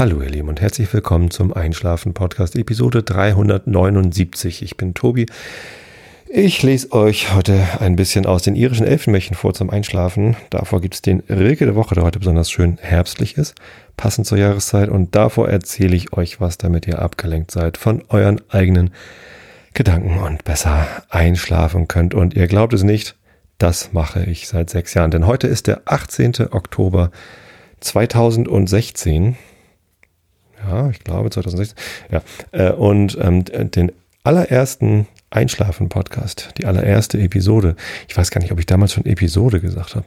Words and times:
Hallo 0.00 0.22
ihr 0.22 0.30
Lieben 0.30 0.48
und 0.48 0.62
herzlich 0.62 0.90
willkommen 0.94 1.30
zum 1.30 1.52
Einschlafen 1.52 2.14
Podcast 2.14 2.56
Episode 2.56 3.02
379. 3.02 4.62
Ich 4.62 4.78
bin 4.78 4.94
Tobi. 4.94 5.26
Ich 6.26 6.62
lese 6.62 6.92
euch 6.92 7.34
heute 7.34 7.62
ein 7.80 7.96
bisschen 7.96 8.24
aus 8.24 8.40
den 8.40 8.56
irischen 8.56 8.86
Elfenmärchen 8.86 9.36
vor 9.36 9.52
zum 9.52 9.68
Einschlafen. 9.68 10.38
Davor 10.48 10.80
gibt 10.80 10.94
es 10.94 11.02
den 11.02 11.20
Rilke 11.28 11.66
der 11.66 11.74
Woche, 11.74 11.94
der 11.94 12.04
heute 12.04 12.18
besonders 12.18 12.50
schön 12.50 12.78
herbstlich 12.80 13.36
ist, 13.36 13.54
passend 13.98 14.26
zur 14.26 14.38
Jahreszeit. 14.38 14.88
Und 14.88 15.14
davor 15.14 15.50
erzähle 15.50 15.94
ich 15.96 16.14
euch 16.14 16.40
was, 16.40 16.56
damit 16.56 16.86
ihr 16.86 17.00
abgelenkt 17.00 17.50
seid 17.50 17.76
von 17.76 18.02
euren 18.08 18.40
eigenen 18.48 18.94
Gedanken 19.74 20.18
und 20.20 20.44
besser 20.44 20.86
einschlafen 21.10 21.88
könnt. 21.88 22.14
Und 22.14 22.32
ihr 22.32 22.46
glaubt 22.46 22.72
es 22.72 22.84
nicht, 22.84 23.16
das 23.58 23.92
mache 23.92 24.24
ich 24.24 24.48
seit 24.48 24.70
sechs 24.70 24.94
Jahren. 24.94 25.10
Denn 25.10 25.26
heute 25.26 25.46
ist 25.46 25.66
der 25.66 25.82
18. 25.84 26.52
Oktober 26.52 27.10
2016. 27.80 29.36
Ja, 30.66 30.90
ich 30.90 31.00
glaube 31.00 31.30
2016. 31.30 31.76
Ja, 32.10 32.22
äh, 32.52 32.72
und 32.72 33.18
ähm, 33.20 33.44
den 33.44 33.92
allerersten 34.22 35.06
Einschlafen-Podcast, 35.30 36.50
die 36.58 36.66
allererste 36.66 37.18
Episode, 37.18 37.76
ich 38.08 38.16
weiß 38.16 38.30
gar 38.30 38.40
nicht, 38.40 38.52
ob 38.52 38.58
ich 38.58 38.66
damals 38.66 38.92
schon 38.92 39.06
Episode 39.06 39.60
gesagt 39.60 39.94
habe, 39.94 40.06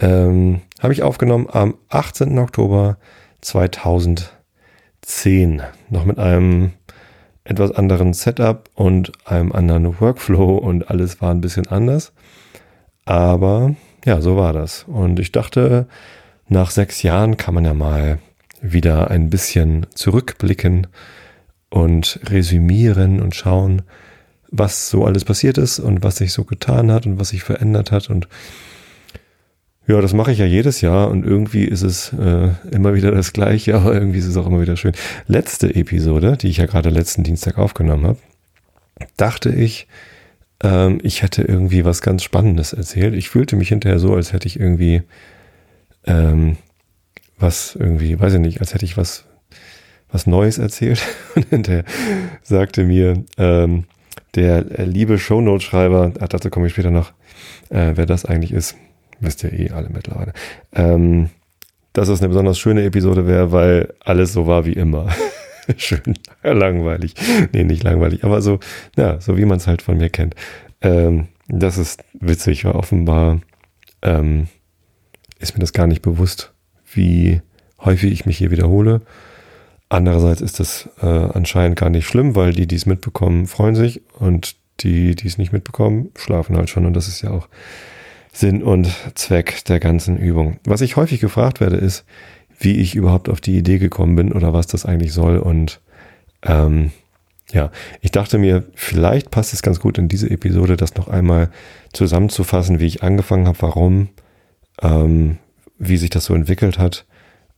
ähm, 0.00 0.60
habe 0.80 0.92
ich 0.92 1.02
aufgenommen 1.02 1.48
am 1.50 1.74
18. 1.88 2.38
Oktober 2.38 2.98
2010. 3.40 5.62
Noch 5.90 6.04
mit 6.04 6.18
einem 6.18 6.72
etwas 7.44 7.72
anderen 7.72 8.12
Setup 8.12 8.68
und 8.74 9.12
einem 9.26 9.52
anderen 9.52 10.00
Workflow 10.00 10.56
und 10.56 10.90
alles 10.90 11.20
war 11.20 11.32
ein 11.32 11.40
bisschen 11.40 11.66
anders. 11.68 12.12
Aber 13.04 13.74
ja, 14.04 14.20
so 14.20 14.36
war 14.36 14.52
das. 14.52 14.84
Und 14.84 15.18
ich 15.18 15.32
dachte, 15.32 15.86
nach 16.48 16.70
sechs 16.70 17.02
Jahren 17.02 17.36
kann 17.36 17.54
man 17.54 17.64
ja 17.64 17.74
mal 17.74 18.18
wieder 18.62 19.10
ein 19.10 19.28
bisschen 19.28 19.86
zurückblicken 19.94 20.86
und 21.68 22.20
resümieren 22.24 23.20
und 23.20 23.34
schauen, 23.34 23.82
was 24.50 24.88
so 24.88 25.04
alles 25.04 25.24
passiert 25.24 25.58
ist 25.58 25.78
und 25.78 26.02
was 26.02 26.16
sich 26.16 26.32
so 26.32 26.44
getan 26.44 26.92
hat 26.92 27.06
und 27.06 27.18
was 27.18 27.30
sich 27.30 27.42
verändert 27.42 27.90
hat. 27.90 28.08
Und 28.08 28.28
ja, 29.86 30.00
das 30.00 30.12
mache 30.12 30.30
ich 30.30 30.38
ja 30.38 30.46
jedes 30.46 30.80
Jahr 30.80 31.10
und 31.10 31.24
irgendwie 31.24 31.64
ist 31.64 31.82
es 31.82 32.12
äh, 32.12 32.50
immer 32.70 32.94
wieder 32.94 33.10
das 33.10 33.32
gleiche, 33.32 33.74
aber 33.76 33.94
irgendwie 33.94 34.18
ist 34.18 34.26
es 34.26 34.36
auch 34.36 34.46
immer 34.46 34.60
wieder 34.60 34.76
schön. 34.76 34.92
Letzte 35.26 35.74
Episode, 35.74 36.36
die 36.36 36.48
ich 36.48 36.58
ja 36.58 36.66
gerade 36.66 36.90
letzten 36.90 37.24
Dienstag 37.24 37.58
aufgenommen 37.58 38.06
habe, 38.06 38.18
dachte 39.16 39.50
ich, 39.50 39.88
ähm, 40.62 41.00
ich 41.02 41.22
hätte 41.22 41.42
irgendwie 41.42 41.84
was 41.84 42.02
ganz 42.02 42.22
Spannendes 42.22 42.72
erzählt. 42.72 43.14
Ich 43.14 43.28
fühlte 43.30 43.56
mich 43.56 43.70
hinterher 43.70 43.98
so, 43.98 44.14
als 44.14 44.32
hätte 44.32 44.46
ich 44.46 44.60
irgendwie 44.60 45.02
ähm, 46.06 46.56
was 47.38 47.76
irgendwie, 47.76 48.18
weiß 48.18 48.34
ich 48.34 48.40
nicht, 48.40 48.60
als 48.60 48.74
hätte 48.74 48.84
ich 48.84 48.96
was, 48.96 49.24
was 50.10 50.26
Neues 50.26 50.58
erzählt. 50.58 51.02
Und 51.34 51.48
hinterher 51.48 51.84
sagte 52.42 52.84
mir 52.84 53.24
ähm, 53.38 53.84
der 54.34 54.62
liebe 54.86 55.18
Shownote-Schreiber, 55.18 56.10
dazu 56.10 56.50
komme 56.50 56.66
ich 56.66 56.72
später 56.72 56.90
noch, 56.90 57.12
äh, 57.70 57.92
wer 57.94 58.06
das 58.06 58.24
eigentlich 58.24 58.52
ist, 58.52 58.76
wisst 59.20 59.44
ihr 59.44 59.52
eh 59.52 59.70
alle 59.70 59.88
mittlerweile, 59.90 60.32
ähm, 60.74 61.30
dass 61.92 62.08
es 62.08 62.20
eine 62.20 62.28
besonders 62.28 62.58
schöne 62.58 62.84
Episode 62.84 63.26
wäre, 63.26 63.52
weil 63.52 63.94
alles 64.00 64.32
so 64.32 64.46
war 64.46 64.64
wie 64.64 64.72
immer. 64.72 65.08
Schön 65.76 66.18
langweilig. 66.42 67.14
Nee, 67.52 67.64
nicht 67.64 67.82
langweilig, 67.82 68.24
aber 68.24 68.42
so, 68.42 68.58
ja, 68.96 69.20
so 69.20 69.36
wie 69.36 69.44
man 69.44 69.58
es 69.58 69.66
halt 69.66 69.82
von 69.82 69.96
mir 69.96 70.10
kennt. 70.10 70.34
Ähm, 70.80 71.28
das 71.48 71.78
ist 71.78 72.02
witzig, 72.14 72.64
weil 72.64 72.72
offenbar 72.72 73.40
ähm, 74.02 74.48
ist 75.38 75.54
mir 75.54 75.60
das 75.60 75.72
gar 75.72 75.86
nicht 75.86 76.02
bewusst, 76.02 76.51
wie 76.94 77.40
häufig 77.80 78.12
ich 78.12 78.26
mich 78.26 78.38
hier 78.38 78.50
wiederhole. 78.50 79.02
Andererseits 79.88 80.40
ist 80.40 80.60
das 80.60 80.88
äh, 81.02 81.06
anscheinend 81.06 81.78
gar 81.78 81.90
nicht 81.90 82.06
schlimm, 82.06 82.34
weil 82.34 82.52
die, 82.52 82.66
die 82.66 82.76
es 82.76 82.86
mitbekommen, 82.86 83.46
freuen 83.46 83.74
sich 83.74 84.00
und 84.18 84.56
die, 84.80 85.14
die 85.14 85.26
es 85.26 85.38
nicht 85.38 85.52
mitbekommen, 85.52 86.10
schlafen 86.16 86.56
halt 86.56 86.70
schon 86.70 86.86
und 86.86 86.94
das 86.94 87.08
ist 87.08 87.22
ja 87.22 87.30
auch 87.30 87.48
Sinn 88.32 88.62
und 88.62 88.88
Zweck 89.14 89.64
der 89.66 89.78
ganzen 89.78 90.16
Übung. 90.16 90.58
Was 90.64 90.80
ich 90.80 90.96
häufig 90.96 91.20
gefragt 91.20 91.60
werde, 91.60 91.76
ist, 91.76 92.04
wie 92.58 92.78
ich 92.78 92.94
überhaupt 92.94 93.28
auf 93.28 93.40
die 93.40 93.58
Idee 93.58 93.78
gekommen 93.78 94.16
bin 94.16 94.32
oder 94.32 94.52
was 94.52 94.66
das 94.66 94.86
eigentlich 94.86 95.12
soll. 95.12 95.36
Und 95.36 95.80
ähm, 96.42 96.92
ja, 97.50 97.70
ich 98.00 98.10
dachte 98.10 98.38
mir, 98.38 98.64
vielleicht 98.74 99.30
passt 99.30 99.52
es 99.52 99.62
ganz 99.62 99.80
gut 99.80 99.98
in 99.98 100.08
diese 100.08 100.30
Episode, 100.30 100.76
das 100.76 100.94
noch 100.94 101.08
einmal 101.08 101.50
zusammenzufassen, 101.92 102.80
wie 102.80 102.86
ich 102.86 103.02
angefangen 103.02 103.46
habe, 103.46 103.58
warum, 103.60 104.08
ähm, 104.80 105.38
wie 105.78 105.96
sich 105.96 106.10
das 106.10 106.26
so 106.26 106.34
entwickelt 106.34 106.78
hat 106.78 107.04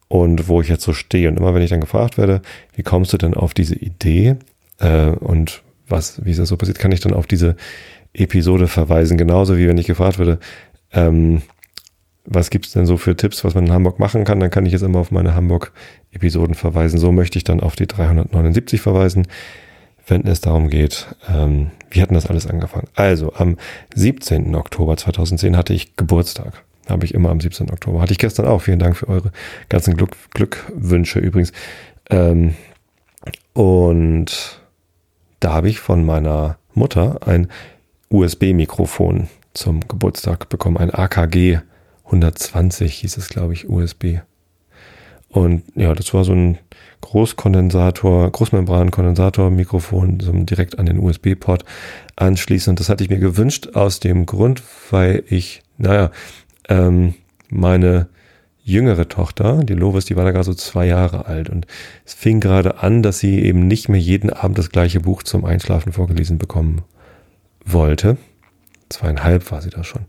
und 0.09 0.49
wo 0.49 0.61
ich 0.61 0.69
jetzt 0.69 0.85
so 0.85 0.93
stehe. 0.93 1.29
Und 1.29 1.37
immer 1.37 1.55
wenn 1.55 1.63
ich 1.63 1.71
dann 1.71 1.81
gefragt 1.81 2.19
werde, 2.19 2.43
wie 2.75 2.83
kommst 2.83 3.13
du 3.13 3.19
denn 3.19 3.35
auf 3.35 3.55
diese 3.55 3.75
Idee 3.75 4.37
äh, 4.79 5.09
und 5.09 5.63
was, 5.89 6.25
wie 6.25 6.31
ist 6.31 6.41
das 6.41 6.49
so 6.49 6.57
passiert, 6.57 6.79
kann 6.79 6.93
ich 6.93 7.01
dann 7.01 7.13
auf 7.13 7.27
diese 7.27 7.57
Episode 8.13 8.69
verweisen. 8.69 9.19
Genauso 9.19 9.59
wie 9.59 9.69
wenn 9.69 9.79
ich 9.79 9.87
gefragt 9.87 10.19
würde, 10.19 10.39
ähm, 10.93 11.43
was 12.25 12.51
gibt's 12.51 12.73
denn 12.73 12.87
so 12.87 12.97
für 12.97 13.17
Tipps, 13.17 13.45
was 13.45 13.55
man 13.55 13.67
in 13.67 13.73
Hamburg 13.73 13.99
machen 13.99 14.25
kann, 14.25 14.41
dann 14.41 14.51
kann 14.51 14.65
ich 14.65 14.73
jetzt 14.73 14.83
immer 14.83 15.01
auf 15.01 15.11
meine 15.11 15.35
Hamburg-Episoden 15.35 16.55
verweisen. 16.55 16.99
So 16.99 17.13
möchte 17.13 17.37
ich 17.37 17.45
dann 17.45 17.61
auf 17.61 17.77
die 17.77 17.87
379 17.87 18.81
verweisen, 18.81 19.27
wenn 20.07 20.27
es 20.27 20.41
darum 20.41 20.71
geht, 20.71 21.09
ähm, 21.29 21.71
wie 21.91 22.01
hatten 22.03 22.15
das 22.15 22.27
alles 22.27 22.47
angefangen. 22.47 22.89
Also 22.95 23.35
am 23.35 23.57
17. 23.95 24.55
Oktober 24.55 24.97
2010 24.97 25.57
hatte 25.57 25.75
ich 25.75 25.97
Geburtstag. 25.97 26.65
Habe 26.89 27.05
ich 27.05 27.15
immer 27.15 27.31
am 27.31 27.41
17. 27.41 27.71
Oktober. 27.71 28.01
Hatte 28.01 28.13
ich 28.13 28.19
gestern 28.19 28.47
auch. 28.47 28.63
Vielen 28.63 28.79
Dank 28.79 28.97
für 28.97 29.09
eure 29.09 29.33
ganzen 29.69 29.97
Glück, 29.97 30.17
Glückwünsche 30.35 31.19
übrigens. 31.19 31.53
Ähm, 32.11 32.55
und 33.53 34.61
da 35.41 35.55
habe 35.55 35.69
ich 35.69 35.81
von 35.81 36.05
meiner 36.05 36.59
Mutter 36.75 37.27
ein 37.27 37.49
USB-Mikrofon 38.11 39.29
zum 39.55 39.81
Geburtstag 39.87 40.49
bekommen, 40.49 40.77
ein 40.77 40.93
AKG 40.93 41.59
120 42.07 42.95
hieß 42.95 43.17
es, 43.17 43.29
glaube 43.29 43.55
ich, 43.55 43.69
USB. 43.69 44.19
Und 45.29 45.65
ja, 45.75 45.95
das 45.95 46.15
war 46.15 46.25
so 46.25 46.33
ein 46.33 46.59
Großkondensator, 47.01 48.31
Großmembran-Kondensator-Mikrofon, 48.31 50.21
so 50.21 50.33
direkt 50.33 50.79
an 50.79 50.87
den 50.87 50.99
USB-Port 50.99 51.65
anschließen. 52.17 52.71
Und 52.71 52.81
das 52.81 52.89
hatte 52.89 53.03
ich 53.03 53.11
mir 53.11 53.19
gewünscht 53.19 53.71
aus 53.75 54.01
dem 54.01 54.27
Grund, 54.27 54.63
weil 54.91 55.25
ich, 55.27 55.63
naja, 55.77 56.11
ähm, 56.69 57.15
meine 57.49 58.09
jüngere 58.63 59.09
Tochter, 59.09 59.63
die 59.63 59.75
Lovis, 59.75 60.07
die 60.07 60.17
war 60.17 60.25
da 60.25 60.31
gerade 60.31 60.45
so 60.45 60.55
zwei 60.55 60.87
Jahre 60.87 61.27
alt 61.27 61.51
und 61.51 61.67
es 62.07 62.15
fing 62.15 62.41
gerade 62.41 62.79
an, 62.83 63.03
dass 63.03 63.19
sie 63.19 63.41
eben 63.41 63.67
nicht 63.67 63.89
mehr 63.89 64.01
jeden 64.01 64.31
Abend 64.31 64.57
das 64.57 64.71
gleiche 64.71 65.01
Buch 65.01 65.23
zum 65.23 65.45
Einschlafen 65.45 65.93
vorgelesen 65.93 66.39
bekommen 66.39 66.83
wollte. 67.65 68.17
Zweieinhalb 68.89 69.51
war 69.51 69.61
sie 69.61 69.71
da 69.71 69.85
schon. 69.85 70.03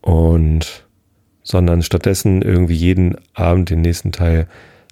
Und 0.00 0.86
sondern 1.42 1.82
stattdessen 1.82 2.42
irgendwie 2.42 2.74
jeden 2.74 3.16
Abend 3.34 3.70
den 3.70 3.80
nächsten 3.80 4.12
Teil 4.12 4.46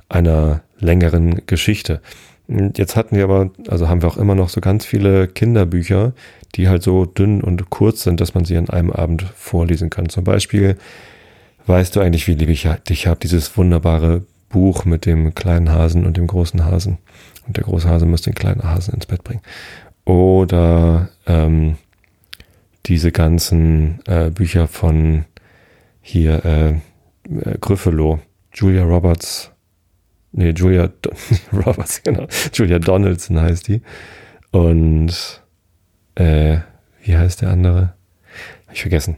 einer 0.09 0.63
längeren 0.79 1.43
Geschichte. 1.47 2.01
Jetzt 2.49 2.97
hatten 2.97 3.17
wir 3.17 3.25
aber, 3.25 3.51
also 3.69 3.89
haben 3.89 4.01
wir 4.01 4.09
auch 4.09 4.17
immer 4.17 4.35
noch 4.35 4.49
so 4.49 4.63
ganz 4.63 4.87
viele 4.87 5.29
Kinderbücher, 5.29 6.15
die 6.55 6.69
halt 6.69 6.83
so 6.83 7.05
dünn 7.05 7.43
und 7.43 7.69
kurz 7.69 8.03
sind, 8.03 8.21
dass 8.21 8.35
man 8.35 8.47
sie 8.47 8.57
an 8.57 8.71
einem 8.71 8.91
Abend 8.91 9.23
vorlesen 9.23 9.91
kann. 9.91 10.09
Zum 10.09 10.25
Beispiel, 10.25 10.79
weißt 11.67 11.95
du 11.95 12.01
eigentlich, 12.01 12.27
wie 12.27 12.35
lieb 12.35 12.49
ich 12.49 12.67
dich 12.89 13.07
habe, 13.07 13.21
dieses 13.21 13.57
wunderbare 13.59 14.23
Buch 14.49 14.87
mit 14.87 15.05
dem 15.05 15.35
kleinen 15.35 15.71
Hasen 15.71 16.07
und 16.07 16.17
dem 16.17 16.27
großen 16.27 16.65
Hasen. 16.65 16.97
Und 17.47 17.59
der 17.59 17.65
große 17.65 17.89
Hase 17.89 18.07
muss 18.07 18.23
den 18.23 18.35
kleinen 18.35 18.65
Hasen 18.65 18.95
ins 18.95 19.07
Bett 19.07 19.25
bringen. 19.25 19.43
Oder 20.07 21.11
ähm, 21.27 21.77
diese 22.87 23.13
ganzen 23.13 24.01
äh, 24.07 24.31
Bücher 24.31 24.69
von 24.69 25.27
hier 26.01 26.45
äh, 26.47 26.71
äh, 26.71 27.59
Gryffalo, 27.61 28.21
Julia 28.55 28.85
Roberts, 28.85 29.51
nee, 30.39 30.51
Julia 30.51 30.89
Don 31.03 31.15
Roberts, 31.53 32.03
genau, 32.03 32.27
Julia 32.53 32.79
Donaldson 32.79 33.41
heißt 33.41 33.69
die. 33.69 33.83
Und 34.51 35.43
äh, 36.15 36.59
wie 37.03 37.17
heißt 37.17 37.43
der 37.43 37.51
andere? 37.51 37.95
Hab 38.67 38.75
ich 38.75 38.81
vergessen. 38.81 39.17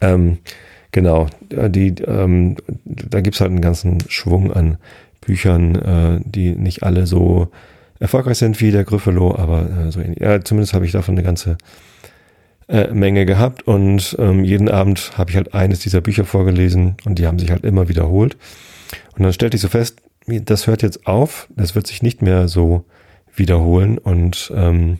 Ähm, 0.00 0.38
genau, 0.92 1.28
die, 1.50 1.94
ähm, 2.02 2.56
da 2.84 3.20
gibt's 3.20 3.40
halt 3.40 3.50
einen 3.50 3.60
ganzen 3.60 4.02
Schwung 4.08 4.52
an 4.52 4.78
Büchern, 5.20 5.74
äh, 5.74 6.20
die 6.24 6.54
nicht 6.54 6.82
alle 6.82 7.06
so 7.06 7.48
erfolgreich 8.00 8.38
sind 8.38 8.60
wie 8.60 8.70
der 8.70 8.84
Gryffalo, 8.84 9.36
aber 9.36 9.68
äh, 9.70 9.92
so 9.92 10.00
ähnlich. 10.00 10.20
Ja, 10.20 10.42
zumindest 10.42 10.74
habe 10.74 10.86
ich 10.86 10.92
davon 10.92 11.14
eine 11.14 11.22
ganze 11.22 11.56
äh, 12.68 12.92
Menge 12.92 13.26
gehabt 13.26 13.66
und 13.66 14.16
ähm, 14.18 14.44
jeden 14.44 14.68
Abend 14.68 15.12
habe 15.16 15.30
ich 15.30 15.36
halt 15.36 15.54
eines 15.54 15.80
dieser 15.80 16.00
Bücher 16.00 16.24
vorgelesen 16.24 16.96
und 17.04 17.18
die 17.18 17.26
haben 17.26 17.38
sich 17.38 17.50
halt 17.50 17.64
immer 17.64 17.88
wiederholt. 17.88 18.36
Und 19.16 19.22
dann 19.22 19.32
stellte 19.32 19.56
ich 19.56 19.60
so 19.60 19.68
fest, 19.68 20.00
das 20.26 20.66
hört 20.66 20.82
jetzt 20.82 21.06
auf, 21.06 21.48
das 21.54 21.74
wird 21.74 21.86
sich 21.86 22.02
nicht 22.02 22.22
mehr 22.22 22.48
so 22.48 22.84
wiederholen 23.34 23.98
und 23.98 24.52
ähm, 24.54 24.98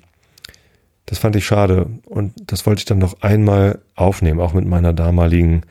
das 1.07 1.19
fand 1.19 1.37
ich 1.37 1.47
schade 1.47 1.87
und 2.07 2.33
das 2.47 2.67
wollte 2.67 2.81
ich 2.81 2.85
dann 2.85 2.99
noch 2.99 3.21
einmal 3.23 3.81
aufnehmen, 3.95 4.41
auch 4.41 4.55
mit 4.55 4.67
meiner 4.67 4.93
damaligen 4.93 5.63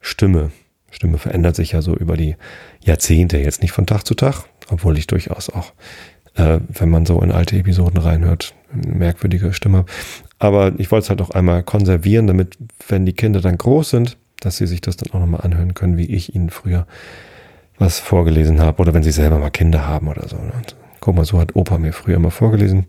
Stimme. 0.00 0.50
Stimme 0.90 1.18
verändert 1.18 1.56
sich 1.56 1.72
ja 1.72 1.82
so 1.82 1.96
über 1.96 2.16
die 2.16 2.36
Jahrzehnte, 2.80 3.38
jetzt 3.38 3.62
nicht 3.62 3.72
von 3.72 3.86
Tag 3.86 4.04
zu 4.04 4.14
Tag, 4.14 4.44
obwohl 4.68 4.98
ich 4.98 5.06
durchaus 5.06 5.48
auch, 5.48 5.72
äh, 6.34 6.58
wenn 6.68 6.90
man 6.90 7.06
so 7.06 7.20
in 7.22 7.32
alte 7.32 7.56
Episoden 7.56 7.98
reinhört, 7.98 8.54
eine 8.72 8.92
merkwürdige 8.92 9.52
Stimme. 9.52 9.84
Aber 10.38 10.78
ich 10.78 10.90
wollte 10.90 11.04
es 11.04 11.10
halt 11.10 11.22
auch 11.22 11.30
einmal 11.30 11.62
konservieren, 11.62 12.26
damit, 12.26 12.58
wenn 12.88 13.06
die 13.06 13.14
Kinder 13.14 13.40
dann 13.40 13.56
groß 13.56 13.90
sind, 13.90 14.18
dass 14.40 14.56
sie 14.56 14.66
sich 14.66 14.80
das 14.80 14.96
dann 14.96 15.12
auch 15.12 15.20
nochmal 15.20 15.42
anhören 15.42 15.74
können, 15.74 15.96
wie 15.96 16.12
ich 16.12 16.34
ihnen 16.34 16.50
früher 16.50 16.86
was 17.78 17.98
vorgelesen 17.98 18.60
habe 18.60 18.80
oder 18.80 18.94
wenn 18.94 19.02
sie 19.02 19.10
selber 19.10 19.38
mal 19.38 19.50
Kinder 19.50 19.86
haben 19.86 20.08
oder 20.08 20.28
so. 20.28 20.36
Und 20.36 20.76
guck 21.00 21.16
mal, 21.16 21.24
so 21.24 21.38
hat 21.38 21.56
Opa 21.56 21.78
mir 21.78 21.92
früher 21.92 22.16
immer 22.16 22.30
vorgelesen, 22.30 22.86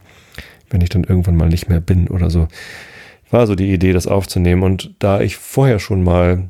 wenn 0.70 0.82
ich 0.82 0.90
dann 0.90 1.04
irgendwann 1.04 1.36
mal 1.36 1.50
nicht 1.50 1.70
mehr 1.70 1.82
bin 1.82 2.08
oder 2.08 2.30
so. 2.30 2.48
War 3.32 3.48
so 3.48 3.56
die 3.56 3.72
Idee, 3.74 3.94
das 3.94 4.08
aufzunehmen. 4.08 4.64
Und 4.64 4.94
da 5.00 5.22
ich 5.22 5.38
vorher 5.38 5.80
schon 5.80 6.04
mal 6.04 6.50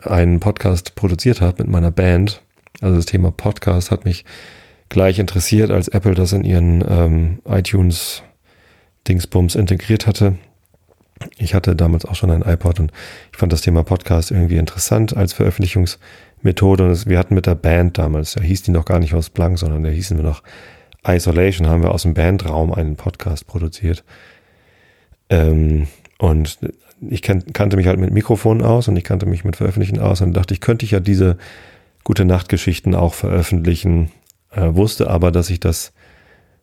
einen 0.00 0.40
Podcast 0.40 0.94
produziert 0.94 1.40
habe 1.40 1.62
mit 1.62 1.70
meiner 1.70 1.90
Band, 1.90 2.42
also 2.80 2.96
das 2.96 3.06
Thema 3.06 3.30
Podcast 3.30 3.90
hat 3.90 4.04
mich 4.04 4.24
gleich 4.88 5.18
interessiert, 5.18 5.70
als 5.70 5.88
Apple 5.88 6.14
das 6.14 6.32
in 6.32 6.44
ihren 6.44 6.84
ähm, 6.88 7.38
iTunes 7.48 8.22
Dingsbums 9.08 9.54
integriert 9.54 10.06
hatte. 10.06 10.36
Ich 11.38 11.54
hatte 11.54 11.76
damals 11.76 12.04
auch 12.04 12.14
schon 12.14 12.30
ein 12.30 12.42
iPod 12.42 12.80
und 12.80 12.92
ich 13.32 13.38
fand 13.38 13.52
das 13.52 13.60
Thema 13.60 13.84
Podcast 13.84 14.30
irgendwie 14.30 14.56
interessant 14.56 15.16
als 15.16 15.32
Veröffentlichungsmethode. 16.44 16.84
Und 16.84 17.06
wir 17.08 17.18
hatten 17.18 17.34
mit 17.34 17.46
der 17.46 17.54
Band 17.54 17.98
damals, 17.98 18.34
da 18.34 18.42
hieß 18.42 18.62
die 18.62 18.70
noch 18.70 18.84
gar 18.84 18.98
nicht 18.98 19.14
aus 19.14 19.30
Blank, 19.30 19.58
sondern 19.58 19.82
da 19.82 19.90
hießen 19.90 20.16
wir 20.16 20.24
noch 20.24 20.42
Isolation, 21.06 21.68
haben 21.68 21.82
wir 21.82 21.92
aus 21.92 22.02
dem 22.02 22.14
Bandraum 22.14 22.72
einen 22.72 22.96
Podcast 22.96 23.46
produziert. 23.46 24.04
Ähm, 25.28 25.86
und 26.18 26.58
ich 27.08 27.22
kan 27.22 27.52
kannte 27.52 27.76
mich 27.76 27.86
halt 27.86 27.98
mit 27.98 28.12
Mikrofonen 28.12 28.62
aus 28.62 28.88
und 28.88 28.96
ich 28.96 29.04
kannte 29.04 29.26
mich 29.26 29.44
mit 29.44 29.56
Veröffentlichen 29.56 29.98
aus 29.98 30.20
und 30.20 30.32
dachte, 30.32 30.54
ich 30.54 30.60
könnte 30.60 30.84
ich 30.84 30.92
ja 30.92 31.00
diese 31.00 31.36
gute 32.04 32.24
Nachtgeschichten 32.24 32.94
auch 32.94 33.14
veröffentlichen, 33.14 34.10
äh, 34.52 34.74
wusste 34.74 35.10
aber, 35.10 35.30
dass 35.30 35.50
ich 35.50 35.60
das 35.60 35.92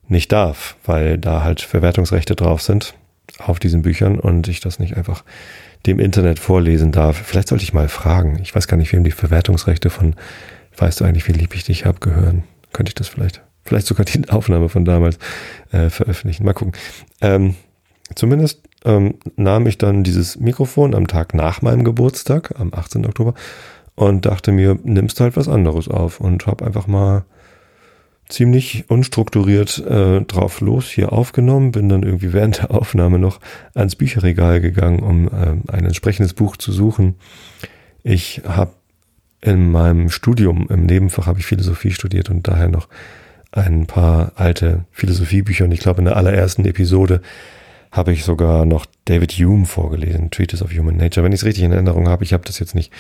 nicht 0.08 0.32
darf, 0.32 0.78
weil 0.86 1.18
da 1.18 1.44
halt 1.44 1.62
Verwertungsrechte 1.62 2.36
drauf 2.36 2.62
sind 2.62 2.96
auf 3.38 3.60
diesen 3.60 3.82
Büchern 3.82 4.20
und 4.20 4.48
ich 4.48 4.60
das 4.60 4.80
nicht 4.80 4.98
einfach 4.98 5.24
dem 5.86 6.00
Internet 6.00 6.40
vorlesen 6.40 6.92
darf. 6.92 7.18
Vielleicht 7.18 7.48
sollte 7.48 7.64
ich 7.64 7.74
mal 7.74 7.90
fragen. 7.90 8.40
Ich 8.42 8.54
weiß 8.54 8.68
gar 8.68 8.78
nicht, 8.78 8.92
wem 8.94 9.04
die 9.04 9.12
Verwertungsrechte 9.12 9.90
von 9.90 10.16
Weißt 10.78 11.00
du 11.00 11.06
eigentlich, 11.06 11.28
wie 11.28 11.34
lieb 11.34 11.54
ich 11.56 11.64
dich 11.64 11.86
hab 11.86 12.02
gehören? 12.02 12.44
Könnte 12.74 12.90
ich 12.90 12.96
das 12.96 13.08
vielleicht, 13.08 13.42
vielleicht 13.64 13.88
sogar 13.88 14.06
die 14.06 14.30
Aufnahme 14.30 14.70
von 14.70 14.86
damals 14.86 15.20
äh, 15.72 15.90
veröffentlichen. 15.90 16.46
Mal 16.46 16.54
gucken. 16.54 16.74
Ähm, 17.20 17.56
zumindest 18.16 18.62
ähm, 18.86 19.16
nahm 19.36 19.68
ich 19.68 19.78
dann 19.78 20.04
dieses 20.04 20.40
Mikrofon 20.40 20.96
am 20.96 21.08
Tag 21.08 21.34
nach 21.34 21.62
meinem 21.62 21.84
Geburtstag, 21.84 22.60
am 22.60 22.74
18. 22.74 23.06
Oktober, 23.06 23.34
und 23.96 24.26
dachte 24.26 24.52
mir, 24.52 24.80
nimmst 24.84 25.20
halt 25.20 25.36
was 25.36 25.50
anderes 25.50 25.88
auf 25.88 26.20
und 26.20 26.48
habe 26.48 26.66
einfach 26.66 26.88
mal 26.88 27.26
ziemlich 28.32 28.86
unstrukturiert 28.90 29.80
äh, 29.80 30.22
drauf 30.22 30.62
los 30.62 30.90
hier 30.90 31.12
aufgenommen, 31.12 31.72
bin 31.72 31.90
dann 31.90 32.04
irgendwie 32.04 32.34
während 32.34 32.60
der 32.60 32.72
Aufnahme 32.72 33.20
noch 33.20 33.40
ans 33.74 33.96
Bücherregal 33.96 34.62
gegangen, 34.62 35.00
um 35.00 35.28
äh, 35.28 35.72
ein 35.72 35.86
entsprechendes 35.86 36.34
Buch 36.34 36.58
zu 36.58 36.72
suchen. 36.72 37.16
Ich 38.04 38.42
habe 38.48 38.72
in 39.42 39.72
meinem 39.72 40.10
Studium 40.10 40.68
im 40.70 40.86
Nebenfach 40.86 41.26
habe 41.26 41.40
ich 41.40 41.46
Philosophie 41.46 41.92
studiert 41.92 42.30
und 42.30 42.48
daher 42.48 42.70
noch 42.70 42.88
ein 43.52 43.86
paar 43.86 44.32
alte 44.36 44.86
Philosophiebücher 44.92 45.66
und 45.66 45.72
ich 45.72 45.80
glaube 45.80 46.00
in 46.00 46.06
der 46.06 46.16
allerersten 46.16 46.66
Episode 46.66 47.22
habe 47.92 48.14
ich 48.14 48.24
sogar 48.24 48.66
noch 48.66 48.86
David 49.06 49.34
Hume 49.34 49.66
vorgelesen, 49.66 50.32
Treatise 50.32 50.64
of 50.64 50.72
Human 50.72 50.96
Nature, 50.96 51.26
wenn 51.26 51.34
ich 51.34 51.42
es 51.42 51.46
richtig 51.46 51.64
in 51.64 51.74
Erinnerung 51.74 52.08
habe. 52.08 52.24
Ich 52.24 52.32
habe 52.32 52.46
das 52.46 52.60
jetzt 52.60 52.76
nicht 52.76 52.94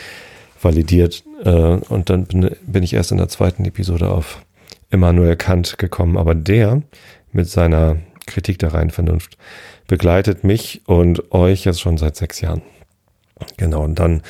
validiert 0.61 1.23
äh, 1.45 1.49
und 1.49 2.09
dann 2.09 2.25
bin, 2.25 2.51
bin 2.65 2.83
ich 2.83 2.93
erst 2.93 3.11
in 3.11 3.17
der 3.17 3.29
zweiten 3.29 3.63
Episode 3.63 4.09
auf 4.09 4.43
Immanuel 4.91 5.35
Kant 5.35 5.77
gekommen, 5.77 6.17
aber 6.17 6.35
der 6.35 6.81
mit 7.31 7.49
seiner 7.49 7.97
Kritik 8.27 8.59
der 8.59 8.73
reinen 8.73 8.91
Vernunft 8.91 9.37
begleitet 9.87 10.43
mich 10.43 10.81
und 10.85 11.31
euch 11.31 11.65
jetzt 11.65 11.81
schon 11.81 11.97
seit 11.97 12.15
sechs 12.15 12.41
Jahren. 12.41 12.61
Genau, 13.57 13.83
und 13.83 13.99
dann 13.99 14.21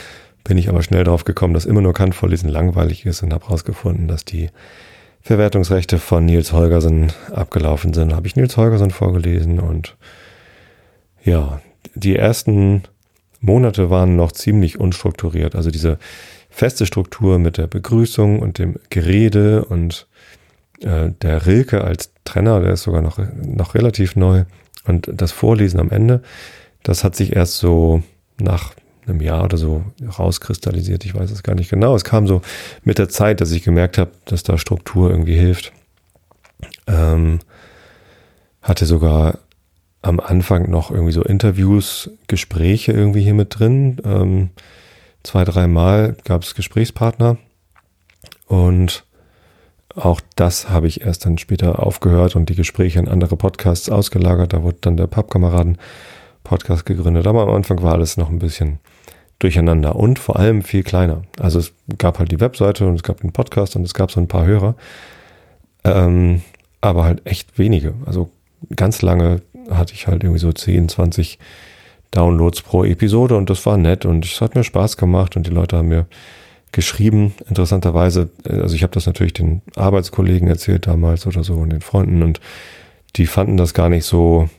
bin 0.43 0.57
ich 0.57 0.69
aber 0.69 0.81
schnell 0.81 1.03
drauf 1.03 1.23
gekommen, 1.23 1.53
dass 1.53 1.65
immer 1.65 1.81
nur 1.81 1.93
Kant 1.93 2.15
vorlesen 2.15 2.49
langweilig 2.49 3.05
ist 3.05 3.21
und 3.21 3.33
habe 3.33 3.45
herausgefunden, 3.45 4.07
dass 4.07 4.25
die 4.25 4.49
Verwertungsrechte 5.21 5.99
von 5.99 6.25
Nils 6.25 6.51
Holgersen 6.51 7.11
abgelaufen 7.31 7.93
sind. 7.93 8.13
Habe 8.13 8.27
ich 8.27 8.35
Nils 8.35 8.57
Holgersen 8.57 8.91
vorgelesen 8.91 9.59
und 9.59 9.95
ja, 11.23 11.61
die 11.93 12.15
ersten 12.15 12.83
Monate 13.39 13.89
waren 13.89 14.15
noch 14.15 14.31
ziemlich 14.31 14.79
unstrukturiert. 14.79 15.55
Also 15.55 15.69
diese 15.69 15.99
feste 16.49 16.85
Struktur 16.85 17.37
mit 17.37 17.57
der 17.57 17.67
Begrüßung 17.67 18.39
und 18.39 18.57
dem 18.57 18.77
Gerede 18.89 19.65
und 19.65 20.07
äh, 20.81 21.11
der 21.21 21.45
Rilke 21.45 21.83
als 21.83 22.11
Trenner, 22.23 22.59
der 22.61 22.73
ist 22.73 22.83
sogar 22.83 23.01
noch, 23.01 23.19
noch 23.41 23.75
relativ 23.75 24.15
neu. 24.15 24.45
Und 24.85 25.09
das 25.13 25.31
Vorlesen 25.31 25.79
am 25.79 25.91
Ende, 25.91 26.21
das 26.83 27.03
hat 27.03 27.15
sich 27.15 27.35
erst 27.35 27.57
so 27.57 28.03
nach 28.39 28.73
einem 29.05 29.21
Jahr 29.21 29.43
oder 29.43 29.57
so 29.57 29.83
rauskristallisiert. 30.17 31.05
Ich 31.05 31.15
weiß 31.15 31.31
es 31.31 31.43
gar 31.43 31.55
nicht 31.55 31.69
genau. 31.69 31.95
Es 31.95 32.03
kam 32.03 32.27
so 32.27 32.41
mit 32.83 32.97
der 32.97 33.09
Zeit, 33.09 33.41
dass 33.41 33.51
ich 33.51 33.63
gemerkt 33.63 33.97
habe, 33.97 34.11
dass 34.25 34.43
da 34.43 34.57
Struktur 34.57 35.09
irgendwie 35.09 35.37
hilft. 35.37 35.71
Ähm, 36.87 37.39
hatte 38.61 38.85
sogar 38.85 39.39
am 40.01 40.19
Anfang 40.19 40.69
noch 40.69 40.91
irgendwie 40.91 41.11
so 41.11 41.23
Interviews, 41.23 42.09
Gespräche 42.27 42.91
irgendwie 42.91 43.21
hier 43.21 43.33
mit 43.33 43.59
drin. 43.59 43.97
Ähm, 44.03 44.49
zwei, 45.23 45.43
dreimal 45.43 46.15
gab 46.23 46.43
es 46.43 46.55
Gesprächspartner. 46.55 47.37
Und 48.47 49.03
auch 49.95 50.21
das 50.35 50.69
habe 50.69 50.87
ich 50.87 51.01
erst 51.01 51.25
dann 51.25 51.37
später 51.37 51.85
aufgehört 51.85 52.35
und 52.35 52.49
die 52.49 52.55
Gespräche 52.55 52.99
in 52.99 53.07
andere 53.07 53.35
Podcasts 53.35 53.89
ausgelagert. 53.89 54.53
Da 54.53 54.63
wurde 54.63 54.77
dann 54.81 54.97
der 54.97 55.07
Pappkameraden-Podcast 55.07 56.85
gegründet. 56.85 57.27
Aber 57.27 57.43
am 57.43 57.49
Anfang 57.49 57.81
war 57.81 57.93
alles 57.93 58.17
noch 58.17 58.29
ein 58.29 58.39
bisschen 58.39 58.79
durcheinander 59.39 59.95
und 59.95 60.19
vor 60.19 60.37
allem 60.37 60.61
viel 60.61 60.83
kleiner. 60.83 61.23
Also 61.39 61.59
es 61.59 61.73
gab 61.97 62.19
halt 62.19 62.31
die 62.31 62.39
Webseite 62.39 62.85
und 62.87 62.95
es 62.95 63.03
gab 63.03 63.21
den 63.21 63.31
Podcast 63.31 63.75
und 63.75 63.83
es 63.83 63.93
gab 63.93 64.11
so 64.11 64.19
ein 64.19 64.27
paar 64.27 64.45
Hörer. 64.45 64.75
Ähm, 65.83 66.41
aber 66.79 67.05
halt 67.05 67.25
echt 67.25 67.57
wenige. 67.57 67.93
Also 68.05 68.29
ganz 68.75 69.01
lange 69.01 69.41
hatte 69.69 69.93
ich 69.93 70.07
halt 70.07 70.23
irgendwie 70.23 70.39
so 70.39 70.51
10, 70.51 70.89
20 70.89 71.39
Downloads 72.11 72.61
pro 72.61 72.83
Episode 72.83 73.35
und 73.35 73.49
das 73.49 73.65
war 73.65 73.77
nett 73.77 74.05
und 74.05 74.25
es 74.25 74.41
hat 74.41 74.55
mir 74.55 74.63
Spaß 74.63 74.97
gemacht 74.97 75.35
und 75.35 75.47
die 75.47 75.51
Leute 75.51 75.77
haben 75.77 75.87
mir 75.87 76.05
geschrieben. 76.71 77.33
Interessanterweise, 77.47 78.29
also 78.47 78.75
ich 78.75 78.83
habe 78.83 78.93
das 78.93 79.05
natürlich 79.05 79.33
den 79.33 79.61
Arbeitskollegen 79.75 80.47
erzählt 80.47 80.87
damals 80.87 81.27
oder 81.27 81.43
so 81.43 81.55
und 81.55 81.71
den 81.71 81.81
Freunden 81.81 82.23
und 82.23 82.39
die 83.15 83.25
fanden 83.25 83.57
das 83.57 83.73
gar 83.73 83.89
nicht 83.89 84.05
so 84.05 84.49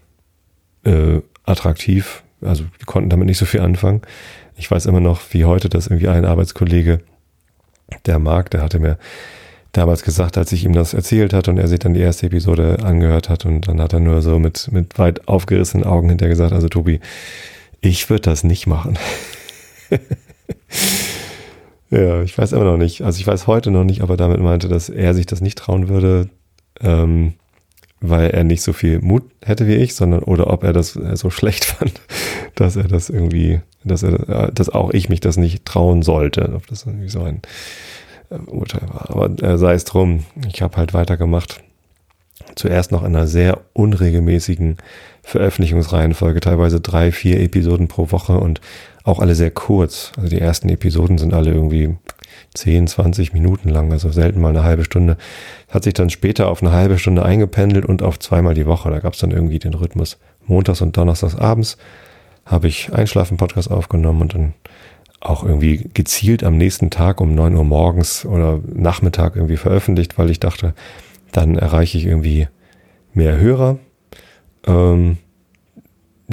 äh, 0.85 1.21
attraktiv. 1.45 2.23
Also 2.43 2.65
die 2.81 2.85
konnten 2.85 3.11
damit 3.11 3.27
nicht 3.27 3.39
so 3.39 3.47
viel 3.47 3.61
anfangen. 3.61 4.03
Ich 4.57 4.71
weiß 4.71 4.87
immer 4.87 5.01
noch, 5.01 5.21
wie 5.31 5.45
heute, 5.45 5.69
dass 5.69 5.87
irgendwie 5.87 6.09
ein 6.09 6.25
Arbeitskollege, 6.25 7.01
der 8.07 8.19
Marc, 8.19 8.51
der 8.51 8.63
hatte 8.63 8.79
mir 8.79 8.99
damals 9.73 10.03
gesagt, 10.03 10.37
als 10.37 10.53
ich 10.53 10.65
ihm 10.65 10.75
das 10.75 10.93
erzählt 10.93 11.33
hat 11.33 11.49
und 11.49 11.59
er 11.59 11.69
sich 11.69 11.79
dann 11.79 11.95
die 11.95 12.01
erste 12.01 12.27
Episode 12.27 12.79
angehört 12.83 13.29
hat 13.29 13.47
und 13.47 13.69
dann 13.69 13.81
hat 13.81 13.95
er 13.95 14.01
nur 14.01 14.21
so 14.21 14.39
mit, 14.39 14.71
mit 14.71 14.99
weit 14.99 15.29
aufgerissenen 15.29 15.87
Augen 15.87 16.11
hinterher 16.11 16.31
gesagt, 16.31 16.53
also 16.53 16.69
Tobi, 16.69 17.01
ich 17.81 18.09
würde 18.11 18.23
das 18.23 18.45
nicht 18.45 18.67
machen. 18.67 18.99
Ja, 21.93 22.23
ich 22.23 22.37
weiß 22.37 22.53
immer 22.53 22.65
noch 22.65 22.79
nicht. 22.79 23.03
Also 23.03 23.21
ich 23.21 23.27
weiß 23.27 23.47
heute 23.47 23.71
noch 23.71 23.85
nicht, 23.85 24.01
aber 24.01 24.17
damit 24.17 24.41
meinte, 24.41 24.67
dass 24.67 24.89
er 24.89 25.13
sich 25.13 25.27
das 25.27 25.43
nicht 25.43 25.59
trauen 25.59 25.91
würde, 25.91 26.31
ähm, 26.81 27.35
weil 28.01 28.31
er 28.31 28.45
nicht 28.45 28.63
so 28.63 28.73
viel 28.73 29.01
Mut 29.01 29.25
hätte 29.45 29.67
wie 29.67 29.75
ich, 29.75 29.95
sondern 29.95 30.23
oder 30.23 30.51
ob 30.51 30.65
er 30.65 30.73
das 30.73 30.93
so 30.93 31.29
schlecht 31.31 31.67
fand, 31.67 32.01
dass 32.55 32.77
er 32.77 32.85
das 32.85 33.11
irgendwie, 33.11 33.61
dass 33.85 34.03
er, 34.03 34.51
dass 34.53 34.71
auch 34.71 34.91
ich 34.95 35.11
mich 35.11 35.21
das 35.21 35.37
nicht 35.37 35.67
trauen 35.67 36.01
sollte. 36.01 36.55
Ob 36.55 36.67
das 36.67 36.87
irgendwie 36.87 37.11
so 37.11 37.25
ein 37.25 37.43
äh, 38.31 38.37
Urteil 38.37 38.89
war. 38.89 39.11
Aber 39.11 39.43
äh, 39.43 39.59
sei 39.59 39.75
es 39.75 39.85
drum, 39.85 40.25
ich 40.51 40.63
habe 40.63 40.79
halt 40.79 40.95
weitergemacht. 40.95 41.63
Zuerst 42.55 42.91
noch 42.91 43.03
in 43.03 43.15
einer 43.15 43.27
sehr 43.27 43.61
unregelmäßigen 43.75 44.79
Veröffentlichungsreihenfolge, 45.23 46.41
teilweise 46.41 46.81
drei, 46.81 47.13
vier 47.13 47.39
Episoden 47.41 47.87
pro 47.87 48.11
Woche 48.11 48.39
und 48.39 48.63
auch 49.05 49.21
alle 49.21 49.35
sehr 49.35 49.51
kurz. 49.51 50.13
Also 50.17 50.29
die 50.29 50.41
ersten 50.41 50.69
Episoden 50.69 51.19
sind 51.19 51.35
alle 51.35 51.53
irgendwie 51.53 51.97
10, 52.55 52.87
20 52.87 53.33
Minuten 53.33 53.69
lang, 53.69 53.93
also 53.93 54.11
selten 54.11 54.41
mal 54.41 54.51
eine 54.51 54.65
halbe 54.65 54.85
Stunde. 54.85 55.17
Hat 55.69 55.85
sich 55.85 55.95
dann 55.95 56.11
später 56.11 56.49
auf 56.49 56.63
eine 56.63 56.73
halbe 56.73 56.99
Stunde 56.99 57.25
eingependelt 57.25 57.87
und 57.87 58.03
auf 58.03 58.19
zweimal 58.19 58.55
die 58.55 58.67
Woche. 58.67 58.91
Da 58.91 59.01
gab 59.01 59.15
es 59.15 59.21
dann 59.21 59.31
irgendwie 59.31 59.59
den 59.59 59.75
Rhythmus. 59.75 60.19
Montags 60.47 60.81
und 60.81 60.97
Donnerstags 60.97 61.37
abends 61.37 61.79
habe 62.45 62.69
ich 62.69 62.93
Einschlafen-Podcast 62.93 63.71
aufgenommen 63.71 64.23
und 64.23 64.35
dann 64.35 64.55
auch 65.21 65.45
irgendwie 65.45 65.89
gezielt 65.95 66.43
am 66.43 66.57
nächsten 66.57 66.91
Tag 66.91 67.21
um 67.21 67.35
9 67.35 67.55
Uhr 67.55 67.65
morgens 67.65 68.27
oder 68.27 68.61
Nachmittag 68.67 69.37
irgendwie 69.37 69.57
veröffentlicht, 69.57 70.19
weil 70.19 70.31
ich 70.31 70.41
dachte, 70.41 70.75
dann 71.31 71.57
erreiche 71.57 71.97
ich 71.97 72.07
irgendwie 72.07 72.49
mehr 73.15 73.39
Hörer. 73.39 73.79
Ähm, 74.67 75.19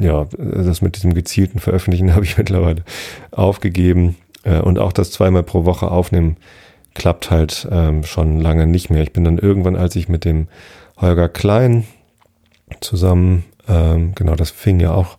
ja, 0.00 0.26
das 0.38 0.82
mit 0.82 0.96
diesem 0.96 1.14
gezielten 1.14 1.58
Veröffentlichen 1.58 2.14
habe 2.14 2.24
ich 2.24 2.38
mittlerweile 2.38 2.84
aufgegeben. 3.30 4.16
Äh, 4.42 4.60
und 4.60 4.78
auch 4.78 4.92
das 4.92 5.10
zweimal 5.10 5.42
pro 5.42 5.64
Woche 5.64 5.90
aufnehmen 5.90 6.36
klappt 6.94 7.30
halt 7.30 7.68
ähm, 7.70 8.04
schon 8.04 8.40
lange 8.40 8.66
nicht 8.66 8.90
mehr. 8.90 9.02
Ich 9.02 9.12
bin 9.12 9.24
dann 9.24 9.38
irgendwann, 9.38 9.76
als 9.76 9.96
ich 9.96 10.08
mit 10.08 10.24
dem 10.24 10.48
Holger 10.96 11.28
Klein 11.28 11.86
zusammen, 12.80 13.44
ähm, 13.68 14.14
genau, 14.14 14.34
das 14.34 14.50
fing 14.50 14.80
ja 14.80 14.92
auch 14.92 15.18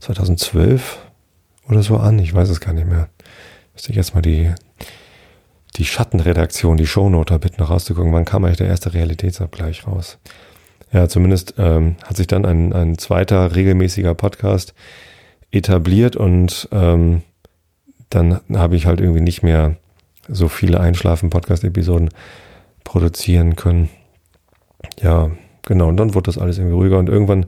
2012 0.00 0.98
oder 1.68 1.82
so 1.82 1.96
an, 1.96 2.18
ich 2.18 2.34
weiß 2.34 2.48
es 2.50 2.60
gar 2.60 2.72
nicht 2.72 2.86
mehr. 2.86 3.08
Müsste 3.72 3.90
ich 3.90 3.96
jetzt 3.96 4.14
mal 4.14 4.22
die, 4.22 4.52
die 5.76 5.84
Schattenredaktion, 5.84 6.76
die 6.76 6.86
Shownote 6.86 7.38
bitten, 7.38 7.62
rauszugucken, 7.62 8.12
wann 8.12 8.24
kam 8.24 8.44
eigentlich 8.44 8.58
der 8.58 8.68
erste 8.68 8.92
Realitätsabgleich 8.92 9.86
raus. 9.86 10.18
Ja, 10.92 11.08
zumindest 11.08 11.54
ähm, 11.58 11.96
hat 12.04 12.16
sich 12.16 12.28
dann 12.28 12.44
ein, 12.44 12.72
ein 12.72 12.98
zweiter 12.98 13.56
regelmäßiger 13.56 14.14
Podcast 14.14 14.74
etabliert 15.50 16.14
und 16.14 16.68
ähm, 16.70 17.22
dann 18.10 18.40
habe 18.52 18.76
ich 18.76 18.86
halt 18.86 19.00
irgendwie 19.00 19.20
nicht 19.20 19.42
mehr 19.42 19.76
so 20.28 20.48
viele 20.48 20.80
Einschlafen-Podcast-Episoden 20.80 22.10
produzieren 22.84 23.56
können. 23.56 23.88
Ja, 25.02 25.30
genau. 25.66 25.88
Und 25.88 25.96
dann 25.96 26.14
wurde 26.14 26.26
das 26.26 26.38
alles 26.38 26.58
irgendwie 26.58 26.76
ruhiger 26.76 26.98
und 26.98 27.08
irgendwann 27.08 27.46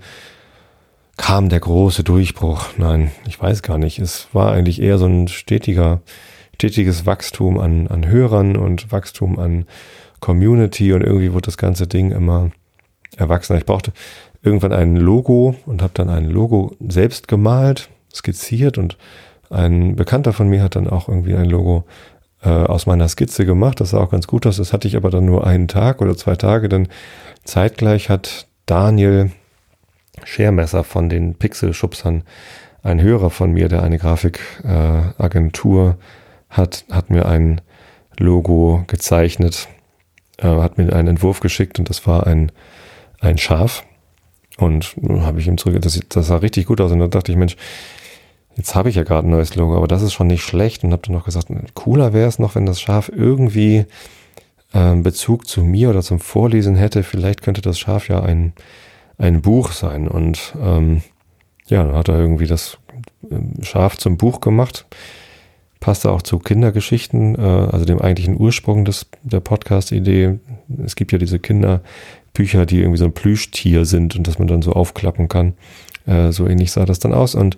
kam 1.16 1.49
der 1.49 1.61
große 1.61 2.04
Durchbruch. 2.04 2.64
Nein, 2.76 3.11
ich 3.26 3.40
weiß 3.40 3.62
gar 3.62 3.78
nicht. 3.78 3.99
Es 3.99 4.28
war 4.33 4.52
eigentlich 4.52 4.83
eher 4.83 4.99
so 4.99 5.06
ein 5.06 5.28
stetiger, 5.28 6.02
stetiges 6.54 7.06
Wachstum 7.06 7.59
an, 7.59 7.88
an 7.88 8.06
Hörern 8.06 8.56
und 8.56 8.92
Wachstum 8.92 9.38
an 9.38 9.66
Community 10.21 10.92
und 10.92 11.02
irgendwie 11.02 11.33
wurde 11.33 11.47
das 11.47 11.59
ganze 11.59 11.87
Ding 11.87 12.11
immer 12.11 12.50
erwachsener. 13.16 13.58
Ich 13.58 13.66
brauchte 13.66 13.92
irgendwann 14.42 14.72
ein 14.72 14.96
Logo 14.96 15.56
und 15.66 15.82
habe 15.82 15.92
dann 15.94 16.08
ein 16.08 16.28
Logo 16.28 16.75
selbst 16.80 17.28
gemalt, 17.28 17.88
skizziert 18.12 18.78
und 18.78 18.96
ein 19.50 19.96
Bekannter 19.96 20.32
von 20.32 20.48
mir 20.48 20.62
hat 20.62 20.76
dann 20.76 20.88
auch 20.88 21.08
irgendwie 21.08 21.34
ein 21.34 21.46
Logo 21.46 21.84
äh, 22.42 22.48
aus 22.48 22.86
meiner 22.86 23.08
Skizze 23.08 23.46
gemacht. 23.46 23.80
Das 23.80 23.90
sah 23.90 24.00
auch 24.00 24.10
ganz 24.10 24.26
gut 24.26 24.46
aus. 24.46 24.56
Das 24.56 24.72
hatte 24.72 24.88
ich 24.88 24.96
aber 24.96 25.10
dann 25.10 25.25
nur 25.25 25.46
einen 25.46 25.68
Tag 25.68 26.00
oder 26.02 26.16
zwei 26.16 26.34
Tage. 26.34 26.68
Dann 26.68 26.88
zeitgleich 27.44 28.08
hat 28.08 28.48
Daniel 28.66 29.30
Schermesser 30.25 30.82
von 30.84 31.08
den 31.08 31.34
Pixelschubsern, 31.34 32.25
ein 32.82 33.00
Hörer 33.00 33.30
von 33.30 33.52
mir, 33.52 33.68
der 33.68 33.82
eine 33.82 33.98
Grafikagentur 33.98 35.90
äh, 35.90 35.94
hat, 36.48 36.84
hat 36.90 37.10
mir 37.10 37.26
ein 37.26 37.60
Logo 38.18 38.84
gezeichnet, 38.86 39.68
äh, 40.38 40.46
hat 40.46 40.78
mir 40.78 40.94
einen 40.94 41.08
Entwurf 41.08 41.40
geschickt 41.40 41.78
und 41.78 41.90
das 41.90 42.06
war 42.06 42.26
ein, 42.26 42.52
ein 43.20 43.38
Schaf. 43.38 43.85
Und 44.58 44.96
habe 45.20 45.38
ich 45.38 45.46
ihm 45.46 45.58
zurück, 45.58 45.82
das, 45.82 46.00
das 46.08 46.28
sah 46.28 46.37
richtig 46.37 46.66
gut 46.66 46.80
aus. 46.80 46.90
Und 46.90 47.00
dann 47.00 47.11
dachte 47.11 47.30
ich, 47.30 47.38
Mensch, 47.38 47.56
Jetzt 48.56 48.75
habe 48.75 48.88
ich 48.88 48.96
ja 48.96 49.02
gerade 49.02 49.28
ein 49.28 49.30
neues 49.30 49.54
Logo, 49.54 49.76
aber 49.76 49.87
das 49.87 50.00
ist 50.00 50.14
schon 50.14 50.28
nicht 50.28 50.42
schlecht 50.42 50.82
und 50.82 50.92
habe 50.92 51.02
dann 51.04 51.14
noch 51.14 51.26
gesagt, 51.26 51.49
cooler 51.75 52.14
wäre 52.14 52.28
es 52.28 52.38
noch, 52.38 52.54
wenn 52.54 52.64
das 52.64 52.80
Schaf 52.80 53.11
irgendwie 53.14 53.85
ähm, 54.73 55.02
Bezug 55.02 55.46
zu 55.46 55.62
mir 55.62 55.90
oder 55.90 56.02
zum 56.02 56.20
Vorlesen 56.20 56.75
hätte. 56.75 57.02
Vielleicht 57.02 57.42
könnte 57.42 57.61
das 57.61 57.78
Schaf 57.78 58.08
ja 58.08 58.23
ein, 58.23 58.54
ein 59.18 59.42
Buch 59.42 59.73
sein. 59.73 60.08
Und 60.08 60.54
ähm, 60.61 61.02
ja, 61.66 61.85
dann 61.85 61.94
hat 61.94 62.08
er 62.08 62.18
irgendwie 62.18 62.46
das 62.46 62.78
ähm, 63.30 63.52
Schaf 63.62 63.99
zum 63.99 64.16
Buch 64.16 64.40
gemacht. 64.40 64.87
Passte 65.78 66.11
auch 66.11 66.23
zu 66.23 66.38
Kindergeschichten, 66.38 67.35
äh, 67.35 67.40
also 67.40 67.85
dem 67.85 68.00
eigentlichen 68.00 68.40
Ursprung 68.40 68.87
des, 68.87 69.06
der 69.23 69.40
Podcast-Idee. 69.40 70.38
Es 70.82 70.96
gibt 70.96 71.12
ja 71.12 71.18
diese 71.18 71.38
Kinderbücher, 72.36 72.66
die 72.66 72.80
irgendwie 72.80 72.98
so 72.98 73.06
ein 73.06 73.12
Plüschtier 73.12 73.84
sind 73.86 74.14
und 74.14 74.26
das 74.26 74.38
man 74.38 74.48
dann 74.48 74.62
so 74.62 74.72
aufklappen 74.72 75.28
kann. 75.28 75.54
Äh, 76.06 76.32
so 76.32 76.46
ähnlich 76.46 76.70
sah 76.70 76.84
das 76.84 76.98
dann 76.98 77.14
aus. 77.14 77.34
Und 77.34 77.56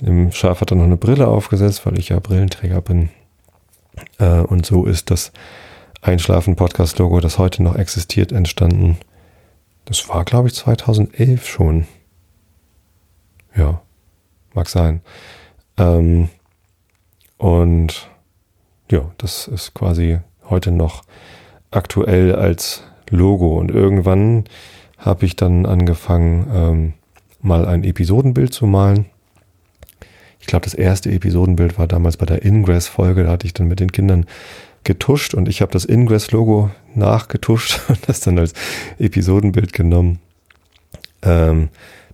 dem 0.00 0.32
Schaf 0.32 0.60
hat 0.60 0.70
er 0.70 0.76
noch 0.76 0.84
eine 0.84 0.96
Brille 0.96 1.26
aufgesetzt, 1.26 1.84
weil 1.84 1.98
ich 1.98 2.10
ja 2.10 2.20
Brillenträger 2.20 2.80
bin. 2.80 3.10
Äh, 4.18 4.40
und 4.40 4.64
so 4.64 4.86
ist 4.86 5.10
das 5.10 5.32
Einschlafen-Podcast-Logo, 6.02 7.20
das 7.20 7.38
heute 7.38 7.62
noch 7.62 7.76
existiert, 7.76 8.32
entstanden. 8.32 8.96
Das 9.84 10.08
war, 10.08 10.24
glaube 10.24 10.48
ich, 10.48 10.54
2011 10.54 11.48
schon. 11.48 11.86
Ja, 13.56 13.82
mag 14.54 14.68
sein. 14.68 15.00
Ähm, 15.76 16.28
und 17.38 18.08
ja, 18.90 19.10
das 19.18 19.48
ist 19.48 19.74
quasi 19.74 20.20
heute 20.48 20.70
noch 20.70 21.02
aktuell 21.70 22.34
als 22.34 22.84
Logo. 23.12 23.58
Und 23.58 23.70
irgendwann 23.70 24.44
habe 24.98 25.26
ich 25.26 25.36
dann 25.36 25.66
angefangen, 25.66 26.46
ähm, 26.52 26.92
mal 27.40 27.66
ein 27.66 27.84
Episodenbild 27.84 28.52
zu 28.52 28.66
malen 28.66 29.06
ich 30.42 30.48
glaube, 30.48 30.64
das 30.64 30.74
erste 30.74 31.10
Episodenbild 31.10 31.78
war 31.78 31.86
damals 31.86 32.16
bei 32.16 32.26
der 32.26 32.44
Ingress-Folge. 32.44 33.22
Da 33.22 33.30
hatte 33.30 33.46
ich 33.46 33.54
dann 33.54 33.68
mit 33.68 33.78
den 33.78 33.92
Kindern 33.92 34.26
getuscht 34.82 35.34
und 35.34 35.48
ich 35.48 35.62
habe 35.62 35.70
das 35.70 35.84
Ingress-Logo 35.84 36.70
nachgetuscht 36.94 37.80
und 37.88 38.08
das 38.08 38.20
dann 38.20 38.38
als 38.38 38.52
Episodenbild 38.98 39.72
genommen. 39.72 40.18
Ähm, 41.22 41.68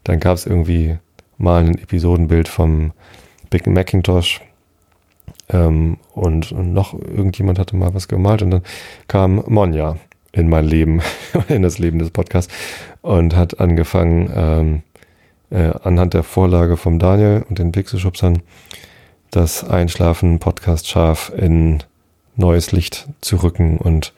dann 0.05 0.21
gab 0.21 0.37
es 0.37 0.45
irgendwie 0.45 0.99
mal 1.39 1.65
ein 1.65 1.79
Episodenbild 1.79 2.49
vom 2.49 2.93
Big 3.49 3.67
Macintosh 3.67 4.43
ähm, 5.49 5.97
und, 6.13 6.53
und, 6.53 6.75
noch 6.75 6.93
irgendjemand 6.93 7.59
hatte 7.59 7.77
mal 7.77 7.95
was 7.95 8.09
gemalt 8.09 8.43
und 8.43 8.51
dann 8.51 8.63
kam 9.09 9.43
Monja 9.47 9.97
in 10.33 10.49
mein 10.49 10.65
Leben, 10.65 11.03
in 11.49 11.63
das 11.63 11.79
Leben 11.79 11.99
des 11.99 12.11
Podcasts 12.11 12.53
und 13.03 13.37
hat 13.37 13.61
angefangen, 13.61 14.31
ähm, 14.35 14.83
äh, 15.51 15.73
anhand 15.83 16.15
der 16.15 16.23
Vorlage 16.23 16.77
vom 16.77 16.99
Daniel 16.99 17.45
und 17.49 17.59
den 17.59 17.73
Pixelschubsern 17.73 18.43
das 19.31 19.65
Einschlafen 19.65 20.39
Podcast 20.39 20.89
scharf 20.89 21.33
in 21.37 21.83
neues 22.37 22.73
Licht 22.73 23.09
zu 23.21 23.37
rücken. 23.37 23.79
Und 23.79 24.13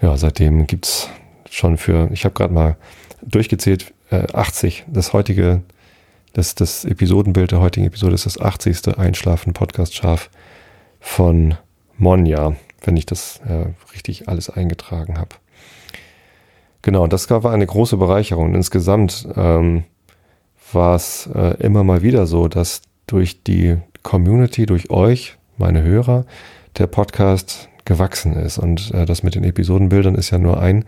ja, 0.00 0.16
seitdem 0.16 0.66
gibt's 0.66 1.08
schon 1.50 1.76
für, 1.76 2.08
ich 2.12 2.24
habe 2.24 2.34
gerade 2.34 2.52
mal 2.52 2.76
durchgezählt, 3.22 3.92
äh, 4.10 4.26
80. 4.32 4.84
Das 4.88 5.12
heutige, 5.12 5.62
das, 6.32 6.54
das 6.54 6.84
Episodenbild 6.84 7.52
der 7.52 7.60
heutigen 7.60 7.86
Episode 7.86 8.14
ist 8.14 8.26
das 8.26 8.40
80. 8.40 8.98
Einschlafen 8.98 9.52
Podcast 9.52 9.94
scharf 9.94 10.30
von 11.00 11.54
Monja, 11.98 12.56
wenn 12.86 12.96
ich 12.96 13.06
das 13.06 13.40
äh, 13.46 13.66
richtig 13.92 14.28
alles 14.28 14.50
eingetragen 14.50 15.18
habe. 15.18 15.36
Genau, 16.82 17.06
das 17.06 17.28
war 17.28 17.52
eine 17.52 17.66
große 17.66 17.96
Bereicherung. 17.96 18.54
Insgesamt 18.54 19.26
ähm, 19.36 19.84
war 20.72 20.94
es 20.94 21.28
äh, 21.34 21.56
immer 21.60 21.84
mal 21.84 22.02
wieder 22.02 22.26
so, 22.26 22.48
dass 22.48 22.82
durch 23.06 23.42
die 23.42 23.76
Community, 24.02 24.66
durch 24.66 24.90
euch, 24.90 25.36
meine 25.58 25.82
Hörer, 25.82 26.26
der 26.78 26.86
Podcast 26.86 27.68
gewachsen 27.84 28.34
ist. 28.34 28.58
Und 28.58 28.92
äh, 28.92 29.04
das 29.04 29.22
mit 29.22 29.34
den 29.34 29.44
Episodenbildern 29.44 30.14
ist 30.14 30.30
ja 30.30 30.38
nur 30.38 30.60
ein 30.60 30.84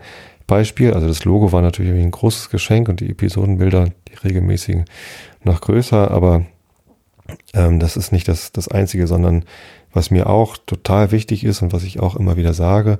Beispiel. 0.47 0.93
Also 0.93 1.07
das 1.07 1.25
Logo 1.25 1.51
war 1.51 1.61
natürlich 1.61 1.91
ein 1.91 2.11
großes 2.11 2.49
Geschenk 2.49 2.87
und 2.87 2.99
die 2.99 3.09
Episodenbilder, 3.09 3.89
die 4.07 4.15
regelmäßigen, 4.23 4.85
noch 5.43 5.61
größer. 5.61 6.11
Aber 6.11 6.45
ähm, 7.53 7.79
das 7.79 7.97
ist 7.97 8.11
nicht 8.11 8.27
das, 8.27 8.51
das 8.51 8.67
Einzige, 8.67 9.07
sondern 9.07 9.43
was 9.93 10.11
mir 10.11 10.27
auch 10.27 10.57
total 10.57 11.11
wichtig 11.11 11.43
ist 11.43 11.61
und 11.61 11.73
was 11.73 11.83
ich 11.83 11.99
auch 11.99 12.15
immer 12.15 12.37
wieder 12.37 12.53
sage 12.53 12.99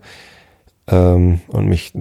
ähm, 0.88 1.42
und 1.48 1.68
mich 1.68 1.94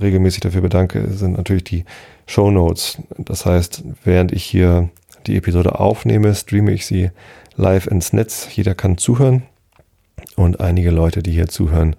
regelmäßig 0.00 0.40
dafür 0.40 0.60
bedanke, 0.60 1.08
sind 1.10 1.36
natürlich 1.36 1.64
die 1.64 1.84
Show 2.26 2.50
Notes. 2.50 2.98
Das 3.18 3.46
heißt, 3.46 3.84
während 4.04 4.32
ich 4.32 4.44
hier 4.44 4.88
die 5.26 5.36
Episode 5.36 5.78
aufnehme, 5.80 6.34
streame 6.34 6.72
ich 6.72 6.86
sie 6.86 7.10
live 7.56 7.86
ins 7.86 8.12
Netz. 8.12 8.48
Jeder 8.52 8.74
kann 8.74 8.98
zuhören. 8.98 9.42
Und 10.36 10.60
einige 10.60 10.90
Leute, 10.90 11.22
die 11.22 11.32
hier 11.32 11.48
zuhören, 11.48 11.96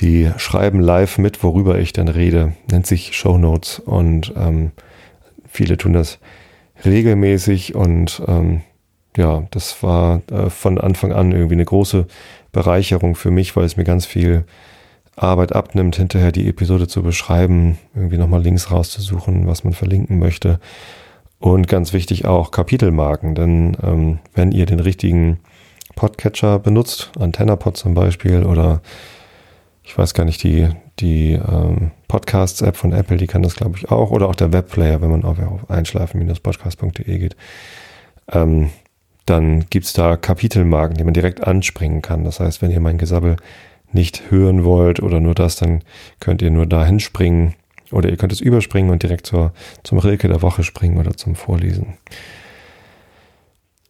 die 0.00 0.30
schreiben 0.36 0.80
live 0.80 1.18
mit, 1.18 1.42
worüber 1.42 1.78
ich 1.78 1.92
dann 1.92 2.08
rede. 2.08 2.52
Nennt 2.70 2.86
sich 2.86 3.16
Show 3.16 3.38
Notes. 3.38 3.78
Und 3.78 4.32
ähm, 4.36 4.72
viele 5.48 5.76
tun 5.78 5.92
das 5.92 6.18
regelmäßig. 6.84 7.74
Und 7.74 8.22
ähm, 8.26 8.62
ja, 9.16 9.44
das 9.50 9.82
war 9.82 10.22
äh, 10.30 10.50
von 10.50 10.78
Anfang 10.78 11.12
an 11.12 11.32
irgendwie 11.32 11.54
eine 11.54 11.64
große 11.64 12.06
Bereicherung 12.52 13.14
für 13.14 13.30
mich, 13.30 13.54
weil 13.56 13.64
es 13.64 13.76
mir 13.76 13.84
ganz 13.84 14.06
viel 14.06 14.44
Arbeit 15.16 15.54
abnimmt, 15.54 15.96
hinterher 15.96 16.32
die 16.32 16.48
Episode 16.48 16.88
zu 16.88 17.02
beschreiben, 17.02 17.78
irgendwie 17.94 18.18
nochmal 18.18 18.42
Links 18.42 18.70
rauszusuchen, 18.70 19.46
was 19.46 19.62
man 19.62 19.72
verlinken 19.72 20.18
möchte. 20.18 20.58
Und 21.38 21.68
ganz 21.68 21.92
wichtig 21.92 22.24
auch 22.26 22.50
Kapitelmarken, 22.50 23.34
denn 23.34 23.76
ähm, 23.82 24.18
wenn 24.34 24.50
ihr 24.50 24.66
den 24.66 24.80
richtigen 24.80 25.40
Podcatcher 25.94 26.58
benutzt, 26.58 27.12
AntennaPod 27.18 27.76
zum 27.76 27.94
Beispiel 27.94 28.44
oder 28.44 28.80
ich 29.84 29.96
weiß 29.96 30.14
gar 30.14 30.24
nicht, 30.24 30.42
die, 30.42 30.68
die 30.98 31.32
ähm, 31.32 31.90
Podcasts-App 32.08 32.76
von 32.76 32.92
Apple, 32.92 33.18
die 33.18 33.26
kann 33.26 33.42
das 33.42 33.54
glaube 33.54 33.76
ich 33.76 33.90
auch 33.90 34.10
oder 34.10 34.28
auch 34.28 34.34
der 34.34 34.52
Webplayer, 34.52 35.02
wenn 35.02 35.10
man 35.10 35.24
auf, 35.24 35.36
einschlafen-podcast.de 35.68 37.18
geht, 37.18 37.36
ähm, 38.32 38.70
dann 39.26 39.66
gibt's 39.70 39.92
da 39.92 40.16
Kapitelmarken, 40.16 40.96
die 40.96 41.04
man 41.04 41.14
direkt 41.14 41.46
anspringen 41.46 42.02
kann. 42.02 42.24
Das 42.24 42.40
heißt, 42.40 42.62
wenn 42.62 42.70
ihr 42.70 42.80
mein 42.80 42.98
Gesabbel 42.98 43.36
nicht 43.92 44.30
hören 44.30 44.64
wollt 44.64 45.00
oder 45.00 45.20
nur 45.20 45.34
das, 45.34 45.56
dann 45.56 45.82
könnt 46.20 46.42
ihr 46.42 46.50
nur 46.50 46.66
dahin 46.66 47.00
springen 47.00 47.54
oder 47.90 48.10
ihr 48.10 48.16
könnt 48.16 48.32
es 48.32 48.40
überspringen 48.40 48.90
und 48.90 49.02
direkt 49.02 49.26
zur, 49.26 49.52
zum 49.82 49.98
Rilke 49.98 50.28
der 50.28 50.42
Woche 50.42 50.62
springen 50.62 50.98
oder 50.98 51.16
zum 51.16 51.36
Vorlesen. 51.36 51.94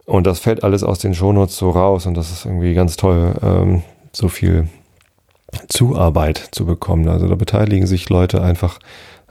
Und 0.05 0.27
das 0.27 0.39
fällt 0.39 0.63
alles 0.63 0.85
aus 0.85 0.99
den 0.99 1.15
Shownotes 1.15 1.57
so 1.57 1.71
raus 1.71 2.07
und 2.07 2.15
das 2.15 2.31
ist 2.31 2.45
irgendwie 2.45 2.75
ganz 2.75 2.97
toll, 2.97 3.35
ähm, 3.43 3.83
so 4.13 4.29
viel 4.29 4.69
Zuarbeit 5.69 6.49
zu 6.53 6.67
bekommen. 6.67 7.09
Also 7.09 7.29
da 7.29 7.35
beteiligen 7.35 7.87
sich 7.87 8.09
Leute 8.11 8.43
einfach 8.43 8.79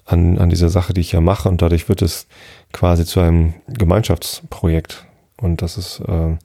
an, 0.05 0.39
an 0.39 0.49
dieser 0.49 0.69
Sache, 0.69 0.93
die 0.93 1.01
ich 1.01 1.11
ja 1.11 1.21
mache 1.21 1.47
und 1.49 1.61
dadurch 1.61 1.87
wird 1.89 2.01
es 2.01 2.27
quasi 2.71 3.05
zu 3.05 3.19
einem 3.19 3.53
Gemeinschaftsprojekt. 3.67 5.05
Und 5.43 5.61
das 5.61 5.77
ist, 5.77 6.01
äh, 6.07 6.37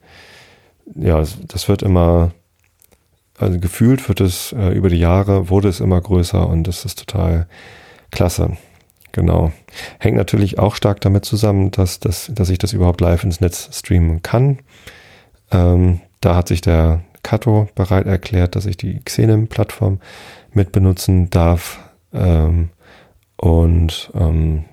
ja, 0.95 1.23
das 1.47 1.67
wird 1.69 1.81
immer, 1.81 2.31
also 3.37 3.59
gefühlt 3.59 4.07
wird 4.09 4.21
es 4.21 4.51
äh, 4.53 4.69
über 4.69 4.89
die 4.89 4.99
Jahre, 4.99 5.49
wurde 5.49 5.69
es 5.69 5.79
immer 5.79 5.99
größer 5.99 6.47
und 6.47 6.65
das 6.65 6.85
ist 6.85 6.99
total 6.99 7.47
klasse. 8.11 8.57
Genau. 9.11 9.51
Hängt 9.99 10.17
natürlich 10.17 10.59
auch 10.59 10.75
stark 10.75 11.01
damit 11.01 11.25
zusammen, 11.25 11.71
dass, 11.71 11.99
dass, 11.99 12.29
dass 12.33 12.49
ich 12.49 12.59
das 12.59 12.73
überhaupt 12.73 13.01
live 13.01 13.23
ins 13.23 13.41
Netz 13.41 13.69
streamen 13.71 14.21
kann. 14.21 14.59
Ähm, 15.51 16.01
da 16.21 16.35
hat 16.35 16.47
sich 16.47 16.61
der 16.61 17.01
Kato 17.23 17.67
bereit 17.75 18.05
erklärt, 18.05 18.55
dass 18.55 18.65
ich 18.65 18.77
die 18.77 18.99
Xenem-Plattform 18.99 19.99
mit 20.53 20.71
benutzen 20.71 21.29
darf. 21.29 21.79
Ähm, 22.13 22.69
und 23.37 24.11
ähm, 24.13 24.65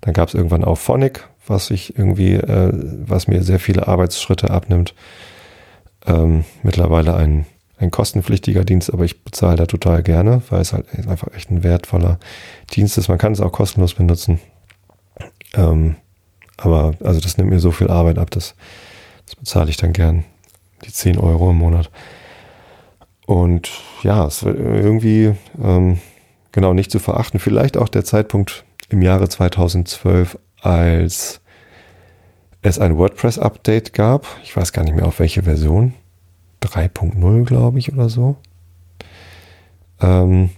dann 0.00 0.14
gab 0.14 0.28
es 0.28 0.34
irgendwann 0.34 0.64
auch 0.64 0.78
Phonic, 0.78 1.28
was 1.46 1.70
ich 1.70 1.98
irgendwie, 1.98 2.34
äh, 2.34 2.70
was 2.72 3.28
mir 3.28 3.42
sehr 3.42 3.58
viele 3.58 3.88
Arbeitsschritte 3.88 4.50
abnimmt. 4.50 4.94
Ähm, 6.06 6.44
mittlerweile 6.62 7.14
ein, 7.14 7.46
ein 7.78 7.90
kostenpflichtiger 7.90 8.64
Dienst, 8.64 8.92
aber 8.92 9.04
ich 9.04 9.24
bezahle 9.24 9.56
da 9.56 9.66
total 9.66 10.02
gerne, 10.02 10.42
weil 10.50 10.60
es 10.60 10.72
halt 10.72 10.86
einfach 11.08 11.28
echt 11.34 11.50
ein 11.50 11.62
wertvoller 11.62 12.18
Dienst 12.72 12.98
ist. 12.98 13.08
Man 13.08 13.18
kann 13.18 13.32
es 13.32 13.40
auch 13.40 13.52
kostenlos 13.52 13.94
benutzen. 13.94 14.40
Ähm, 15.54 15.96
aber 16.56 16.94
also 17.02 17.20
das 17.20 17.36
nimmt 17.36 17.50
mir 17.50 17.60
so 17.60 17.70
viel 17.70 17.88
Arbeit 17.88 18.18
ab, 18.18 18.30
das, 18.30 18.54
das 19.26 19.36
bezahle 19.36 19.70
ich 19.70 19.76
dann 19.76 19.92
gern. 19.92 20.24
Die 20.84 20.92
10 20.92 21.18
Euro 21.18 21.50
im 21.50 21.56
Monat. 21.56 21.90
Und 23.26 23.70
ja, 24.02 24.26
es 24.26 24.44
wird 24.44 24.58
irgendwie 24.58 25.34
ähm, 25.62 25.98
genau 26.52 26.74
nicht 26.74 26.90
zu 26.90 26.98
verachten. 26.98 27.40
Vielleicht 27.40 27.76
auch 27.76 27.88
der 27.88 28.04
Zeitpunkt 28.04 28.64
im 28.88 29.02
Jahre 29.02 29.28
2012, 29.28 30.38
als 30.60 31.40
es 32.62 32.78
ein 32.78 32.98
WordPress-Update 32.98 33.92
gab. 33.92 34.26
Ich 34.42 34.56
weiß 34.56 34.72
gar 34.72 34.84
nicht 34.84 34.96
mehr 34.96 35.06
auf 35.06 35.18
welche 35.18 35.42
Version. 35.42 35.94
3.0, 36.62 37.44
glaube 37.44 37.78
ich, 37.78 37.92
oder 37.92 38.08
so. 38.08 38.36
Ähm, 40.00 40.50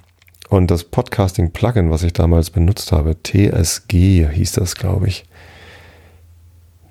und 0.48 0.70
das 0.70 0.84
Podcasting-Plugin, 0.84 1.90
was 1.90 2.02
ich 2.02 2.12
damals 2.12 2.50
benutzt 2.50 2.92
habe, 2.92 3.16
TSG 3.22 4.28
hieß 4.32 4.52
das, 4.52 4.74
glaube 4.76 5.08
ich. 5.08 5.24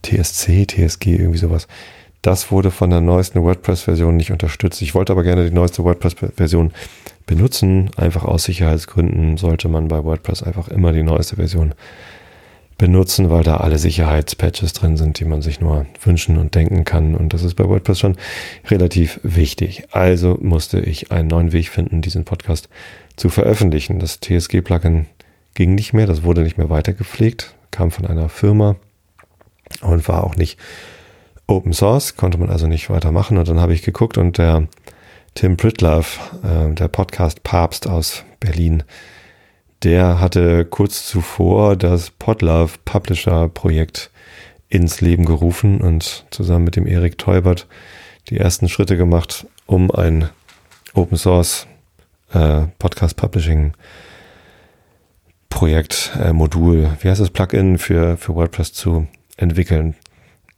TSC, 0.03 0.67
TSG, 0.67 1.07
irgendwie 1.15 1.39
sowas. 1.39 1.67
Das 2.21 2.51
wurde 2.51 2.71
von 2.71 2.89
der 2.89 3.01
neuesten 3.01 3.43
WordPress-Version 3.43 4.15
nicht 4.15 4.31
unterstützt. 4.31 4.81
Ich 4.81 4.93
wollte 4.93 5.13
aber 5.13 5.23
gerne 5.23 5.45
die 5.49 5.55
neueste 5.55 5.83
WordPress-Version 5.83 6.71
benutzen. 7.25 7.89
Einfach 7.95 8.23
aus 8.23 8.43
Sicherheitsgründen 8.43 9.37
sollte 9.37 9.69
man 9.69 9.87
bei 9.87 10.03
WordPress 10.03 10.43
einfach 10.43 10.67
immer 10.67 10.93
die 10.93 11.03
neueste 11.03 11.35
Version 11.35 11.69
benutzen, 11.69 12.16
weil 12.79 13.43
da 13.43 13.57
alle 13.57 13.79
Sicherheitspatches 13.79 14.73
drin 14.73 14.97
sind, 14.97 15.19
die 15.19 15.25
man 15.25 15.41
sich 15.41 15.59
nur 15.59 15.85
wünschen 16.03 16.37
und 16.37 16.53
denken 16.55 16.83
kann. 16.85 17.15
Und 17.15 17.33
das 17.33 17.43
ist 17.43 17.55
bei 17.55 17.67
WordPress 17.67 17.99
schon 17.99 18.17
relativ 18.69 19.19
wichtig. 19.23 19.87
Also 19.91 20.37
musste 20.41 20.79
ich 20.79 21.11
einen 21.11 21.27
neuen 21.27 21.53
Weg 21.53 21.69
finden, 21.69 22.01
diesen 22.01 22.23
Podcast 22.23 22.69
zu 23.15 23.29
veröffentlichen. 23.29 23.99
Das 23.99 24.19
TSG-Plugin 24.21 25.07
ging 25.55 25.73
nicht 25.73 25.93
mehr, 25.93 26.05
das 26.05 26.23
wurde 26.23 26.43
nicht 26.43 26.57
mehr 26.57 26.69
weitergepflegt, 26.69 27.55
kam 27.71 27.89
von 27.89 28.05
einer 28.05 28.29
Firma 28.29 28.75
und 29.81 30.07
war 30.07 30.23
auch 30.23 30.35
nicht 30.35 30.59
Open 31.47 31.73
Source, 31.73 32.15
konnte 32.15 32.37
man 32.37 32.49
also 32.49 32.67
nicht 32.67 32.89
weitermachen. 32.89 33.37
Und 33.37 33.47
dann 33.47 33.59
habe 33.59 33.73
ich 33.73 33.81
geguckt 33.81 34.17
und 34.17 34.37
der 34.37 34.67
Tim 35.33 35.57
Pritlove, 35.57 36.19
äh, 36.43 36.73
der 36.73 36.87
Podcast 36.89 37.43
Papst 37.43 37.87
aus 37.87 38.23
Berlin, 38.39 38.83
der 39.83 40.19
hatte 40.19 40.65
kurz 40.65 41.05
zuvor 41.07 41.75
das 41.75 42.09
Podlove 42.09 42.73
Publisher 42.85 43.49
Projekt 43.49 44.11
ins 44.69 45.01
Leben 45.01 45.25
gerufen 45.25 45.81
und 45.81 46.25
zusammen 46.31 46.65
mit 46.65 46.75
dem 46.75 46.87
Erik 46.87 47.17
Teubert 47.17 47.67
die 48.29 48.37
ersten 48.37 48.67
Schritte 48.69 48.97
gemacht, 48.97 49.47
um 49.65 49.91
ein 49.91 50.29
Open 50.93 51.17
Source 51.17 51.67
äh, 52.33 52.63
Podcast 52.79 53.15
Publishing 53.15 53.73
Projekt, 55.49 56.11
äh, 56.21 56.33
Modul, 56.33 56.89
wie 56.99 57.09
heißt 57.09 57.21
das, 57.21 57.29
Plugin 57.29 57.77
für, 57.77 58.17
für 58.17 58.35
WordPress 58.35 58.73
zu 58.73 59.07
entwickeln. 59.37 59.95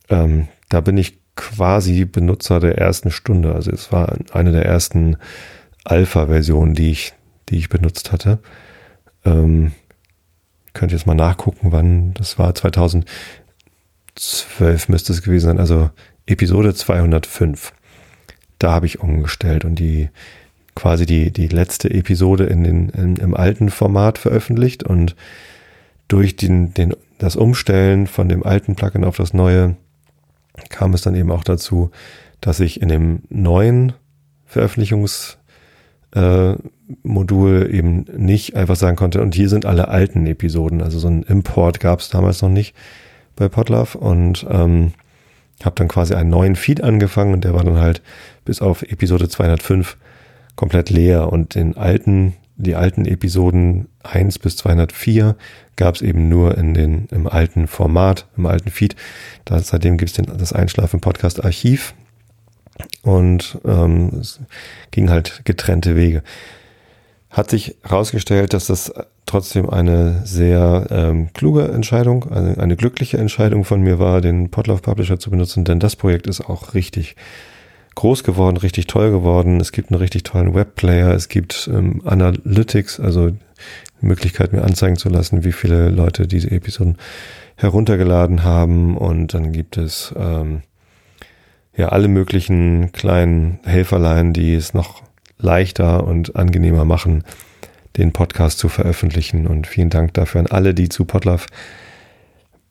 Ähm, 0.10 0.48
da 0.70 0.82
bin 0.82 0.98
ich 0.98 1.20
quasi 1.36 2.06
Benutzer 2.06 2.60
der 2.60 2.78
ersten 2.78 3.12
Stunde. 3.12 3.54
Also 3.54 3.72
es 3.72 3.92
war 3.92 4.18
eine 4.32 4.52
der 4.52 4.66
ersten 4.66 5.18
Alpha-Versionen, 5.86 6.74
die 6.74 6.92
ich, 6.92 7.14
die 7.50 7.58
ich 7.58 7.70
benutzt 7.70 8.12
hatte. 8.12 8.40
Ähm, 9.30 9.72
ihr 10.82 10.88
jetzt 10.88 11.08
mal 11.08 11.16
nachgucken, 11.16 11.72
wann 11.72 12.14
das 12.14 12.40
war. 12.40 12.56
2012 12.56 13.06
müsste 14.88 15.14
es 15.14 15.22
gewesen 15.22 15.48
sein. 15.48 15.60
Also 15.60 15.90
Episode 16.26 16.74
205. 16.74 17.74
Da 18.60 18.72
habe 18.72 18.86
ich 18.86 19.00
umgestellt 19.00 19.66
und 19.66 19.76
die 19.76 20.10
quasi 20.76 21.06
die, 21.06 21.32
die 21.32 21.48
letzte 21.48 21.90
Episode 21.90 22.46
in 22.46 22.64
den, 22.64 22.90
in, 22.90 23.16
im 23.18 23.36
alten 23.36 23.70
Format 23.70 24.18
veröffentlicht 24.18 24.84
und 24.84 25.16
durch 26.08 26.36
den, 26.36 26.74
den, 26.74 26.96
das 27.18 27.36
Umstellen 27.36 28.08
von 28.08 28.30
dem 28.30 28.44
alten 28.44 28.76
Plugin 28.76 29.04
auf 29.04 29.18
das 29.18 29.34
neue 29.34 29.76
kam 30.70 30.94
es 30.94 31.02
dann 31.02 31.16
eben 31.16 31.32
auch 31.32 31.44
dazu, 31.44 31.92
dass 32.42 32.60
ich 32.60 32.82
in 32.82 32.90
dem 32.90 33.24
neuen 33.30 33.94
Veröffentlichungsmodul 34.46 35.39
äh, 36.16 36.56
eben 37.72 38.06
nicht 38.18 38.56
einfach 38.56 38.76
sagen 38.76 38.96
konnte, 38.96 39.22
und 39.22 39.36
hier 39.36 39.50
sind 39.50 39.66
alle 39.66 39.88
alten 39.90 40.26
Episoden. 40.26 40.82
Also 40.82 41.00
so 41.00 41.08
ein 41.08 41.24
Import 41.24 41.80
gab 41.80 42.00
es 42.00 42.10
damals 42.10 42.42
noch 42.42 42.50
nicht 42.50 42.76
bei 43.36 43.48
Podlove 43.48 43.98
und 43.98 44.46
ähm, 44.50 44.94
habe 45.64 45.76
dann 45.76 45.88
quasi 45.88 46.14
einen 46.16 46.30
neuen 46.30 46.56
Feed 46.56 46.84
angefangen 46.84 47.34
und 47.34 47.44
der 47.44 47.54
war 47.54 47.64
dann 47.64 47.80
halt 47.80 48.02
bis 48.46 48.62
auf 48.62 48.84
Episode 48.84 49.30
205 49.30 49.98
komplett 50.56 50.90
leer 50.90 51.32
und 51.32 51.56
den 51.56 51.78
alten 51.78 52.34
die 52.60 52.76
alten 52.76 53.06
Episoden 53.06 53.88
1 54.04 54.38
bis 54.40 54.58
204 54.58 55.38
gab 55.78 55.96
es 55.96 56.02
eben 56.02 56.28
nur 56.28 56.58
in 56.58 56.74
den, 56.74 57.08
im 57.10 57.26
alten 57.26 57.68
Format, 57.68 58.28
im 58.36 58.46
alten 58.46 58.70
Feed. 58.70 58.98
Da, 59.46 59.60
seitdem 59.60 59.98
gibt 59.98 60.12
es 60.12 60.26
das 60.38 60.52
Einschlafen-Podcast-Archiv 60.52 61.94
und 63.04 63.58
ähm, 63.66 64.20
es 64.20 64.40
ging 64.92 65.10
halt 65.10 65.42
getrennte 65.46 65.96
Wege. 65.96 66.24
Hat 67.30 67.50
sich 67.50 67.76
herausgestellt, 67.84 68.54
dass 68.54 68.68
das 68.68 68.92
trotzdem 69.26 69.70
eine 69.70 70.26
sehr 70.26 70.88
ähm, 70.90 71.30
kluge 71.34 71.68
Entscheidung, 71.68 72.32
eine, 72.32 72.58
eine 72.58 72.76
glückliche 72.76 73.18
Entscheidung 73.18 73.64
von 73.64 73.82
mir 73.82 74.00
war, 74.00 74.22
den 74.22 74.50
Podlove 74.50 74.82
Publisher 74.82 75.20
zu 75.20 75.30
benutzen, 75.30 75.66
denn 75.66 75.80
das 75.80 75.96
Projekt 75.96 76.26
ist 76.26 76.42
auch 76.42 76.74
richtig 76.74 77.16
groß 77.96 78.24
geworden, 78.24 78.58
richtig 78.58 78.88
toll 78.88 79.12
geworden. 79.12 79.60
Es 79.60 79.72
gibt 79.72 79.92
einen 79.92 80.00
richtig 80.00 80.24
tollen 80.24 80.56
Webplayer, 80.56 81.14
es 81.14 81.28
gibt 81.28 81.70
ähm, 81.72 82.02
Analytics, 82.06 83.00
also 83.00 83.32
die 83.32 84.06
Möglichkeit, 84.06 84.54
mir 84.54 84.64
anzeigen 84.64 84.96
zu 84.96 85.10
lassen, 85.10 85.44
wie 85.44 85.52
viele 85.52 85.90
Leute 85.90 86.26
diese 86.26 86.50
Episoden 86.50 86.98
heruntergeladen 87.56 88.44
haben. 88.44 88.98
Und 88.98 89.34
dann 89.34 89.52
gibt 89.52 89.78
es 89.78 90.14
ähm, 90.18 90.62
ja 91.80 91.90
alle 91.90 92.10
möglichen 92.10 92.92
kleinen 92.92 93.60
Helferlein, 93.64 94.34
die 94.34 94.54
es 94.54 94.74
noch 94.74 95.02
leichter 95.38 96.04
und 96.04 96.36
angenehmer 96.36 96.84
machen, 96.84 97.24
den 97.96 98.12
Podcast 98.12 98.60
zu 98.60 98.68
veröffentlichen. 98.68 99.48
Und 99.48 99.66
vielen 99.66 99.90
Dank 99.90 100.14
dafür 100.14 100.42
an 100.42 100.48
alle, 100.48 100.74
die 100.74 100.90
zu 100.90 101.06
Podlove 101.06 101.46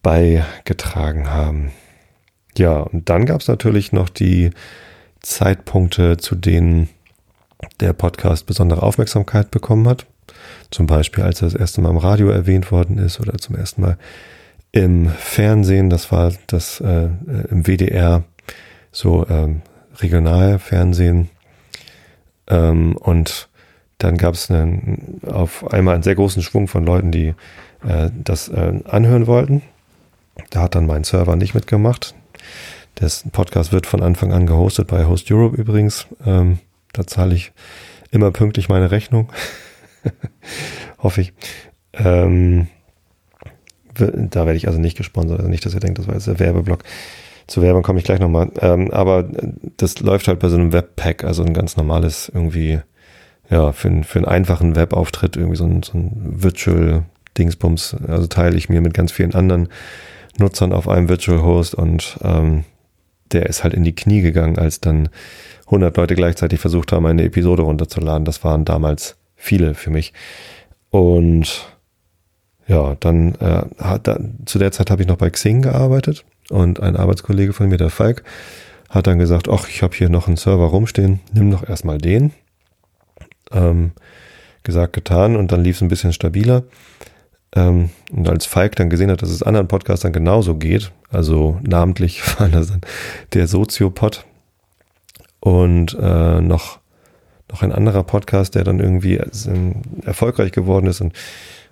beigetragen 0.03 1.31
haben. 1.31 1.73
Ja, 2.57 2.81
und 2.81 3.09
dann 3.09 3.25
gab 3.25 3.41
es 3.41 3.49
natürlich 3.49 3.93
noch 3.93 4.11
die 4.11 4.51
Zeitpunkte, 5.21 6.19
zu 6.19 6.35
denen 6.35 6.91
der 7.81 7.95
Podcast 7.95 8.47
besondere 8.47 8.83
Aufmerksamkeit 8.83 9.51
bekommen 9.51 9.89
hat. 9.89 10.07
Zum 10.71 10.87
Beispiel, 10.87 11.25
als 11.25 11.41
er 11.41 11.47
das 11.47 11.59
erste 11.59 11.81
Mal 11.81 11.91
im 11.91 11.97
Radio 11.97 12.29
erwähnt 12.29 12.71
worden 12.71 12.99
ist 12.99 13.19
oder 13.21 13.39
zum 13.39 13.57
ersten 13.57 13.81
Mal 13.81 13.97
im 14.71 15.09
Fernsehen. 15.09 15.89
Das 15.89 16.13
war 16.13 16.33
das 16.47 16.81
äh, 16.81 17.09
im 17.51 17.67
WDR 17.67 18.25
so 18.93 19.27
ähm, 19.29 19.63
Regionalfernsehen. 19.99 21.31
Ähm, 22.49 22.97
und 22.97 23.49
dann 23.99 24.17
gab 24.17 24.35
es 24.35 24.53
auf 25.27 25.73
einmal 25.73 25.95
einen 25.95 26.03
sehr 26.03 26.15
großen 26.15 26.43
Schwung 26.43 26.69
von 26.69 26.85
Leuten, 26.85 27.11
die 27.11 27.35
äh, 27.87 28.11
das 28.15 28.49
äh, 28.49 28.81
anhören 28.85 29.27
wollten. 29.27 29.63
Da 30.51 30.63
hat 30.63 30.75
dann 30.75 30.87
mein 30.87 31.05
Server 31.05 31.37
nicht 31.37 31.55
mitgemacht. 31.55 32.15
Der 33.01 33.11
Podcast 33.33 33.73
wird 33.73 33.87
von 33.87 34.03
Anfang 34.03 34.33
an 34.33 34.47
gehostet 34.47 34.89
bei 34.89 35.07
Host 35.07 35.31
Europe 35.31 35.57
übrigens. 35.57 36.07
Ähm, 36.25 36.59
da 36.93 37.07
zahle 37.07 37.35
ich 37.35 37.53
immer 38.11 38.31
pünktlich 38.31 38.69
meine 38.69 38.91
Rechnung. 38.91 39.31
Hoffe 40.99 41.21
ich. 41.21 41.33
Ähm, 41.93 42.69
da 43.95 44.47
werde 44.47 44.57
ich 44.57 44.69
also 44.69 44.79
nicht 44.79 44.97
gesponsert. 44.97 45.39
Also 45.39 45.51
nicht, 45.51 45.65
dass 45.65 45.75
ihr 45.75 45.81
denkt, 45.81 45.99
das 45.99 46.07
war 46.07 46.15
jetzt 46.15 46.27
der 46.27 46.39
Werbeblock. 46.39 46.85
Zu 47.49 47.63
Werbung 47.63 47.83
komme 47.83 47.99
ich 47.99 48.05
gleich 48.05 48.21
nochmal. 48.21 48.51
Ähm, 48.61 48.93
aber 48.93 49.29
das 49.77 49.99
läuft 50.01 50.29
halt 50.29 50.39
bei 50.39 50.49
so 50.49 50.57
einem 50.57 50.73
Webpack, 50.73 51.25
also 51.25 51.43
ein 51.43 51.55
ganz 51.55 51.77
normales 51.77 52.31
irgendwie 52.33 52.81
ja, 53.51 53.73
für, 53.73 54.05
für 54.05 54.19
einen 54.19 54.27
einfachen 54.27 54.77
Webauftritt 54.77 55.37
irgendwie 55.37 55.57
so 55.57 55.65
ein, 55.65 55.83
so 55.83 55.97
ein 55.99 56.13
Virtual 56.43 57.05
Dingsbums, 57.37 57.97
also 58.07 58.27
teile 58.27 58.57
ich 58.57 58.69
mir 58.69 58.81
mit 58.81 58.95
ganz 58.95 59.13
vielen 59.13 59.35
anderen 59.35 59.69
Nutzern 60.39 60.73
auf 60.73 60.89
einem 60.89 61.09
Virtual 61.09 61.43
Host 61.43 61.75
und 61.75 62.19
ähm, 62.23 62.65
der 63.33 63.47
ist 63.47 63.65
halt 63.65 63.75
in 63.75 63.85
die 63.85 63.95
Knie 63.95 64.21
gegangen, 64.21 64.59
als 64.59 64.81
dann 64.81 65.09
100 65.67 65.97
Leute 65.97 66.15
gleichzeitig 66.15 66.61
versucht 66.61 66.93
haben, 66.93 67.07
eine 67.07 67.25
Episode 67.25 67.63
runterzuladen. 67.63 68.25
Das 68.25 68.43
waren 68.45 68.65
damals 68.65 69.17
viele 69.37 69.75
für 69.75 69.91
mich. 69.91 70.13
Und 70.91 71.69
ja, 72.67 72.97
dann 73.01 73.35
äh, 73.37 73.63
hat 73.79 74.07
da, 74.07 74.19
zu 74.47 74.59
der 74.59 74.73
Zeit 74.73 74.91
habe 74.91 75.03
ich 75.03 75.09
noch 75.09 75.17
bei 75.17 75.31
Xing 75.31 75.63
gearbeitet 75.63 76.25
und 76.51 76.81
ein 76.81 76.97
Arbeitskollege 76.97 77.53
von 77.53 77.69
mir, 77.69 77.77
der 77.77 77.91
Falk, 77.91 78.25
hat 78.89 79.07
dann 79.07 79.19
gesagt, 79.19 79.49
ach, 79.49 79.69
ich 79.69 79.83
habe 79.83 79.95
hier 79.95 80.09
noch 80.09 80.27
einen 80.29 80.37
Server 80.37 80.67
rumstehen, 80.67 81.21
nimm 81.33 81.51
doch 81.51 81.69
erstmal 81.69 81.99
den. 81.99 82.33
Ähm, 83.53 83.93
gesagt, 84.63 84.93
getan 84.93 85.37
und 85.37 85.53
dann 85.53 85.63
lief 85.63 85.77
es 85.77 85.83
ein 85.83 85.89
bisschen 85.89 86.13
stabiler. 86.13 86.65
Ähm, 87.55 87.91
und 88.11 88.29
als 88.29 88.47
Falk 88.47 88.77
dann 88.77 88.91
gesehen 88.91 89.11
hat, 89.11 89.23
dass 89.23 89.31
es 89.31 89.43
anderen 89.43 89.69
Podcastern 89.69 90.13
genauso 90.13 90.57
geht, 90.57 90.93
also 91.11 91.59
namentlich 91.63 92.23
war 92.39 92.49
das 92.49 92.69
dann 92.69 92.81
der 93.33 93.47
Soziopod 93.47 94.25
und 95.41 95.97
äh, 96.01 96.41
noch, 96.41 96.79
noch 97.51 97.63
ein 97.63 97.73
anderer 97.73 98.03
Podcast, 98.03 98.55
der 98.55 98.65
dann 98.65 98.81
irgendwie 98.81 99.17
äh, 99.17 99.27
erfolgreich 100.05 100.53
geworden 100.53 100.87
ist 100.87 101.01
und, 101.01 101.15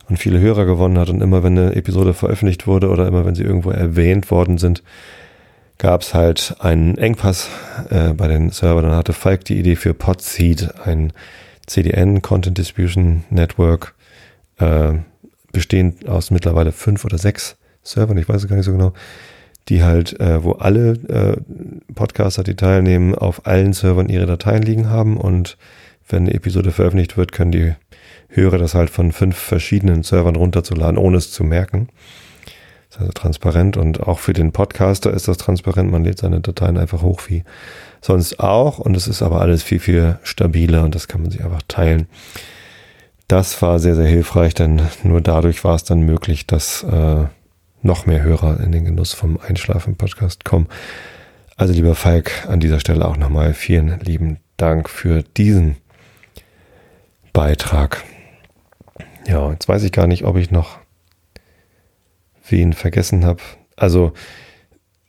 und 0.08 0.18
viele 0.18 0.40
Hörer 0.40 0.64
gewonnen 0.66 0.98
hat 0.98 1.08
und 1.08 1.20
immer 1.20 1.42
wenn 1.42 1.58
eine 1.58 1.74
Episode 1.74 2.14
veröffentlicht 2.14 2.66
wurde 2.66 2.90
oder 2.90 3.06
immer 3.06 3.24
wenn 3.24 3.34
sie 3.34 3.42
irgendwo 3.42 3.70
erwähnt 3.70 4.30
worden 4.30 4.58
sind, 4.58 4.82
gab 5.78 6.02
es 6.02 6.14
halt 6.14 6.56
einen 6.60 6.96
Engpass 6.96 7.48
äh, 7.90 8.12
bei 8.12 8.28
den 8.28 8.50
Servern. 8.50 8.84
Dann 8.84 8.96
hatte 8.96 9.12
Falk 9.12 9.44
die 9.44 9.58
Idee 9.58 9.76
für 9.76 9.94
Podseed, 9.94 10.70
ein 10.84 11.12
CDN, 11.66 12.22
Content 12.22 12.56
Distribution 12.56 13.24
Network, 13.30 13.94
äh, 14.58 14.94
bestehend 15.52 16.08
aus 16.08 16.30
mittlerweile 16.30 16.72
fünf 16.72 17.04
oder 17.04 17.18
sechs 17.18 17.56
Servern, 17.82 18.18
ich 18.18 18.28
weiß 18.28 18.42
es 18.42 18.48
gar 18.48 18.56
nicht 18.56 18.66
so 18.66 18.72
genau, 18.72 18.92
die 19.68 19.82
halt, 19.82 20.18
äh, 20.20 20.42
wo 20.42 20.52
alle 20.52 20.92
äh, 21.08 21.36
Podcaster, 21.94 22.42
die 22.42 22.54
teilnehmen, 22.56 23.14
auf 23.14 23.46
allen 23.46 23.72
Servern 23.72 24.08
ihre 24.08 24.26
Dateien 24.26 24.62
liegen 24.62 24.88
haben 24.88 25.16
und 25.16 25.56
wenn 26.08 26.24
eine 26.24 26.34
Episode 26.34 26.70
veröffentlicht 26.70 27.16
wird, 27.16 27.32
können 27.32 27.52
die 27.52 27.74
Hörer 28.28 28.58
das 28.58 28.74
halt 28.74 28.90
von 28.90 29.12
fünf 29.12 29.36
verschiedenen 29.36 30.02
Servern 30.02 30.36
runterzuladen, 30.36 30.98
ohne 30.98 31.16
es 31.18 31.32
zu 31.32 31.44
merken. 31.44 31.88
Das 32.88 32.96
ist 32.96 33.00
also 33.00 33.12
transparent 33.12 33.76
und 33.76 34.00
auch 34.00 34.18
für 34.18 34.32
den 34.32 34.52
Podcaster 34.52 35.10
ist 35.12 35.28
das 35.28 35.38
transparent. 35.38 35.90
Man 35.90 36.04
lädt 36.04 36.18
seine 36.18 36.40
Dateien 36.40 36.78
einfach 36.78 37.02
hoch 37.02 37.22
wie 37.28 37.44
sonst 38.00 38.40
auch 38.40 38.78
und 38.78 38.96
es 38.96 39.08
ist 39.08 39.22
aber 39.22 39.40
alles 39.40 39.62
viel, 39.62 39.80
viel 39.80 40.18
stabiler 40.22 40.84
und 40.84 40.94
das 40.94 41.08
kann 41.08 41.22
man 41.22 41.30
sich 41.30 41.44
einfach 41.44 41.62
teilen. 41.68 42.06
Das 43.28 43.60
war 43.60 43.80
sehr, 43.80 43.96
sehr 43.96 44.06
hilfreich, 44.06 44.54
denn 44.54 44.82
nur 45.02 45.20
dadurch 45.20 45.64
war 45.64 45.74
es 45.74 45.82
dann 45.82 46.00
möglich, 46.00 46.46
dass 46.46 46.84
äh, 46.84 47.24
noch 47.82 48.06
mehr 48.06 48.22
Hörer 48.22 48.60
in 48.60 48.72
den 48.72 48.84
Genuss 48.84 49.12
vom 49.12 49.38
Einschlafen-Podcast 49.40 50.44
kommen. 50.44 50.68
Also 51.56 51.72
lieber 51.72 51.94
Falk, 51.94 52.46
an 52.48 52.60
dieser 52.60 52.80
Stelle 52.80 53.06
auch 53.06 53.16
nochmal 53.16 53.54
vielen 53.54 53.98
lieben 54.00 54.38
Dank 54.56 54.88
für 54.88 55.22
diesen 55.22 55.76
Beitrag. 57.32 58.04
Ja, 59.26 59.50
jetzt 59.50 59.68
weiß 59.68 59.82
ich 59.82 59.92
gar 59.92 60.06
nicht, 60.06 60.24
ob 60.24 60.36
ich 60.36 60.50
noch 60.50 60.78
wen 62.48 62.72
vergessen 62.72 63.24
habe. 63.24 63.42
Also 63.76 64.12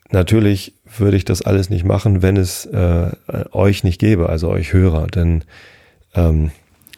natürlich 0.09 0.73
würde 0.85 1.17
ich 1.17 1.25
das 1.25 1.41
alles 1.41 1.69
nicht 1.69 1.85
machen, 1.85 2.21
wenn 2.21 2.37
es 2.37 2.65
äh, 2.65 3.11
euch 3.51 3.83
nicht 3.83 3.99
gäbe, 3.99 4.29
also 4.29 4.49
euch 4.49 4.73
Hörer. 4.73 5.07
Denn 5.07 5.43
ähm, 6.15 6.51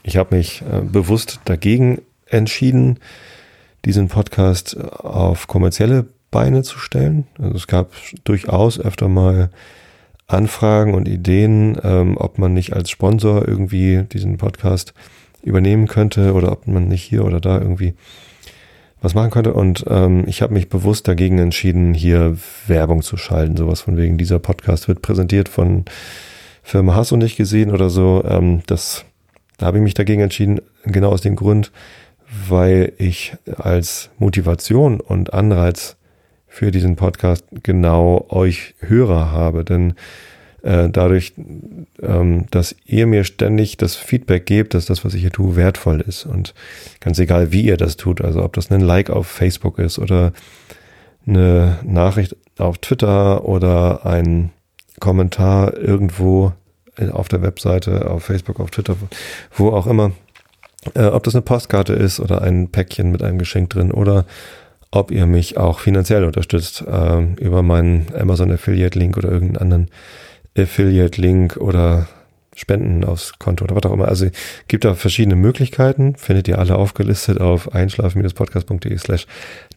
ich 0.03 0.17
habe 0.17 0.35
mich 0.35 0.61
äh, 0.61 0.81
bewusst 0.81 1.41
dagegen 1.45 2.01
entschieden, 2.25 2.99
diesen 3.85 4.07
Podcast 4.07 4.77
auf 4.79 5.47
kommerzielle 5.47 6.05
Beine 6.31 6.63
zu 6.63 6.79
stellen. 6.79 7.27
Also 7.37 7.55
es 7.55 7.67
gab 7.67 7.91
durchaus 8.23 8.79
öfter 8.79 9.07
mal 9.07 9.49
Anfragen 10.27 10.93
und 10.93 11.07
Ideen, 11.07 11.77
ähm, 11.83 12.15
ob 12.17 12.37
man 12.37 12.53
nicht 12.53 12.73
als 12.73 12.89
Sponsor 12.91 13.47
irgendwie 13.47 14.03
diesen 14.11 14.37
Podcast 14.37 14.93
übernehmen 15.43 15.87
könnte 15.87 16.33
oder 16.33 16.51
ob 16.51 16.67
man 16.67 16.87
nicht 16.87 17.03
hier 17.03 17.25
oder 17.25 17.39
da 17.39 17.59
irgendwie 17.59 17.95
was 19.01 19.13
machen 19.15 19.31
könnte. 19.31 19.53
Und 19.53 19.85
ähm, 19.87 20.23
ich 20.27 20.41
habe 20.41 20.53
mich 20.53 20.69
bewusst 20.69 21.07
dagegen 21.07 21.37
entschieden, 21.39 21.93
hier 21.93 22.37
Werbung 22.67 23.01
zu 23.01 23.17
schalten. 23.17 23.57
Sowas 23.57 23.81
von 23.81 23.97
wegen, 23.97 24.17
dieser 24.17 24.39
Podcast 24.39 24.87
wird 24.87 25.01
präsentiert 25.01 25.49
von 25.49 25.85
Firma 26.63 26.95
Hass 26.95 27.11
und 27.11 27.19
nicht 27.19 27.37
gesehen 27.37 27.71
oder 27.71 27.89
so. 27.89 28.23
Ähm, 28.27 28.61
das, 28.67 29.05
da 29.57 29.67
habe 29.67 29.77
ich 29.77 29.83
mich 29.83 29.93
dagegen 29.93 30.21
entschieden, 30.21 30.61
genau 30.83 31.09
aus 31.09 31.21
dem 31.21 31.35
Grund, 31.35 31.71
weil 32.47 32.93
ich 32.97 33.33
als 33.57 34.09
Motivation 34.19 34.99
und 34.99 35.33
Anreiz 35.33 35.95
für 36.47 36.71
diesen 36.71 36.95
Podcast 36.95 37.45
genau 37.63 38.25
euch 38.29 38.75
Hörer 38.79 39.31
habe. 39.31 39.63
Denn 39.63 39.93
äh, 40.61 40.89
dadurch, 40.89 41.33
ähm, 42.01 42.45
dass 42.51 42.75
ihr 42.85 43.07
mir 43.07 43.23
ständig 43.23 43.77
das 43.77 43.95
Feedback 43.95 44.45
gebt, 44.45 44.73
dass 44.73 44.85
das, 44.85 45.05
was 45.05 45.13
ich 45.13 45.21
hier 45.21 45.31
tue, 45.31 45.55
wertvoll 45.55 46.01
ist. 46.01 46.25
Und 46.25 46.53
ganz 46.99 47.19
egal, 47.19 47.51
wie 47.51 47.61
ihr 47.61 47.77
das 47.77 47.97
tut, 47.97 48.21
also 48.21 48.43
ob 48.43 48.53
das 48.53 48.71
ein 48.71 48.81
Like 48.81 49.09
auf 49.09 49.27
Facebook 49.27 49.79
ist 49.79 49.99
oder 49.99 50.33
eine 51.25 51.79
Nachricht 51.83 52.35
auf 52.57 52.77
Twitter 52.79 53.45
oder 53.45 54.05
ein 54.05 54.51
Kommentar 54.99 55.77
irgendwo 55.77 56.53
auf 57.11 57.29
der 57.29 57.41
Webseite, 57.41 58.09
auf 58.09 58.23
Facebook, 58.23 58.59
auf 58.59 58.71
Twitter, 58.71 58.95
wo 59.55 59.69
auch 59.69 59.87
immer, 59.87 60.11
äh, 60.95 61.05
ob 61.05 61.23
das 61.23 61.35
eine 61.35 61.41
Postkarte 61.41 61.93
ist 61.93 62.19
oder 62.19 62.41
ein 62.41 62.69
Päckchen 62.69 63.11
mit 63.11 63.23
einem 63.23 63.37
Geschenk 63.37 63.69
drin 63.69 63.91
oder 63.91 64.25
ob 64.91 65.11
ihr 65.11 65.25
mich 65.25 65.57
auch 65.57 65.79
finanziell 65.79 66.25
unterstützt 66.25 66.83
äh, 66.85 67.21
über 67.35 67.61
meinen 67.61 68.07
Amazon 68.17 68.51
Affiliate 68.51 68.97
Link 68.97 69.17
oder 69.17 69.31
irgendeinen 69.31 69.61
anderen 69.61 69.89
Affiliate-Link 70.57 71.57
oder 71.57 72.07
Spenden 72.55 73.05
aufs 73.05 73.39
Konto 73.39 73.63
oder 73.63 73.75
was 73.75 73.83
auch 73.85 73.93
immer. 73.93 74.07
Also 74.07 74.27
gibt 74.67 74.83
da 74.83 74.93
verschiedene 74.93 75.35
Möglichkeiten, 75.35 76.15
findet 76.15 76.47
ihr 76.47 76.59
alle 76.59 76.75
aufgelistet 76.75 77.39
auf 77.39 77.73
einschlafen-podcast.de 77.73 78.97
slash 78.97 79.27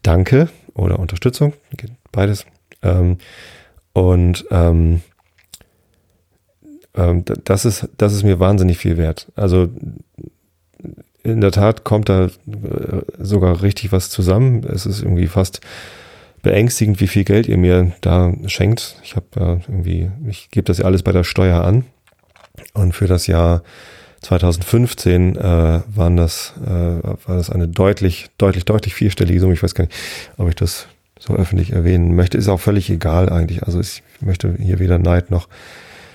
danke 0.02 0.48
oder 0.74 0.98
Unterstützung, 0.98 1.52
geht 1.76 1.92
beides. 2.10 2.44
Ähm, 2.82 3.18
und 3.92 4.44
ähm, 4.50 5.02
ähm, 6.94 7.24
das 7.44 7.64
ist, 7.64 7.88
das 7.98 8.12
ist 8.12 8.24
mir 8.24 8.40
wahnsinnig 8.40 8.78
viel 8.78 8.96
wert. 8.96 9.30
Also 9.36 9.68
in 11.22 11.40
der 11.40 11.52
Tat 11.52 11.84
kommt 11.84 12.08
da 12.08 12.24
äh, 12.24 12.30
sogar 13.18 13.62
richtig 13.62 13.92
was 13.92 14.10
zusammen. 14.10 14.64
Es 14.64 14.86
ist 14.86 15.02
irgendwie 15.02 15.28
fast 15.28 15.60
beängstigend, 16.42 17.00
wie 17.00 17.06
viel 17.06 17.24
Geld 17.24 17.46
ihr 17.46 17.56
mir 17.56 17.92
da 18.00 18.32
schenkt. 18.46 18.96
Ich 19.02 19.16
habe 19.16 19.26
da 19.30 19.60
irgendwie, 19.68 20.10
ich 20.28 20.50
gebe 20.50 20.64
das 20.64 20.78
ja 20.78 20.84
alles 20.84 21.02
bei 21.02 21.12
der 21.12 21.24
Steuer 21.24 21.62
an. 21.62 21.84
Und 22.74 22.92
für 22.92 23.06
das 23.06 23.26
Jahr 23.26 23.62
2015 24.22 25.36
äh, 25.36 25.42
waren 25.86 26.16
das, 26.16 26.54
äh, 26.64 26.68
war 26.68 27.36
das 27.36 27.50
eine 27.50 27.68
deutlich, 27.68 28.28
deutlich, 28.38 28.64
deutlich 28.64 28.94
vierstellige 28.94 29.40
Summe. 29.40 29.54
Ich 29.54 29.62
weiß 29.62 29.74
gar 29.74 29.84
nicht, 29.84 29.96
ob 30.36 30.48
ich 30.48 30.54
das 30.54 30.86
so 31.18 31.34
öffentlich 31.34 31.72
erwähnen 31.72 32.14
möchte. 32.14 32.38
Ist 32.38 32.48
auch 32.48 32.60
völlig 32.60 32.90
egal 32.90 33.28
eigentlich. 33.30 33.62
Also 33.62 33.80
ich 33.80 34.02
möchte 34.20 34.54
hier 34.58 34.78
weder 34.78 34.98
Neid 34.98 35.30
noch 35.30 35.48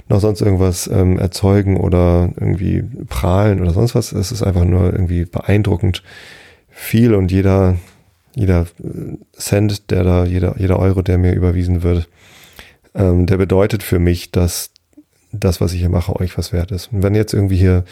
noch 0.09 0.21
sonst 0.21 0.41
irgendwas 0.41 0.87
ähm, 0.87 1.19
erzeugen 1.19 1.77
oder 1.77 2.29
irgendwie 2.37 2.83
prahlen 3.09 3.61
oder 3.61 3.71
sonst 3.71 3.95
was. 3.95 4.13
Es 4.13 4.31
ist 4.31 4.41
einfach 4.41 4.63
nur 4.63 4.93
irgendwie 4.93 5.25
beeindruckend 5.25 6.01
viel 6.69 7.13
und 7.13 7.31
jeder 7.31 7.75
jeder 8.37 8.67
äh, 8.83 9.17
Cent, 9.37 9.89
der 9.91 10.03
da, 10.03 10.25
jeder, 10.25 10.55
jeder 10.57 10.79
Euro, 10.79 11.01
der 11.01 11.17
mir 11.17 11.33
überwiesen 11.33 11.83
wird, 11.83 12.07
ähm, 12.95 13.25
der 13.25 13.37
bedeutet 13.37 13.83
für 13.83 13.99
mich, 13.99 14.31
dass 14.31 14.71
das, 15.31 15.59
was 15.59 15.73
ich 15.73 15.79
hier 15.79 15.89
mache, 15.89 16.15
euch 16.15 16.37
was 16.37 16.53
wert 16.53 16.71
ist. 16.71 16.91
Und 16.93 17.03
wenn 17.03 17.15
jetzt 17.15 17.33
irgendwie 17.33 17.57
hier 17.57 17.83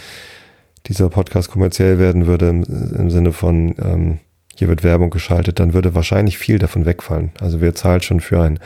dieser 0.87 1.09
Podcast 1.09 1.49
kommerziell 1.49 1.99
werden 1.99 2.27
würde, 2.27 2.49
im, 2.49 2.63
im 2.63 3.09
Sinne 3.09 3.33
von, 3.33 3.75
ähm, 3.81 4.19
hier 4.55 4.67
wird 4.67 4.83
Werbung 4.83 5.09
geschaltet, 5.09 5.59
dann 5.59 5.73
würde 5.73 5.95
wahrscheinlich 5.95 6.37
viel 6.37 6.59
davon 6.59 6.85
wegfallen. 6.85 7.31
Also 7.41 7.59
wer 7.59 7.75
zahlt 7.75 8.05
schon 8.05 8.21
für 8.21 8.41
ein 8.41 8.59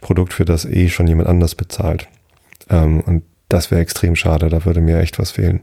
Produkt, 0.00 0.32
für 0.32 0.44
das 0.44 0.64
eh 0.64 0.88
schon 0.88 1.06
jemand 1.06 1.28
anders 1.28 1.54
bezahlt. 1.54 2.08
Ähm, 2.68 3.00
und 3.00 3.24
das 3.48 3.70
wäre 3.70 3.80
extrem 3.80 4.16
schade, 4.16 4.48
da 4.48 4.64
würde 4.64 4.80
mir 4.80 5.00
echt 5.00 5.18
was 5.18 5.32
fehlen. 5.32 5.60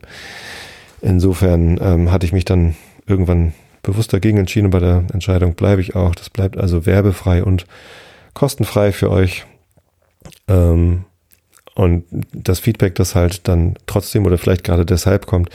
Insofern 1.02 1.80
ähm, 1.82 2.12
hatte 2.12 2.26
ich 2.26 2.34
mich 2.34 2.46
dann 2.46 2.76
irgendwann 3.08 3.54
bewusst 3.82 4.14
dagegen 4.14 4.38
entschieden. 4.38 4.70
Bei 4.70 4.80
der 4.80 5.06
Entscheidung 5.14 5.56
bleibe 5.56 5.82
ich 5.82 5.96
auch. 5.96 6.16
Das 6.16 6.30
bleibt 6.30 6.58
also 6.58 6.86
werbefrei 6.86 7.44
und 7.44 7.66
kostenfrei 8.34 8.92
für 8.92 9.10
euch. 9.12 9.46
Ähm, 10.48 11.06
und 11.76 12.06
das 12.34 12.60
Feedback, 12.60 12.96
das 12.96 13.16
halt 13.16 13.48
dann 13.48 13.76
trotzdem 13.86 14.26
oder 14.26 14.38
vielleicht 14.38 14.64
gerade 14.64 14.86
deshalb 14.86 15.26
kommt, 15.26 15.50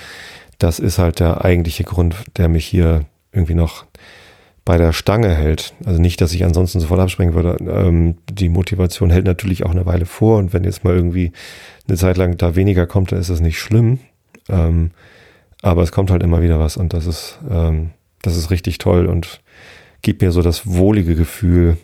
das 0.58 0.78
ist 0.78 0.98
halt 0.98 1.20
der 1.20 1.44
eigentliche 1.44 1.84
Grund, 1.84 2.16
der 2.36 2.48
mich 2.48 2.64
hier 2.64 3.04
irgendwie 3.32 3.54
noch 3.54 3.84
bei 4.64 4.78
der 4.78 4.94
Stange 4.94 5.34
hält. 5.34 5.74
Also 5.84 6.00
nicht, 6.00 6.20
dass 6.20 6.32
ich 6.32 6.44
ansonsten 6.44 6.80
sofort 6.80 7.00
abspringen 7.00 7.34
würde. 7.34 7.56
Ähm, 7.70 8.16
die 8.30 8.48
Motivation 8.48 9.10
hält 9.10 9.26
natürlich 9.26 9.66
auch 9.66 9.72
eine 9.72 9.84
Weile 9.84 10.06
vor 10.06 10.38
und 10.38 10.54
wenn 10.54 10.64
jetzt 10.64 10.84
mal 10.84 10.94
irgendwie 10.94 11.32
eine 11.86 11.98
Zeit 11.98 12.16
lang 12.16 12.38
da 12.38 12.56
weniger 12.56 12.86
kommt, 12.86 13.12
dann 13.12 13.18
ist 13.18 13.28
das 13.28 13.40
nicht 13.40 13.58
schlimm. 13.58 13.98
Ähm, 14.48 14.92
Aber 15.60 15.82
es 15.82 15.92
kommt 15.92 16.10
halt 16.10 16.22
immer 16.22 16.40
wieder 16.40 16.58
was 16.58 16.76
und 16.78 16.92
das 16.94 17.06
ist, 17.06 17.38
ähm, 17.50 17.90
das 18.26 18.36
ist 18.36 18.50
richtig 18.50 18.78
toll 18.78 19.06
und 19.06 19.40
gibt 20.02 20.22
mir 20.22 20.32
so 20.32 20.42
das 20.42 20.66
wohlige 20.66 21.14
Gefühl. 21.14 21.76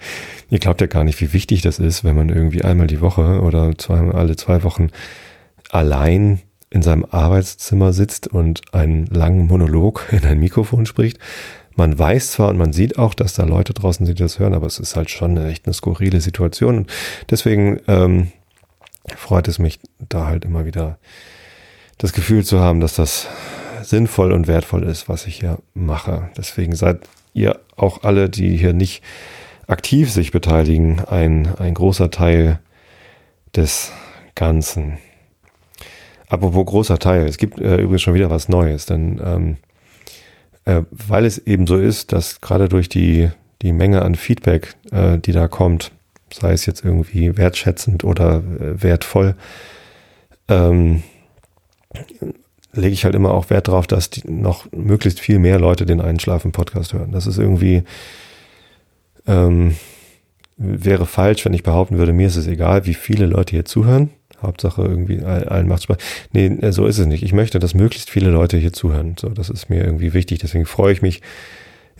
Ihr 0.50 0.58
glaubt 0.58 0.80
ja 0.80 0.86
gar 0.86 1.04
nicht, 1.04 1.20
wie 1.20 1.32
wichtig 1.32 1.60
das 1.62 1.78
ist, 1.78 2.04
wenn 2.04 2.16
man 2.16 2.30
irgendwie 2.30 2.64
einmal 2.64 2.86
die 2.86 3.00
Woche 3.00 3.42
oder 3.42 3.76
zweimal 3.76 4.14
alle 4.14 4.36
zwei 4.36 4.62
Wochen 4.62 4.88
allein 5.70 6.40
in 6.70 6.82
seinem 6.82 7.04
Arbeitszimmer 7.04 7.92
sitzt 7.92 8.28
und 8.28 8.62
einen 8.72 9.06
langen 9.06 9.46
Monolog 9.46 10.06
in 10.12 10.24
ein 10.24 10.38
Mikrofon 10.38 10.86
spricht. 10.86 11.18
Man 11.76 11.96
weiß 11.96 12.32
zwar 12.32 12.48
und 12.48 12.58
man 12.58 12.72
sieht 12.72 12.98
auch, 12.98 13.14
dass 13.14 13.34
da 13.34 13.44
Leute 13.44 13.72
draußen 13.72 14.04
sind, 14.04 14.18
die 14.18 14.22
das 14.22 14.38
hören, 14.38 14.54
aber 14.54 14.66
es 14.66 14.80
ist 14.80 14.96
halt 14.96 15.10
schon 15.10 15.36
echt 15.36 15.66
eine 15.66 15.74
skurrile 15.74 16.20
Situation. 16.20 16.78
Und 16.78 16.92
deswegen 17.30 17.80
ähm, 17.86 18.32
freut 19.16 19.46
es 19.46 19.58
mich, 19.58 19.78
da 20.00 20.26
halt 20.26 20.44
immer 20.44 20.64
wieder 20.64 20.98
das 21.98 22.12
Gefühl 22.12 22.44
zu 22.44 22.58
haben, 22.58 22.80
dass 22.80 22.94
das 22.94 23.28
sinnvoll 23.88 24.32
und 24.32 24.46
wertvoll 24.46 24.84
ist, 24.84 25.08
was 25.08 25.26
ich 25.26 25.40
hier 25.40 25.58
mache. 25.74 26.30
Deswegen 26.36 26.74
seid 26.74 27.08
ihr 27.34 27.60
auch 27.76 28.02
alle, 28.02 28.28
die 28.28 28.56
hier 28.56 28.72
nicht 28.72 29.02
aktiv 29.66 30.10
sich 30.10 30.30
beteiligen, 30.30 31.00
ein, 31.04 31.54
ein 31.58 31.74
großer 31.74 32.10
Teil 32.10 32.58
des 33.54 33.92
Ganzen. 34.34 34.98
Apropos 36.28 36.66
großer 36.66 36.98
Teil, 36.98 37.26
es 37.26 37.38
gibt 37.38 37.60
äh, 37.60 37.76
übrigens 37.76 38.02
schon 38.02 38.14
wieder 38.14 38.30
was 38.30 38.48
Neues, 38.48 38.86
denn 38.86 39.20
ähm, 39.24 39.56
äh, 40.64 40.82
weil 40.90 41.24
es 41.24 41.38
eben 41.38 41.66
so 41.66 41.78
ist, 41.78 42.12
dass 42.12 42.40
gerade 42.40 42.68
durch 42.68 42.88
die, 42.88 43.30
die 43.62 43.72
Menge 43.72 44.02
an 44.02 44.14
Feedback, 44.14 44.76
äh, 44.92 45.18
die 45.18 45.32
da 45.32 45.48
kommt, 45.48 45.92
sei 46.30 46.52
es 46.52 46.66
jetzt 46.66 46.84
irgendwie 46.84 47.36
wertschätzend 47.38 48.04
oder 48.04 48.42
äh, 48.60 48.82
wertvoll, 48.82 49.34
ähm, 50.48 51.02
lege 52.72 52.92
ich 52.92 53.04
halt 53.04 53.14
immer 53.14 53.32
auch 53.32 53.50
Wert 53.50 53.68
darauf, 53.68 53.86
dass 53.86 54.10
die 54.10 54.30
noch 54.30 54.70
möglichst 54.72 55.20
viel 55.20 55.38
mehr 55.38 55.58
Leute 55.58 55.86
den 55.86 56.00
Einschlafen-Podcast 56.00 56.92
hören. 56.92 57.12
Das 57.12 57.26
ist 57.26 57.38
irgendwie, 57.38 57.82
ähm, 59.26 59.76
wäre 60.56 61.06
falsch, 61.06 61.44
wenn 61.44 61.54
ich 61.54 61.62
behaupten 61.62 61.98
würde, 61.98 62.12
mir 62.12 62.26
ist 62.26 62.36
es 62.36 62.46
egal, 62.46 62.86
wie 62.86 62.94
viele 62.94 63.26
Leute 63.26 63.52
hier 63.52 63.64
zuhören. 63.64 64.10
Hauptsache 64.42 64.82
irgendwie 64.82 65.22
allen 65.22 65.66
macht 65.66 65.82
Spaß. 65.82 65.96
Nee, 66.32 66.46
äh, 66.46 66.72
so 66.72 66.86
ist 66.86 66.98
es 66.98 67.06
nicht. 67.06 67.22
Ich 67.22 67.32
möchte, 67.32 67.58
dass 67.58 67.74
möglichst 67.74 68.10
viele 68.10 68.30
Leute 68.30 68.56
hier 68.56 68.72
zuhören. 68.72 69.16
So, 69.18 69.30
das 69.30 69.50
ist 69.50 69.68
mir 69.68 69.84
irgendwie 69.84 70.14
wichtig. 70.14 70.38
Deswegen 70.38 70.66
freue 70.66 70.92
ich 70.92 71.02
mich 71.02 71.22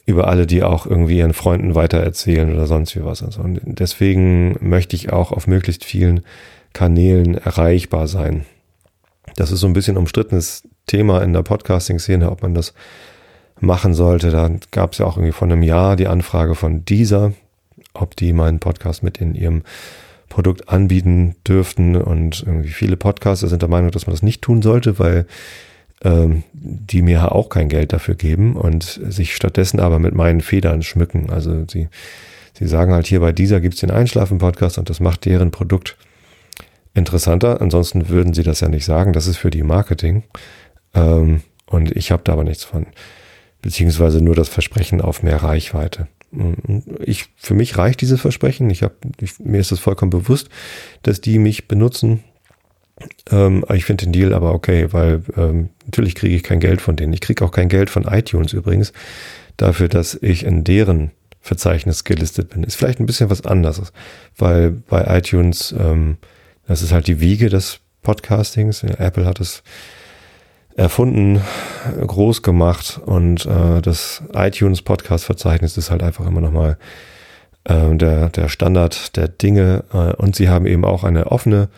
über 0.07 0.29
alle, 0.29 0.47
die 0.47 0.63
auch 0.63 0.87
irgendwie 0.87 1.19
ihren 1.19 1.35
Freunden 1.35 1.75
weitererzählen 1.75 2.53
oder 2.53 2.67
sonst 2.67 2.95
wie 2.97 3.05
was. 3.05 3.23
Also, 3.23 3.43
und 3.43 3.61
deswegen 3.65 4.57
möchte 4.61 4.97
ich 4.97 5.13
auch 5.13 5.33
auf 5.33 5.47
möglichst 5.47 5.85
vielen 5.85 6.21
Kanälen 6.73 7.35
erreichbar 7.35 8.07
sein. 8.07 8.45
Das 9.39 9.53
ist 9.53 9.61
so 9.61 9.69
ein 9.69 9.73
bisschen 9.73 9.97
umstrittenes 9.97 10.65
Thema 10.89 11.23
in 11.23 11.33
der 11.33 11.43
Podcasting-Szene, 11.43 12.29
ob 12.29 12.43
man 12.43 12.55
das 12.55 12.75
machen 13.61 13.95
sollte. 13.95 14.31
Da 14.31 14.51
gab 14.73 14.93
es 14.93 14.99
ja 14.99 15.07
auch 15.07 15.17
irgendwie 15.17 15.31
vor 15.31 15.47
einem 15.47 15.63
Jahr 15.63 15.95
die 15.95 16.09
Anfrage 16.09 16.57
von 16.57 16.85
dieser, 16.85 17.35
ob 17.95 18.17
die 18.17 18.33
meinen 18.33 18.59
Podcast 18.59 19.05
mit 19.05 19.19
in 19.19 19.37
ihrem 19.37 19.63
Produkt 20.29 20.69
anbieten 20.69 21.37
dürften. 21.47 21.95
Und 21.95 22.43
irgendwie 22.45 22.71
viele 22.71 22.97
Podcaster 22.97 23.47
sind 23.47 23.63
der 23.63 23.69
Meinung, 23.69 23.93
dass 23.93 24.09
man 24.09 24.15
das 24.15 24.25
nicht 24.25 24.43
tun 24.43 24.61
sollte, 24.61 24.99
weil 24.99 25.25
ähm, 26.03 26.43
die 26.53 27.03
mir 27.03 27.31
auch 27.31 27.49
kein 27.49 27.69
Geld 27.69 27.93
dafür 27.93 28.17
geben 28.17 28.57
und 28.57 29.01
sich 29.05 29.37
stattdessen 29.37 29.79
aber 29.79 30.01
mit 30.01 30.17
meinen 30.17 30.41
Federn 30.41 30.83
schmücken. 30.83 31.31
Also 31.31 31.65
sie, 31.71 31.89
sie 32.55 32.67
sagen 32.67 32.93
halt 32.93 33.07
hier 33.07 33.21
bei 33.21 33.31
dieser 33.31 33.61
gibt's 33.61 33.79
den 33.79 33.93
Einschlafen-Podcast 33.93 34.79
und 34.79 34.91
das 34.91 34.99
macht 34.99 35.27
deren 35.27 35.53
Produkt 35.53 35.97
interessanter. 36.99 37.61
Ansonsten 37.61 38.09
würden 38.09 38.35
sie 38.35 38.43
das 38.43 38.61
ja 38.61 38.69
nicht 38.69 38.85
sagen. 38.85 39.13
Das 39.13 39.27
ist 39.27 39.37
für 39.37 39.51
die 39.51 39.63
Marketing. 39.63 40.25
Ähm, 40.95 41.43
und 41.67 41.97
ich 41.97 42.11
habe 42.11 42.23
da 42.25 42.33
aber 42.33 42.45
nichts 42.45 42.65
von. 42.65 42.87
Beziehungsweise 43.63 44.23
nur 44.23 44.35
das 44.35 44.49
Versprechen 44.49 45.01
auf 45.01 45.23
mehr 45.23 45.43
Reichweite. 45.43 46.07
Ich, 47.01 47.27
für 47.37 47.55
mich 47.55 47.77
reicht 47.77 48.01
dieses 48.03 48.21
Versprechen. 48.21 48.71
Ich 48.71 48.83
habe, 48.83 48.95
mir 49.39 49.61
ist 49.61 49.73
es 49.73 49.81
vollkommen 49.81 50.11
bewusst, 50.11 50.49
dass 51.03 51.21
die 51.21 51.39
mich 51.39 51.67
benutzen. 51.67 52.23
Ähm, 53.31 53.65
ich 53.73 53.85
finde 53.85 54.05
den 54.05 54.13
Deal 54.13 54.35
aber 54.35 54.53
okay, 54.53 54.93
weil 54.93 55.23
ähm, 55.37 55.71
natürlich 55.87 56.15
kriege 56.15 56.37
ich 56.37 56.43
kein 56.43 56.61
Geld 56.61 56.81
von 56.81 56.97
denen. 56.97 57.13
Ich 57.13 57.21
kriege 57.21 57.45
auch 57.45 57.51
kein 57.51 57.69
Geld 57.69 57.91
von 57.91 58.05
iTunes 58.05 58.53
übrigens 58.53 58.93
dafür, 59.57 59.89
dass 59.89 60.15
ich 60.21 60.45
in 60.45 60.65
deren 60.65 61.11
Verzeichnis 61.41 62.05
gelistet 62.05 62.51
bin. 62.51 62.63
Ist 62.63 62.77
vielleicht 62.77 63.01
ein 63.01 63.07
bisschen 63.07 63.31
was 63.31 63.45
anderes, 63.45 63.93
weil 64.37 64.71
bei 64.71 65.19
iTunes 65.19 65.75
ähm, 65.79 66.19
das 66.69 66.83
ist 66.83 66.93
halt 66.93 67.09
die 67.09 67.21
Wiege 67.21 67.49
des 67.49 67.81
Podcastings. 68.03 68.85
Apple 68.85 69.27
hat 69.27 69.41
es 69.41 69.63
erfunden, 70.77 71.41
groß 72.07 72.43
gemacht 72.43 73.01
und 73.05 73.45
äh, 73.47 73.83
das 73.83 74.23
iTunes 74.33 74.83
Podcast 74.83 75.25
Verzeichnis 75.25 75.77
ist 75.77 75.91
halt 75.91 76.05
einfach 76.05 76.27
immer 76.27 76.41
nochmal 76.41 76.79
äh, 77.65 77.97
der, 77.97 78.29
der 78.29 78.49
Standard 78.49 79.17
der 79.17 79.27
Dinge 79.27 79.83
äh, 79.93 80.15
und 80.15 80.37
sie 80.37 80.49
haben 80.49 80.67
eben 80.67 80.85
auch 80.85 81.03
eine 81.03 81.33
offene 81.33 81.69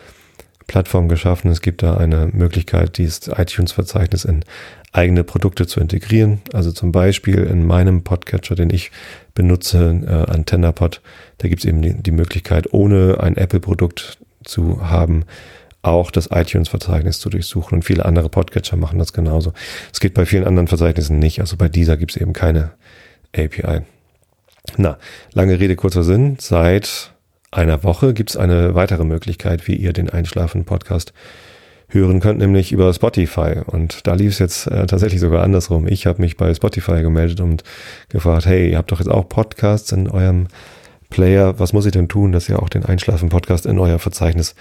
Plattform 0.67 1.09
geschaffen. 1.09 1.49
Es 1.49 1.61
gibt 1.61 1.83
da 1.83 1.97
eine 1.97 2.29
Möglichkeit, 2.31 2.97
dieses 2.97 3.27
iTunes 3.27 3.71
Verzeichnis 3.71 4.23
in 4.23 4.45
eigene 4.91 5.23
Produkte 5.23 5.67
zu 5.67 5.79
integrieren. 5.79 6.41
Also 6.53 6.71
zum 6.71 6.91
Beispiel 6.91 7.39
in 7.39 7.65
meinem 7.65 8.03
Podcatcher, 8.03 8.55
den 8.55 8.69
ich 8.69 8.91
benutze, 9.33 10.01
äh, 10.05 10.31
AntennaPod, 10.31 11.01
da 11.39 11.47
gibt 11.47 11.61
es 11.61 11.65
eben 11.65 11.81
die, 11.81 11.93
die 11.95 12.11
Möglichkeit, 12.11 12.71
ohne 12.73 13.17
ein 13.19 13.35
Apple-Produkt 13.35 14.19
zu 14.43 14.89
haben, 14.89 15.25
auch 15.81 16.11
das 16.11 16.29
iTunes-Verzeichnis 16.31 17.19
zu 17.19 17.29
durchsuchen. 17.29 17.77
Und 17.77 17.83
viele 17.83 18.05
andere 18.05 18.29
Podcatcher 18.29 18.77
machen 18.77 18.99
das 18.99 19.13
genauso. 19.13 19.53
Es 19.91 19.99
geht 19.99 20.13
bei 20.13 20.25
vielen 20.25 20.45
anderen 20.45 20.67
Verzeichnissen 20.67 21.19
nicht. 21.19 21.39
Also 21.39 21.57
bei 21.57 21.69
dieser 21.69 21.97
gibt 21.97 22.11
es 22.11 22.17
eben 22.21 22.33
keine 22.33 22.71
API. 23.35 23.81
Na, 24.77 24.97
lange 25.33 25.59
Rede, 25.59 25.75
kurzer 25.75 26.03
Sinn. 26.03 26.37
Seit 26.39 27.13
einer 27.49 27.83
Woche 27.83 28.13
gibt 28.13 28.29
es 28.29 28.37
eine 28.37 28.75
weitere 28.75 29.03
Möglichkeit, 29.03 29.67
wie 29.67 29.75
ihr 29.75 29.93
den 29.93 30.09
Einschlafen-Podcast 30.09 31.13
hören 31.89 32.19
könnt, 32.21 32.39
nämlich 32.39 32.71
über 32.71 32.93
Spotify. 32.93 33.61
Und 33.65 34.07
da 34.07 34.13
lief 34.13 34.33
es 34.33 34.39
jetzt 34.39 34.67
äh, 34.67 34.85
tatsächlich 34.85 35.19
sogar 35.19 35.43
andersrum. 35.43 35.87
Ich 35.87 36.05
habe 36.05 36.21
mich 36.21 36.37
bei 36.37 36.53
Spotify 36.53 37.01
gemeldet 37.01 37.41
und 37.41 37.63
gefragt, 38.09 38.45
hey, 38.45 38.71
ihr 38.71 38.77
habt 38.77 38.91
doch 38.91 38.99
jetzt 38.99 39.09
auch 39.09 39.27
Podcasts 39.27 39.91
in 39.91 40.09
eurem 40.09 40.47
Player, 41.11 41.59
was 41.59 41.73
muss 41.73 41.85
ich 41.85 41.91
denn 41.91 42.07
tun, 42.07 42.31
dass 42.31 42.49
ihr 42.49 42.59
auch 42.59 42.69
den 42.69 42.83
Einschlafen-Podcast 42.83 43.67
in 43.67 43.77
euer 43.77 43.99
Verzeichnis 43.99 44.55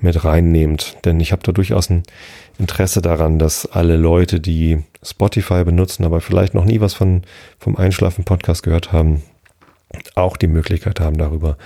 mit 0.00 0.22
reinnehmt? 0.22 0.98
Denn 1.06 1.18
ich 1.20 1.32
habe 1.32 1.42
da 1.42 1.52
durchaus 1.52 1.88
ein 1.88 2.02
Interesse 2.58 3.00
daran, 3.00 3.38
dass 3.38 3.64
alle 3.64 3.96
Leute, 3.96 4.40
die 4.40 4.82
Spotify 5.02 5.64
benutzen, 5.64 6.04
aber 6.04 6.20
vielleicht 6.20 6.52
noch 6.52 6.66
nie 6.66 6.80
was 6.80 6.92
von, 6.92 7.22
vom 7.58 7.76
Einschlafen-Podcast 7.76 8.62
gehört 8.62 8.92
haben, 8.92 9.22
auch 10.14 10.36
die 10.36 10.48
Möglichkeit 10.48 11.00
haben, 11.00 11.16
darüber 11.16 11.56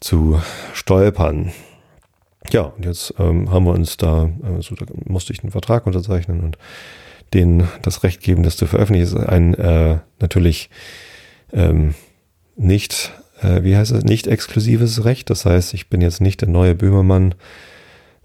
zu 0.00 0.40
stolpern. 0.72 1.52
Ja, 2.50 2.62
und 2.62 2.84
jetzt 2.84 3.14
ähm, 3.18 3.50
haben 3.50 3.66
wir 3.66 3.72
uns 3.72 3.96
da, 3.96 4.30
also 4.42 4.74
da 4.74 4.86
musste 5.04 5.32
ich 5.32 5.42
einen 5.42 5.52
Vertrag 5.52 5.86
unterzeichnen 5.86 6.40
und 6.40 6.58
denen 7.34 7.68
das 7.82 8.02
Recht 8.02 8.22
geben, 8.22 8.42
das 8.42 8.56
zu 8.56 8.66
veröffentlichen. 8.66 9.16
ist 9.16 9.26
ein 9.26 9.54
äh, 9.54 9.98
natürlich 10.20 10.70
ähm, 11.52 11.94
nicht 12.56 13.12
äh, 13.46 13.62
wie 13.62 13.76
heißt 13.76 13.92
es, 13.92 14.04
nicht 14.04 14.26
exklusives 14.26 15.04
Recht. 15.04 15.30
Das 15.30 15.44
heißt, 15.44 15.74
ich 15.74 15.88
bin 15.88 16.00
jetzt 16.00 16.20
nicht 16.20 16.40
der 16.40 16.48
neue 16.48 16.74
Böhmermann, 16.74 17.34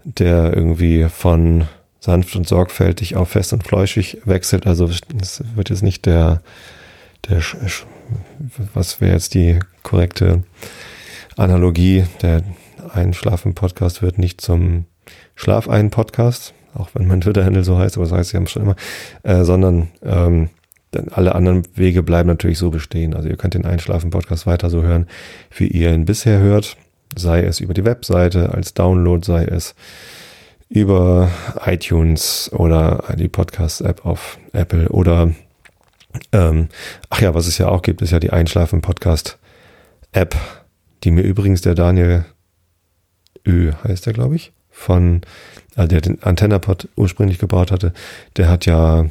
der 0.04 0.54
irgendwie 0.54 1.06
von 1.08 1.68
sanft 2.00 2.34
und 2.34 2.48
sorgfältig 2.48 3.14
auf 3.16 3.30
fest 3.30 3.52
und 3.52 3.62
fleischig 3.62 4.18
wechselt. 4.24 4.66
Also 4.66 4.86
es 4.86 5.42
wird 5.54 5.70
jetzt 5.70 5.84
nicht 5.84 6.04
der, 6.04 6.42
der, 7.28 7.40
was 8.74 9.00
wäre 9.00 9.12
jetzt 9.12 9.34
die 9.34 9.60
korrekte 9.84 10.42
Analogie, 11.36 12.04
der 12.20 12.42
Einschlafen-Podcast 12.92 14.02
wird 14.02 14.18
nicht 14.18 14.40
zum 14.40 14.86
Schlafein-Podcast, 15.36 16.54
auch 16.74 16.90
wenn 16.94 17.06
mein 17.06 17.20
Twitter-Handle 17.20 17.64
so 17.64 17.78
heißt, 17.78 17.96
aber 17.96 18.06
das 18.06 18.12
heißt 18.12 18.32
ja 18.32 18.46
schon 18.46 18.62
immer, 18.62 18.76
äh, 19.22 19.44
sondern 19.44 19.88
ähm, 20.02 20.50
denn 20.94 21.08
alle 21.08 21.34
anderen 21.34 21.62
Wege 21.74 22.02
bleiben 22.02 22.28
natürlich 22.28 22.58
so 22.58 22.70
bestehen. 22.70 23.14
Also 23.14 23.28
ihr 23.28 23.36
könnt 23.36 23.54
den 23.54 23.64
Einschlafen-Podcast 23.64 24.46
weiter 24.46 24.70
so 24.70 24.82
hören, 24.82 25.06
wie 25.56 25.66
ihr 25.66 25.92
ihn 25.92 26.04
bisher 26.04 26.40
hört. 26.40 26.76
Sei 27.16 27.42
es 27.42 27.60
über 27.60 27.74
die 27.74 27.84
Webseite 27.84 28.52
als 28.52 28.74
Download, 28.74 29.24
sei 29.24 29.44
es 29.44 29.74
über 30.68 31.30
iTunes 31.66 32.50
oder 32.52 33.04
die 33.18 33.28
Podcast-App 33.28 34.06
auf 34.06 34.38
Apple 34.52 34.88
oder 34.88 35.32
ähm, 36.32 36.68
ach 37.10 37.20
ja, 37.20 37.34
was 37.34 37.46
es 37.46 37.58
ja 37.58 37.68
auch 37.68 37.82
gibt, 37.82 38.02
ist 38.02 38.10
ja 38.10 38.20
die 38.20 38.32
Einschlafen-Podcast-App, 38.32 40.36
die 41.04 41.10
mir 41.10 41.22
übrigens 41.22 41.60
der 41.60 41.74
Daniel 41.74 42.24
Ö 43.46 43.72
heißt 43.84 44.06
er, 44.06 44.12
glaube 44.12 44.36
ich, 44.36 44.52
von, 44.70 45.22
also 45.74 45.88
der 45.88 46.00
den 46.00 46.22
AntennaPod 46.22 46.88
ursprünglich 46.96 47.38
gebaut 47.38 47.70
hatte, 47.70 47.92
der 48.36 48.48
hat 48.48 48.66
ja 48.66 49.06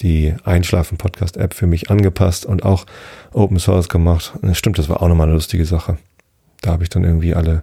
die 0.00 0.34
Einschlafen-Podcast-App 0.44 1.54
für 1.54 1.66
mich 1.66 1.90
angepasst 1.90 2.46
und 2.46 2.64
auch 2.64 2.86
Open 3.32 3.58
Source 3.58 3.88
gemacht. 3.88 4.32
Stimmt, 4.52 4.78
das 4.78 4.88
war 4.88 5.02
auch 5.02 5.08
nochmal 5.08 5.26
eine 5.26 5.34
lustige 5.34 5.64
Sache. 5.64 5.98
Da 6.60 6.72
habe 6.72 6.82
ich 6.82 6.90
dann 6.90 7.04
irgendwie 7.04 7.34
alle, 7.34 7.62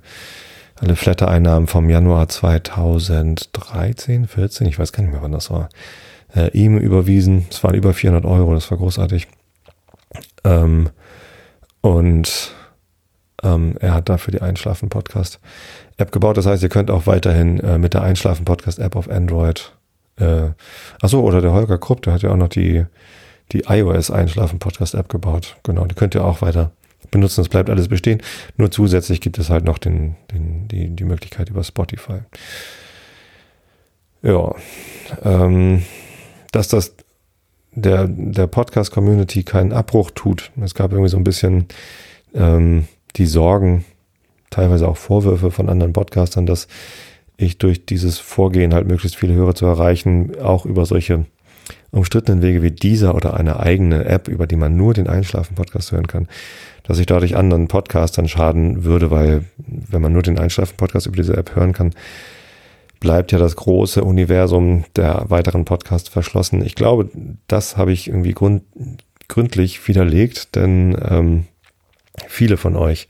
alle 0.75 0.95
Flatter-Einnahmen 0.95 1.67
vom 1.67 1.89
Januar 1.89 2.27
2013, 2.29 4.27
14, 4.27 4.67
ich 4.67 4.77
weiß 4.77 4.91
gar 4.91 5.03
nicht 5.03 5.11
mehr, 5.11 5.21
wann 5.21 5.31
das 5.31 5.49
war, 5.49 5.69
äh, 6.35 6.49
ihm 6.51 6.77
überwiesen. 6.77 7.47
Es 7.49 7.63
waren 7.63 7.75
über 7.75 7.93
400 7.93 8.25
Euro, 8.25 8.53
das 8.53 8.69
war 8.69 8.77
großartig. 8.77 9.27
Ähm, 10.43 10.89
und 11.81 12.53
ähm, 13.43 13.75
er 13.79 13.93
hat 13.93 14.09
dafür 14.09 14.31
die 14.31 14.41
Einschlafen-Podcast-App 14.41 16.11
gebaut. 16.11 16.37
Das 16.37 16.45
heißt, 16.45 16.61
ihr 16.63 16.69
könnt 16.69 16.91
auch 16.91 17.07
weiterhin 17.07 17.59
äh, 17.59 17.77
mit 17.77 17.93
der 17.93 18.03
Einschlafen-Podcast-App 18.03 18.95
auf 18.95 19.09
Android. 19.09 19.73
Äh, 20.19 20.51
achso, 21.01 21.21
oder 21.21 21.41
der 21.41 21.53
Holger 21.53 21.77
Krupp, 21.77 22.01
der 22.01 22.13
hat 22.13 22.21
ja 22.21 22.31
auch 22.31 22.37
noch 22.37 22.49
die, 22.49 22.85
die 23.51 23.63
iOS-Einschlafen-Podcast-App 23.67 25.09
gebaut. 25.09 25.57
Genau, 25.63 25.85
die 25.85 25.95
könnt 25.95 26.15
ihr 26.15 26.25
auch 26.25 26.41
weiter 26.41 26.71
benutzen. 27.11 27.41
Das 27.41 27.49
bleibt 27.49 27.69
alles 27.69 27.87
bestehen. 27.87 28.21
Nur 28.57 28.71
zusätzlich 28.71 29.21
gibt 29.21 29.37
es 29.39 29.49
halt 29.49 29.65
noch 29.65 29.77
den, 29.77 30.15
den, 30.31 30.67
die, 30.67 30.89
die 30.89 31.03
Möglichkeit 31.03 31.49
über 31.49 31.63
Spotify. 31.63 32.19
Ja, 34.21 34.53
ähm, 35.23 35.83
dass 36.51 36.67
das 36.67 36.95
der, 37.71 38.07
der 38.07 38.47
Podcast-Community 38.47 39.43
keinen 39.43 39.71
Abbruch 39.71 40.11
tut. 40.11 40.51
Es 40.61 40.75
gab 40.75 40.91
irgendwie 40.91 41.09
so 41.09 41.17
ein 41.17 41.23
bisschen 41.23 41.65
ähm, 42.33 42.87
die 43.15 43.25
Sorgen, 43.25 43.85
teilweise 44.49 44.87
auch 44.87 44.97
Vorwürfe 44.97 45.51
von 45.51 45.69
anderen 45.69 45.93
Podcastern, 45.93 46.45
dass 46.45 46.67
ich 47.39 47.57
durch 47.57 47.85
dieses 47.85 48.19
Vorgehen 48.19 48.73
halt 48.73 48.87
möglichst 48.87 49.15
viele 49.15 49.33
Hörer 49.33 49.55
zu 49.55 49.65
erreichen, 49.65 50.39
auch 50.41 50.65
über 50.65 50.85
solche 50.85 51.25
umstrittenen 51.91 52.41
Wege 52.41 52.61
wie 52.61 52.71
dieser 52.71 53.15
oder 53.15 53.35
eine 53.35 53.59
eigene 53.59 54.05
App, 54.05 54.27
über 54.27 54.45
die 54.45 54.57
man 54.57 54.75
nur 54.75 54.93
den 54.93 55.07
Einschlafen-Podcast 55.07 55.91
hören 55.91 56.07
kann, 56.07 56.27
dass 56.83 56.99
ich 56.99 57.05
dadurch 57.05 57.37
anderen 57.37 57.67
Podcastern 57.67 58.27
schaden 58.27 58.83
würde, 58.83 59.09
weil 59.09 59.45
wenn 59.57 60.01
man 60.01 60.11
nur 60.11 60.21
den 60.21 60.37
Einschlafen-Podcast 60.37 61.07
über 61.07 61.15
diese 61.15 61.37
App 61.37 61.55
hören 61.55 61.73
kann, 61.73 61.93
bleibt 62.99 63.31
ja 63.31 63.39
das 63.39 63.55
große 63.55 64.03
Universum 64.03 64.83
der 64.97 65.25
weiteren 65.29 65.63
Podcasts 65.63 66.09
verschlossen. 66.09 66.63
Ich 66.65 66.75
glaube, 66.75 67.09
das 67.47 67.77
habe 67.77 67.93
ich 67.93 68.09
irgendwie 68.09 68.33
grund, 68.33 68.63
gründlich 69.29 69.87
widerlegt, 69.87 70.55
denn 70.55 70.97
ähm, 71.09 71.45
viele 72.27 72.57
von 72.57 72.75
euch 72.75 73.07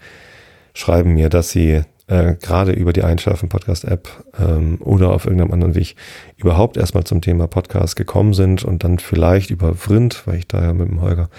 schreiben 0.76 1.16
mir, 1.16 1.30
dass 1.30 1.50
sie 1.50 1.82
äh, 2.10 2.36
gerade 2.36 2.72
über 2.72 2.92
die 2.92 3.04
Einschlafen-Podcast-App 3.04 4.10
ähm, 4.40 4.80
oder 4.82 5.12
auf 5.12 5.26
irgendeinem 5.26 5.52
anderen 5.52 5.76
Weg 5.76 5.96
überhaupt 6.38 6.76
erstmal 6.76 7.04
zum 7.04 7.22
Thema 7.22 7.48
Podcast 7.48 7.96
gekommen 7.96 8.34
sind 8.34 8.64
und 8.64 8.84
dann 8.84 9.00
vielleicht 9.00 9.52
über 9.52 9.76
Vrind, 9.76 10.24
weil 10.26 10.40
ich 10.40 10.48
da 10.48 10.62
ja 10.62 10.74
mit 10.74 10.90
dem 10.90 11.02
Holger 11.02 11.30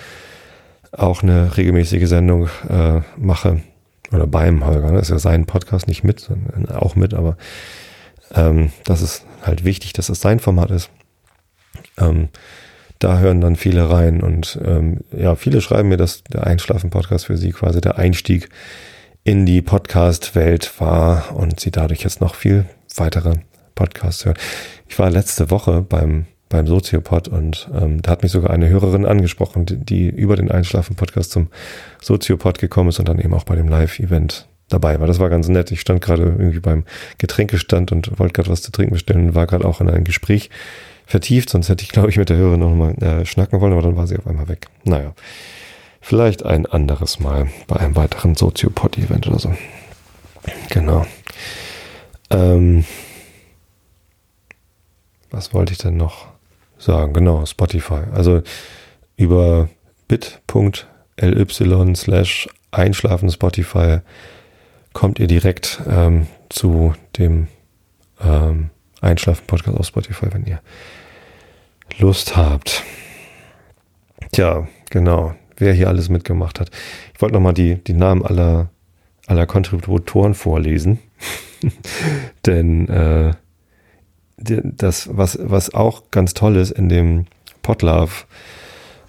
auch 0.92 1.22
eine 1.22 1.56
regelmäßige 1.56 2.08
Sendung 2.08 2.48
äh, 2.68 3.00
mache, 3.16 3.60
oder 4.12 4.26
beim 4.26 4.64
Holger, 4.66 4.90
ne? 4.90 4.98
das 4.98 5.08
ist 5.08 5.10
ja 5.10 5.18
sein 5.18 5.46
Podcast, 5.46 5.86
nicht 5.86 6.04
mit, 6.04 6.28
auch 6.72 6.96
mit, 6.96 7.14
aber 7.14 7.36
ähm, 8.34 8.72
das 8.84 9.02
ist 9.02 9.24
halt 9.42 9.64
wichtig, 9.64 9.92
dass 9.92 10.08
es 10.08 10.20
sein 10.20 10.40
Format 10.40 10.70
ist. 10.70 10.90
Ähm, 11.98 12.28
da 12.98 13.18
hören 13.18 13.40
dann 13.40 13.56
viele 13.56 13.88
rein 13.88 14.20
und 14.20 14.58
ähm, 14.64 14.98
ja, 15.16 15.34
viele 15.34 15.60
schreiben 15.60 15.88
mir, 15.88 15.96
dass 15.96 16.22
der 16.24 16.46
Einschlafen-Podcast 16.46 17.26
für 17.26 17.36
sie 17.36 17.52
quasi 17.52 17.80
der 17.80 17.98
Einstieg 17.98 18.48
in 19.24 19.46
die 19.46 19.62
Podcast-Welt 19.62 20.80
war 20.80 21.36
und 21.36 21.60
sie 21.60 21.70
dadurch 21.70 22.02
jetzt 22.02 22.20
noch 22.20 22.34
viel 22.34 22.66
weitere 22.96 23.34
Podcasts 23.74 24.24
hören. 24.24 24.38
Ich 24.88 24.98
war 24.98 25.10
letzte 25.10 25.50
Woche 25.50 25.82
beim 25.82 26.26
beim 26.50 26.66
Soziopod 26.66 27.28
und 27.28 27.70
ähm, 27.80 28.02
da 28.02 28.10
hat 28.10 28.22
mich 28.24 28.32
sogar 28.32 28.50
eine 28.50 28.68
Hörerin 28.68 29.06
angesprochen, 29.06 29.66
die, 29.66 29.76
die 29.76 30.08
über 30.08 30.34
den 30.34 30.50
Einschlafen-Podcast 30.50 31.30
zum 31.30 31.48
Soziopod 32.02 32.58
gekommen 32.58 32.88
ist 32.88 32.98
und 32.98 33.08
dann 33.08 33.20
eben 33.20 33.32
auch 33.32 33.44
bei 33.44 33.54
dem 33.54 33.68
Live-Event 33.68 34.48
dabei 34.68 34.98
war. 34.98 35.06
Das 35.06 35.20
war 35.20 35.30
ganz 35.30 35.48
nett. 35.48 35.70
Ich 35.70 35.80
stand 35.80 36.00
gerade 36.00 36.24
irgendwie 36.24 36.58
beim 36.58 36.84
Getränkestand 37.18 37.92
und 37.92 38.18
wollte 38.18 38.32
gerade 38.32 38.50
was 38.50 38.62
zu 38.62 38.72
trinken 38.72 38.94
bestellen 38.94 39.28
und 39.28 39.34
war 39.36 39.46
gerade 39.46 39.64
auch 39.64 39.80
in 39.80 39.88
einem 39.88 40.04
Gespräch 40.04 40.50
vertieft, 41.06 41.50
sonst 41.50 41.68
hätte 41.68 41.84
ich, 41.84 41.90
glaube 41.90 42.10
ich, 42.10 42.16
mit 42.16 42.28
der 42.28 42.36
Hörerin 42.36 42.60
noch 42.60 42.74
mal 42.74 42.94
äh, 43.02 43.24
schnacken 43.26 43.60
wollen, 43.60 43.72
aber 43.72 43.82
dann 43.82 43.96
war 43.96 44.06
sie 44.06 44.16
auf 44.16 44.26
einmal 44.26 44.48
weg. 44.48 44.66
Naja, 44.84 45.12
vielleicht 46.00 46.44
ein 46.44 46.66
anderes 46.66 47.20
Mal 47.20 47.48
bei 47.66 47.76
einem 47.76 47.96
weiteren 47.96 48.34
Soziopod-Event 48.34 49.26
oder 49.28 49.38
so. 49.38 49.54
Genau. 50.70 51.06
Ähm, 52.30 52.84
was 55.30 55.54
wollte 55.54 55.72
ich 55.72 55.78
denn 55.78 55.96
noch 55.96 56.28
sagen? 56.78 57.12
Genau, 57.12 57.44
Spotify. 57.46 58.02
Also 58.12 58.42
über 59.16 59.68
bit.ly 60.08 61.96
slash 61.96 62.48
einschlafen 62.70 63.30
Spotify 63.30 63.98
kommt 64.92 65.18
ihr 65.18 65.26
direkt 65.26 65.80
ähm, 65.88 66.26
zu 66.48 66.94
dem 67.16 67.48
ähm, 68.20 68.70
Einschlafen-Podcast 69.00 69.78
auf 69.78 69.86
Spotify, 69.86 70.26
wenn 70.32 70.46
ihr 70.46 70.60
Lust 71.98 72.36
habt. 72.36 72.82
Tja, 74.32 74.68
genau. 74.90 75.34
Wer 75.60 75.72
hier 75.72 75.88
alles 75.88 76.08
mitgemacht 76.08 76.58
hat. 76.58 76.70
Ich 77.14 77.20
wollte 77.20 77.34
nochmal 77.34 77.54
die, 77.54 77.76
die 77.76 77.92
Namen 77.92 78.24
aller, 78.24 78.70
aller 79.26 79.46
Kontributoren 79.46 80.34
vorlesen. 80.34 80.98
Denn 82.46 82.88
äh, 82.88 83.32
das, 84.38 85.08
was, 85.12 85.38
was 85.40 85.74
auch 85.74 86.10
ganz 86.10 86.34
toll 86.34 86.56
ist 86.56 86.70
in 86.70 86.88
dem 86.88 87.26
Podlove 87.62 88.24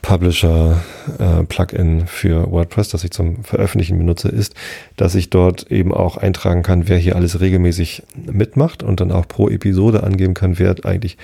Publisher 0.02 0.82
äh, 1.20 1.44
Plugin 1.44 2.08
für 2.08 2.52
WordPress, 2.52 2.90
das 2.90 3.04
ich 3.04 3.12
zum 3.12 3.44
Veröffentlichen 3.44 3.98
benutze, 3.98 4.30
ist, 4.30 4.56
dass 4.98 5.16
ich 5.16 5.30
dort 5.30 5.72
eben 5.72 5.94
auch 5.94 6.18
eintragen 6.18 6.64
kann, 6.64 6.90
wer 6.90 6.98
hier 6.98 7.16
alles 7.16 7.40
regelmäßig 7.40 8.04
mitmacht 8.16 8.84
und 8.84 9.00
dann 9.00 9.12
auch 9.12 9.28
pro 9.28 9.48
Episode 9.48 10.04
angeben 10.04 10.34
kann, 10.34 10.58
wer 10.58 10.76
eigentlich 10.84 11.18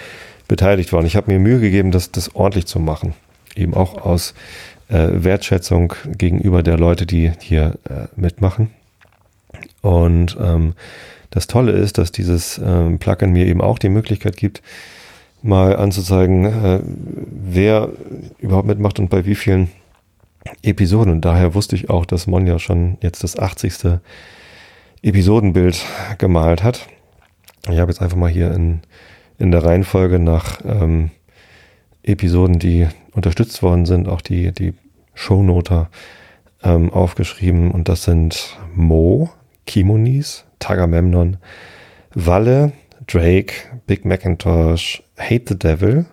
beteiligt 0.48 0.94
war. 0.94 1.00
Und 1.00 1.06
ich 1.08 1.16
habe 1.16 1.32
mir 1.32 1.40
Mühe 1.40 1.60
gegeben, 1.60 1.92
das, 1.92 2.12
das 2.12 2.36
ordentlich 2.36 2.68
zu 2.68 2.80
machen. 2.80 3.14
Eben 3.56 3.74
auch 3.74 4.06
aus 4.06 4.36
äh, 4.90 5.10
Wertschätzung 5.12 5.94
gegenüber 6.18 6.64
der 6.64 6.78
Leute, 6.78 7.06
die 7.06 7.32
hier 7.40 7.78
äh, 7.90 8.08
mitmachen. 8.16 8.70
Und 9.82 10.38
ähm, 10.40 10.74
das 11.30 11.48
Tolle 11.48 11.74
ist, 11.74 11.98
dass 11.98 12.12
dieses 12.12 12.60
ähm, 12.64 13.00
Plugin 13.00 13.32
mir 13.32 13.46
eben 13.46 13.62
auch 13.62 13.80
die 13.80 13.90
Möglichkeit 13.90 14.38
gibt, 14.38 14.62
mal 15.42 15.76
anzuzeigen, 15.76 16.46
äh, 16.46 16.80
wer 16.84 17.90
überhaupt 18.40 18.68
mitmacht 18.68 19.00
und 19.00 19.10
bei 19.10 19.26
wie 19.26 19.36
vielen 19.36 19.70
Episoden. 20.64 21.12
Und 21.12 21.22
daher 21.22 21.54
wusste 21.54 21.76
ich 21.76 21.90
auch, 21.90 22.06
dass 22.06 22.28
Monja 22.28 22.60
schon 22.60 22.98
jetzt 23.02 23.24
das 23.24 23.38
80. 23.38 24.00
Episodenbild 25.04 25.86
gemalt 26.18 26.64
hat. 26.64 26.88
Ich 27.70 27.80
habe 27.80 27.92
jetzt 27.92 28.02
einfach 28.02 28.18
mal 28.18 28.30
hier 28.30 28.52
in, 28.52 28.82
in 29.38 29.52
der 29.52 29.64
Reihenfolge 29.64 30.20
nach 30.20 30.62
ähm, 30.66 31.12
Episoden, 32.04 32.60
die 32.60 32.88
unterstützt 33.18 33.62
worden 33.62 33.86
sind, 33.86 34.08
auch 34.08 34.22
die, 34.22 34.54
die 34.54 34.74
Shownoter 35.14 35.90
ähm, 36.64 36.94
aufgeschrieben. 36.94 37.72
Und 37.72 37.90
das 37.90 38.04
sind 38.04 38.58
Mo, 38.74 39.30
Kimonis, 39.66 40.46
Tagamemnon, 40.60 41.38
Walle, 42.14 42.72
Drake, 43.08 43.54
Big 43.88 44.06
Macintosh, 44.06 45.04
Hate 45.18 45.46
the 45.50 45.60
Devil, 45.60 46.06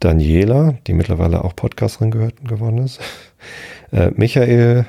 Daniela, 0.00 0.74
die 0.86 0.92
mittlerweile 0.92 1.44
auch 1.44 1.56
Podcasterin 1.56 2.10
gehört, 2.10 2.44
geworden 2.44 2.78
ist, 2.78 3.00
äh, 3.92 4.10
Michael, 4.14 4.86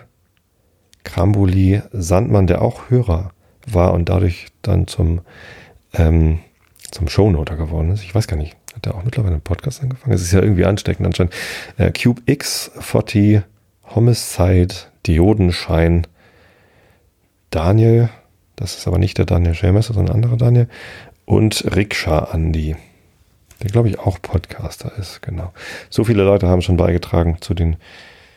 Krambuli, 1.03 1.81
Sandmann, 1.93 2.47
der 2.47 2.61
auch 2.61 2.89
Hörer 2.89 3.31
war 3.65 3.93
und 3.93 4.09
dadurch 4.09 4.47
dann 4.61 4.87
zum, 4.87 5.21
ähm, 5.93 6.39
zum 6.91 7.07
Shownoter 7.07 7.55
geworden 7.55 7.91
ist. 7.91 8.03
Ich 8.03 8.13
weiß 8.13 8.27
gar 8.27 8.37
nicht, 8.37 8.57
hat 8.77 8.85
der 8.85 8.95
auch 8.95 9.03
mittlerweile 9.03 9.33
einen 9.33 9.41
Podcast 9.41 9.81
angefangen? 9.81 10.13
Es 10.13 10.21
ist 10.21 10.31
ja 10.31 10.41
irgendwie 10.41 10.65
ansteckend 10.65 11.05
anscheinend. 11.05 11.33
Äh, 11.77 11.91
Cube 11.91 12.21
X, 12.25 12.71
40, 12.79 13.41
Homicide, 13.95 14.73
Diodenschein, 15.05 16.05
Daniel, 17.49 18.09
das 18.55 18.77
ist 18.77 18.87
aber 18.87 18.99
nicht 18.99 19.17
der 19.17 19.25
Daniel 19.25 19.55
Schelmesser, 19.55 19.93
sondern 19.93 20.13
ein 20.13 20.23
anderer 20.23 20.37
Daniel, 20.37 20.67
und 21.25 21.75
Rikscha 21.75 22.19
Andi, 22.19 22.75
der 23.61 23.69
glaube 23.69 23.89
ich 23.89 23.99
auch 23.99 24.21
Podcaster 24.21 24.91
ist, 24.97 25.21
genau. 25.21 25.53
So 25.89 26.03
viele 26.03 26.23
Leute 26.23 26.47
haben 26.47 26.61
schon 26.61 26.77
beigetragen 26.77 27.37
zu 27.41 27.53
den 27.53 27.77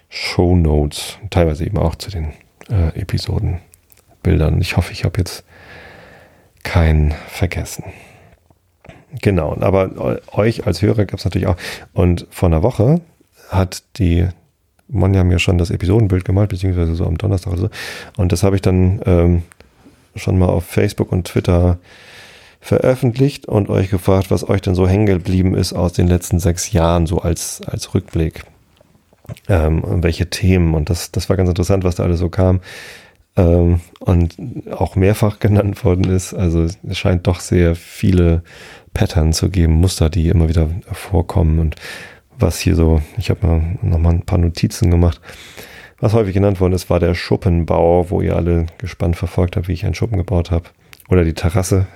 Show 0.08 0.56
Notes, 0.56 1.18
teilweise 1.30 1.64
eben 1.64 1.78
auch 1.78 1.94
zu 1.94 2.10
den 2.10 2.32
äh, 2.68 2.98
Episodenbildern. 2.98 4.60
Ich 4.60 4.76
hoffe, 4.76 4.92
ich 4.92 5.04
habe 5.04 5.18
jetzt 5.18 5.44
keinen 6.62 7.12
vergessen. 7.28 7.84
Genau, 9.22 9.56
aber 9.60 10.20
euch 10.32 10.66
als 10.66 10.82
Hörer 10.82 11.04
gab 11.04 11.18
es 11.18 11.24
natürlich 11.24 11.48
auch. 11.48 11.56
Und 11.92 12.26
vor 12.30 12.48
einer 12.48 12.62
Woche 12.62 13.00
hat 13.48 13.82
die 13.98 14.28
Monja 14.88 15.24
mir 15.24 15.38
schon 15.38 15.58
das 15.58 15.70
Episodenbild 15.70 16.24
gemalt, 16.24 16.50
beziehungsweise 16.50 16.94
so 16.94 17.06
am 17.06 17.18
Donnerstag 17.18 17.52
oder 17.52 17.62
so. 17.62 17.70
Und 18.16 18.32
das 18.32 18.42
habe 18.42 18.56
ich 18.56 18.62
dann 18.62 19.00
ähm, 19.06 19.42
schon 20.16 20.38
mal 20.38 20.48
auf 20.48 20.64
Facebook 20.64 21.12
und 21.12 21.26
Twitter 21.26 21.78
veröffentlicht 22.60 23.46
und 23.46 23.70
euch 23.70 23.90
gefragt, 23.90 24.30
was 24.30 24.48
euch 24.48 24.60
denn 24.60 24.74
so 24.74 24.86
hängen 24.86 25.06
geblieben 25.06 25.54
ist 25.54 25.72
aus 25.72 25.92
den 25.92 26.08
letzten 26.08 26.38
sechs 26.38 26.72
Jahren, 26.72 27.06
so 27.06 27.18
als, 27.18 27.62
als 27.66 27.94
Rückblick. 27.94 28.44
Ähm, 29.48 30.02
welche 30.02 30.28
Themen. 30.28 30.74
Und 30.74 30.90
das, 30.90 31.12
das 31.12 31.28
war 31.28 31.36
ganz 31.36 31.48
interessant, 31.48 31.84
was 31.84 31.94
da 31.94 32.02
alles 32.02 32.18
so 32.18 32.28
kam. 32.28 32.60
Ähm, 33.40 33.80
und 34.00 34.36
auch 34.70 34.96
mehrfach 34.96 35.38
genannt 35.38 35.84
worden 35.84 36.04
ist. 36.04 36.34
Also 36.34 36.64
es 36.64 36.98
scheint 36.98 37.26
doch 37.26 37.40
sehr 37.40 37.74
viele 37.74 38.42
Pattern 38.92 39.32
zu 39.32 39.50
geben, 39.50 39.74
Muster, 39.74 40.10
die 40.10 40.28
immer 40.28 40.48
wieder 40.48 40.68
vorkommen. 40.92 41.58
Und 41.58 41.76
was 42.38 42.60
hier 42.60 42.74
so, 42.74 43.00
ich 43.16 43.30
habe 43.30 43.46
mal 43.46 43.62
nochmal 43.82 44.14
ein 44.14 44.26
paar 44.26 44.38
Notizen 44.38 44.90
gemacht. 44.90 45.20
Was 46.00 46.12
häufig 46.12 46.34
genannt 46.34 46.60
worden 46.60 46.72
ist, 46.72 46.88
war 46.90 47.00
der 47.00 47.14
Schuppenbau, 47.14 48.10
wo 48.10 48.20
ihr 48.20 48.36
alle 48.36 48.66
gespannt 48.78 49.16
verfolgt 49.16 49.56
habt, 49.56 49.68
wie 49.68 49.72
ich 49.72 49.84
einen 49.84 49.94
Schuppen 49.94 50.18
gebaut 50.18 50.50
habe. 50.50 50.64
Oder 51.08 51.24
die 51.24 51.34
Terrasse, 51.34 51.86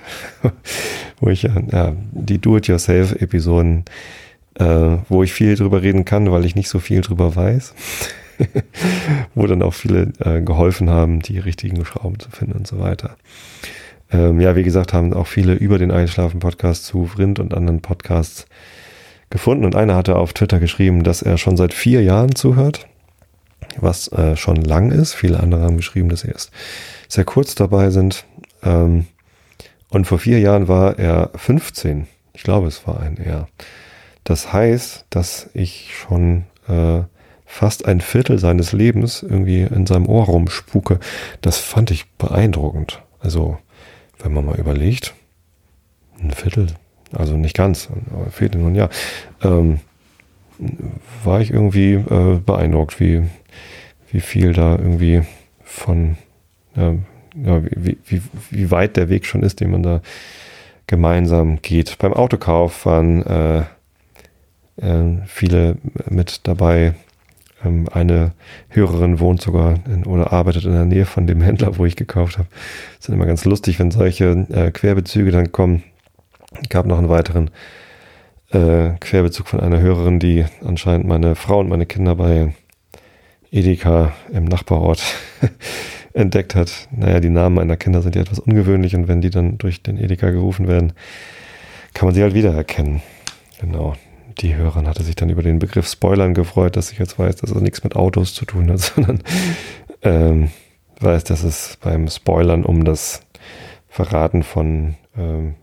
wo 1.19 1.29
ich 1.29 1.43
ja, 1.43 1.93
die 2.11 2.39
Do-it-yourself-Episoden, 2.39 3.85
äh, 4.55 4.97
wo 5.09 5.23
ich 5.23 5.33
viel 5.33 5.55
drüber 5.55 5.81
reden 5.81 6.05
kann, 6.05 6.31
weil 6.31 6.45
ich 6.45 6.55
nicht 6.55 6.69
so 6.69 6.79
viel 6.79 7.01
drüber 7.01 7.35
weiß. 7.35 7.73
Wo 9.35 9.47
dann 9.47 9.61
auch 9.61 9.73
viele 9.73 10.13
äh, 10.19 10.41
geholfen 10.41 10.89
haben, 10.89 11.21
die 11.21 11.39
richtigen 11.39 11.83
Schrauben 11.85 12.19
zu 12.19 12.29
finden 12.29 12.53
und 12.53 12.67
so 12.67 12.79
weiter. 12.79 13.15
Ähm, 14.11 14.39
ja, 14.39 14.55
wie 14.55 14.63
gesagt, 14.63 14.93
haben 14.93 15.13
auch 15.13 15.27
viele 15.27 15.53
über 15.53 15.77
den 15.77 15.91
Einschlafen-Podcast 15.91 16.85
zu 16.85 17.05
Vrind 17.07 17.39
und 17.39 17.53
anderen 17.53 17.81
Podcasts 17.81 18.45
gefunden. 19.29 19.65
Und 19.65 19.75
einer 19.75 19.95
hatte 19.95 20.15
auf 20.15 20.33
Twitter 20.33 20.59
geschrieben, 20.59 21.03
dass 21.03 21.21
er 21.21 21.37
schon 21.37 21.57
seit 21.57 21.73
vier 21.73 22.03
Jahren 22.03 22.35
zuhört, 22.35 22.87
was 23.77 24.11
äh, 24.11 24.35
schon 24.35 24.57
lang 24.57 24.91
ist. 24.91 25.13
Viele 25.13 25.39
andere 25.39 25.63
haben 25.63 25.77
geschrieben, 25.77 26.09
dass 26.09 26.21
sie 26.21 26.29
erst 26.29 26.51
sehr 27.07 27.25
kurz 27.25 27.55
dabei 27.55 27.89
sind. 27.89 28.25
Ähm, 28.63 29.07
und 29.89 30.05
vor 30.05 30.19
vier 30.19 30.39
Jahren 30.39 30.67
war 30.67 30.99
er 30.99 31.31
15. 31.35 32.07
Ich 32.33 32.43
glaube, 32.43 32.67
es 32.67 32.85
war 32.85 32.99
ein 32.99 33.17
er. 33.17 33.47
Das 34.23 34.51
heißt, 34.51 35.05
dass 35.09 35.49
ich 35.53 35.93
schon 35.93 36.45
äh, 36.67 37.01
fast 37.45 37.85
ein 37.85 38.01
Viertel 38.01 38.39
seines 38.39 38.73
Lebens 38.73 39.23
irgendwie 39.23 39.61
in 39.61 39.85
seinem 39.85 40.07
Ohr 40.07 40.25
rumspuke. 40.25 40.99
Das 41.41 41.57
fand 41.57 41.91
ich 41.91 42.09
beeindruckend. 42.17 43.01
Also, 43.19 43.57
wenn 44.19 44.33
man 44.33 44.45
mal 44.45 44.59
überlegt, 44.59 45.13
ein 46.21 46.31
Viertel, 46.31 46.67
also 47.11 47.37
nicht 47.37 47.55
ganz, 47.55 47.89
fehlt 48.31 48.55
nur 48.55 48.67
ein 48.67 48.75
Jahr, 48.75 48.89
ähm, 49.43 49.79
war 51.23 51.41
ich 51.41 51.51
irgendwie 51.51 51.93
äh, 51.93 52.39
beeindruckt, 52.43 52.99
wie, 52.99 53.23
wie 54.11 54.21
viel 54.21 54.53
da 54.53 54.77
irgendwie 54.77 55.23
von, 55.63 56.17
äh, 56.75 56.93
ja, 57.43 57.61
wie, 57.63 57.97
wie, 58.05 58.21
wie 58.49 58.71
weit 58.71 58.95
der 58.97 59.09
Weg 59.09 59.25
schon 59.25 59.43
ist, 59.43 59.59
den 59.59 59.71
man 59.71 59.83
da 59.83 60.01
gemeinsam 60.87 61.61
geht. 61.61 61.97
Beim 61.97 62.13
Autokauf 62.13 62.85
waren 62.85 63.23
äh, 63.23 63.63
äh, 64.77 65.17
viele 65.25 65.77
mit 66.09 66.47
dabei, 66.47 66.93
eine 67.91 68.33
Hörerin 68.69 69.19
wohnt 69.19 69.41
sogar 69.41 69.75
in, 69.87 70.05
oder 70.05 70.33
arbeitet 70.33 70.65
in 70.65 70.73
der 70.73 70.85
Nähe 70.85 71.05
von 71.05 71.27
dem 71.27 71.41
Händler, 71.41 71.77
wo 71.77 71.85
ich 71.85 71.95
gekauft 71.95 72.37
habe. 72.37 72.47
Das 72.97 73.09
ist 73.09 73.13
immer 73.13 73.25
ganz 73.25 73.45
lustig, 73.45 73.79
wenn 73.79 73.91
solche 73.91 74.45
äh, 74.49 74.71
Querbezüge 74.71 75.31
dann 75.31 75.51
kommen. 75.51 75.83
Ich 76.61 76.69
gab 76.69 76.85
noch 76.85 76.97
einen 76.97 77.09
weiteren 77.09 77.49
äh, 78.51 78.91
Querbezug 78.99 79.47
von 79.47 79.59
einer 79.59 79.79
Hörerin, 79.79 80.19
die 80.19 80.45
anscheinend 80.63 81.07
meine 81.07 81.35
Frau 81.35 81.59
und 81.59 81.69
meine 81.69 81.85
Kinder 81.85 82.15
bei 82.15 82.53
Edeka 83.51 84.13
im 84.31 84.45
Nachbarort 84.45 85.03
entdeckt 86.13 86.55
hat. 86.55 86.87
Naja, 86.91 87.19
die 87.19 87.29
Namen 87.29 87.55
meiner 87.55 87.77
Kinder 87.77 88.01
sind 88.01 88.15
ja 88.15 88.21
etwas 88.21 88.39
ungewöhnlich 88.39 88.95
und 88.95 89.07
wenn 89.07 89.21
die 89.21 89.29
dann 89.29 89.57
durch 89.57 89.83
den 89.83 89.97
Edeka 89.97 90.29
gerufen 90.29 90.67
werden, 90.67 90.93
kann 91.93 92.07
man 92.07 92.15
sie 92.15 92.21
halt 92.21 92.33
wiedererkennen. 92.33 93.01
Genau 93.59 93.95
die 94.39 94.55
Hörerin 94.55 94.87
hatte 94.87 95.03
sich 95.03 95.15
dann 95.15 95.29
über 95.29 95.43
den 95.43 95.59
Begriff 95.59 95.87
Spoilern 95.87 96.33
gefreut, 96.33 96.75
dass 96.75 96.91
ich 96.91 96.99
jetzt 96.99 97.17
weiß, 97.17 97.37
dass 97.37 97.51
es 97.51 97.61
nichts 97.61 97.83
mit 97.83 97.95
Autos 97.95 98.33
zu 98.33 98.45
tun 98.45 98.69
hat, 98.71 98.79
sondern 98.95 99.21
ähm, 100.01 100.49
weiß, 100.99 101.23
dass 101.25 101.43
es 101.43 101.77
beim 101.81 102.07
Spoilern 102.07 102.65
um 102.65 102.85
das 102.85 103.21
Verraten 103.87 104.43
von 104.43 104.95
ähm, 105.17 105.55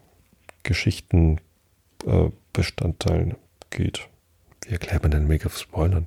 Geschichtenbestandteilen 0.63 3.33
äh, 3.33 3.37
geht. 3.71 4.09
Wie 4.67 4.73
erklärt 4.73 5.03
man 5.03 5.11
den 5.11 5.29
Begriff 5.29 5.59
Spoilern? 5.59 6.07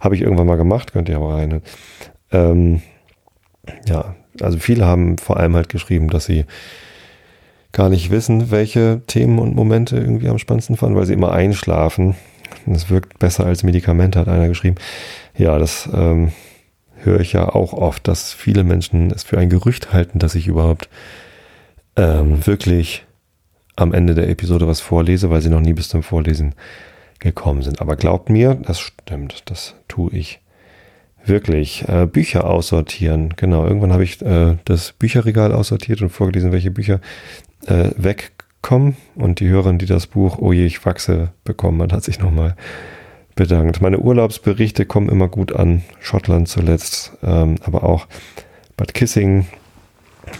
Habe 0.00 0.14
ich 0.14 0.22
irgendwann 0.22 0.46
mal 0.46 0.56
gemacht, 0.56 0.92
könnt 0.92 1.08
ihr 1.08 1.16
aber 1.16 1.34
rein. 1.34 1.62
Ähm, 2.30 2.82
ja, 3.86 4.14
also 4.40 4.58
viele 4.58 4.84
haben 4.84 5.18
vor 5.18 5.38
allem 5.38 5.56
halt 5.56 5.68
geschrieben, 5.68 6.10
dass 6.10 6.26
sie 6.26 6.44
gar 7.74 7.90
nicht 7.90 8.10
wissen, 8.10 8.50
welche 8.50 9.02
Themen 9.06 9.38
und 9.38 9.54
Momente 9.54 9.96
irgendwie 9.96 10.28
am 10.28 10.38
spannendsten 10.38 10.76
fanden, 10.76 10.96
weil 10.96 11.06
sie 11.06 11.12
immer 11.12 11.32
einschlafen. 11.32 12.14
Das 12.66 12.88
wirkt 12.88 13.18
besser 13.18 13.44
als 13.44 13.64
Medikamente, 13.64 14.18
hat 14.18 14.28
einer 14.28 14.48
geschrieben. 14.48 14.76
Ja, 15.36 15.58
das 15.58 15.88
ähm, 15.92 16.32
höre 17.02 17.20
ich 17.20 17.34
ja 17.34 17.48
auch 17.48 17.72
oft, 17.72 18.06
dass 18.08 18.32
viele 18.32 18.64
Menschen 18.64 19.10
es 19.10 19.24
für 19.24 19.38
ein 19.38 19.50
Gerücht 19.50 19.92
halten, 19.92 20.20
dass 20.20 20.36
ich 20.36 20.46
überhaupt 20.46 20.88
ähm, 21.96 22.46
wirklich 22.46 23.04
am 23.76 23.92
Ende 23.92 24.14
der 24.14 24.28
Episode 24.28 24.68
was 24.68 24.80
vorlese, 24.80 25.30
weil 25.30 25.42
sie 25.42 25.50
noch 25.50 25.60
nie 25.60 25.72
bis 25.72 25.88
zum 25.88 26.04
Vorlesen 26.04 26.54
gekommen 27.18 27.62
sind. 27.62 27.80
Aber 27.80 27.96
glaubt 27.96 28.30
mir, 28.30 28.54
das 28.54 28.78
stimmt, 28.78 29.42
das 29.46 29.74
tue 29.88 30.12
ich 30.12 30.40
wirklich. 31.26 31.88
Äh, 31.88 32.06
Bücher 32.06 32.44
aussortieren, 32.44 33.34
genau. 33.36 33.66
Irgendwann 33.66 33.92
habe 33.92 34.04
ich 34.04 34.20
äh, 34.22 34.56
das 34.64 34.92
Bücherregal 34.92 35.52
aussortiert 35.52 36.02
und 36.02 36.10
vorgelesen, 36.10 36.52
welche 36.52 36.70
Bücher 36.70 37.00
äh, 37.66 37.90
wegkommen. 37.96 38.96
Und 39.14 39.40
die 39.40 39.48
Hörerin, 39.48 39.78
die 39.78 39.86
das 39.86 40.06
Buch 40.06 40.38
Oh 40.38 40.52
je, 40.52 40.66
ich 40.66 40.84
wachse 40.84 41.30
bekommen 41.44 41.82
hat, 41.82 41.92
hat 41.92 42.04
sich 42.04 42.18
nochmal 42.18 42.56
bedankt. 43.34 43.80
Meine 43.80 43.98
Urlaubsberichte 43.98 44.86
kommen 44.86 45.08
immer 45.08 45.28
gut 45.28 45.52
an. 45.54 45.82
Schottland 46.00 46.48
zuletzt, 46.48 47.12
ähm, 47.22 47.56
aber 47.64 47.84
auch 47.84 48.06
Bad 48.76 48.94
Kissing, 48.94 49.46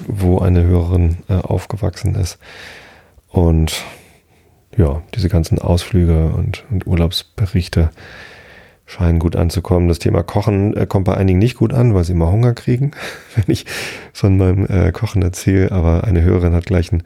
wo 0.07 0.39
eine 0.39 0.63
Hörerin 0.63 1.19
äh, 1.29 1.35
aufgewachsen 1.35 2.15
ist. 2.15 2.39
Und 3.29 3.85
ja, 4.77 5.03
diese 5.15 5.29
ganzen 5.29 5.59
Ausflüge 5.59 6.27
und, 6.29 6.65
und 6.71 6.87
Urlaubsberichte 6.87 7.91
scheinen 8.87 9.19
gut 9.19 9.37
anzukommen. 9.37 9.89
Das 9.89 9.99
Thema 9.99 10.23
Kochen 10.23 10.77
äh, 10.77 10.87
kommt 10.87 11.07
bei 11.07 11.17
einigen 11.17 11.39
nicht 11.39 11.57
gut 11.57 11.73
an, 11.73 11.95
weil 11.95 12.05
sie 12.05 12.13
immer 12.13 12.31
Hunger 12.31 12.53
kriegen, 12.53 12.93
wenn 13.35 13.45
ich 13.49 13.67
von 14.13 14.37
meinem 14.37 14.67
äh, 14.67 14.93
Kochen 14.93 15.23
erzähle. 15.23 15.73
Aber 15.73 16.05
eine 16.05 16.23
Hörerin 16.23 16.55
hat 16.55 16.67
gleich 16.67 16.93
ein 16.93 17.03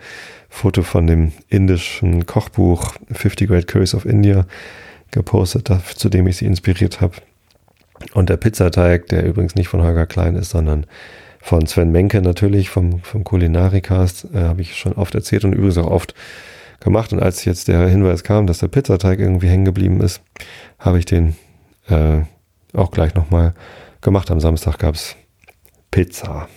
Foto 0.48 0.82
von 0.82 1.06
dem 1.06 1.32
indischen 1.48 2.26
Kochbuch 2.26 2.94
50 3.12 3.48
Great 3.48 3.66
Curries 3.66 3.94
of 3.94 4.06
India 4.06 4.46
gepostet, 5.10 5.70
zu 5.96 6.08
dem 6.08 6.26
ich 6.26 6.38
sie 6.38 6.46
inspiriert 6.46 7.00
habe. 7.00 7.14
Und 8.14 8.28
der 8.28 8.36
Pizzateig, 8.36 9.06
der 9.08 9.24
übrigens 9.24 9.54
nicht 9.54 9.68
von 9.68 9.82
Holger 9.82 10.06
Klein 10.06 10.36
ist, 10.36 10.50
sondern 10.50 10.86
von 11.40 11.66
Sven 11.66 11.92
Menke 11.92 12.20
natürlich, 12.20 12.70
vom, 12.70 13.00
vom 13.00 13.24
Kulinarikast, 13.24 14.28
äh, 14.34 14.40
habe 14.40 14.60
ich 14.60 14.76
schon 14.76 14.92
oft 14.94 15.14
erzählt 15.14 15.44
und 15.44 15.52
übrigens 15.52 15.78
auch 15.78 15.90
oft 15.90 16.14
gemacht. 16.80 17.12
Und 17.12 17.20
als 17.20 17.44
jetzt 17.44 17.68
der 17.68 17.88
Hinweis 17.88 18.24
kam, 18.24 18.46
dass 18.46 18.58
der 18.58 18.68
Pizzateig 18.68 19.18
irgendwie 19.20 19.48
hängen 19.48 19.64
geblieben 19.64 20.00
ist, 20.00 20.20
habe 20.78 20.98
ich 20.98 21.04
den 21.04 21.36
äh, 21.88 22.22
auch 22.74 22.90
gleich 22.90 23.14
nochmal 23.14 23.54
gemacht. 24.00 24.30
Am 24.30 24.40
Samstag 24.40 24.78
gab 24.78 24.94
es 24.94 25.16
Pizza. 25.90 26.48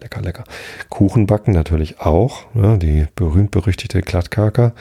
Lecker, 0.00 0.20
lecker. 0.20 0.44
Kuchen 0.88 1.26
backen 1.26 1.52
natürlich 1.52 2.00
auch. 2.00 2.44
Ja, 2.54 2.76
die 2.76 3.06
berühmt-berüchtigte 3.14 4.00
Glattkaka. 4.02 4.72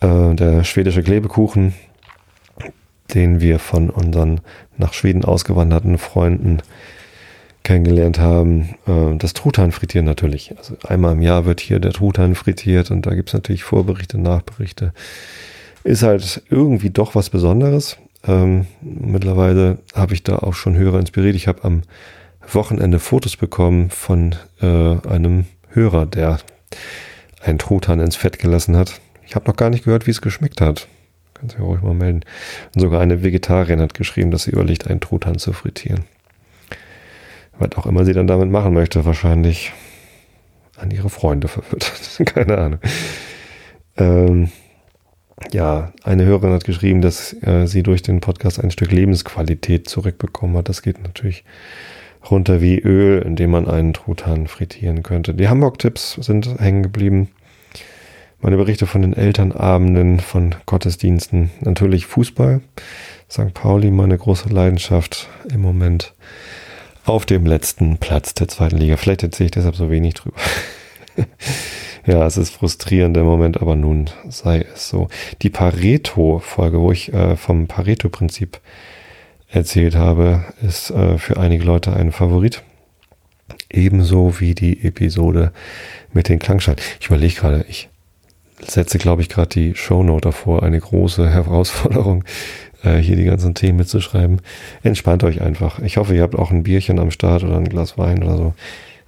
Äh, 0.00 0.34
der 0.34 0.64
schwedische 0.64 1.02
Klebekuchen, 1.02 1.74
den 3.14 3.40
wir 3.40 3.58
von 3.58 3.88
unseren 3.88 4.40
nach 4.76 4.92
Schweden 4.92 5.24
ausgewanderten 5.24 5.96
Freunden 5.98 6.60
kennengelernt 7.62 8.20
haben. 8.20 8.76
Äh, 8.86 9.16
das 9.16 9.32
Truthahn 9.32 9.72
frittieren 9.72 10.06
natürlich. 10.06 10.56
Also 10.56 10.76
einmal 10.86 11.14
im 11.14 11.22
Jahr 11.22 11.46
wird 11.46 11.60
hier 11.60 11.80
der 11.80 11.92
Truthahn 11.92 12.34
frittiert 12.34 12.90
und 12.90 13.06
da 13.06 13.14
gibt 13.14 13.30
es 13.30 13.34
natürlich 13.34 13.64
Vorberichte, 13.64 14.18
Nachberichte. 14.18 14.92
Ist 15.82 16.02
halt 16.02 16.42
irgendwie 16.50 16.90
doch 16.90 17.14
was 17.14 17.30
Besonderes. 17.30 17.96
Ähm, 18.26 18.66
mittlerweile 18.80 19.78
habe 19.94 20.14
ich 20.14 20.22
da 20.22 20.36
auch 20.36 20.54
schon 20.54 20.76
Hörer 20.76 20.98
inspiriert. 20.98 21.36
Ich 21.36 21.48
habe 21.48 21.64
am 21.64 21.82
Wochenende 22.52 22.98
Fotos 22.98 23.36
bekommen 23.36 23.90
von 23.90 24.34
äh, 24.60 24.96
einem 25.08 25.46
Hörer, 25.68 26.06
der 26.06 26.38
einen 27.42 27.58
Truthahn 27.58 28.00
ins 28.00 28.16
Fett 28.16 28.38
gelassen 28.38 28.76
hat. 28.76 29.00
Ich 29.26 29.34
habe 29.34 29.46
noch 29.46 29.56
gar 29.56 29.70
nicht 29.70 29.84
gehört, 29.84 30.06
wie 30.06 30.12
es 30.12 30.22
geschmeckt 30.22 30.60
hat. 30.60 30.88
Kannst 31.34 31.58
du 31.58 31.62
ruhig 31.62 31.82
mal 31.82 31.94
melden. 31.94 32.22
Und 32.74 32.80
sogar 32.80 33.00
eine 33.00 33.22
Vegetarierin 33.22 33.80
hat 33.80 33.94
geschrieben, 33.94 34.30
dass 34.30 34.44
sie 34.44 34.52
überlegt, 34.52 34.88
einen 34.88 35.00
Truthahn 35.00 35.38
zu 35.38 35.52
frittieren. 35.52 36.04
Was 37.58 37.72
auch 37.76 37.86
immer 37.86 38.04
sie 38.04 38.12
dann 38.12 38.26
damit 38.26 38.50
machen 38.50 38.74
möchte, 38.74 39.04
wahrscheinlich 39.04 39.72
an 40.76 40.90
ihre 40.90 41.10
Freunde 41.10 41.48
verfüttert. 41.48 42.20
Keine 42.34 42.58
Ahnung. 42.58 42.80
Ähm, 43.96 44.50
ja, 45.52 45.92
eine 46.02 46.24
Hörerin 46.24 46.52
hat 46.52 46.64
geschrieben, 46.64 47.02
dass 47.02 47.34
äh, 47.42 47.66
sie 47.66 47.82
durch 47.82 48.02
den 48.02 48.20
Podcast 48.20 48.62
ein 48.62 48.70
Stück 48.70 48.90
Lebensqualität 48.90 49.88
zurückbekommen 49.88 50.56
hat. 50.56 50.68
Das 50.68 50.82
geht 50.82 51.02
natürlich 51.02 51.44
runter 52.30 52.60
wie 52.60 52.78
Öl, 52.78 53.22
indem 53.22 53.50
man 53.50 53.68
einen 53.68 53.92
Truthahn 53.92 54.46
frittieren 54.46 55.02
könnte. 55.02 55.34
Die 55.34 55.48
Hamburg-Tipps 55.48 56.14
sind 56.20 56.58
hängen 56.58 56.82
geblieben. 56.82 57.28
Meine 58.40 58.56
Berichte 58.56 58.86
von 58.86 59.02
den 59.02 59.12
Elternabenden, 59.12 60.20
von 60.20 60.54
Gottesdiensten, 60.66 61.50
natürlich 61.60 62.06
Fußball. 62.06 62.60
St. 63.30 63.54
Pauli, 63.54 63.90
meine 63.90 64.16
große 64.16 64.48
Leidenschaft 64.48 65.28
im 65.52 65.60
Moment. 65.60 66.14
auf 67.04 67.24
dem 67.24 67.46
letzten 67.46 67.98
Platz 67.98 68.34
der 68.34 68.48
zweiten 68.48 68.76
Liga. 68.76 68.96
Vielleicht 68.96 69.22
erzähle 69.22 69.46
ich 69.46 69.52
deshalb 69.52 69.76
so 69.76 69.90
wenig 69.90 70.14
drüber. 70.14 70.36
ja, 72.06 72.24
es 72.24 72.36
ist 72.36 72.50
frustrierend 72.50 73.16
im 73.16 73.24
Moment, 73.24 73.60
aber 73.60 73.74
nun 73.74 74.10
sei 74.28 74.64
es 74.72 74.88
so. 74.88 75.08
Die 75.42 75.50
Pareto-Folge, 75.50 76.80
wo 76.80 76.92
ich 76.92 77.12
äh, 77.12 77.36
vom 77.36 77.66
Pareto-Prinzip 77.66 78.60
erzählt 79.48 79.96
habe, 79.96 80.44
ist 80.62 80.90
äh, 80.90 81.18
für 81.18 81.36
einige 81.38 81.64
Leute 81.64 81.92
ein 81.92 82.12
Favorit. 82.12 82.62
Ebenso 83.70 84.40
wie 84.40 84.54
die 84.54 84.84
Episode 84.84 85.52
mit 86.12 86.28
den 86.28 86.38
Klangschalen. 86.38 86.80
Ich 87.00 87.06
überlege 87.06 87.34
gerade, 87.34 87.64
ich 87.68 87.88
setze, 88.60 88.98
glaube 88.98 89.22
ich, 89.22 89.28
gerade 89.28 89.48
die 89.48 89.74
Shownote 89.74 90.28
davor. 90.28 90.62
Eine 90.62 90.80
große 90.80 91.28
Herausforderung, 91.32 92.24
äh, 92.82 92.98
hier 92.98 93.16
die 93.16 93.24
ganzen 93.24 93.54
Themen 93.54 93.78
mitzuschreiben. 93.78 94.40
Entspannt 94.82 95.24
euch 95.24 95.42
einfach. 95.42 95.80
Ich 95.80 95.96
hoffe, 95.96 96.14
ihr 96.14 96.22
habt 96.22 96.36
auch 96.36 96.50
ein 96.50 96.62
Bierchen 96.62 96.98
am 96.98 97.10
Start 97.10 97.42
oder 97.44 97.56
ein 97.56 97.68
Glas 97.68 97.98
Wein 97.98 98.22
oder 98.22 98.36
so. 98.36 98.54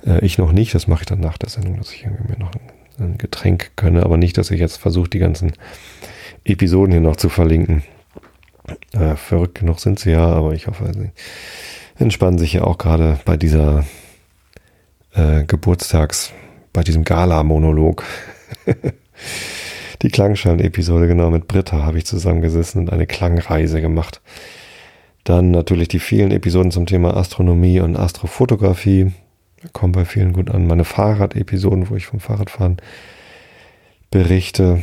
Äh, 0.06 0.24
ich 0.24 0.38
noch 0.38 0.52
nicht, 0.52 0.74
das 0.74 0.86
mache 0.86 1.02
ich 1.02 1.06
dann 1.06 1.20
nach 1.20 1.38
der 1.38 1.48
Sendung, 1.48 1.76
dass 1.78 1.92
ich 1.92 2.04
mir 2.04 2.38
noch 2.38 2.52
ein, 2.52 2.60
ein 2.98 3.18
Getränk 3.18 3.72
könne, 3.76 4.02
aber 4.04 4.16
nicht, 4.16 4.38
dass 4.38 4.50
ich 4.50 4.60
jetzt 4.60 4.76
versuche, 4.76 5.08
die 5.08 5.18
ganzen 5.18 5.52
Episoden 6.44 6.92
hier 6.92 7.00
noch 7.00 7.16
zu 7.16 7.28
verlinken. 7.28 7.82
Äh, 8.92 9.16
verrückt 9.16 9.60
genug 9.60 9.80
sind 9.80 9.98
sie 9.98 10.10
ja, 10.10 10.26
aber 10.26 10.52
ich 10.52 10.66
hoffe, 10.66 10.90
sie 10.92 11.10
entspannen 11.98 12.38
sich 12.38 12.52
ja 12.52 12.64
auch 12.64 12.78
gerade 12.78 13.18
bei 13.24 13.36
dieser 13.36 13.84
äh, 15.14 15.44
Geburtstags, 15.44 16.32
bei 16.72 16.82
diesem 16.82 17.04
Gala-Monolog. 17.04 18.04
die 20.02 20.10
Klangschalen-Episode, 20.10 21.06
genau, 21.06 21.30
mit 21.30 21.48
Britta 21.48 21.84
habe 21.84 21.98
ich 21.98 22.06
zusammengesessen 22.06 22.82
und 22.82 22.92
eine 22.92 23.06
Klangreise 23.06 23.80
gemacht. 23.80 24.20
Dann 25.24 25.50
natürlich 25.50 25.88
die 25.88 25.98
vielen 25.98 26.30
Episoden 26.30 26.70
zum 26.70 26.86
Thema 26.86 27.16
Astronomie 27.16 27.80
und 27.80 27.96
Astrofotografie. 27.96 29.12
Kommen 29.72 29.92
bei 29.92 30.04
vielen 30.04 30.32
gut 30.32 30.50
an. 30.50 30.66
Meine 30.66 30.84
Fahrrad-Episoden, 30.84 31.90
wo 31.90 31.96
ich 31.96 32.06
vom 32.06 32.20
Fahrradfahren 32.20 32.76
berichte. 34.10 34.82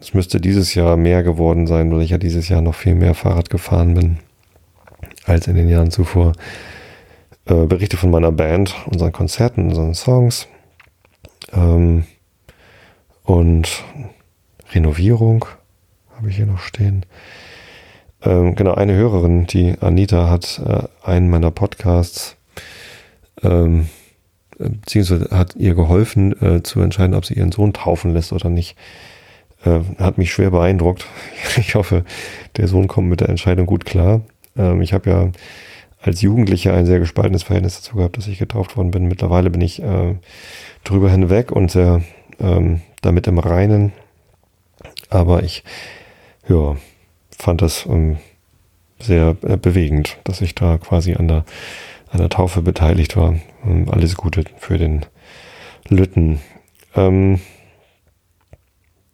Es 0.00 0.14
müsste 0.14 0.40
dieses 0.40 0.74
Jahr 0.74 0.96
mehr 0.96 1.22
geworden 1.22 1.66
sein, 1.66 1.92
weil 1.92 2.02
ich 2.02 2.10
ja 2.10 2.18
dieses 2.18 2.48
Jahr 2.48 2.60
noch 2.60 2.74
viel 2.74 2.94
mehr 2.94 3.14
Fahrrad 3.14 3.50
gefahren 3.50 3.94
bin 3.94 4.18
als 5.24 5.46
in 5.46 5.56
den 5.56 5.68
Jahren 5.68 5.90
zuvor. 5.90 6.32
Äh, 7.46 7.66
Berichte 7.66 7.96
von 7.96 8.10
meiner 8.10 8.32
Band, 8.32 8.74
unseren 8.86 9.12
Konzerten, 9.12 9.68
unseren 9.68 9.94
Songs. 9.94 10.48
Ähm, 11.52 12.04
und 13.24 13.84
Renovierung 14.72 15.44
habe 16.16 16.30
ich 16.30 16.36
hier 16.36 16.46
noch 16.46 16.60
stehen. 16.60 17.04
Ähm, 18.22 18.54
genau, 18.54 18.74
eine 18.74 18.94
Hörerin, 18.94 19.46
die 19.46 19.74
Anita, 19.80 20.30
hat 20.30 20.60
äh, 20.64 21.08
einen 21.08 21.28
meiner 21.30 21.50
Podcasts, 21.50 22.36
ähm, 23.42 23.88
beziehungsweise 24.68 25.28
hat 25.30 25.56
ihr 25.56 25.74
geholfen 25.74 26.40
äh, 26.42 26.62
zu 26.62 26.80
entscheiden, 26.80 27.14
ob 27.14 27.24
sie 27.24 27.34
ihren 27.34 27.52
Sohn 27.52 27.72
taufen 27.72 28.12
lässt 28.12 28.32
oder 28.32 28.48
nicht. 28.48 28.76
Äh, 29.64 29.80
hat 29.98 30.18
mich 30.18 30.32
schwer 30.32 30.50
beeindruckt. 30.50 31.06
Ich 31.56 31.74
hoffe, 31.74 32.04
der 32.56 32.68
Sohn 32.68 32.88
kommt 32.88 33.08
mit 33.08 33.20
der 33.20 33.28
Entscheidung 33.28 33.66
gut 33.66 33.84
klar. 33.84 34.22
Ähm, 34.56 34.80
ich 34.82 34.92
habe 34.92 35.10
ja 35.10 35.30
als 36.00 36.20
Jugendlicher 36.20 36.74
ein 36.74 36.86
sehr 36.86 36.98
gespaltenes 36.98 37.44
Verhältnis 37.44 37.76
dazu 37.76 37.96
gehabt, 37.96 38.16
dass 38.16 38.26
ich 38.26 38.38
getauft 38.38 38.76
worden 38.76 38.90
bin. 38.90 39.06
Mittlerweile 39.06 39.50
bin 39.50 39.60
ich 39.60 39.82
äh, 39.82 40.16
drüber 40.84 41.10
hinweg 41.10 41.52
und 41.52 41.70
sehr 41.70 42.02
ähm, 42.40 42.80
damit 43.02 43.26
im 43.26 43.38
Reinen. 43.38 43.92
Aber 45.10 45.42
ich 45.42 45.62
ja, 46.48 46.76
fand 47.38 47.62
das 47.62 47.86
ähm, 47.86 48.16
sehr 48.98 49.36
äh, 49.42 49.56
bewegend, 49.56 50.18
dass 50.24 50.40
ich 50.40 50.54
da 50.54 50.78
quasi 50.78 51.14
an 51.14 51.28
der, 51.28 51.44
an 52.12 52.18
der 52.18 52.28
Taufe 52.28 52.62
beteiligt 52.62 53.16
war. 53.16 53.34
Ähm, 53.64 53.88
alles 53.90 54.16
Gute 54.16 54.44
für 54.58 54.78
den 54.78 55.06
Lütten. 55.88 56.40
Ähm, 56.94 57.40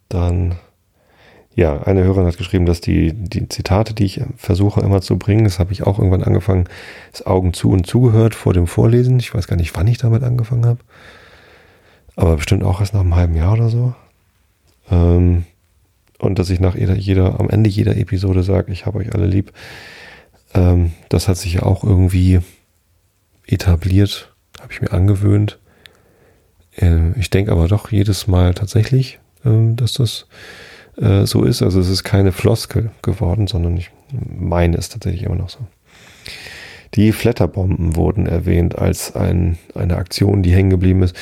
dann, 0.09 0.55
ja, 1.55 1.81
eine 1.83 2.03
Hörerin 2.03 2.25
hat 2.25 2.37
geschrieben, 2.37 2.65
dass 2.65 2.81
die, 2.81 3.13
die 3.13 3.47
Zitate, 3.47 3.93
die 3.93 4.05
ich 4.05 4.21
versuche 4.35 4.81
immer 4.81 5.01
zu 5.01 5.17
bringen, 5.17 5.45
das 5.45 5.59
habe 5.59 5.71
ich 5.71 5.83
auch 5.83 5.97
irgendwann 5.97 6.23
angefangen, 6.23 6.65
ist 7.13 7.25
Augen 7.25 7.53
zu 7.53 7.71
und 7.71 7.87
zugehört 7.87 8.35
vor 8.35 8.53
dem 8.53 8.67
Vorlesen. 8.67 9.19
Ich 9.19 9.33
weiß 9.33 9.47
gar 9.47 9.55
nicht, 9.55 9.75
wann 9.75 9.87
ich 9.87 9.97
damit 9.97 10.23
angefangen 10.23 10.65
habe. 10.65 10.79
Aber 12.15 12.35
bestimmt 12.35 12.63
auch 12.63 12.81
erst 12.81 12.93
nach 12.93 13.01
einem 13.01 13.15
halben 13.15 13.35
Jahr 13.35 13.53
oder 13.53 13.69
so. 13.69 13.93
Ähm, 14.91 15.45
und 16.17 16.37
dass 16.37 16.49
ich 16.49 16.59
nach 16.59 16.75
jeder, 16.75 16.95
jeder, 16.95 17.39
am 17.39 17.49
Ende 17.49 17.69
jeder 17.69 17.95
Episode 17.95 18.43
sage, 18.43 18.73
ich 18.73 18.85
habe 18.85 18.97
euch 18.97 19.13
alle 19.15 19.25
lieb. 19.25 19.53
Ähm, 20.53 20.91
das 21.07 21.29
hat 21.29 21.37
sich 21.37 21.53
ja 21.53 21.63
auch 21.63 21.85
irgendwie 21.85 22.41
etabliert, 23.51 24.33
habe 24.59 24.71
ich 24.71 24.81
mir 24.81 24.91
angewöhnt. 24.91 25.59
Äh, 26.75 27.11
ich 27.19 27.29
denke 27.29 27.51
aber 27.51 27.67
doch 27.67 27.91
jedes 27.91 28.27
Mal 28.27 28.53
tatsächlich, 28.53 29.19
äh, 29.45 29.73
dass 29.75 29.93
das 29.93 30.27
äh, 30.97 31.25
so 31.25 31.43
ist. 31.43 31.61
Also 31.61 31.79
es 31.79 31.89
ist 31.89 32.03
keine 32.03 32.31
Floskel 32.31 32.91
geworden, 33.01 33.47
sondern 33.47 33.77
ich 33.77 33.91
meine 34.11 34.77
es 34.77 34.89
tatsächlich 34.89 35.23
immer 35.23 35.35
noch 35.35 35.49
so. 35.49 35.59
Die 36.95 37.11
Flatterbomben 37.11 37.95
wurden 37.95 38.25
erwähnt 38.25 38.77
als 38.77 39.15
ein, 39.15 39.57
eine 39.75 39.97
Aktion, 39.97 40.41
die 40.41 40.51
hängen 40.51 40.71
geblieben 40.71 41.03
ist. 41.03 41.15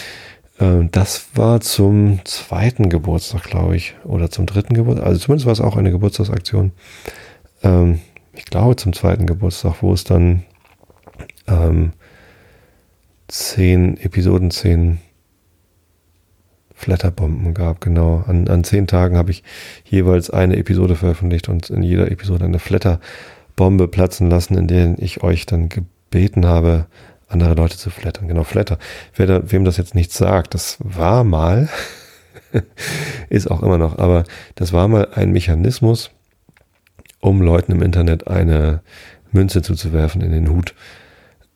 Ähm, 0.59 0.89
das 0.91 1.29
war 1.35 1.61
zum 1.61 2.23
zweiten 2.25 2.89
Geburtstag, 2.89 3.43
glaube 3.43 3.75
ich, 3.75 3.95
oder 4.03 4.29
zum 4.29 4.45
dritten 4.45 4.73
Geburtstag. 4.73 5.05
Also 5.05 5.19
zumindest 5.19 5.45
war 5.45 5.53
es 5.53 5.61
auch 5.61 5.75
eine 5.75 5.91
Geburtstagsaktion. 5.91 6.71
Ähm, 7.63 7.99
ich 8.33 8.45
glaube 8.45 8.75
zum 8.75 8.93
zweiten 8.93 9.25
Geburtstag, 9.25 9.81
wo 9.81 9.93
es 9.93 10.03
dann 10.03 10.43
ähm, 11.47 11.93
zehn 13.27 13.97
Episoden, 13.97 14.51
zehn 14.51 14.99
Flatterbomben 16.73 17.53
gab, 17.53 17.81
genau. 17.81 18.23
An, 18.27 18.47
an 18.47 18.63
zehn 18.63 18.85
Tagen 18.85 19.17
habe 19.17 19.31
ich 19.31 19.43
jeweils 19.83 20.29
eine 20.29 20.57
Episode 20.57 20.95
veröffentlicht 20.95 21.49
und 21.49 21.69
in 21.69 21.81
jeder 21.81 22.11
Episode 22.11 22.45
eine 22.45 22.59
Flatterbombe 22.59 23.87
platzen 23.87 24.29
lassen, 24.29 24.57
in 24.57 24.67
der 24.67 24.95
ich 24.99 25.23
euch 25.23 25.47
dann 25.47 25.69
gebeten 25.69 26.45
habe, 26.45 26.85
andere 27.27 27.55
Leute 27.55 27.77
zu 27.77 27.89
flattern. 27.89 28.27
Genau, 28.27 28.43
Flatter. 28.43 28.77
Wer 29.15 29.27
da, 29.27 29.51
wem 29.51 29.65
das 29.65 29.77
jetzt 29.77 29.95
nichts 29.95 30.17
sagt, 30.17 30.53
das 30.53 30.77
war 30.79 31.23
mal, 31.23 31.67
ist 33.29 33.49
auch 33.49 33.63
immer 33.63 33.77
noch, 33.77 33.97
aber 33.97 34.23
das 34.55 34.71
war 34.71 34.87
mal 34.87 35.09
ein 35.13 35.31
Mechanismus, 35.31 36.11
um 37.19 37.41
Leuten 37.41 37.71
im 37.71 37.81
Internet 37.81 38.27
eine 38.27 38.81
Münze 39.31 39.61
zuzuwerfen 39.61 40.21
in 40.21 40.31
den 40.31 40.49
Hut. 40.49 40.73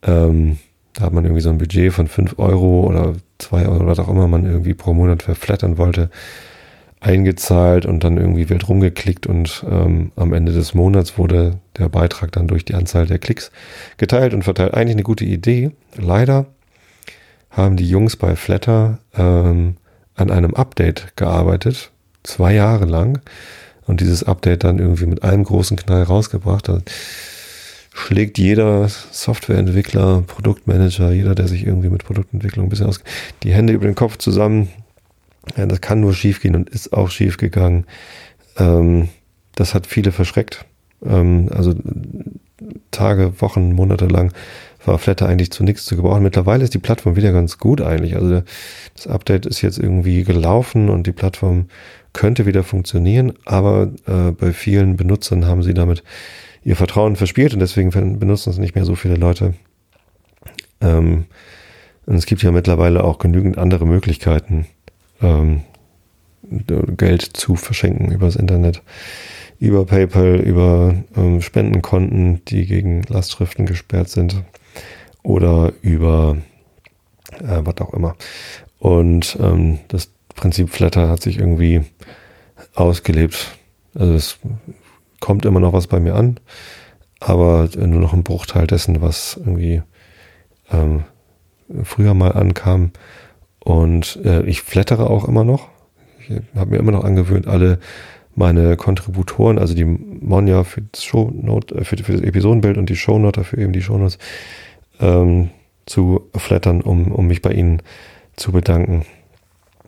Ähm, 0.03 0.57
da 0.93 1.05
hat 1.05 1.13
man 1.13 1.23
irgendwie 1.23 1.41
so 1.41 1.49
ein 1.49 1.57
Budget 1.57 1.93
von 1.93 2.07
fünf 2.07 2.37
Euro 2.37 2.85
oder 2.87 3.13
zwei 3.37 3.65
Euro 3.65 3.77
oder 3.77 3.87
was 3.87 3.99
auch 3.99 4.09
immer 4.09 4.27
man 4.27 4.45
irgendwie 4.45 4.73
pro 4.73 4.93
Monat 4.93 5.23
verflattern 5.23 5.77
wollte 5.77 6.09
eingezahlt 7.01 7.87
und 7.87 8.03
dann 8.03 8.17
irgendwie 8.17 8.47
wild 8.49 8.69
rumgeklickt 8.69 9.25
und 9.25 9.65
ähm, 9.69 10.11
am 10.15 10.33
Ende 10.33 10.53
des 10.53 10.75
Monats 10.75 11.17
wurde 11.17 11.57
der 11.77 11.89
Beitrag 11.89 12.31
dann 12.31 12.47
durch 12.47 12.63
die 12.63 12.75
Anzahl 12.75 13.07
der 13.07 13.17
Klicks 13.17 13.51
geteilt 13.97 14.35
und 14.35 14.43
verteilt. 14.43 14.75
Eigentlich 14.75 14.95
eine 14.95 15.03
gute 15.03 15.25
Idee. 15.25 15.71
Leider 15.97 16.45
haben 17.49 17.75
die 17.75 17.89
Jungs 17.89 18.15
bei 18.15 18.35
Flatter 18.35 18.99
ähm, 19.17 19.77
an 20.15 20.29
einem 20.29 20.53
Update 20.53 21.17
gearbeitet, 21.17 21.91
zwei 22.21 22.53
Jahre 22.53 22.85
lang 22.85 23.19
und 23.87 23.99
dieses 23.99 24.23
Update 24.23 24.63
dann 24.63 24.77
irgendwie 24.77 25.07
mit 25.07 25.23
einem 25.23 25.43
großen 25.43 25.77
Knall 25.77 26.03
rausgebracht. 26.03 26.69
Da 26.69 26.81
schlägt 27.93 28.37
jeder 28.37 28.87
Softwareentwickler, 28.87 30.23
Produktmanager, 30.25 31.11
jeder, 31.11 31.35
der 31.35 31.47
sich 31.47 31.65
irgendwie 31.65 31.89
mit 31.89 32.05
Produktentwicklung 32.05 32.65
ein 32.65 32.69
bisschen 32.69 32.87
aus, 32.87 33.03
die 33.43 33.53
Hände 33.53 33.73
über 33.73 33.85
den 33.85 33.95
Kopf 33.95 34.17
zusammen 34.17 34.69
ja, 35.57 35.65
das 35.65 35.81
kann 35.81 36.01
nur 36.01 36.13
schief 36.13 36.41
gehen 36.41 36.55
und 36.55 36.69
ist 36.69 36.93
auch 36.93 37.09
schief 37.09 37.37
gegangen. 37.37 37.85
Ähm, 38.57 39.09
das 39.55 39.73
hat 39.73 39.87
viele 39.87 40.11
verschreckt. 40.11 40.65
Ähm, 41.03 41.49
also 41.51 41.73
Tage, 42.91 43.41
Wochen, 43.41 43.73
Monate 43.73 44.05
lang 44.05 44.33
war 44.85 44.97
Flatter 44.97 45.27
eigentlich 45.27 45.51
zu 45.51 45.63
nichts 45.63 45.85
zu 45.85 45.95
gebrauchen. 45.95 46.23
Mittlerweile 46.23 46.63
ist 46.63 46.73
die 46.73 46.79
Plattform 46.79 47.15
wieder 47.15 47.31
ganz 47.31 47.57
gut 47.57 47.81
eigentlich. 47.81 48.15
Also 48.15 48.43
das 48.95 49.07
Update 49.07 49.45
ist 49.45 49.61
jetzt 49.61 49.79
irgendwie 49.79 50.23
gelaufen 50.23 50.89
und 50.89 51.07
die 51.07 51.11
Plattform 51.11 51.67
könnte 52.13 52.45
wieder 52.45 52.63
funktionieren, 52.63 53.33
aber 53.45 53.89
äh, 54.05 54.31
bei 54.31 54.51
vielen 54.51 54.97
Benutzern 54.97 55.45
haben 55.45 55.63
sie 55.63 55.73
damit 55.73 56.03
ihr 56.63 56.75
Vertrauen 56.75 57.15
verspielt 57.15 57.53
und 57.53 57.59
deswegen 57.59 57.89
benutzen 58.19 58.49
es 58.49 58.57
nicht 58.57 58.75
mehr 58.75 58.85
so 58.85 58.95
viele 58.95 59.15
Leute. 59.15 59.53
Ähm, 60.79 61.25
und 62.05 62.15
es 62.15 62.25
gibt 62.25 62.43
ja 62.43 62.51
mittlerweile 62.51 63.03
auch 63.03 63.19
genügend 63.19 63.57
andere 63.57 63.85
Möglichkeiten, 63.85 64.65
ähm, 65.21 65.61
Geld 66.97 67.21
zu 67.21 67.55
verschenken 67.55 68.11
übers 68.11 68.35
Internet, 68.35 68.81
über 69.59 69.85
PayPal, 69.85 70.35
über 70.39 70.95
ähm, 71.15 71.41
Spendenkonten, 71.41 72.43
die 72.45 72.65
gegen 72.65 73.03
Lastschriften 73.03 73.65
gesperrt 73.65 74.09
sind 74.09 74.43
oder 75.23 75.71
über 75.81 76.37
äh, 77.39 77.61
was 77.63 77.77
auch 77.79 77.93
immer. 77.93 78.15
Und 78.79 79.37
ähm, 79.39 79.79
das 79.87 80.09
Prinzip 80.35 80.69
Flatter 80.71 81.09
hat 81.09 81.21
sich 81.21 81.37
irgendwie 81.37 81.81
ausgelebt. 82.73 83.55
Also 83.93 84.13
es 84.13 84.39
kommt 85.21 85.45
immer 85.45 85.61
noch 85.61 85.71
was 85.71 85.87
bei 85.87 86.01
mir 86.01 86.15
an, 86.15 86.37
aber 87.21 87.69
nur 87.77 88.01
noch 88.01 88.13
ein 88.13 88.23
Bruchteil 88.23 88.67
dessen, 88.67 89.01
was 89.01 89.37
irgendwie 89.37 89.81
ähm, 90.71 91.03
früher 91.83 92.13
mal 92.13 92.33
ankam. 92.33 92.91
Und 93.63 94.19
äh, 94.25 94.43
ich 94.43 94.61
flattere 94.61 95.09
auch 95.09 95.27
immer 95.27 95.45
noch. 95.45 95.69
Ich 96.19 96.41
habe 96.55 96.71
mir 96.71 96.77
immer 96.77 96.91
noch 96.91 97.05
angewöhnt, 97.05 97.47
alle 97.47 97.79
meine 98.35 98.75
Kontributoren, 98.75 99.59
also 99.59 99.73
die 99.73 99.85
Monja 99.85 100.63
für 100.63 100.81
das 100.81 101.03
Shownote, 101.03 101.75
äh, 101.75 101.83
für, 101.83 101.97
für 101.97 102.13
das 102.13 102.21
Episodenbild 102.21 102.77
und 102.77 102.89
die 102.89 102.95
Shownote 102.95 103.41
dafür 103.41 103.59
eben 103.59 103.73
die 103.73 103.81
Shownotes, 103.81 104.17
ähm, 104.99 105.51
zu 105.85 106.29
flattern, 106.35 106.81
um, 106.81 107.11
um 107.11 107.27
mich 107.27 107.41
bei 107.41 107.51
ihnen 107.51 107.81
zu 108.35 108.51
bedanken. 108.51 109.05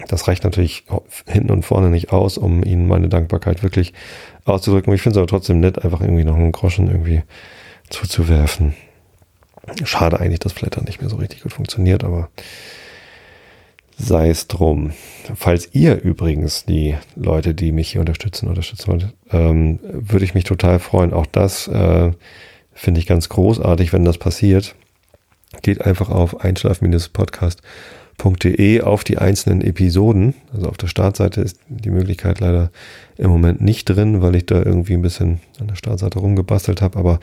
Das 0.08 0.28
reicht 0.28 0.44
natürlich 0.44 0.86
hinten 1.28 1.52
und 1.52 1.64
vorne 1.64 1.90
nicht 1.90 2.12
aus, 2.12 2.38
um 2.38 2.64
ihnen 2.64 2.88
meine 2.88 3.10
Dankbarkeit 3.10 3.64
wirklich 3.64 3.94
auszudrücken. 4.46 4.94
Ich 4.94 5.02
finde 5.02 5.18
es 5.18 5.22
aber 5.22 5.28
trotzdem 5.28 5.60
nett, 5.60 5.84
einfach 5.84 6.02
irgendwie 6.02 6.24
noch 6.24 6.36
einen 6.36 6.52
Groschen 6.52 6.88
irgendwie 6.88 7.24
zuzuwerfen. 7.90 8.74
Schade 9.86 10.20
eigentlich, 10.20 10.40
dass 10.40 10.54
Flatter 10.54 10.84
nicht 10.84 11.02
mehr 11.02 11.10
so 11.10 11.16
richtig 11.18 11.42
gut 11.42 11.54
funktioniert, 11.54 12.04
aber 12.04 12.30
sei 13.98 14.30
es 14.30 14.48
drum. 14.48 14.92
Falls 15.36 15.70
ihr 15.74 16.02
übrigens 16.02 16.66
die 16.66 16.96
Leute, 17.16 17.54
die 17.54 17.72
mich 17.72 17.92
hier 17.92 18.02
unterstützen, 18.02 18.50
unterstützen 18.50 18.88
wollt, 18.88 19.14
ähm, 19.32 19.80
würde 19.84 20.26
ich 20.26 20.34
mich 20.34 20.44
total 20.44 20.80
freuen. 20.80 21.14
Auch 21.14 21.26
das 21.26 21.68
äh, 21.68 22.12
finde 22.74 23.00
ich 23.00 23.08
ganz 23.08 23.30
großartig, 23.30 23.94
wenn 23.94 24.04
das 24.04 24.18
passiert. 24.18 24.76
Geht 25.62 25.82
einfach 25.86 26.10
auf 26.10 26.42
einschlaf-podcast.de 28.14 28.82
auf 28.82 29.04
die 29.04 29.18
einzelnen 29.18 29.62
Episoden. 29.62 30.34
Also 30.54 30.68
auf 30.68 30.78
der 30.78 30.88
Startseite 30.88 31.42
ist 31.42 31.60
die 31.68 31.90
Möglichkeit 31.90 32.40
leider 32.40 32.72
im 33.18 33.30
Moment 33.30 33.62
nicht 33.62 33.86
drin, 33.86 34.22
weil 34.22 34.36
ich 34.36 34.46
da 34.46 34.58
irgendwie 34.58 34.94
ein 34.94 35.02
bisschen 35.02 35.40
an 35.60 35.68
der 35.68 35.76
Startseite 35.76 36.20
rumgebastelt 36.20 36.82
habe. 36.82 36.98
Aber 36.98 37.20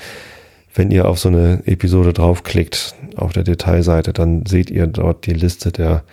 wenn 0.75 0.91
ihr 0.91 1.09
auf 1.09 1.19
so 1.19 1.29
eine 1.29 1.63
Episode 1.67 2.13
draufklickt, 2.13 2.95
auf 3.17 3.33
der 3.33 3.43
Detailseite, 3.43 4.13
dann 4.13 4.47
seht 4.47 4.71
ihr 4.71 4.87
dort 4.87 5.27
die 5.27 5.33
Liste 5.33 5.73
der 5.73 6.05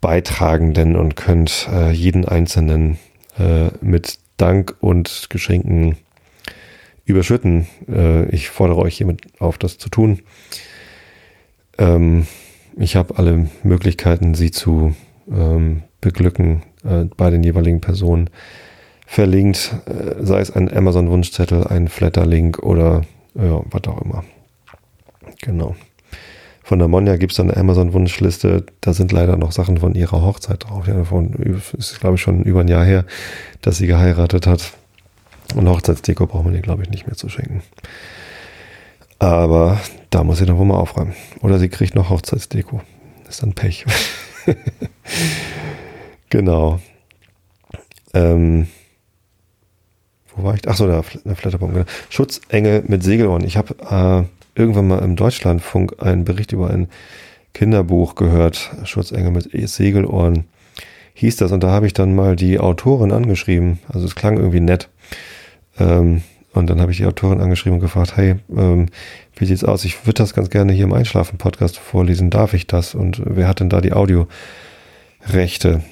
Beitragenden 0.00 0.96
und 0.96 1.16
könnt 1.16 1.68
äh, 1.72 1.90
jeden 1.90 2.26
einzelnen 2.26 2.98
äh, 3.38 3.68
mit 3.80 4.18
Dank 4.36 4.74
und 4.80 5.28
Geschenken 5.30 5.96
überschütten. 7.04 7.66
Äh, 7.88 8.28
ich 8.30 8.50
fordere 8.50 8.78
euch 8.80 8.96
hiermit 8.96 9.22
auf, 9.38 9.56
das 9.56 9.78
zu 9.78 9.88
tun. 9.88 10.20
Ähm, 11.78 12.26
ich 12.76 12.96
habe 12.96 13.18
alle 13.18 13.48
Möglichkeiten, 13.62 14.34
sie 14.34 14.50
zu 14.50 14.94
ähm, 15.30 15.82
beglücken 16.00 16.62
äh, 16.84 17.04
bei 17.16 17.30
den 17.30 17.42
jeweiligen 17.42 17.80
Personen 17.80 18.30
verlinkt, 19.06 19.74
äh, 19.86 20.24
sei 20.24 20.40
es 20.40 20.50
ein 20.50 20.74
Amazon-Wunschzettel, 20.74 21.66
ein 21.66 21.88
Flatter-Link 21.88 22.58
oder 22.58 23.02
ja, 23.34 23.62
was 23.70 23.84
auch 23.86 24.02
immer. 24.02 24.24
Genau. 25.42 25.74
Von 26.62 26.78
der 26.78 26.88
Monja 26.88 27.16
gibt 27.16 27.32
es 27.32 27.36
dann 27.36 27.50
eine 27.50 27.60
Amazon-Wunschliste. 27.60 28.64
Da 28.80 28.94
sind 28.94 29.12
leider 29.12 29.36
noch 29.36 29.52
Sachen 29.52 29.78
von 29.78 29.94
ihrer 29.94 30.22
Hochzeit 30.22 30.64
drauf. 30.64 30.86
Ja, 30.86 30.94
davon 30.94 31.34
ist, 31.76 32.00
glaube 32.00 32.14
ich, 32.14 32.22
schon 32.22 32.42
über 32.42 32.60
ein 32.60 32.68
Jahr 32.68 32.84
her, 32.84 33.04
dass 33.60 33.76
sie 33.76 33.86
geheiratet 33.86 34.46
hat. 34.46 34.72
Und 35.54 35.68
Hochzeitsdeko 35.68 36.26
braucht 36.26 36.46
man 36.46 36.54
ihr, 36.54 36.62
glaube 36.62 36.82
ich, 36.82 36.88
nicht 36.88 37.06
mehr 37.06 37.16
zu 37.16 37.28
schenken. 37.28 37.62
Aber 39.24 39.80
da 40.10 40.22
muss 40.22 40.36
sie 40.36 40.44
dann 40.44 40.68
mal 40.68 40.74
aufräumen. 40.74 41.14
Oder 41.40 41.58
sie 41.58 41.70
kriegt 41.70 41.94
noch 41.94 42.10
Hochzeitsdeko. 42.10 42.82
ist 43.26 43.42
dann 43.42 43.54
Pech. 43.54 43.86
genau. 46.28 46.78
Ähm, 48.12 48.68
wo 50.36 50.44
war 50.44 50.54
ich? 50.56 50.68
Achso, 50.68 50.86
der, 50.86 51.02
der 51.24 51.36
Flatterbaum. 51.36 51.72
Genau. 51.72 51.86
Schutzengel 52.10 52.84
mit 52.86 53.02
Segelohren. 53.02 53.46
Ich 53.46 53.56
habe 53.56 53.74
äh, 53.90 54.58
irgendwann 54.60 54.88
mal 54.88 54.98
im 54.98 55.16
Deutschlandfunk 55.16 56.02
einen 56.02 56.26
Bericht 56.26 56.52
über 56.52 56.68
ein 56.68 56.88
Kinderbuch 57.54 58.16
gehört, 58.16 58.72
Schutzengel 58.84 59.30
mit 59.30 59.48
Segelohren 59.70 60.44
hieß 61.14 61.36
das. 61.36 61.50
Und 61.50 61.64
da 61.64 61.70
habe 61.70 61.86
ich 61.86 61.94
dann 61.94 62.14
mal 62.14 62.36
die 62.36 62.58
Autorin 62.58 63.10
angeschrieben. 63.10 63.78
Also 63.88 64.04
es 64.04 64.16
klang 64.16 64.36
irgendwie 64.36 64.60
nett. 64.60 64.90
Ähm, 65.78 66.22
und 66.54 66.68
dann 66.68 66.80
habe 66.80 66.92
ich 66.92 66.98
die 66.98 67.06
Autorin 67.06 67.40
angeschrieben 67.40 67.78
und 67.78 67.80
gefragt, 67.80 68.16
hey, 68.16 68.36
ähm, 68.56 68.86
wie 69.36 69.46
sieht's 69.46 69.64
aus? 69.64 69.84
Ich 69.84 70.06
würde 70.06 70.18
das 70.18 70.34
ganz 70.34 70.50
gerne 70.50 70.72
hier 70.72 70.84
im 70.84 70.92
Einschlafen-Podcast 70.92 71.78
vorlesen. 71.78 72.30
Darf 72.30 72.54
ich 72.54 72.66
das? 72.66 72.94
Und 72.94 73.22
wer 73.24 73.48
hat 73.48 73.60
denn 73.60 73.68
da 73.68 73.80
die 73.80 73.92
Audiorechte? 73.92 75.82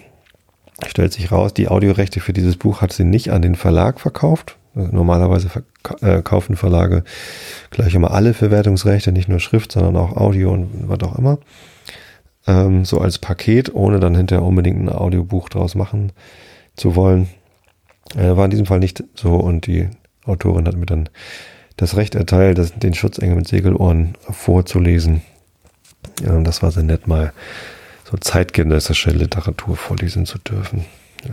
Stellt 0.86 1.12
sich 1.12 1.30
raus, 1.30 1.54
die 1.54 1.68
Audiorechte 1.68 2.20
für 2.20 2.32
dieses 2.32 2.56
Buch 2.56 2.80
hat 2.80 2.92
sie 2.92 3.04
nicht 3.04 3.30
an 3.30 3.42
den 3.42 3.54
Verlag 3.54 4.00
verkauft, 4.00 4.56
Normalerweise 4.74 5.50
äh, 6.00 6.22
kaufen 6.22 6.56
Verlage 6.56 7.04
gleich 7.70 7.94
immer 7.94 8.12
alle 8.12 8.32
Verwertungsrechte, 8.32 9.12
nicht 9.12 9.28
nur 9.28 9.38
Schrift, 9.38 9.72
sondern 9.72 9.96
auch 9.96 10.16
Audio 10.16 10.52
und 10.52 10.88
was 10.88 11.00
auch 11.02 11.18
immer. 11.18 11.38
Ähm, 12.46 12.86
so 12.86 12.98
als 12.98 13.18
Paket, 13.18 13.74
ohne 13.74 14.00
dann 14.00 14.14
hinterher 14.14 14.44
unbedingt 14.44 14.80
ein 14.80 14.88
Audiobuch 14.88 15.50
draus 15.50 15.74
machen 15.74 16.12
zu 16.74 16.96
wollen. 16.96 17.28
Äh, 18.16 18.36
war 18.36 18.46
in 18.46 18.50
diesem 18.50 18.66
Fall 18.66 18.78
nicht 18.78 19.04
so 19.14 19.34
und 19.34 19.66
die 19.66 19.90
Autorin 20.24 20.66
hat 20.66 20.76
mir 20.76 20.86
dann 20.86 21.08
das 21.76 21.96
Recht 21.96 22.14
erteilt, 22.14 22.58
das, 22.58 22.74
den 22.74 22.94
Schutzengel 22.94 23.36
mit 23.36 23.48
Segelohren 23.48 24.14
vorzulesen. 24.30 25.22
Ja, 26.24 26.32
und 26.32 26.44
das 26.44 26.62
war 26.62 26.70
sehr 26.70 26.82
nett, 26.82 27.06
mal 27.06 27.32
so 28.04 28.16
zeitgenössische 28.16 29.10
Literatur 29.10 29.76
vorlesen 29.76 30.26
zu 30.26 30.38
dürfen. 30.38 30.84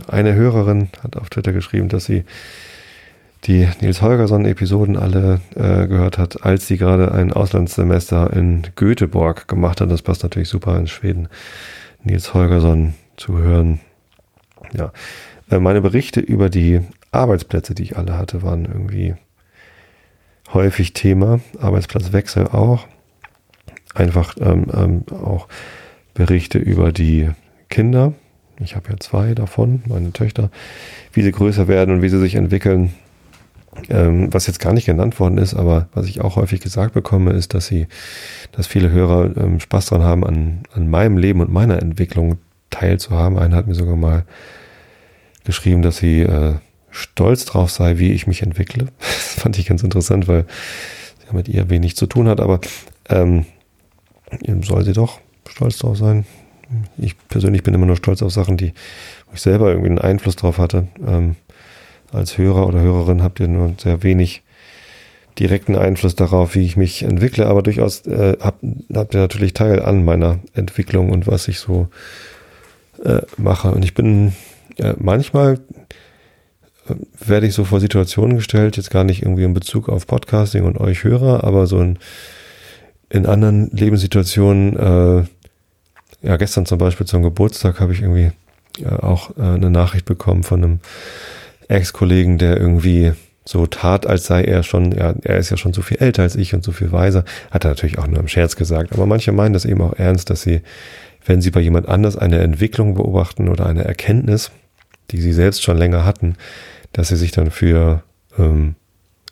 Eine 0.08 0.34
Hörerin 0.34 0.88
hat 1.02 1.16
auf 1.16 1.30
Twitter 1.30 1.52
geschrieben, 1.52 1.88
dass 1.88 2.04
sie 2.04 2.24
die 3.44 3.68
Nils 3.80 4.02
Holgersson-Episoden 4.02 4.96
alle 4.96 5.40
äh, 5.54 5.86
gehört 5.86 6.18
hat, 6.18 6.44
als 6.44 6.66
sie 6.66 6.76
gerade 6.76 7.12
ein 7.12 7.32
Auslandssemester 7.32 8.32
in 8.32 8.62
Göteborg 8.76 9.48
gemacht 9.48 9.80
hat. 9.80 9.90
Das 9.90 10.02
passt 10.02 10.22
natürlich 10.22 10.48
super 10.48 10.76
in 10.76 10.86
Schweden, 10.86 11.28
Nils 12.04 12.34
Holgersson 12.34 12.94
zu 13.16 13.38
hören. 13.38 13.80
Ja, 14.72 14.92
äh, 15.50 15.58
meine 15.58 15.80
Berichte 15.80 16.20
über 16.20 16.50
die 16.50 16.80
Arbeitsplätze, 17.12 17.74
die 17.74 17.82
ich 17.82 17.96
alle 17.96 18.16
hatte, 18.16 18.42
waren 18.42 18.64
irgendwie 18.64 19.14
häufig 20.52 20.92
Thema. 20.92 21.40
Arbeitsplatzwechsel 21.58 22.48
auch. 22.48 22.86
Einfach 23.94 24.36
ähm, 24.40 24.66
ähm, 24.72 25.04
auch 25.10 25.48
Berichte 26.14 26.58
über 26.58 26.92
die 26.92 27.30
Kinder. 27.68 28.14
Ich 28.60 28.76
habe 28.76 28.90
ja 28.90 28.96
zwei 28.98 29.34
davon, 29.34 29.82
meine 29.86 30.12
Töchter, 30.12 30.50
wie 31.12 31.22
sie 31.22 31.32
größer 31.32 31.66
werden 31.66 31.94
und 31.94 32.02
wie 32.02 32.08
sie 32.08 32.20
sich 32.20 32.34
entwickeln 32.34 32.92
ähm, 33.88 34.32
was 34.32 34.46
jetzt 34.46 34.60
gar 34.60 34.72
nicht 34.72 34.86
genannt 34.86 35.18
worden 35.20 35.38
ist, 35.38 35.54
aber 35.54 35.88
was 35.92 36.06
ich 36.06 36.20
auch 36.20 36.36
häufig 36.36 36.60
gesagt 36.60 36.94
bekomme, 36.94 37.32
ist, 37.32 37.54
dass 37.54 37.66
sie, 37.66 37.86
dass 38.52 38.66
viele 38.66 38.90
Hörer 38.90 39.36
ähm, 39.36 39.60
Spaß 39.60 39.86
dran 39.86 40.02
haben, 40.02 40.24
an, 40.24 40.62
an 40.74 40.90
meinem 40.90 41.16
Leben 41.16 41.40
und 41.40 41.52
meiner 41.52 41.80
Entwicklung 41.80 42.38
teilzuhaben. 42.70 43.38
Einer 43.38 43.56
hat 43.56 43.66
mir 43.66 43.74
sogar 43.74 43.96
mal 43.96 44.24
geschrieben, 45.44 45.82
dass 45.82 45.98
sie 45.98 46.22
äh, 46.22 46.54
stolz 46.90 47.44
drauf 47.44 47.70
sei, 47.70 47.98
wie 47.98 48.12
ich 48.12 48.26
mich 48.26 48.42
entwickle. 48.42 48.86
Das 49.00 49.44
fand 49.44 49.58
ich 49.58 49.66
ganz 49.66 49.82
interessant, 49.82 50.28
weil 50.28 50.44
sie 51.18 51.34
mit 51.34 51.48
ihr 51.48 51.70
wenig 51.70 51.96
zu 51.96 52.06
tun 52.06 52.28
hat, 52.28 52.40
aber 52.40 52.60
ähm, 53.08 53.46
soll 54.62 54.84
sie 54.84 54.92
doch 54.92 55.20
stolz 55.48 55.78
drauf 55.78 55.96
sein. 55.96 56.26
Ich 56.98 57.16
persönlich 57.28 57.62
bin 57.62 57.74
immer 57.74 57.86
nur 57.86 57.96
stolz 57.96 58.22
auf 58.22 58.32
Sachen, 58.32 58.56
die 58.56 58.72
ich 59.32 59.40
selber 59.40 59.70
irgendwie 59.70 59.88
einen 59.88 59.98
Einfluss 59.98 60.36
drauf 60.36 60.58
hatte. 60.58 60.88
Ähm, 61.06 61.36
als 62.12 62.38
Hörer 62.38 62.66
oder 62.66 62.80
Hörerin 62.80 63.22
habt 63.22 63.40
ihr 63.40 63.48
nur 63.48 63.74
sehr 63.78 64.02
wenig 64.02 64.42
direkten 65.38 65.76
Einfluss 65.76 66.14
darauf, 66.14 66.54
wie 66.54 66.64
ich 66.64 66.76
mich 66.76 67.02
entwickle, 67.02 67.46
aber 67.46 67.62
durchaus 67.62 68.06
äh, 68.06 68.36
habt, 68.40 68.62
habt 68.94 69.14
ihr 69.14 69.20
natürlich 69.20 69.54
Teil 69.54 69.80
an 69.80 70.04
meiner 70.04 70.40
Entwicklung 70.54 71.10
und 71.10 71.26
was 71.26 71.48
ich 71.48 71.60
so 71.60 71.88
äh, 73.04 73.22
mache. 73.36 73.70
Und 73.70 73.84
ich 73.84 73.94
bin 73.94 74.34
äh, 74.76 74.94
manchmal 74.98 75.60
werde 77.18 77.46
ich 77.46 77.54
so 77.54 77.64
vor 77.64 77.80
Situationen 77.80 78.36
gestellt, 78.36 78.76
jetzt 78.76 78.90
gar 78.90 79.04
nicht 79.04 79.22
irgendwie 79.22 79.44
in 79.44 79.54
Bezug 79.54 79.88
auf 79.88 80.06
Podcasting 80.06 80.64
und 80.64 80.78
euch 80.78 81.04
Hörer, 81.04 81.44
aber 81.44 81.66
so 81.66 81.80
in, 81.80 81.98
in 83.08 83.26
anderen 83.26 83.70
Lebenssituationen, 83.70 84.76
äh, 84.76 85.24
ja, 86.22 86.36
gestern 86.36 86.66
zum 86.66 86.78
Beispiel 86.78 87.06
zum 87.06 87.22
Geburtstag 87.22 87.80
habe 87.80 87.92
ich 87.92 88.02
irgendwie 88.02 88.32
äh, 88.82 88.88
auch 88.88 89.36
äh, 89.36 89.42
eine 89.42 89.70
Nachricht 89.70 90.04
bekommen 90.04 90.42
von 90.42 90.62
einem 90.62 90.80
Ex-Kollegen, 91.68 92.38
der 92.38 92.56
irgendwie 92.56 93.12
so 93.44 93.66
tat, 93.66 94.06
als 94.06 94.26
sei 94.26 94.44
er 94.44 94.62
schon, 94.62 94.92
ja, 94.92 95.14
er 95.22 95.38
ist 95.38 95.50
ja 95.50 95.56
schon 95.56 95.72
so 95.72 95.82
viel 95.82 95.96
älter 95.98 96.22
als 96.22 96.36
ich 96.36 96.54
und 96.54 96.62
so 96.62 96.72
viel 96.72 96.92
weiser, 96.92 97.24
hat 97.50 97.64
er 97.64 97.70
natürlich 97.70 97.98
auch 97.98 98.06
nur 98.06 98.20
im 98.20 98.28
Scherz 98.28 98.54
gesagt. 98.54 98.92
Aber 98.92 99.06
manche 99.06 99.32
meinen 99.32 99.54
das 99.54 99.64
eben 99.64 99.80
auch 99.80 99.94
ernst, 99.94 100.30
dass 100.30 100.42
sie, 100.42 100.60
wenn 101.24 101.40
sie 101.40 101.50
bei 101.50 101.60
jemand 101.60 101.88
anders 101.88 102.16
eine 102.16 102.38
Entwicklung 102.38 102.94
beobachten 102.94 103.48
oder 103.48 103.66
eine 103.66 103.84
Erkenntnis, 103.84 104.50
die 105.10 105.20
sie 105.20 105.32
selbst 105.32 105.62
schon 105.62 105.78
länger 105.78 106.04
hatten, 106.04 106.36
dass 106.92 107.08
sie 107.08 107.16
sich 107.16 107.32
dann 107.32 107.50
für 107.50 108.02
ähm, 108.38 108.74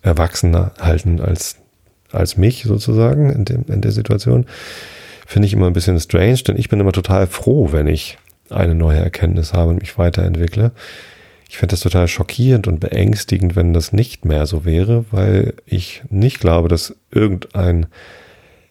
erwachsener 0.03 0.73
halten 0.81 1.21
als, 1.21 1.57
als 2.13 2.37
mich 2.37 2.65
sozusagen 2.65 3.31
in, 3.31 3.45
dem, 3.45 3.65
in 3.69 3.81
der 3.81 3.93
Situation. 3.93 4.47
Finde 5.27 5.47
ich 5.47 5.53
immer 5.53 5.67
ein 5.67 5.73
bisschen 5.73 5.99
strange, 6.01 6.39
denn 6.39 6.57
ich 6.57 6.69
bin 6.69 6.81
immer 6.81 6.93
total 6.93 7.27
froh, 7.27 7.73
wenn 7.73 7.87
ich 7.87 8.19
eine 8.51 8.75
neue 8.75 8.99
Erkenntnis 8.99 9.53
habe 9.53 9.71
und 9.71 9.81
mich 9.81 9.99
weiterentwickle. 9.99 10.73
Ich 11.49 11.59
finde 11.59 11.73
das 11.73 11.81
total 11.81 12.09
schockierend 12.09 12.67
und 12.67 12.81
beängstigend, 12.81 13.57
wenn 13.57 13.73
das 13.73 13.93
nicht 13.93 14.25
mehr 14.25 14.47
so 14.47 14.65
wäre, 14.65 15.05
weil 15.11 15.55
ich 15.67 16.03
nicht 16.11 16.41
glaube, 16.41 16.69
dass 16.69 16.95
irgendein 17.11 17.87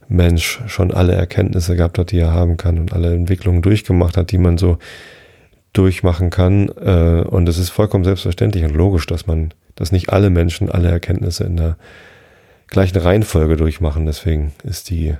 Mensch 0.07 0.61
schon 0.67 0.91
alle 0.91 1.13
Erkenntnisse 1.13 1.75
gehabt 1.75 1.97
hat, 1.97 2.11
die 2.11 2.19
er 2.19 2.31
haben 2.31 2.55
kann 2.57 2.79
und 2.79 2.93
alle 2.93 3.13
Entwicklungen 3.13 3.61
durchgemacht 3.61 4.15
hat, 4.15 4.31
die 4.31 4.37
man 4.37 4.57
so 4.57 4.77
durchmachen 5.73 6.29
kann. 6.29 6.69
Äh, 6.69 7.23
und 7.27 7.47
es 7.49 7.57
ist 7.57 7.69
vollkommen 7.69 8.03
selbstverständlich 8.03 8.63
und 8.63 8.75
logisch, 8.75 9.05
dass 9.05 9.27
man, 9.27 9.53
dass 9.75 9.91
nicht 9.91 10.09
alle 10.09 10.29
Menschen 10.29 10.71
alle 10.71 10.89
Erkenntnisse 10.89 11.43
in 11.43 11.57
der 11.57 11.77
gleichen 12.67 12.97
Reihenfolge 12.97 13.55
durchmachen. 13.57 14.05
Deswegen 14.05 14.53
ist 14.63 14.89
die 14.89 15.15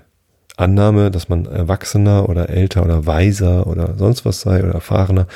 Annahme, 0.58 1.12
dass 1.12 1.30
man 1.30 1.46
erwachsener 1.46 2.28
oder 2.28 2.50
älter 2.50 2.84
oder 2.84 3.06
weiser 3.06 3.68
oder 3.68 3.94
sonst 3.96 4.26
was 4.26 4.42
sei 4.42 4.64
oder 4.64 4.74
erfahrener, 4.74 5.28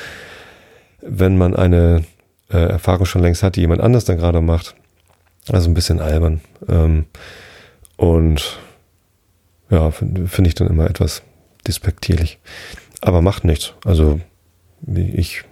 wenn 1.00 1.38
man 1.38 1.54
eine 1.54 2.04
äh, 2.50 2.58
Erfahrung 2.58 3.06
schon 3.06 3.22
längst 3.22 3.42
hat, 3.42 3.56
die 3.56 3.60
jemand 3.60 3.80
anders 3.80 4.04
dann 4.04 4.18
gerade 4.18 4.40
macht, 4.40 4.74
also 5.50 5.70
ein 5.70 5.74
bisschen 5.74 6.00
albern. 6.00 6.40
Ähm, 6.68 7.06
und 7.96 8.58
ja, 9.70 9.90
finde 9.90 10.26
find 10.26 10.48
ich 10.48 10.54
dann 10.54 10.68
immer 10.68 10.90
etwas 10.90 11.22
despektierlich. 11.66 12.38
Aber 13.00 13.22
macht 13.22 13.44
nichts. 13.44 13.74
Also 13.84 14.20
ich 14.86 15.44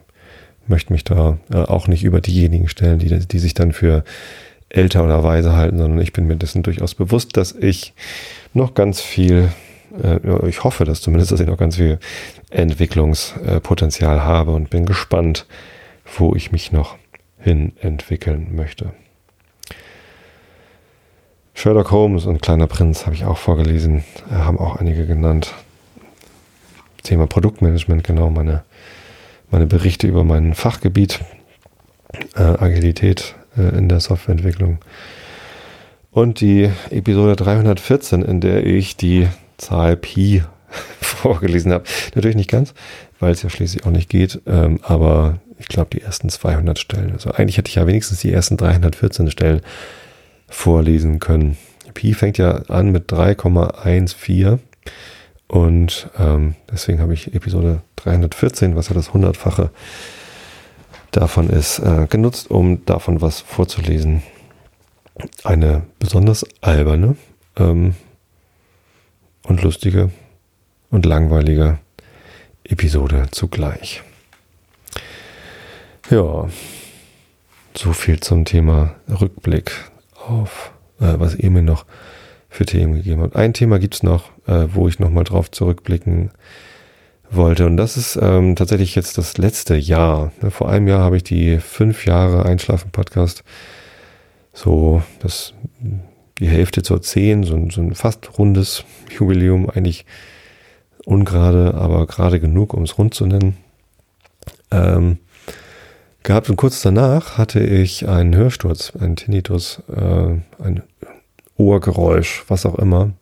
möchte 0.66 0.93
mich 0.93 1.05
da 1.05 1.39
äh, 1.53 1.57
auch 1.57 1.89
nicht 1.89 2.05
über 2.05 2.20
diejenigen 2.20 2.68
stellen, 2.68 2.99
die, 2.99 3.26
die 3.26 3.39
sich 3.39 3.55
dann 3.55 3.72
für 3.72 4.05
älter 4.68 5.05
oder 5.05 5.22
weise 5.24 5.55
halten, 5.55 5.78
sondern 5.78 6.01
ich 6.01 6.12
bin 6.12 6.26
mir 6.26 6.37
dessen 6.37 6.62
durchaus 6.62 6.95
bewusst, 6.95 7.37
dass 7.37 7.53
ich 7.53 7.93
noch 8.55 8.74
ganz 8.74 9.01
viel, 9.01 9.49
äh, 10.03 10.49
ich 10.49 10.64
hoffe 10.64 10.85
das 10.85 11.01
zumindest, 11.01 11.33
dass 11.33 11.41
ich 11.41 11.47
noch 11.47 11.59
ganz 11.59 11.76
viel 11.76 11.99
Entwicklungspotenzial 12.51 14.22
habe 14.22 14.53
und 14.53 14.70
bin 14.70 14.87
gespannt, 14.87 15.47
wo 16.16 16.35
ich 16.35 16.53
mich 16.53 16.72
noch 16.72 16.97
hin 17.39 17.72
entwickeln 17.81 18.55
möchte. 18.55 18.93
Sherlock 21.55 21.91
Holmes 21.91 22.26
und 22.26 22.41
Kleiner 22.41 22.68
Prinz 22.68 23.07
habe 23.07 23.14
ich 23.14 23.24
auch 23.24 23.39
vorgelesen, 23.39 24.05
äh, 24.31 24.35
haben 24.35 24.59
auch 24.59 24.76
einige 24.76 25.07
genannt. 25.07 25.53
Thema 27.03 27.26
Produktmanagement, 27.26 28.05
genau, 28.05 28.31
meine, 28.31 28.62
meine 29.51 29.67
Berichte 29.67 30.07
über 30.07 30.25
mein 30.25 30.55
Fachgebiet, 30.55 31.21
äh, 32.37 32.43
Agilität 32.43 33.35
äh, 33.57 33.77
in 33.77 33.89
der 33.89 34.01
Softwareentwicklung. 34.01 34.79
Und 36.11 36.41
die 36.41 36.71
Episode 36.91 37.37
314, 37.37 38.23
in 38.23 38.41
der 38.41 38.67
ich 38.67 38.97
die 38.97 39.29
Zahl 39.59 39.97
Pi 39.97 40.43
vorgelesen 41.01 41.73
habe. 41.73 41.85
Natürlich 42.15 42.37
nicht 42.37 42.51
ganz, 42.51 42.75
weil 43.19 43.33
es 43.33 43.43
ja 43.43 43.51
schließlich 43.51 43.85
auch 43.85 43.91
nicht 43.91 44.09
geht, 44.09 44.41
ähm, 44.47 44.81
aber 44.83 45.39
ich 45.59 45.69
glaube 45.69 45.91
die 45.93 46.01
ersten 46.01 46.29
200 46.31 46.79
Stellen. 46.79 47.13
Also 47.13 47.31
eigentlich 47.33 47.59
hätte 47.59 47.69
ich 47.69 47.75
ja 47.77 47.87
wenigstens 47.87 48.21
die 48.21 48.33
ersten 48.33 48.57
314 48.57 49.31
Stellen 49.31 49.61
vorlesen 50.49 51.21
können. 51.21 51.57
Pi 51.95 52.15
fängt 52.15 52.39
ja 52.39 52.63
an 52.69 52.91
mit 52.91 53.13
3,14 53.13 54.59
und 55.51 56.09
ähm, 56.17 56.55
deswegen 56.71 57.01
habe 57.01 57.13
ich 57.13 57.35
Episode 57.35 57.83
314, 57.97 58.77
was 58.77 58.89
ja 58.89 58.95
das 58.95 59.13
hundertfache 59.13 59.71
davon 61.11 61.51
ist, 61.51 61.81
äh, 61.81 62.07
genutzt, 62.09 62.53
um 62.53 62.85
davon 62.85 63.21
was 63.21 63.41
vorzulesen. 63.41 64.23
Eine 65.43 65.83
besonders 65.99 66.47
alberne 66.61 67.17
ähm, 67.57 67.97
und 69.43 69.61
lustige 69.63 70.11
und 70.93 71.05
langweilige 71.05 71.79
Episode 72.63 73.27
zugleich. 73.33 74.05
Ja, 76.11 76.49
so 77.75 77.93
viel 77.93 78.21
zum 78.21 78.45
Thema 78.45 78.95
Rückblick 79.09 79.73
auf, 80.15 80.71
äh, 81.01 81.15
was 81.19 81.35
ihr 81.35 81.51
mir 81.51 81.63
noch 81.63 81.87
für 82.49 82.67
Themen 82.67 82.95
gegeben 82.95 83.23
habt. 83.23 83.35
Ein 83.37 83.53
Thema 83.53 83.81
gibt's 83.81 84.03
noch, 84.03 84.31
äh, 84.51 84.75
wo 84.75 84.89
ich 84.89 84.99
nochmal 84.99 85.25
drauf 85.25 85.51
zurückblicken 85.51 86.31
wollte. 87.31 87.67
Und 87.67 87.77
das 87.77 87.97
ist 87.97 88.19
ähm, 88.21 88.57
tatsächlich 88.57 88.95
jetzt 88.95 89.17
das 89.17 89.39
letzte 89.39 89.77
Jahr. 89.77 90.33
Ne, 90.43 90.51
vor 90.51 90.69
einem 90.69 90.89
Jahr 90.89 91.01
habe 91.01 91.17
ich 91.17 91.23
die 91.23 91.59
fünf 91.59 92.05
Jahre 92.05 92.45
Einschlafen-Podcast 92.45 93.45
so 94.53 95.03
das 95.21 95.55
die 96.41 96.49
Hälfte 96.49 96.83
zur 96.83 97.03
zehn, 97.03 97.45
so 97.45 97.55
ein, 97.55 97.71
so 97.71 97.83
ein 97.83 97.95
fast 97.95 98.39
rundes 98.39 98.85
Jubiläum, 99.11 99.69
eigentlich 99.69 100.07
ungerade, 101.05 101.75
aber 101.75 102.07
gerade 102.07 102.41
genug, 102.41 102.73
um 102.73 102.85
es 102.85 102.97
rund 102.97 103.13
zu 103.13 103.27
nennen. 103.27 103.59
Ähm, 104.71 105.19
gehabt 106.23 106.49
und 106.49 106.57
kurz 106.57 106.81
danach 106.81 107.37
hatte 107.37 107.61
ich 107.61 108.09
einen 108.09 108.35
Hörsturz, 108.35 108.97
einen 108.99 109.17
Tinnitus, 109.17 109.83
äh, 109.95 110.39
ein 110.63 110.83
Ohrgeräusch, 111.57 112.45
was 112.49 112.65
auch 112.65 112.77
immer. 112.77 113.13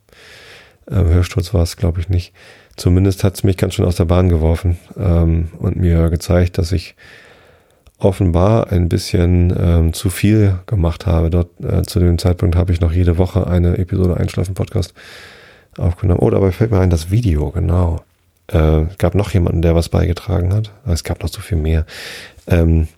Äh, 0.91 0.95
Hörsturz 0.95 1.55
war 1.55 1.62
es, 1.62 1.76
glaube 1.76 2.01
ich, 2.01 2.09
nicht. 2.09 2.32
Zumindest 2.76 3.24
hat 3.24 3.34
es 3.34 3.45
mich 3.45 3.57
ganz 3.57 3.74
schön 3.74 3.84
aus 3.84 3.97
der 3.97 4.05
Bahn 4.05 4.28
geworfen 4.28 4.78
ähm, 4.97 5.49
und 5.59 5.76
mir 5.76 6.11
gezeigt, 6.11 6.59
dass 6.59 6.72
ich 6.72 6.95
offenbar 7.99 8.70
ein 8.70 8.89
bisschen 8.89 9.53
ähm, 9.59 9.93
zu 9.93 10.09
viel 10.11 10.61
gemacht 10.66 11.07
habe. 11.07 11.30
Dort 11.30 11.49
äh, 11.61 11.82
zu 11.82 11.99
dem 11.99 12.18
Zeitpunkt 12.18 12.57
habe 12.57 12.72
ich 12.72 12.80
noch 12.80 12.93
jede 12.93 13.18
Woche 13.18 13.47
eine 13.47 13.76
Episode 13.78 14.16
Einschlafen 14.16 14.55
Podcast 14.55 14.95
aufgenommen. 15.76 16.20
Oh, 16.20 16.30
dabei 16.30 16.53
fällt 16.53 16.70
mir 16.70 16.80
ein, 16.80 16.91
das 16.91 17.11
Video, 17.11 17.51
genau. 17.51 18.01
Äh, 18.47 18.84
gab 18.99 19.14
noch 19.14 19.30
jemanden, 19.30 19.62
der 19.62 19.74
was 19.74 19.89
beigetragen 19.89 20.55
hat. 20.55 20.72
Es 20.86 21.05
gab 21.05 21.22
noch 21.22 21.28
so 21.28 21.41
viel 21.41 21.59
mehr. 21.59 21.84
Ähm, 22.47 22.89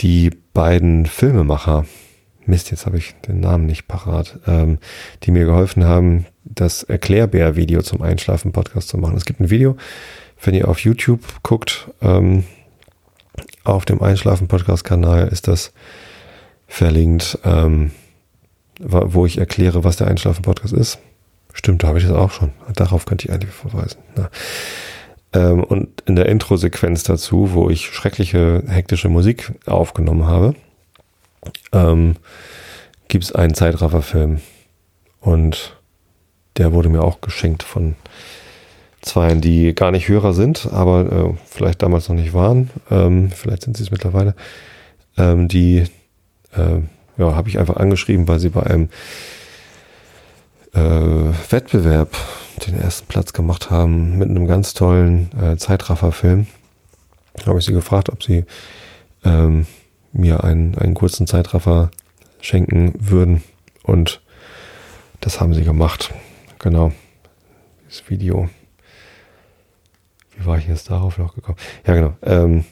die 0.00 0.30
beiden 0.52 1.06
Filmemacher, 1.06 1.86
Mist, 2.46 2.70
jetzt 2.70 2.86
habe 2.86 2.98
ich 2.98 3.14
den 3.26 3.40
Namen 3.40 3.66
nicht 3.66 3.88
parat, 3.88 4.38
ähm, 4.46 4.78
die 5.22 5.30
mir 5.30 5.44
geholfen 5.44 5.84
haben, 5.84 6.26
das 6.44 6.82
Erklärbär-Video 6.82 7.82
zum 7.82 8.02
Einschlafen-Podcast 8.02 8.88
zu 8.88 8.98
machen. 8.98 9.16
Es 9.16 9.24
gibt 9.24 9.40
ein 9.40 9.50
Video, 9.50 9.76
wenn 10.42 10.54
ihr 10.54 10.68
auf 10.68 10.80
YouTube 10.80 11.20
guckt, 11.42 11.88
ähm, 12.02 12.44
auf 13.64 13.84
dem 13.84 14.02
Einschlafen-Podcast-Kanal 14.02 15.28
ist 15.28 15.48
das 15.48 15.72
verlinkt, 16.66 17.38
ähm, 17.44 17.92
wo 18.78 19.26
ich 19.26 19.38
erkläre, 19.38 19.84
was 19.84 19.96
der 19.96 20.08
Einschlafen-Podcast 20.08 20.74
ist. 20.74 20.98
Stimmt, 21.52 21.82
da 21.82 21.88
habe 21.88 21.98
ich 21.98 22.04
das 22.04 22.14
auch 22.14 22.30
schon. 22.30 22.50
Darauf 22.74 23.06
könnte 23.06 23.26
ich 23.26 23.32
eigentlich 23.32 23.52
verweisen. 23.52 23.98
Ja. 24.16 24.28
Ähm, 25.32 25.64
und 25.64 26.02
in 26.06 26.16
der 26.16 26.26
Intro-Sequenz 26.26 27.04
dazu, 27.04 27.52
wo 27.52 27.70
ich 27.70 27.86
schreckliche, 27.86 28.62
hektische 28.66 29.08
Musik 29.08 29.52
aufgenommen 29.66 30.26
habe, 30.26 30.54
ähm, 31.72 32.16
gibt 33.08 33.24
es 33.24 33.32
einen 33.32 33.54
Zeitraffer-Film. 33.54 34.40
Und 35.20 35.76
der 36.56 36.72
wurde 36.72 36.88
mir 36.88 37.02
auch 37.02 37.20
geschenkt 37.20 37.62
von 37.62 37.96
Zweien, 39.02 39.40
die 39.40 39.74
gar 39.74 39.90
nicht 39.90 40.08
Hörer 40.08 40.32
sind, 40.32 40.68
aber 40.72 41.12
äh, 41.12 41.34
vielleicht 41.46 41.82
damals 41.82 42.08
noch 42.08 42.16
nicht 42.16 42.32
waren. 42.32 42.70
Ähm, 42.90 43.30
vielleicht 43.30 43.62
sind 43.62 43.76
sie 43.76 43.82
es 43.82 43.90
mittlerweile. 43.90 44.34
Ähm, 45.16 45.48
die 45.48 45.84
äh, 46.56 46.80
ja, 47.16 47.34
habe 47.34 47.48
ich 47.48 47.58
einfach 47.58 47.76
angeschrieben, 47.76 48.26
weil 48.28 48.38
sie 48.38 48.48
bei 48.48 48.62
einem 48.62 48.88
äh, 50.72 50.80
Wettbewerb 51.50 52.16
den 52.66 52.80
ersten 52.80 53.06
Platz 53.06 53.32
gemacht 53.32 53.70
haben 53.70 54.16
mit 54.18 54.28
einem 54.28 54.46
ganz 54.46 54.74
tollen 54.74 55.30
äh, 55.40 55.56
Zeitraffer-Film. 55.56 56.46
Habe 57.46 57.58
ich 57.58 57.64
sie 57.64 57.72
gefragt, 57.72 58.10
ob 58.10 58.22
sie 58.22 58.44
ähm, 59.24 59.66
mir 60.14 60.44
einen, 60.44 60.78
einen 60.78 60.94
kurzen 60.94 61.26
Zeitraffer 61.26 61.90
schenken 62.40 62.94
würden. 62.98 63.42
Und 63.82 64.22
das 65.20 65.40
haben 65.40 65.54
sie 65.54 65.64
gemacht. 65.64 66.14
Genau. 66.58 66.92
Das 67.88 68.08
Video. 68.08 68.48
Wie 70.36 70.46
war 70.46 70.58
ich 70.58 70.66
jetzt 70.66 70.90
darauf 70.90 71.18
noch 71.18 71.34
gekommen? 71.34 71.58
Ja, 71.86 71.94
genau. 71.94 72.16
Ähm, 72.22 72.64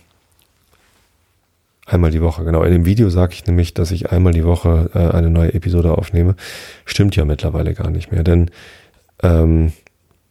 einmal 1.87 2.11
die 2.11 2.23
Woche, 2.23 2.45
genau. 2.45 2.63
In 2.63 2.73
dem 2.73 2.87
Video 2.87 3.11
sage 3.11 3.35
ich 3.35 3.47
nämlich, 3.47 3.75
dass 3.75 3.91
ich 3.91 4.11
einmal 4.11 4.33
die 4.33 4.45
Woche 4.45 4.91
äh, 4.95 5.17
eine 5.17 5.31
neue 5.31 5.55
Episode 5.55 5.97
aufnehme. 5.97 6.37
Stimmt 6.85 7.17
ja 7.17 7.25
mittlerweile 7.25 7.75
gar 7.75 7.91
nicht 7.91 8.11
mehr, 8.11 8.25
denn 8.25 8.51
ähm, 9.23 9.73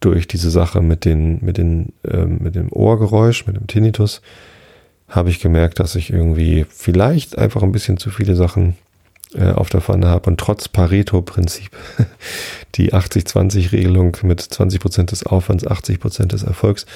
durch 0.00 0.26
diese 0.26 0.50
Sache 0.50 0.82
mit 0.82 1.04
den, 1.04 1.38
mit 1.44 1.58
den, 1.58 1.92
ähm, 2.04 2.38
mit 2.40 2.54
dem 2.54 2.72
Ohrgeräusch, 2.72 3.46
mit 3.46 3.56
dem 3.56 3.66
Tinnitus, 3.66 4.20
habe 5.12 5.30
ich 5.30 5.40
gemerkt, 5.40 5.78
dass 5.78 5.94
ich 5.94 6.10
irgendwie 6.10 6.66
vielleicht 6.68 7.38
einfach 7.38 7.62
ein 7.62 7.72
bisschen 7.72 7.98
zu 7.98 8.10
viele 8.10 8.34
Sachen 8.34 8.76
äh, 9.34 9.50
auf 9.50 9.68
der 9.68 9.82
Pfanne 9.82 10.08
habe 10.08 10.28
und 10.30 10.40
trotz 10.40 10.68
Pareto-Prinzip, 10.68 11.70
die 12.74 12.92
80-20-Regelung 12.92 14.16
mit 14.22 14.40
20 14.40 14.80
Prozent 14.80 15.12
des 15.12 15.24
Aufwands, 15.24 15.66
80 15.66 16.00
Prozent 16.00 16.32
des 16.32 16.42
Erfolgs 16.42 16.86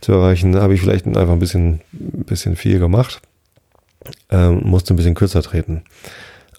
zu 0.00 0.12
erreichen, 0.12 0.56
habe 0.56 0.74
ich 0.74 0.80
vielleicht 0.80 1.06
einfach 1.06 1.30
ein 1.30 1.38
bisschen, 1.38 1.80
bisschen 1.92 2.56
viel 2.56 2.78
gemacht, 2.78 3.20
ähm, 4.30 4.62
musste 4.64 4.94
ein 4.94 4.96
bisschen 4.96 5.14
kürzer 5.14 5.42
treten. 5.42 5.82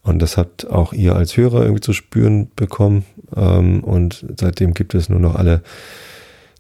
Und 0.04 0.20
das 0.20 0.38
hat 0.38 0.66
auch 0.66 0.94
ihr 0.94 1.16
als 1.16 1.38
Hörer 1.38 1.62
irgendwie 1.62 1.82
zu 1.82 1.94
spüren 1.94 2.50
bekommen. 2.56 3.06
Ähm, 3.36 3.84
und 3.84 4.26
seitdem 4.40 4.74
gibt 4.74 4.96
es 4.96 5.10
nur 5.10 5.20
noch 5.20 5.36
alle 5.36 5.62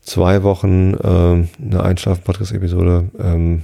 zwei 0.04 0.44
Wochen 0.44 0.96
ähm, 1.04 1.50
eine 1.60 1.84
Einschlafen-Podcast-Episode. 1.84 3.10
Ähm, 3.20 3.64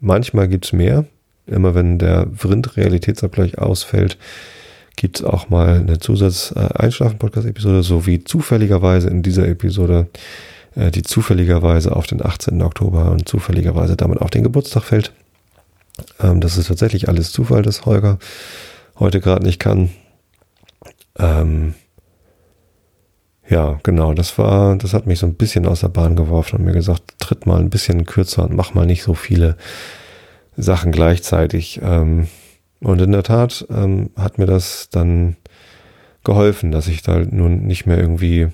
manchmal 0.00 0.48
gibt's 0.48 0.72
mehr. 0.72 1.04
Immer 1.46 1.74
wenn 1.74 1.98
der 1.98 2.28
Vrind-Realitätsabgleich 2.34 3.58
ausfällt, 3.58 4.18
gibt 4.96 5.20
es 5.20 5.24
auch 5.24 5.48
mal 5.48 5.80
eine 5.80 5.98
Zusatz-Einschlafen-Podcast-Episode, 5.98 7.82
sowie 7.82 8.22
zufälligerweise 8.22 9.08
in 9.08 9.22
dieser 9.22 9.48
Episode, 9.48 10.08
äh, 10.74 10.90
die 10.90 11.02
zufälligerweise 11.02 11.96
auf 11.96 12.06
den 12.06 12.24
18. 12.24 12.62
Oktober 12.62 13.10
und 13.10 13.28
zufälligerweise 13.28 13.96
damit 13.96 14.20
auf 14.20 14.30
den 14.30 14.42
Geburtstag 14.42 14.84
fällt. 14.84 15.12
Ähm, 16.20 16.40
das 16.40 16.56
ist 16.56 16.68
tatsächlich 16.68 17.08
alles 17.08 17.32
Zufall, 17.32 17.62
dass 17.62 17.86
Holger 17.86 18.18
heute 18.98 19.20
gerade 19.20 19.44
nicht 19.44 19.58
kann. 19.58 19.90
Ähm, 21.18 21.74
ja, 23.50 23.80
genau, 23.82 24.14
das 24.14 24.38
war, 24.38 24.76
das 24.76 24.94
hat 24.94 25.06
mich 25.06 25.18
so 25.18 25.26
ein 25.26 25.34
bisschen 25.34 25.66
aus 25.66 25.80
der 25.80 25.88
Bahn 25.88 26.14
geworfen 26.14 26.56
und 26.56 26.64
mir 26.64 26.72
gesagt, 26.72 27.02
tritt 27.18 27.46
mal 27.46 27.58
ein 27.58 27.68
bisschen 27.68 28.06
kürzer 28.06 28.44
und 28.44 28.54
mach 28.54 28.74
mal 28.74 28.86
nicht 28.86 29.02
so 29.02 29.14
viele 29.14 29.56
Sachen 30.56 30.92
gleichzeitig. 30.92 31.80
Ähm, 31.82 32.28
und 32.80 33.00
in 33.00 33.10
der 33.10 33.24
Tat 33.24 33.66
ähm, 33.68 34.10
hat 34.16 34.38
mir 34.38 34.46
das 34.46 34.88
dann 34.90 35.36
geholfen, 36.22 36.70
dass 36.70 36.86
ich 36.86 37.02
da 37.02 37.18
nun 37.18 37.66
nicht 37.66 37.86
mehr 37.86 37.98
irgendwie 37.98 38.48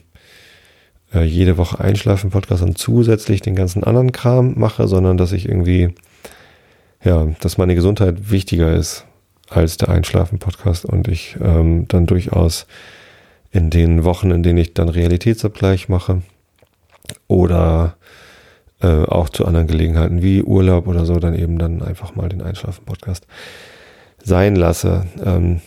äh, 1.13 1.25
jede 1.25 1.59
Woche 1.59 1.79
einschlafen 1.79 2.31
Podcast 2.31 2.63
und 2.63 2.79
zusätzlich 2.79 3.43
den 3.43 3.55
ganzen 3.55 3.85
anderen 3.85 4.13
Kram 4.13 4.55
mache, 4.57 4.89
sondern 4.89 5.19
dass 5.19 5.33
ich 5.33 5.47
irgendwie, 5.47 5.95
ja, 7.05 7.27
dass 7.41 7.59
meine 7.59 7.75
Gesundheit 7.75 8.31
wichtiger 8.31 8.73
ist 8.73 9.05
als 9.51 9.77
der 9.77 9.91
Einschlafen 9.91 10.39
Podcast 10.39 10.87
und 10.87 11.07
ich 11.07 11.37
ähm, 11.41 11.87
dann 11.87 12.07
durchaus 12.07 12.67
in 13.57 13.71
den 13.71 14.05
Wochen, 14.05 14.31
in 14.31 14.43
denen 14.43 14.59
ich 14.59 14.75
dann 14.75 14.91
Realitätsabgleich 14.91 15.89
mache 15.89 16.21
oder 17.27 17.97
äh, 18.83 19.05
auch 19.05 19.31
zu 19.31 19.47
anderen 19.47 19.67
Gelegenheiten 19.67 20.23
wie 20.23 20.43
Urlaub 20.43 20.87
oder 20.87 21.07
so, 21.07 21.19
dann 21.19 21.35
eben 21.35 21.59
dann 21.59 21.81
einfach 21.81 22.15
mal 22.15 22.29
den 22.29 22.43
Einschlafen-Podcast 22.43 23.27
sein 24.23 24.57
lasse. 24.57 25.07
Ähm, 25.25 25.63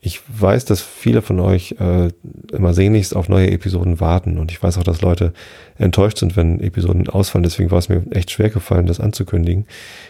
ich 0.00 0.20
weiß, 0.28 0.66
dass 0.66 0.82
viele 0.82 1.22
von 1.22 1.40
euch 1.40 1.76
äh, 1.80 2.10
immer 2.52 2.74
sehnlichst 2.74 3.16
auf 3.16 3.30
neue 3.30 3.50
Episoden 3.50 4.00
warten 4.00 4.36
und 4.36 4.52
ich 4.52 4.62
weiß 4.62 4.76
auch, 4.76 4.84
dass 4.84 5.00
Leute 5.00 5.32
enttäuscht 5.78 6.18
sind, 6.18 6.36
wenn 6.36 6.60
Episoden 6.60 7.08
ausfallen. 7.08 7.44
Deswegen 7.44 7.70
war 7.70 7.78
es 7.78 7.88
mir 7.88 8.04
echt 8.10 8.30
schwer 8.32 8.50
gefallen, 8.50 8.84
das 8.84 9.00
anzukündigen. 9.00 9.64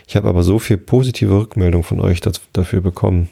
Ich 0.09 0.17
habe 0.17 0.29
aber 0.29 0.43
so 0.43 0.59
viel 0.59 0.79
positive 0.79 1.39
Rückmeldung 1.39 1.85
von 1.85 2.01
euch 2.01 2.21
das, 2.21 2.41
dafür 2.53 2.81
bekommen, 2.81 3.29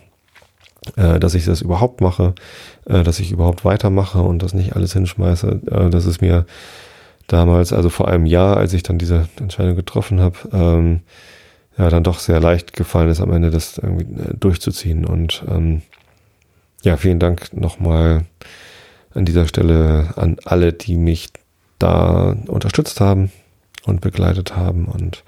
dass 0.97 1.35
ich 1.35 1.45
das 1.45 1.61
überhaupt 1.61 2.01
mache, 2.01 2.35
äh, 2.87 3.03
dass 3.03 3.21
ich 3.21 3.31
überhaupt 3.31 3.65
weitermache 3.65 4.21
und 4.21 4.43
das 4.43 4.55
nicht 4.55 4.75
alles 4.75 4.93
hinschmeiße. 4.93 5.61
Äh, 5.71 5.91
das 5.91 6.07
ist 6.07 6.21
mir 6.21 6.47
damals, 7.27 7.73
also 7.73 7.89
vor 7.89 8.09
einem 8.09 8.27
Jahr, 8.27 8.57
als 8.57 8.73
ich 8.73 8.83
dann 8.83 8.99
diese 8.99 9.29
Entscheidung 9.39 9.77
getroffen 9.77 10.21
habe, 10.21 10.37
ähm, 10.53 11.01
ja, 11.79 11.89
dann 11.89 12.05
doch 12.05 12.19
sehr 12.19 12.41
leicht 12.41 12.75
gefallen 12.75 13.09
ist, 13.09 13.21
am 13.21 13.33
Ende 13.33 13.51
das 13.51 13.79
irgendwie 13.79 14.05
äh, 14.05 14.35
durchzuziehen. 14.39 15.05
Und 15.05 15.45
ähm, 15.49 15.83
ja, 16.83 16.97
vielen 16.97 17.19
Dank 17.19 17.53
nochmal 17.53 18.25
an 19.15 19.25
dieser 19.25 19.47
Stelle 19.47 20.13
an 20.17 20.37
alle, 20.45 20.73
die 20.73 20.97
mich 20.97 21.31
da 21.79 22.37
unterstützt 22.47 23.01
haben 23.01 23.31
und 23.85 24.01
begleitet 24.01 24.57
haben. 24.57 24.87
Und 24.87 25.23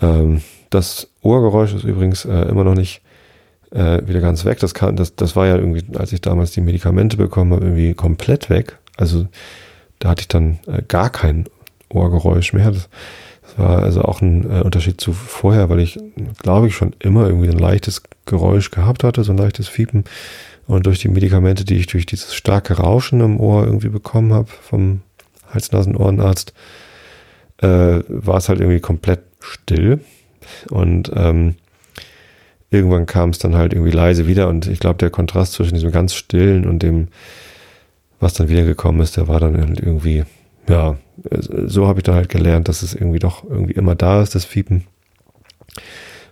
ähm, 0.00 0.42
das 0.70 1.08
Ohrgeräusch 1.20 1.74
ist 1.74 1.84
übrigens 1.84 2.24
äh, 2.24 2.42
immer 2.48 2.64
noch 2.64 2.74
nicht 2.74 3.02
äh, 3.76 4.06
wieder 4.08 4.20
ganz 4.20 4.44
weg. 4.44 4.58
Das, 4.60 4.74
kann, 4.74 4.96
das, 4.96 5.14
das 5.16 5.36
war 5.36 5.46
ja 5.46 5.56
irgendwie, 5.56 5.84
als 5.96 6.12
ich 6.12 6.20
damals 6.20 6.52
die 6.52 6.60
Medikamente 6.60 7.16
bekommen 7.16 7.52
habe, 7.52 7.66
irgendwie 7.66 7.94
komplett 7.94 8.48
weg. 8.48 8.78
Also 8.96 9.26
da 9.98 10.10
hatte 10.10 10.22
ich 10.22 10.28
dann 10.28 10.58
äh, 10.66 10.82
gar 10.86 11.10
kein 11.10 11.44
Ohrgeräusch 11.90 12.52
mehr. 12.52 12.70
Das, 12.70 12.88
das 13.42 13.58
war 13.58 13.82
also 13.82 14.02
auch 14.02 14.22
ein 14.22 14.50
äh, 14.50 14.62
Unterschied 14.62 15.00
zu 15.00 15.12
vorher, 15.12 15.68
weil 15.68 15.80
ich, 15.80 15.98
glaube 16.42 16.68
ich, 16.68 16.74
schon 16.74 16.94
immer 16.98 17.26
irgendwie 17.26 17.50
ein 17.50 17.58
leichtes 17.58 18.02
Geräusch 18.24 18.70
gehabt 18.70 19.04
hatte, 19.04 19.22
so 19.24 19.32
ein 19.32 19.38
leichtes 19.38 19.68
Fiepen. 19.68 20.04
Und 20.66 20.86
durch 20.86 20.98
die 20.98 21.08
Medikamente, 21.08 21.64
die 21.64 21.76
ich 21.76 21.86
durch 21.86 22.06
dieses 22.06 22.34
starke 22.34 22.74
Rauschen 22.74 23.20
im 23.20 23.38
Ohr 23.38 23.64
irgendwie 23.64 23.88
bekommen 23.88 24.32
habe 24.32 24.48
vom 24.48 25.02
Hals-Nasen-Ohrenarzt, 25.52 26.54
äh, 27.58 28.00
war 28.08 28.38
es 28.38 28.48
halt 28.48 28.60
irgendwie 28.60 28.80
komplett 28.80 29.20
still. 29.40 30.00
Und 30.70 31.12
ähm, 31.14 31.54
irgendwann 32.76 33.06
kam 33.06 33.30
es 33.30 33.38
dann 33.38 33.56
halt 33.56 33.72
irgendwie 33.72 33.92
leise 33.92 34.26
wieder. 34.26 34.48
Und 34.48 34.66
ich 34.66 34.78
glaube, 34.78 34.98
der 34.98 35.10
Kontrast 35.10 35.54
zwischen 35.54 35.74
diesem 35.74 35.90
ganz 35.90 36.14
stillen 36.14 36.66
und 36.66 36.82
dem, 36.82 37.08
was 38.20 38.34
dann 38.34 38.48
wieder 38.48 38.64
gekommen 38.64 39.00
ist, 39.00 39.16
der 39.16 39.28
war 39.28 39.40
dann 39.40 39.58
halt 39.58 39.80
irgendwie 39.80 40.24
ja, 40.68 40.96
so 41.66 41.86
habe 41.86 42.00
ich 42.00 42.04
dann 42.04 42.14
halt 42.14 42.28
gelernt, 42.28 42.68
dass 42.68 42.82
es 42.82 42.94
irgendwie 42.94 43.18
doch 43.18 43.44
irgendwie 43.44 43.74
immer 43.74 43.94
da 43.94 44.22
ist, 44.22 44.34
das 44.34 44.44
Fiepen. 44.44 44.84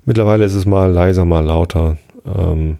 Mittlerweile 0.04 0.44
ist 0.44 0.54
es 0.54 0.66
mal 0.66 0.90
leiser, 0.90 1.24
mal 1.24 1.44
lauter. 1.44 1.96
Ähm, 2.26 2.78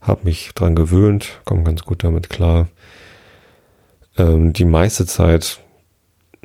habe 0.00 0.24
mich 0.24 0.50
dran 0.54 0.74
gewöhnt, 0.74 1.40
komme 1.44 1.64
ganz 1.64 1.82
gut 1.82 2.04
damit 2.04 2.30
klar. 2.30 2.68
Ähm, 4.16 4.52
die 4.52 4.64
meiste 4.64 5.06
Zeit 5.06 5.60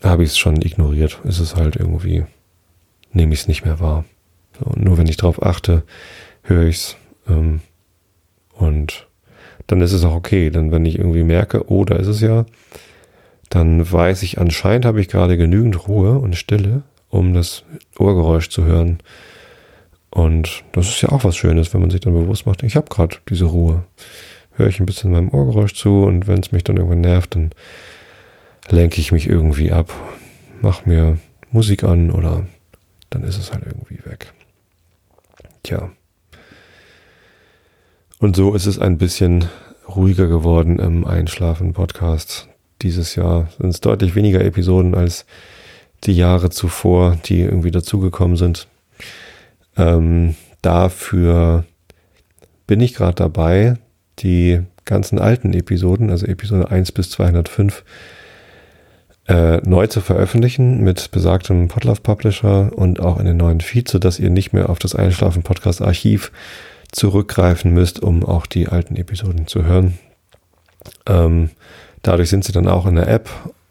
habe 0.03 0.23
ich 0.23 0.31
es 0.31 0.37
schon 0.37 0.61
ignoriert. 0.61 1.19
Ist 1.23 1.39
es 1.39 1.55
halt 1.55 1.75
irgendwie, 1.75 2.25
nehme 3.11 3.33
ich 3.33 3.41
es 3.41 3.47
nicht 3.47 3.65
mehr 3.65 3.79
wahr. 3.79 4.05
So, 4.59 4.71
nur 4.79 4.97
wenn 4.97 5.07
ich 5.07 5.17
drauf 5.17 5.41
achte, 5.41 5.83
höre 6.43 6.67
ich 6.67 6.77
es. 6.77 6.97
Ähm, 7.27 7.61
und 8.53 9.07
dann 9.67 9.81
ist 9.81 9.93
es 9.93 10.03
auch 10.03 10.15
okay. 10.15 10.49
Dann, 10.49 10.71
wenn 10.71 10.85
ich 10.85 10.97
irgendwie 10.97 11.23
merke, 11.23 11.69
oh, 11.71 11.85
da 11.85 11.95
ist 11.95 12.07
es 12.07 12.21
ja, 12.21 12.45
dann 13.49 13.91
weiß 13.91 14.23
ich, 14.23 14.39
anscheinend 14.39 14.85
habe 14.85 15.01
ich 15.01 15.07
gerade 15.07 15.37
genügend 15.37 15.87
Ruhe 15.87 16.17
und 16.19 16.35
Stille, 16.35 16.83
um 17.09 17.33
das 17.33 17.63
Ohrgeräusch 17.97 18.49
zu 18.49 18.63
hören. 18.63 18.99
Und 20.09 20.63
das 20.73 20.89
ist 20.89 21.01
ja 21.01 21.09
auch 21.09 21.23
was 21.23 21.35
Schönes, 21.35 21.73
wenn 21.73 21.81
man 21.81 21.89
sich 21.89 22.01
dann 22.01 22.13
bewusst 22.13 22.45
macht, 22.45 22.63
ich 22.63 22.75
habe 22.75 22.87
gerade 22.89 23.17
diese 23.29 23.45
Ruhe. 23.45 23.83
Höre 24.55 24.67
ich 24.67 24.79
ein 24.79 24.85
bisschen 24.85 25.11
meinem 25.11 25.29
Ohrgeräusch 25.29 25.73
zu 25.73 26.03
und 26.03 26.27
wenn 26.27 26.39
es 26.39 26.51
mich 26.51 26.63
dann 26.63 26.77
irgendwann 26.77 27.01
nervt, 27.01 27.33
dann 27.33 27.51
lenke 28.69 29.01
ich 29.01 29.11
mich 29.11 29.27
irgendwie 29.27 29.71
ab, 29.71 29.91
mache 30.61 30.87
mir 30.87 31.17
Musik 31.51 31.83
an 31.83 32.11
oder 32.11 32.45
dann 33.09 33.23
ist 33.23 33.37
es 33.37 33.51
halt 33.51 33.65
irgendwie 33.65 34.05
weg. 34.05 34.31
Tja. 35.63 35.91
Und 38.23 38.37
so 38.37 38.55
ist 38.55 38.67
es 38.67 38.79
ein 38.79 38.97
bisschen 38.97 39.49
ruhiger 39.85 40.27
geworden 40.27 40.79
im 40.79 41.03
Einschlafen-Podcast 41.03 42.47
dieses 42.81 43.15
Jahr 43.15 43.49
sind 43.59 43.71
es 43.71 43.81
deutlich 43.81 44.15
weniger 44.15 44.39
Episoden 44.39 44.95
als 44.95 45.25
die 46.05 46.13
Jahre 46.13 46.49
zuvor, 46.49 47.17
die 47.25 47.41
irgendwie 47.41 47.71
dazugekommen 47.71 48.37
sind. 48.37 48.69
Ähm, 49.75 50.35
dafür 50.61 51.65
bin 52.65 52.79
ich 52.79 52.93
gerade 52.93 53.15
dabei, 53.15 53.75
die 54.19 54.61
ganzen 54.85 55.19
alten 55.19 55.51
Episoden, 55.51 56.09
also 56.09 56.25
Episode 56.25 56.71
1 56.71 56.93
bis 56.93 57.09
205, 57.09 57.83
äh, 59.27 59.57
neu 59.67 59.87
zu 59.87 59.99
veröffentlichen 59.99 60.81
mit 60.81 61.11
besagtem 61.11 61.67
Podlove 61.67 61.99
Publisher 61.99 62.71
und 62.73 63.01
auch 63.01 63.19
in 63.19 63.25
den 63.25 63.35
neuen 63.35 63.59
Feed, 63.59 63.89
sodass 63.89 64.17
ihr 64.17 64.29
nicht 64.29 64.53
mehr 64.53 64.69
auf 64.69 64.79
das 64.79 64.95
Einschlafen 64.95 65.43
Podcast 65.43 65.81
Archiv 65.81 66.31
zurückgreifen 66.93 67.73
müsst, 67.73 68.01
um 68.01 68.23
auch 68.23 68.45
die 68.45 68.69
alten 68.69 68.95
Episoden 68.95 69.47
zu 69.47 69.65
hören. 69.65 69.97
Ähm, 71.05 71.49
Dadurch 72.03 72.29
sind 72.29 72.43
sie 72.43 72.51
dann 72.51 72.67
auch 72.67 72.85
in 72.85 72.95
der 72.95 73.07
App, 73.07 73.29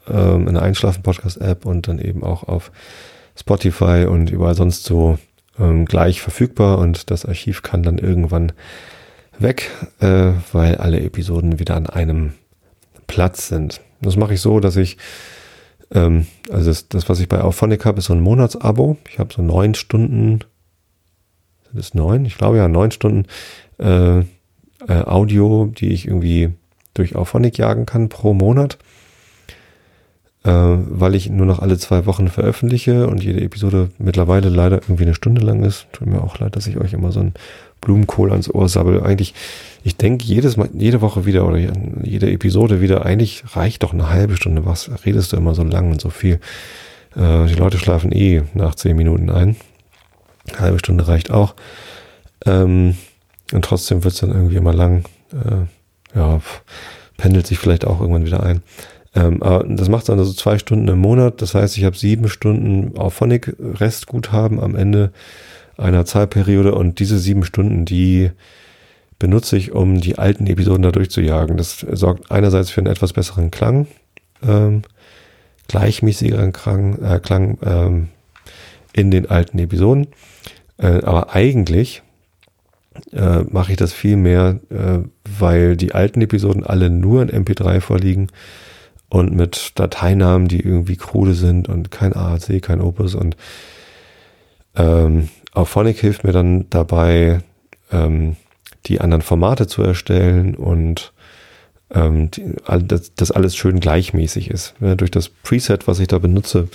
ähm, 0.09 0.49
in 0.49 0.55
der 0.55 0.62
Einschlafen-Podcast-App 0.62 1.66
und 1.66 1.87
dann 1.87 1.99
eben 1.99 2.25
auch 2.25 2.43
auf 2.45 2.73
Spotify 3.39 4.07
und 4.09 4.31
überall 4.31 4.55
sonst 4.55 4.85
so 4.85 5.18
ähm, 5.59 5.85
gleich 5.85 6.23
verfügbar 6.23 6.79
und 6.79 7.11
das 7.11 7.27
Archiv 7.27 7.62
kann 7.62 7.83
dann 7.83 7.99
irgendwann 7.99 8.53
weg, 9.39 9.70
äh, 10.01 10.33
weil 10.53 10.77
alle 10.77 11.01
Episoden 11.01 11.59
wieder 11.59 11.77
an 11.77 11.87
einem 11.87 12.33
Platz 13.07 13.49
sind. 13.49 13.83
Das 14.01 14.16
mache 14.16 14.35
ich 14.35 14.41
so, 14.41 14.61
dass 14.61 14.77
ich, 14.77 14.97
ähm, 15.93 16.27
also 16.51 16.70
das, 16.70 16.89
das, 16.89 17.09
was 17.11 17.20
ich 17.20 17.29
bei 17.29 17.43
Auphonic 17.43 17.85
habe, 17.85 17.99
ist 17.99 18.07
so 18.07 18.14
ein 18.14 18.20
Monatsabo. 18.20 18.97
Ich 19.11 19.18
habe 19.18 19.33
so 19.33 19.43
neun 19.43 19.75
Stunden, 19.75 20.41
es 21.79 21.95
neun? 21.95 22.25
Ich 22.25 22.37
glaube 22.39 22.57
ja, 22.57 22.68
neun 22.68 22.91
Stunden 22.91 23.27
äh, 23.79 24.20
äh, 24.20 24.25
Audio, 24.89 25.66
die 25.66 25.93
ich 25.93 26.07
irgendwie 26.07 26.51
durch 26.95 27.16
Auphonic 27.16 27.59
jagen 27.59 27.87
kann 27.87 28.09
pro 28.09 28.35
Monat, 28.35 28.79
äh, 30.45 30.51
weil 30.51 31.14
ich 31.14 31.31
nur 31.31 31.47
noch 31.47 31.61
alle 31.61 31.79
zwei 31.79 32.07
Wochen 32.07 32.29
veröffentliche 32.29 33.07
und 33.07 33.23
jede 33.23 33.41
Episode 33.41 33.91
mittlerweile 33.99 34.49
leider 34.49 34.77
irgendwie 34.77 35.05
eine 35.05 35.14
Stunde 35.14 35.41
lang 35.41 35.62
ist. 35.64 35.87
Tut 35.93 36.09
mir 36.09 36.23
auch 36.23 36.39
leid, 36.39 36.57
dass 36.57 36.66
ich 36.66 36.77
euch 36.79 36.93
immer 36.93 37.12
so 37.12 37.20
einen 37.20 37.35
Blumenkohl 37.81 38.31
ans 38.31 38.53
Ohr 38.53 38.68
sabbel. 38.68 39.03
Eigentlich, 39.03 39.35
ich 39.85 39.97
denke 39.97 40.25
jedes 40.25 40.57
Mal, 40.57 40.68
jede 40.73 41.01
Woche 41.01 41.27
wieder 41.27 41.47
oder 41.47 41.59
jede 42.03 42.31
Episode 42.31 42.81
wieder, 42.81 43.07
eigentlich 43.07 43.45
reicht 43.55 43.83
doch 43.83 43.93
eine 43.93 44.11
halbe 44.11 44.37
Stunde. 44.37 44.66
Was 44.66 44.91
redest 45.05 45.33
du 45.33 45.37
immer 45.37 45.55
so 45.55 45.62
lang 45.62 45.91
und 45.91 46.01
so 46.01 46.11
viel? 46.11 46.41
Äh, 47.16 47.47
die 47.47 47.55
Leute 47.55 47.79
schlafen 47.79 48.12
eh 48.12 48.43
nach 48.55 48.75
zehn 48.75 48.97
Minuten 48.97 49.31
ein. 49.31 49.57
Eine 50.49 50.61
halbe 50.61 50.78
Stunde 50.78 51.07
reicht 51.09 51.30
auch. 51.30 51.55
Ähm, 52.47 52.97
und 53.53 53.64
trotzdem 53.64 54.05
wird 54.05 54.14
es 54.14 54.20
dann 54.20 54.30
irgendwie 54.30 54.57
immer 54.57 54.72
lang. 54.72 55.05
Äh, 55.32 56.18
ja, 56.18 56.40
pendelt 57.16 57.47
sich 57.47 57.59
vielleicht 57.59 57.86
auch 57.86 58.01
irgendwann 58.01 58.26
wieder 58.26 58.43
ein. 58.43 58.62
Ähm, 59.14 59.43
aber 59.43 59.64
das 59.64 59.88
macht 59.88 60.09
dann 60.09 60.18
also 60.18 60.32
zwei 60.32 60.59
Stunden 60.59 60.88
im 60.88 60.99
Monat. 60.99 61.43
Das 61.43 61.55
heißt, 61.55 61.76
ich 61.76 61.84
habe 61.84 61.97
sieben 61.97 62.28
Stunden 62.28 62.97
auf 62.97 63.14
Phonic 63.14 63.55
Restguthaben 63.59 64.61
am 64.61 64.74
Ende 64.74 65.12
einer 65.76 66.05
Zahlperiode 66.05 66.74
und 66.74 66.99
diese 66.99 67.18
sieben 67.18 67.45
Stunden, 67.45 67.84
die 67.84 68.30
benutze 69.18 69.57
ich, 69.57 69.72
um 69.72 70.01
die 70.01 70.18
alten 70.18 70.47
Episoden 70.47 70.82
da 70.82 70.90
durchzujagen. 70.90 71.57
Das 71.57 71.86
sorgt 71.93 72.30
einerseits 72.30 72.70
für 72.70 72.80
einen 72.80 72.93
etwas 72.93 73.12
besseren 73.12 73.51
Klang, 73.51 73.86
ähm, 74.47 74.82
gleichmäßigeren 75.68 76.53
Klang, 76.53 77.01
äh, 77.03 77.20
Klang 77.20 77.59
ähm, 77.64 78.09
in 78.93 79.11
den 79.11 79.30
alten 79.30 79.59
Episoden. 79.59 80.09
Äh, 80.83 81.03
aber 81.05 81.35
eigentlich 81.35 82.03
äh, 83.12 83.43
mache 83.49 83.72
ich 83.72 83.78
das 83.78 83.93
viel 83.93 84.16
mehr, 84.16 84.61
äh, 84.68 84.99
weil 85.39 85.76
die 85.76 85.95
alten 85.95 86.20
Episoden 86.20 86.64
alle 86.64 86.91
nur 86.91 87.22
in 87.22 87.45
MP3 87.45 87.80
vorliegen 87.80 88.28
und 89.09 89.35
mit 89.35 89.72
Dateinamen, 89.76 90.49
die 90.49 90.61
irgendwie 90.61 90.97
krude 90.97 91.35
sind 91.35 91.68
und 91.68 91.91
kein 91.91 92.14
AAC, 92.14 92.61
kein 92.61 92.80
Opus 92.80 93.14
und 93.14 93.37
ähm, 94.74 95.28
Auphonic 95.53 95.99
hilft 95.99 96.24
mir 96.24 96.33
dann 96.33 96.68
dabei, 96.70 97.41
ähm, 97.91 98.37
die 98.87 99.01
anderen 99.01 99.22
Formate 99.22 99.66
zu 99.66 99.83
erstellen 99.83 100.55
und 100.55 101.12
ähm, 101.91 102.30
die, 102.30 102.55
das, 102.87 103.14
das 103.14 103.30
alles 103.30 103.55
schön 103.55 103.80
gleichmäßig 103.80 104.51
ist. 104.51 104.74
Ja, 104.80 104.95
durch 104.95 105.11
das 105.11 105.28
Preset, 105.28 105.87
was 105.87 106.01
ich 106.01 106.09
da 106.09 106.18
benutze 106.18 106.68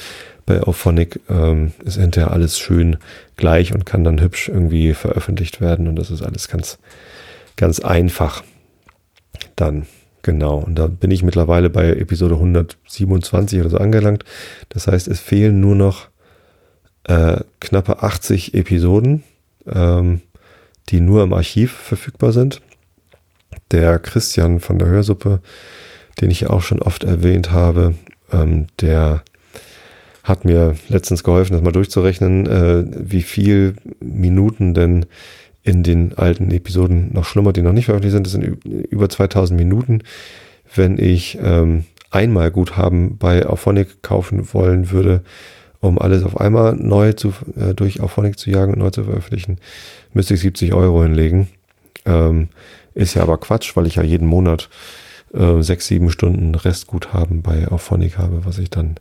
bei 0.47 0.63
Auphonic, 0.63 1.19
ähm, 1.29 1.73
ist 1.83 1.99
hinterher 1.99 2.31
alles 2.31 2.57
schön 2.57 2.97
gleich 3.35 3.75
und 3.75 3.85
kann 3.85 4.03
dann 4.03 4.21
hübsch 4.21 4.47
irgendwie 4.47 4.95
veröffentlicht 4.95 5.61
werden 5.61 5.87
und 5.87 5.97
das 5.97 6.09
ist 6.09 6.23
alles 6.23 6.47
ganz, 6.47 6.79
ganz 7.57 7.79
einfach. 7.81 8.43
Dann, 9.55 9.85
genau. 10.23 10.57
Und 10.57 10.75
da 10.75 10.87
bin 10.87 11.11
ich 11.11 11.21
mittlerweile 11.21 11.69
bei 11.69 11.89
Episode 11.89 12.35
127 12.35 13.59
oder 13.59 13.69
so 13.69 13.77
angelangt. 13.77 14.23
Das 14.69 14.87
heißt, 14.87 15.07
es 15.09 15.19
fehlen 15.19 15.59
nur 15.59 15.75
noch 15.75 16.07
äh, 17.03 17.41
knappe 17.59 18.01
80 18.01 18.53
Episoden, 18.53 19.23
ähm, 19.67 20.21
die 20.89 21.01
nur 21.01 21.23
im 21.23 21.33
Archiv 21.33 21.73
verfügbar 21.73 22.31
sind. 22.31 22.61
Der 23.71 23.99
Christian 23.99 24.61
von 24.61 24.79
der 24.79 24.87
Hörsuppe, 24.87 25.41
den 26.21 26.31
ich 26.31 26.47
auch 26.47 26.61
schon 26.61 26.81
oft 26.81 27.03
erwähnt 27.03 27.51
habe, 27.51 27.95
ähm, 28.31 28.67
der 28.79 29.23
hat 30.27 30.43
mir 30.43 30.75
letztens 30.89 31.23
geholfen, 31.23 31.53
das 31.53 31.61
mal 31.61 31.71
durchzurechnen, 31.71 32.45
äh, 32.47 32.85
wie 32.97 33.21
viel 33.21 33.75
Minuten 34.01 34.73
denn 34.73 35.05
in 35.63 35.83
den 35.83 36.17
alten 36.17 36.51
Episoden 36.51 37.13
noch 37.13 37.25
schlummert, 37.25 37.57
die 37.57 37.61
noch 37.61 37.73
nicht 37.73 37.85
veröffentlicht 37.85 38.13
sind. 38.13 38.25
Das 38.25 38.33
sind 38.33 38.43
über 38.89 39.09
2000 39.09 39.57
Minuten. 39.57 40.01
Wenn 40.75 40.97
ich 40.97 41.37
ähm, 41.41 41.85
einmal 42.11 42.51
Guthaben 42.51 43.17
bei 43.17 43.45
Auphonic 43.45 44.01
kaufen 44.01 44.53
wollen 44.53 44.91
würde, 44.91 45.23
um 45.79 45.99
alles 45.99 46.23
auf 46.23 46.39
einmal 46.39 46.75
neu 46.75 47.13
zu, 47.13 47.33
äh, 47.55 47.73
durch 47.73 48.01
Auphonic 48.01 48.37
zu 48.37 48.49
jagen 48.49 48.73
und 48.73 48.79
neu 48.79 48.89
zu 48.89 49.03
veröffentlichen, 49.03 49.59
müsste 50.13 50.33
ich 50.33 50.41
70 50.41 50.73
Euro 50.73 51.03
hinlegen. 51.03 51.47
Ähm, 52.05 52.49
ist 52.93 53.13
ja 53.13 53.21
aber 53.21 53.37
Quatsch, 53.37 53.75
weil 53.75 53.87
ich 53.87 53.95
ja 53.95 54.03
jeden 54.03 54.27
Monat 54.27 54.69
äh, 55.33 55.61
sechs, 55.61 55.87
sieben 55.87 56.09
Stunden 56.09 56.55
Restguthaben 56.55 57.41
bei 57.41 57.67
Auphonic 57.67 58.17
habe, 58.17 58.45
was 58.45 58.57
ich 58.57 58.69
dann 58.69 58.95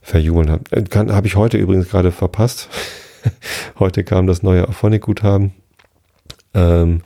verjubeln 0.00 0.50
habe. 0.50 0.64
Äh, 0.70 1.12
habe 1.12 1.26
ich 1.26 1.36
heute 1.36 1.58
übrigens 1.58 1.88
gerade 1.88 2.12
verpasst. 2.12 2.68
heute 3.78 4.04
kam 4.04 4.26
das 4.26 4.42
neue 4.42 4.68
Auphonic-Guthaben. 4.68 5.52
Ähm, 6.54 7.02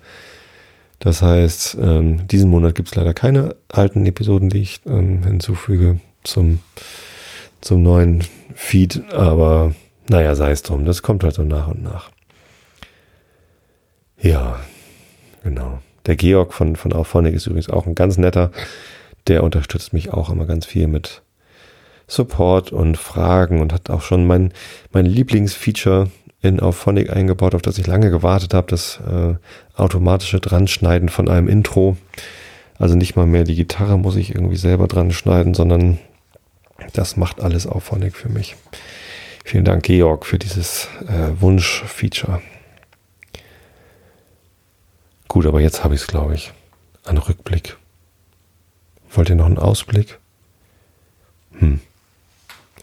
das 0.99 1.21
heißt, 1.21 1.77
ähm, 1.81 2.27
diesen 2.29 2.51
Monat 2.51 2.75
gibt 2.75 2.89
es 2.89 2.95
leider 2.95 3.13
keine 3.13 3.57
alten 3.69 4.07
Episoden, 4.07 4.49
die 4.49 4.63
ich 4.63 4.81
ähm, 4.87 5.23
hinzufüge 5.23 6.01
zum, 6.23 6.61
zum 7.61 7.83
neuen 7.83 8.25
Feed, 8.55 9.13
aber 9.13 9.75
naja, 10.09 10.35
sei 10.35 10.51
es 10.51 10.63
drum, 10.63 10.85
das 10.85 11.03
kommt 11.03 11.25
halt 11.25 11.35
so 11.35 11.43
nach 11.43 11.69
und 11.69 11.83
nach. 11.83 12.11
Ja, 14.21 14.61
genau. 15.43 15.81
Der 16.07 16.17
Georg 16.17 16.55
von, 16.55 16.77
von 16.77 16.93
Auphonic 16.93 17.35
ist 17.35 17.47
übrigens 17.47 17.69
auch 17.69 17.87
ein 17.87 17.95
ganz 17.95 18.17
netter. 18.17 18.51
Der 19.27 19.43
unterstützt 19.43 19.93
mich 19.93 20.13
auch 20.13 20.31
immer 20.31 20.47
ganz 20.47 20.67
viel 20.67 20.87
mit 20.87 21.23
Support 22.07 22.73
und 22.73 22.97
Fragen 22.97 23.61
und 23.61 23.73
hat 23.73 23.91
auch 23.91 24.03
schon 24.03 24.27
mein, 24.27 24.53
mein 24.93 25.07
Lieblingsfeature 25.07 26.11
in 26.43 26.61
Auphonic 26.61 27.11
eingebaut, 27.11 27.55
auf 27.55 27.63
das 27.63 27.79
ich 27.79 27.87
lange 27.87 28.11
gewartet 28.11 28.53
habe, 28.53 28.67
das 28.69 29.01
äh, 29.11 29.35
automatische 29.81 30.41
Dranschneiden 30.41 31.09
von 31.09 31.29
einem 31.29 31.49
Intro. 31.49 31.97
Also 32.79 32.95
nicht 32.97 33.17
mal 33.17 33.27
mehr 33.27 33.45
die 33.45 33.55
Gitarre 33.55 33.99
muss 33.99 34.17
ich 34.17 34.35
irgendwie 34.35 34.57
selber 34.57 34.87
dran 34.87 35.11
schneiden, 35.11 35.55
sondern 35.55 35.99
das 36.93 37.17
macht 37.17 37.41
alles 37.41 37.67
Auphonic 37.67 38.15
für 38.15 38.29
mich. 38.29 38.57
Vielen 39.45 39.65
Dank, 39.65 39.85
Georg, 39.85 40.27
für 40.27 40.39
dieses 40.39 40.89
äh, 41.07 41.41
Wunsch-Feature. 41.41 42.43
Gut, 45.29 45.47
aber 45.47 45.61
jetzt 45.61 45.85
habe 45.85 45.95
ich 45.95 46.03
es, 46.03 46.07
glaube 46.07 46.35
ich. 46.35 46.53
Ein 47.05 47.19
Rückblick. 47.19 47.77
Wollt 49.11 49.29
ihr 49.29 49.37
noch 49.37 49.47
einen 49.47 49.59
Ausblick? 49.59 50.19
Hm. 51.59 51.81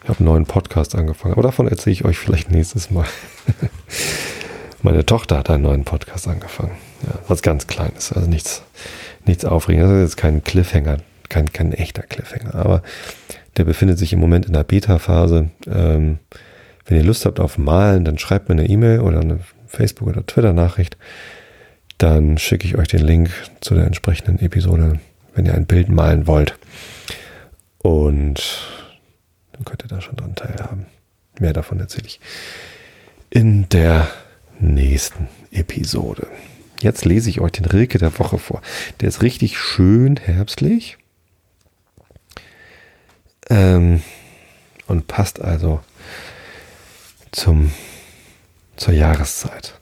Ich 0.04 0.10
habe 0.10 0.20
einen 0.20 0.26
neuen 0.26 0.46
Podcast 0.46 0.96
angefangen, 0.96 1.34
aber 1.34 1.44
davon 1.44 1.68
erzähle 1.68 1.94
ich 1.94 2.06
euch 2.06 2.18
vielleicht 2.18 2.50
nächstes 2.50 2.90
Mal. 2.90 3.06
Meine 4.82 5.06
Tochter 5.06 5.38
hat 5.38 5.50
einen 5.52 5.62
neuen 5.62 5.84
Podcast 5.84 6.28
angefangen. 6.28 6.72
Ja, 7.04 7.20
was 7.28 7.44
ganz 7.44 7.68
Kleines, 7.68 8.12
also 8.12 8.28
nichts, 8.28 8.64
nichts 9.26 9.46
Aufregendes. 9.46 9.90
Das 9.90 9.98
ist 9.98 10.10
jetzt 10.10 10.18
kein 10.18 10.44
Cliffhanger, 10.44 10.98
kein, 11.30 11.54
kein 11.54 11.72
echter 11.72 12.02
Cliffhanger, 12.02 12.56
aber 12.56 12.82
der 13.58 13.66
befindet 13.66 14.00
sich 14.00 14.12
im 14.12 14.20
Moment 14.20 14.48
in 14.48 14.54
der 14.54 14.64
Beta-Phase. 14.64 15.50
Ähm, 15.68 16.18
wenn 16.86 16.98
ihr 16.98 17.04
Lust 17.04 17.26
habt 17.26 17.40
auf 17.40 17.60
Malen, 17.60 18.04
dann 18.04 18.18
schreibt 18.18 18.50
mir 18.50 18.56
eine 18.56 18.68
E-Mail 18.68 19.02
oder 19.02 19.20
eine 19.20 19.40
Facebook- 19.68 20.08
oder 20.08 20.26
Twitter-Nachricht. 20.26 20.98
Dann 22.00 22.40
schicke 22.40 22.66
ich 22.66 22.76
euch 22.76 22.88
den 22.88 23.06
Link 23.06 23.30
zu 23.60 23.76
der 23.76 23.86
entsprechenden 23.86 24.40
Episode, 24.40 25.00
wenn 25.36 25.46
ihr 25.46 25.54
ein 25.54 25.68
Bild 25.68 25.90
malen 25.90 26.26
wollt. 26.26 26.58
Und 27.78 28.42
dann 29.62 29.66
könnt 29.66 29.84
ihr 29.84 29.96
da 29.96 30.02
schon 30.02 30.16
dran 30.16 30.34
teilhaben. 30.34 30.88
Mehr 31.40 31.54
davon 31.54 31.80
erzähle 31.80 32.08
ich 32.08 32.20
in 33.30 33.70
der 33.70 34.10
nächsten 34.60 35.28
Episode. 35.52 36.28
Jetzt 36.80 37.06
lese 37.06 37.30
ich 37.30 37.42
euch 37.42 37.52
den 37.52 37.66
Rilke 37.66 38.00
der 38.00 38.18
Woche 38.18 38.40
vor. 38.40 38.62
Der 39.00 39.08
ist 39.08 39.22
richtig 39.22 39.60
schön 39.60 40.18
herbstlich. 40.18 40.98
Ähm, 43.50 44.02
und 44.88 45.08
passt 45.08 45.42
also 45.42 45.80
zum, 47.32 47.72
zur 48.78 48.94
Jahreszeit. 48.94 49.80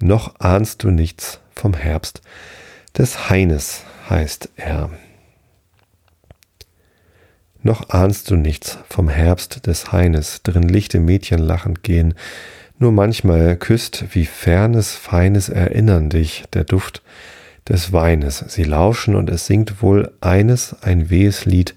Noch 0.00 0.40
ahnst 0.40 0.82
du 0.82 0.90
nichts 0.90 1.40
vom 1.54 1.74
Herbst 1.74 2.22
des 2.96 3.28
Heines, 3.28 3.82
heißt 4.08 4.48
er. 4.56 4.90
Noch 7.66 7.90
ahnst 7.90 8.30
du 8.30 8.36
nichts 8.36 8.78
vom 8.88 9.08
Herbst 9.08 9.66
des 9.66 9.90
Heines, 9.90 10.44
drin 10.44 10.68
lichte 10.68 11.00
Mädchen 11.00 11.40
lachend 11.40 11.82
gehen, 11.82 12.14
nur 12.78 12.92
manchmal 12.92 13.56
küsst 13.56 14.04
wie 14.12 14.24
fernes, 14.24 14.94
feines 14.94 15.48
Erinnern 15.48 16.08
dich 16.08 16.44
der 16.52 16.62
Duft 16.62 17.02
des 17.68 17.92
Weines. 17.92 18.38
Sie 18.46 18.62
lauschen 18.62 19.16
und 19.16 19.28
es 19.30 19.46
singt 19.46 19.82
wohl 19.82 20.12
eines, 20.20 20.76
ein 20.82 21.10
wehes 21.10 21.44
Lied, 21.44 21.74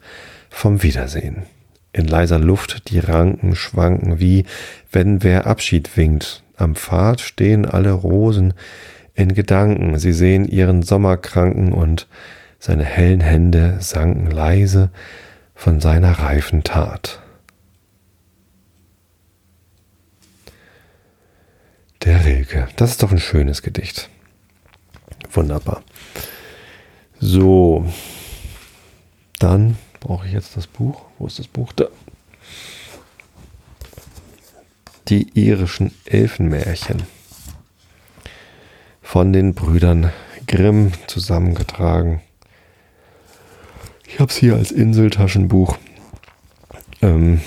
vom 0.52 0.84
Wiedersehen. 0.84 1.48
In 1.92 2.06
leiser 2.06 2.38
Luft 2.38 2.92
die 2.92 3.00
Ranken 3.00 3.56
schwanken, 3.56 4.20
wie 4.20 4.46
wenn 4.92 5.24
wer 5.24 5.48
Abschied 5.48 5.98
winkt. 5.98 6.44
Am 6.56 6.76
Pfad 6.76 7.20
stehen 7.20 7.66
alle 7.66 7.94
Rosen 7.94 8.54
in 9.16 9.34
Gedanken, 9.34 9.98
sie 9.98 10.14
sehen 10.14 10.48
ihren 10.48 10.84
Sommerkranken 10.84 11.74
und 11.74 12.06
seine 12.60 12.86
hellen 12.86 13.22
Hände 13.22 13.78
sanken 13.80 14.30
leise 14.30 14.92
von 15.60 15.82
seiner 15.82 16.20
reifen 16.20 16.64
Tat. 16.64 17.20
Der 22.06 22.24
Rilke. 22.24 22.70
Das 22.78 22.92
ist 22.92 23.04
doch 23.04 23.12
ein 23.12 23.20
schönes 23.20 23.62
Gedicht. 23.62 24.10
Wunderbar. 25.34 25.84
So, 27.20 27.86
dann 29.40 29.78
brauche 30.00 30.28
ich 30.28 30.32
jetzt 30.32 30.56
das 30.56 30.66
Buch. 30.66 31.02
Wo 31.18 31.28
ist 31.28 31.40
das 31.40 31.50
Buch? 31.50 31.74
Da. 31.74 31.88
Die 35.10 35.28
irischen 35.38 35.94
Elfenmärchen. 36.06 37.04
Von 39.02 39.34
den 39.34 39.54
Brüdern 39.54 40.14
Grimm 40.48 40.94
zusammengetragen. 41.08 42.22
Ich 44.12 44.20
habe 44.20 44.32
es 44.32 44.38
hier 44.38 44.56
als 44.56 44.72
Inseltaschenbuch. 44.72 45.78
Ähm, 47.02 47.42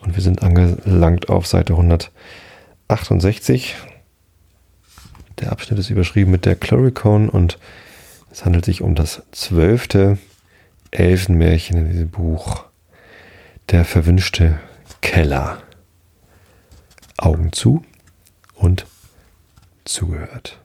und 0.00 0.16
wir 0.16 0.22
sind 0.22 0.42
angelangt 0.42 1.28
auf 1.28 1.46
Seite 1.46 1.74
168. 1.74 3.76
Der 5.38 5.52
Abschnitt 5.52 5.78
ist 5.78 5.90
überschrieben 5.90 6.32
mit 6.32 6.46
der 6.46 6.56
Chloricone 6.56 7.30
und 7.30 7.60
es 8.32 8.44
handelt 8.44 8.64
sich 8.64 8.82
um 8.82 8.96
das 8.96 9.22
zwölfte 9.30 10.18
Elfenmärchen 10.90 11.78
in 11.78 11.92
diesem 11.92 12.10
Buch. 12.10 12.64
Der 13.70 13.84
verwünschte 13.84 14.58
Keller. 15.00 15.62
Augen 17.18 17.52
zu 17.52 17.84
und 18.56 18.86
zugehört. 19.84 20.61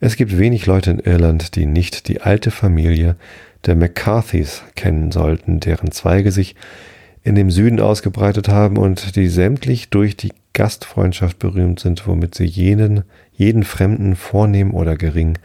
Es 0.00 0.16
gibt 0.16 0.38
wenig 0.38 0.66
Leute 0.66 0.92
in 0.92 1.00
Irland, 1.00 1.56
die 1.56 1.66
nicht 1.66 2.08
die 2.08 2.20
alte 2.20 2.50
Familie 2.50 3.16
der 3.66 3.74
McCarthys 3.74 4.62
kennen 4.76 5.10
sollten, 5.10 5.58
deren 5.58 5.90
Zweige 5.90 6.30
sich 6.30 6.54
in 7.24 7.34
dem 7.34 7.50
Süden 7.50 7.80
ausgebreitet 7.80 8.48
haben 8.48 8.76
und 8.76 9.16
die 9.16 9.28
sämtlich 9.28 9.90
durch 9.90 10.16
die 10.16 10.32
Gastfreundschaft 10.52 11.38
berühmt 11.38 11.80
sind, 11.80 12.06
womit 12.06 12.34
sie 12.34 12.44
jenen, 12.44 13.02
jeden 13.32 13.64
Fremden, 13.64 14.14
vornehm 14.14 14.72
oder 14.72 14.96
gering, 14.96 15.38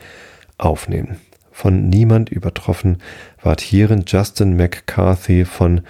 aufnehmen. 0.58 1.18
Von 1.52 1.90
niemand 1.90 2.30
übertroffen 2.30 2.98
ward 3.42 3.62
hierin 3.62 4.06
Justin 4.08 4.56
McCarthy 4.56 5.46
von 5.46 5.82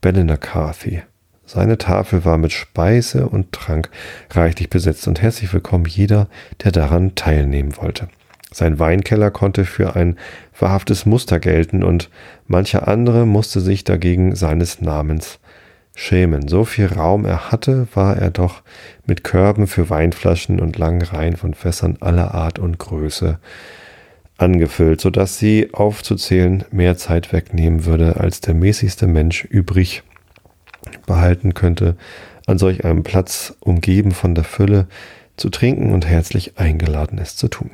Ballinaccarthy. 0.00 1.02
Seine 1.54 1.76
Tafel 1.76 2.24
war 2.24 2.38
mit 2.38 2.50
Speise 2.50 3.28
und 3.28 3.52
Trank 3.52 3.90
reichlich 4.30 4.70
besetzt 4.70 5.06
und 5.06 5.20
herzlich 5.20 5.52
willkommen 5.52 5.84
jeder, 5.84 6.28
der 6.64 6.72
daran 6.72 7.14
teilnehmen 7.14 7.76
wollte. 7.76 8.08
Sein 8.50 8.78
Weinkeller 8.78 9.30
konnte 9.30 9.66
für 9.66 9.94
ein 9.94 10.16
wahrhaftes 10.58 11.04
Muster 11.04 11.40
gelten 11.40 11.84
und 11.84 12.08
mancher 12.46 12.88
andere 12.88 13.26
musste 13.26 13.60
sich 13.60 13.84
dagegen 13.84 14.34
seines 14.34 14.80
Namens 14.80 15.40
schämen. 15.94 16.48
So 16.48 16.64
viel 16.64 16.86
Raum 16.86 17.26
er 17.26 17.52
hatte, 17.52 17.86
war 17.92 18.16
er 18.16 18.30
doch 18.30 18.62
mit 19.04 19.22
Körben 19.22 19.66
für 19.66 19.90
Weinflaschen 19.90 20.58
und 20.58 20.78
langen 20.78 21.02
Reihen 21.02 21.36
von 21.36 21.52
Fässern 21.52 21.98
aller 22.00 22.32
Art 22.32 22.58
und 22.60 22.78
Größe 22.78 23.38
angefüllt, 24.38 25.02
so 25.02 25.10
dass 25.10 25.38
sie 25.38 25.68
aufzuzählen 25.74 26.64
mehr 26.70 26.96
Zeit 26.96 27.30
wegnehmen 27.30 27.84
würde, 27.84 28.16
als 28.16 28.40
der 28.40 28.54
mäßigste 28.54 29.06
Mensch 29.06 29.44
übrig 29.44 30.02
behalten 31.06 31.54
könnte, 31.54 31.96
an 32.46 32.58
solch 32.58 32.84
einem 32.84 33.02
Platz, 33.02 33.54
umgeben 33.60 34.12
von 34.12 34.34
der 34.34 34.44
Fülle, 34.44 34.86
zu 35.36 35.48
trinken 35.48 35.92
und 35.92 36.06
herzlich 36.06 36.58
eingeladen 36.58 37.18
es 37.18 37.36
zu 37.36 37.48
tun. 37.48 37.70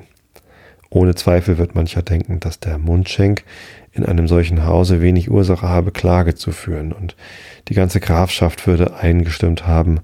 Ohne 0.90 1.14
Zweifel 1.14 1.58
wird 1.58 1.74
mancher 1.74 2.02
denken, 2.02 2.40
dass 2.40 2.60
der 2.60 2.78
Mundschenk 2.78 3.44
in 3.92 4.06
einem 4.06 4.28
solchen 4.28 4.64
Hause 4.64 5.02
wenig 5.02 5.30
Ursache 5.30 5.68
habe, 5.68 5.90
Klage 5.90 6.34
zu 6.34 6.52
führen, 6.52 6.92
und 6.92 7.16
die 7.68 7.74
ganze 7.74 8.00
Grafschaft 8.00 8.66
würde 8.66 8.96
eingestimmt 8.96 9.66
haben, 9.66 10.00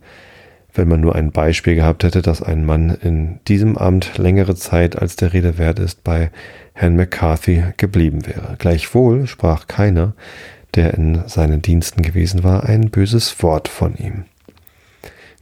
wenn 0.75 0.89
man 0.89 1.01
nur 1.01 1.15
ein 1.15 1.31
Beispiel 1.31 1.77
gehabt 1.77 2.03
hätte, 2.03 2.21
dass 2.21 2.43
ein 2.43 2.67
Mann 2.67 2.91
in 2.91 3.39
diesem 3.47 3.79
Amt 3.79 4.19
längere 4.19 4.57
Zeit 4.57 5.01
als 5.01 5.15
der 5.17 5.33
Rede 5.33 5.57
wert 5.57 5.79
ist, 5.79 6.03
bei 6.03 6.31
Herrn 6.73 6.97
McCarthy 6.97 7.63
geblieben 7.77 8.27
wäre. 8.27 8.57
Gleichwohl 8.59 9.29
sprach 9.29 9.69
keiner, 9.69 10.15
der 10.75 10.95
in 10.95 11.22
seinen 11.27 11.62
Diensten 11.62 12.03
gewesen 12.03 12.43
war, 12.43 12.64
ein 12.64 12.91
böses 12.91 13.43
Wort 13.43 13.68
von 13.68 13.97
ihm. 13.97 14.25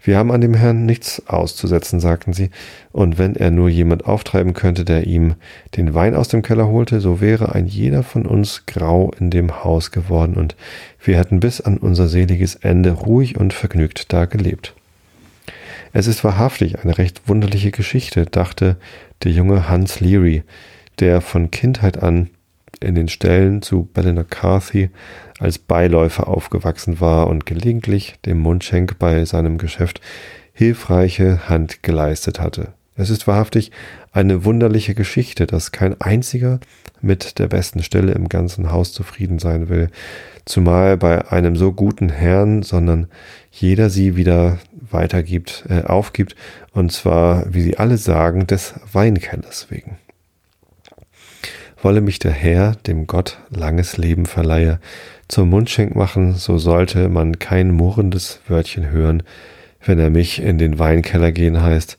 Wir 0.05 0.19
haben 0.19 0.33
an 0.33 0.41
dem 0.41 0.55
Herrn 0.55 0.85
nichts 0.85 1.23
auszusetzen, 1.29 2.01
sagten 2.01 2.33
sie, 2.33 2.51
und 2.91 3.19
wenn 3.19 3.37
er 3.37 3.53
nur 3.53 3.69
jemand 3.69 4.05
auftreiben 4.05 4.53
könnte, 4.53 4.85
der 4.85 5.07
ihm 5.07 5.35
den 5.77 5.95
Wein 5.95 6.17
aus 6.17 6.27
dem 6.27 6.43
Keller 6.43 6.67
holte, 6.67 7.01
so 7.01 7.21
wäre 7.21 7.55
ein 7.55 7.67
jeder 7.67 8.03
von 8.03 8.27
uns 8.27 8.67
grau 8.67 9.13
in 9.19 9.31
dem 9.31 9.63
Haus 9.63 9.93
geworden, 9.93 10.35
und 10.35 10.57
wir 11.03 11.17
hätten 11.19 11.39
bis 11.39 11.61
an 11.61 11.79
unser 11.79 12.09
seliges 12.09 12.57
Ende 12.57 12.91
ruhig 12.91 13.39
und 13.39 13.53
vergnügt 13.53 14.13
da 14.13 14.25
gelebt. 14.25 14.75
Es 15.93 16.09
ist 16.09 16.25
wahrhaftig 16.25 16.81
eine 16.81 16.99
recht 16.99 17.29
wunderliche 17.29 17.71
Geschichte, 17.71 18.27
dachte 18.27 18.77
der 19.23 19.31
junge 19.31 19.69
Hans 19.69 20.01
Leary, 20.01 20.43
der 20.99 21.21
von 21.21 21.51
Kindheit 21.53 22.03
an 22.03 22.29
in 22.85 22.95
den 22.95 23.09
Ställen 23.09 23.63
zu 23.63 23.89
Ballinaccarthy 23.93 24.91
als 25.39 25.59
Beiläufer 25.59 26.29
aufgewachsen 26.29 27.01
war 27.01 27.27
und 27.27 27.47
gelegentlich 27.47 28.17
dem 28.25 28.39
Mundschenk 28.39 28.99
bei 28.99 29.25
seinem 29.25 29.59
Geschäft 29.59 30.01
hilfreiche 30.53 31.49
Hand 31.49 31.83
geleistet 31.83 32.41
hatte. 32.41 32.75
Es 32.95 33.11
ist 33.11 33.27
wahrhaftig 33.27 33.73
eine 34.13 34.45
wunderliche 34.45 34.95
Geschichte, 34.95 35.47
dass 35.47 35.73
kein 35.73 36.01
einziger 36.01 36.61
mit 37.01 37.39
der 37.39 37.49
besten 37.49 37.83
Stelle 37.83 38.13
im 38.13 38.29
ganzen 38.29 38.71
Haus 38.71 38.93
zufrieden 38.93 39.39
sein 39.39 39.69
will, 39.69 39.89
zumal 40.45 40.97
bei 40.97 41.31
einem 41.31 41.57
so 41.57 41.73
guten 41.73 42.11
Herrn, 42.11 42.63
sondern 42.63 43.09
jeder 43.51 43.91
sie 43.91 44.17
wieder 44.17 44.59
weitergibt, 44.91 45.65
äh, 45.69 45.83
aufgibt, 45.83 46.37
und 46.73 46.93
zwar, 46.93 47.53
wie 47.53 47.63
sie 47.63 47.79
alle 47.79 47.97
sagen, 47.97 48.47
des 48.47 48.75
Weinkellers 48.93 49.71
wegen. 49.71 49.97
Wolle 51.83 52.01
mich 52.01 52.21
der 52.21 52.31
Herr, 52.31 52.77
dem 52.87 53.09
Gott, 53.09 53.39
langes 53.51 53.97
Leben 53.97 54.27
verleihe, 54.27 54.79
zum 55.27 55.51
Mundschenk 55.51 55.97
machen, 55.97 56.35
so 56.35 56.57
sollte 56.57 57.09
man 57.09 57.41
kein 57.41 57.73
murrendes 57.73 58.41
Wörtchen 58.47 58.91
hören, 58.91 59.25
wenn 59.85 59.99
er 59.99 60.09
mich 60.09 60.41
in 60.41 60.59
den 60.59 60.79
Weinkeller 60.79 61.33
gehen 61.33 61.61
heißt, 61.61 61.99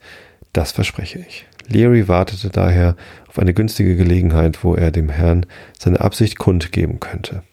das 0.54 0.72
verspreche 0.72 1.20
ich. 1.20 1.46
Leary 1.68 2.08
wartete 2.08 2.50
daher 2.50 2.96
auf 3.28 3.40
eine 3.40 3.54
günstige 3.54 3.98
Gelegenheit, 3.98 4.64
wo 4.64 4.74
er 4.74 4.90
dem 4.90 5.10
Herrn 5.10 5.46
seine 5.78 6.00
Absicht 6.00 6.38
kundgeben 6.38 7.02
könnte. 7.02 7.44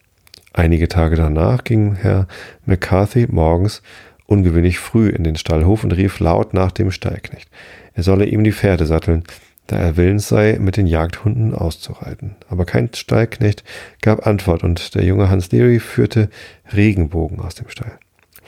Einige 0.53 0.87
Tage 0.87 1.17
danach 1.17 1.65
ging 1.65 1.97
Herr 1.97 2.29
McCarthy 2.65 3.27
morgens 3.29 3.83
ungewöhnlich 4.27 4.79
früh 4.79 5.09
in 5.09 5.25
den 5.25 5.35
Stallhof 5.35 5.83
und 5.83 5.93
rief 5.93 6.21
laut 6.21 6.55
nach 6.55 6.71
dem 6.71 6.93
Stallknecht. 6.93 7.49
Er 7.95 8.05
solle 8.05 8.27
ihm 8.27 8.45
die 8.45 8.53
Pferde 8.53 8.87
satteln, 8.87 9.25
da 9.71 9.79
er 9.79 9.97
willens 9.97 10.27
sei, 10.27 10.59
mit 10.59 10.77
den 10.77 10.89
Jagdhunden 10.89 11.55
auszureiten. 11.55 12.35
Aber 12.49 12.65
kein 12.65 12.91
Stallknecht 12.93 13.63
gab 14.03 14.27
Antwort 14.27 14.65
und 14.65 14.97
der 14.97 15.05
junge 15.05 15.31
Hans 15.31 15.53
Leary 15.53 15.79
führte 15.79 16.29
Regenbogen 16.75 17.39
aus 17.41 17.55
dem 17.55 17.69
Stall. 17.69 17.93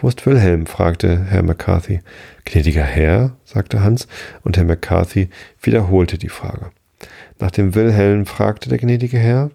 Wo 0.01 0.09
ist 0.09 0.27
Wilhelm? 0.27 0.67
fragte 0.67 1.27
Herr 1.27 1.45
McCarthy. 1.45 2.01
Gnädiger 2.45 2.83
Herr, 2.83 3.37
sagte 3.45 3.85
Hans, 3.85 4.09
und 4.43 4.57
Herr 4.57 4.65
McCarthy 4.65 5.29
wiederholte 5.61 6.19
die 6.19 6.29
Frage. 6.29 6.73
Nach 7.39 7.53
dem 7.53 7.77
Wilhelm 7.77 8.27
fragte 8.27 8.69
der 8.69 8.79
gnädige 8.79 9.19
Herr, 9.19 9.53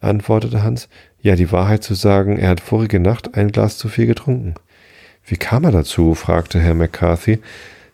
antwortete 0.00 0.64
Hans, 0.64 0.88
ja, 1.20 1.36
die 1.36 1.52
Wahrheit 1.52 1.84
zu 1.84 1.94
sagen, 1.94 2.36
er 2.36 2.48
hat 2.50 2.60
vorige 2.60 2.98
Nacht 2.98 3.36
ein 3.36 3.52
Glas 3.52 3.78
zu 3.78 3.88
viel 3.88 4.06
getrunken. 4.06 4.54
Wie 5.24 5.36
kam 5.36 5.62
er 5.62 5.72
dazu? 5.72 6.14
fragte 6.14 6.58
Herr 6.58 6.74
McCarthy. 6.74 7.38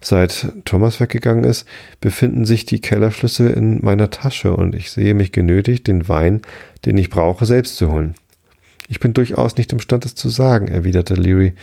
Seit 0.04 0.52
Thomas 0.64 0.98
weggegangen 0.98 1.44
ist, 1.44 1.66
befinden 2.00 2.44
sich 2.44 2.66
die 2.66 2.80
Kellerschlüssel 2.80 3.50
in 3.50 3.84
meiner 3.84 4.10
Tasche 4.10 4.54
und 4.56 4.74
ich 4.74 4.90
sehe 4.90 5.14
mich 5.14 5.30
genötigt, 5.30 5.86
den 5.86 6.08
Wein, 6.08 6.42
den 6.84 6.98
ich 6.98 7.08
brauche, 7.08 7.46
selbst 7.46 7.76
zu 7.76 7.90
holen. 7.90 8.14
Ich 8.88 8.98
bin 8.98 9.14
durchaus 9.14 9.56
nicht 9.56 9.72
imstand, 9.72 10.04
es 10.04 10.16
zu 10.16 10.28
sagen, 10.28 10.66
erwiderte 10.66 11.14
Leary. 11.14 11.54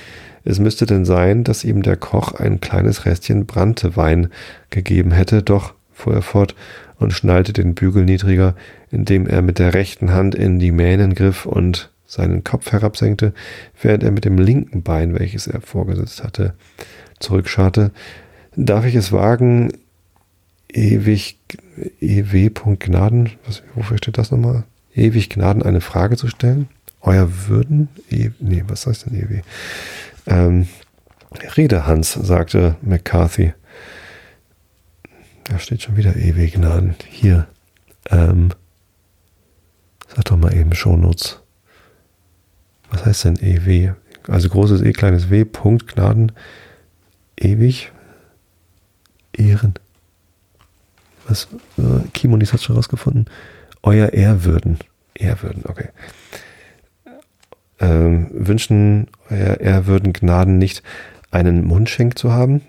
Es 0.45 0.57
müsste 0.57 0.85
denn 0.85 1.03
sein, 1.03 1.43
dass 1.43 1.65
ihm 1.65 1.83
der 1.83 1.97
Koch 1.97 2.31
ein 2.31 2.61
kleines 2.61 3.05
Restchen 3.05 3.45
Branntewein 3.45 4.29
gegeben 4.69 5.11
hätte, 5.11 5.43
doch, 5.43 5.73
fuhr 5.93 6.13
er 6.13 6.21
fort 6.21 6.55
und 6.97 7.11
schnallte 7.11 7.51
den 7.51 7.75
Bügel 7.75 8.05
niedriger, 8.05 8.55
indem 8.89 9.27
er 9.27 9.41
mit 9.41 9.59
der 9.59 9.73
rechten 9.73 10.13
Hand 10.13 10.33
in 10.33 10.59
die 10.59 10.71
Mähnen 10.71 11.13
griff 11.13 11.45
und 11.45 11.91
seinen 12.05 12.45
Kopf 12.45 12.71
herabsenkte, 12.71 13.33
während 13.81 14.03
er 14.03 14.11
mit 14.11 14.23
dem 14.23 14.37
linken 14.37 14.81
Bein, 14.81 15.19
welches 15.19 15.45
er 15.45 15.59
vorgesetzt 15.59 16.23
hatte, 16.23 16.53
zurückscharte, 17.19 17.91
Darf 18.61 18.83
ich 18.83 18.95
es 18.95 19.13
wagen, 19.13 19.71
ewig, 20.67 21.39
ew.gnaden, 22.01 23.29
was, 23.45 23.63
wofür 23.73 23.97
steht 23.97 24.17
das 24.17 24.31
nochmal? 24.31 24.65
Ewig 24.93 25.29
Gnaden 25.29 25.63
eine 25.63 25.79
Frage 25.79 26.17
zu 26.17 26.27
stellen? 26.27 26.67
Euer 26.99 27.47
Würden? 27.47 27.87
E, 28.09 28.31
nee, 28.41 28.65
was 28.67 28.85
heißt 28.85 29.05
denn 29.05 29.15
ew? 29.15 29.41
Ähm, 30.27 30.67
Rede, 31.55 31.87
Hans, 31.87 32.11
sagte 32.11 32.75
McCarthy. 32.81 33.53
Da 35.45 35.57
steht 35.57 35.81
schon 35.81 35.95
wieder 35.95 36.17
ewig 36.17 36.55
Gnaden. 36.55 36.95
Hier. 37.07 37.47
Ähm, 38.09 38.49
sag 40.13 40.25
doch 40.25 40.35
mal 40.35 40.53
eben 40.53 40.73
Shownotes. 40.73 41.39
Was 42.91 43.05
heißt 43.05 43.23
denn 43.23 43.39
EW? 43.41 43.93
Also 44.27 44.49
großes 44.49 44.81
E, 44.81 44.91
kleines 44.91 45.29
W, 45.29 45.45
Punkt, 45.45 45.87
Gnaden, 45.87 46.33
ewig, 47.37 47.93
Ehren. 49.39 49.73
Was? 51.27 51.47
Äh, 51.77 52.07
Kimonis 52.13 52.53
hat 52.53 52.61
schon 52.61 52.75
rausgefunden. 52.75 53.25
Euer 53.83 54.09
Ehrwürden. 54.09 54.79
Ehrwürden, 55.15 55.63
okay. 55.67 55.89
Ähm, 57.79 58.27
wünschen 58.31 59.07
Euer 59.29 59.59
Ehrwürden 59.59 60.13
Gnaden 60.13 60.57
nicht, 60.57 60.83
einen 61.31 61.65
Mundschenk 61.65 62.17
zu 62.17 62.33
haben? 62.33 62.61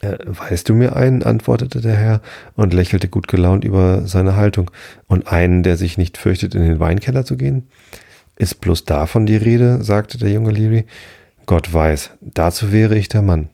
Äh, 0.00 0.16
weißt 0.24 0.68
du 0.68 0.74
mir 0.74 0.96
einen? 0.96 1.22
antwortete 1.22 1.80
der 1.80 1.96
Herr 1.96 2.20
und 2.54 2.72
lächelte 2.72 3.08
gut 3.08 3.28
gelaunt 3.28 3.64
über 3.64 4.06
seine 4.06 4.36
Haltung. 4.36 4.70
Und 5.06 5.26
einen, 5.28 5.62
der 5.62 5.76
sich 5.76 5.98
nicht 5.98 6.18
fürchtet, 6.18 6.54
in 6.54 6.62
den 6.62 6.80
Weinkeller 6.80 7.24
zu 7.24 7.36
gehen? 7.36 7.68
Ist 8.36 8.60
bloß 8.60 8.84
davon 8.84 9.26
die 9.26 9.36
Rede? 9.36 9.82
sagte 9.82 10.18
der 10.18 10.30
junge 10.30 10.50
Leary. 10.50 10.86
Gott 11.46 11.72
weiß, 11.72 12.10
dazu 12.20 12.72
wäre 12.72 12.96
ich 12.96 13.08
der 13.08 13.22
Mann. 13.22 13.48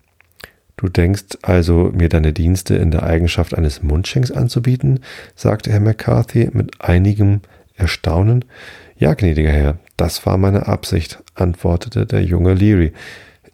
Du 0.83 0.89
denkst 0.89 1.39
also, 1.43 1.93
mir 1.95 2.09
deine 2.09 2.33
Dienste 2.33 2.75
in 2.75 2.91
der 2.91 3.05
Eigenschaft 3.05 3.57
eines 3.57 3.85
Mundschenks 3.85 4.33
anzubieten? 4.33 4.99
sagte 5.37 5.71
Herr 5.71 5.79
McCarthy 5.79 6.51
mit 6.53 6.81
einigem 6.81 7.41
Erstaunen. 7.77 8.45
Ja, 8.99 9.15
gnädiger 9.15 9.53
Herr, 9.53 9.79
das 9.97 10.27
war 10.27 10.39
meine 10.39 10.67
Absicht, 10.67 11.23
antwortete 11.37 12.05
der 12.05 12.25
junge 12.25 12.55
Leary, 12.55 12.93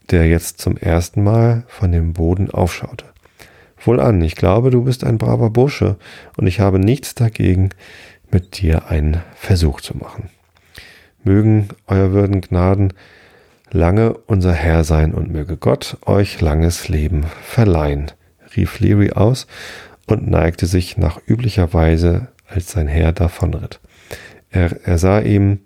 der 0.08 0.26
jetzt 0.26 0.62
zum 0.62 0.78
ersten 0.78 1.22
Mal 1.22 1.64
von 1.68 1.92
dem 1.92 2.14
Boden 2.14 2.50
aufschaute. 2.50 3.04
Wohlan, 3.76 4.22
ich 4.22 4.34
glaube, 4.34 4.70
du 4.70 4.84
bist 4.84 5.04
ein 5.04 5.18
braver 5.18 5.50
Bursche, 5.50 5.96
und 6.38 6.46
ich 6.46 6.60
habe 6.60 6.78
nichts 6.78 7.14
dagegen, 7.14 7.68
mit 8.30 8.58
dir 8.58 8.88
einen 8.88 9.20
Versuch 9.34 9.82
zu 9.82 9.94
machen. 9.98 10.30
Mögen 11.24 11.68
euer 11.88 12.12
Würden 12.12 12.40
Gnaden 12.40 12.94
lange 13.70 14.14
unser 14.26 14.52
Herr 14.52 14.84
sein 14.84 15.14
und 15.14 15.30
möge 15.30 15.56
Gott 15.56 15.96
euch 16.06 16.40
langes 16.40 16.88
Leben 16.88 17.26
verleihen, 17.42 18.10
rief 18.56 18.80
Leary 18.80 19.12
aus 19.12 19.46
und 20.06 20.28
neigte 20.28 20.66
sich 20.66 20.96
nach 20.96 21.20
üblicher 21.26 21.72
Weise, 21.72 22.28
als 22.48 22.70
sein 22.70 22.88
Herr 22.88 23.12
davonritt. 23.12 23.80
Er, 24.50 24.86
er 24.86 24.98
sah 24.98 25.20
ihm 25.20 25.60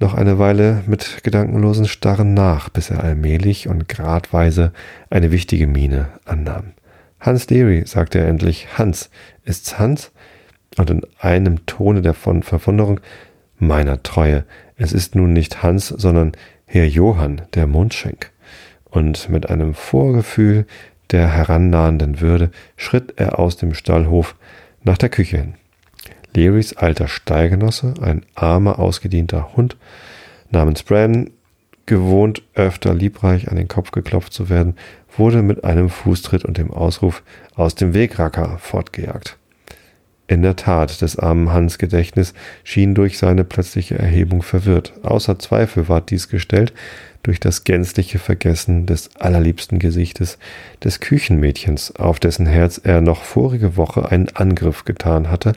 noch 0.00 0.14
eine 0.14 0.38
Weile 0.38 0.82
mit 0.86 1.22
gedankenlosen 1.22 1.86
Starren 1.86 2.34
nach, 2.34 2.68
bis 2.68 2.90
er 2.90 3.02
allmählich 3.04 3.68
und 3.68 3.88
gradweise 3.88 4.72
eine 5.08 5.30
wichtige 5.30 5.66
Miene 5.66 6.08
annahm. 6.24 6.72
Hans 7.20 7.48
Leary, 7.48 7.84
sagte 7.86 8.18
er 8.18 8.28
endlich. 8.28 8.76
Hans, 8.76 9.08
ist's 9.44 9.78
Hans? 9.78 10.10
Und 10.76 10.90
in 10.90 11.02
einem 11.20 11.64
Tone 11.66 12.02
der 12.02 12.14
Verwunderung 12.14 13.00
meiner 13.58 14.02
Treue. 14.02 14.44
Es 14.76 14.92
ist 14.92 15.14
nun 15.14 15.32
nicht 15.32 15.62
Hans, 15.62 15.88
sondern 15.88 16.32
Herr 16.74 16.88
Johann, 16.88 17.42
der 17.54 17.68
Mundschenk. 17.68 18.32
Und 18.90 19.28
mit 19.28 19.48
einem 19.48 19.74
Vorgefühl 19.74 20.66
der 21.12 21.28
herannahenden 21.28 22.20
Würde 22.20 22.50
schritt 22.76 23.14
er 23.14 23.38
aus 23.38 23.56
dem 23.56 23.74
Stallhof 23.74 24.34
nach 24.82 24.98
der 24.98 25.08
Küche 25.08 25.36
hin. 25.36 25.54
Learys 26.34 26.72
alter 26.76 27.06
Stallgenosse, 27.06 27.94
ein 28.02 28.26
armer, 28.34 28.80
ausgedienter 28.80 29.54
Hund 29.54 29.76
namens 30.50 30.82
Bran, 30.82 31.30
gewohnt 31.86 32.42
öfter 32.56 32.92
liebreich 32.92 33.48
an 33.48 33.56
den 33.56 33.68
Kopf 33.68 33.92
geklopft 33.92 34.32
zu 34.32 34.48
werden, 34.48 34.74
wurde 35.16 35.42
mit 35.42 35.62
einem 35.62 35.88
Fußtritt 35.88 36.44
und 36.44 36.58
dem 36.58 36.72
Ausruf 36.72 37.22
aus 37.54 37.76
dem 37.76 37.94
Weg, 37.94 38.18
Racker, 38.18 38.58
fortgejagt. 38.58 39.38
In 40.26 40.42
der 40.42 40.56
Tat, 40.56 41.02
des 41.02 41.18
armen 41.18 41.52
Hans 41.52 41.76
Gedächtnis 41.76 42.32
schien 42.62 42.94
durch 42.94 43.18
seine 43.18 43.44
plötzliche 43.44 43.98
Erhebung 43.98 44.42
verwirrt. 44.42 44.94
Außer 45.02 45.38
Zweifel 45.38 45.88
ward 45.88 46.10
dies 46.10 46.28
gestellt 46.28 46.72
durch 47.22 47.40
das 47.40 47.64
gänzliche 47.64 48.18
Vergessen 48.18 48.86
des 48.86 49.16
allerliebsten 49.16 49.78
Gesichtes 49.78 50.38
des 50.82 51.00
Küchenmädchens, 51.00 51.96
auf 51.96 52.20
dessen 52.20 52.46
Herz 52.46 52.80
er 52.82 53.00
noch 53.00 53.22
vorige 53.22 53.76
Woche 53.76 54.10
einen 54.10 54.28
Angriff 54.30 54.84
getan 54.84 55.30
hatte, 55.30 55.52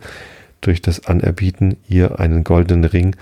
durch 0.61 0.81
das 0.81 1.05
Anerbieten, 1.05 1.77
ihr 1.87 2.19
einen 2.19 2.43
goldenen 2.43 2.85
Ring 2.85 3.15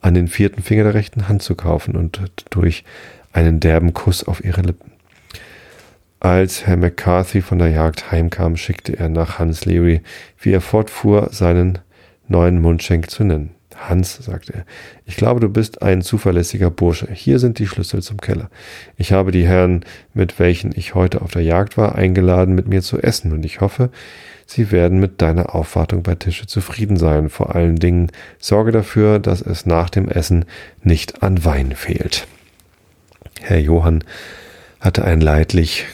an 0.00 0.14
den 0.14 0.28
vierten 0.28 0.62
Finger 0.62 0.84
der 0.84 0.94
rechten 0.94 1.28
Hand 1.28 1.42
zu 1.42 1.54
kaufen 1.54 1.96
und 1.96 2.20
durch 2.50 2.84
einen 3.32 3.60
derben 3.60 3.94
Kuss 3.94 4.24
auf 4.24 4.44
ihre 4.44 4.62
Lippen. 4.62 4.91
Als 6.22 6.68
Herr 6.68 6.76
McCarthy 6.76 7.42
von 7.42 7.58
der 7.58 7.70
Jagd 7.70 8.12
heimkam, 8.12 8.56
schickte 8.56 8.96
er 8.96 9.08
nach 9.08 9.40
Hans 9.40 9.64
Leary, 9.64 10.02
wie 10.38 10.52
er 10.52 10.60
fortfuhr, 10.60 11.30
seinen 11.32 11.80
neuen 12.28 12.60
Mundschenk 12.60 13.10
zu 13.10 13.24
nennen. 13.24 13.50
Hans, 13.74 14.18
sagte 14.18 14.54
er, 14.54 14.64
ich 15.04 15.16
glaube, 15.16 15.40
du 15.40 15.48
bist 15.48 15.82
ein 15.82 16.00
zuverlässiger 16.00 16.70
Bursche. 16.70 17.08
Hier 17.12 17.40
sind 17.40 17.58
die 17.58 17.66
Schlüssel 17.66 18.04
zum 18.04 18.18
Keller. 18.20 18.50
Ich 18.96 19.12
habe 19.12 19.32
die 19.32 19.44
Herren, 19.44 19.84
mit 20.14 20.38
welchen 20.38 20.70
ich 20.76 20.94
heute 20.94 21.22
auf 21.22 21.32
der 21.32 21.42
Jagd 21.42 21.76
war, 21.76 21.96
eingeladen, 21.96 22.54
mit 22.54 22.68
mir 22.68 22.82
zu 22.82 23.02
essen, 23.02 23.32
und 23.32 23.44
ich 23.44 23.60
hoffe, 23.60 23.90
sie 24.46 24.70
werden 24.70 25.00
mit 25.00 25.20
deiner 25.22 25.56
Aufwartung 25.56 26.04
bei 26.04 26.14
Tische 26.14 26.46
zufrieden 26.46 26.98
sein. 26.98 27.30
Vor 27.30 27.56
allen 27.56 27.80
Dingen 27.80 28.12
sorge 28.38 28.70
dafür, 28.70 29.18
dass 29.18 29.40
es 29.40 29.66
nach 29.66 29.90
dem 29.90 30.08
Essen 30.08 30.44
nicht 30.84 31.24
an 31.24 31.44
Wein 31.44 31.72
fehlt. 31.72 32.28
Herr 33.40 33.58
Johann 33.58 34.04
hatte 34.78 35.04
ein 35.04 35.20
leidlich 35.20 35.84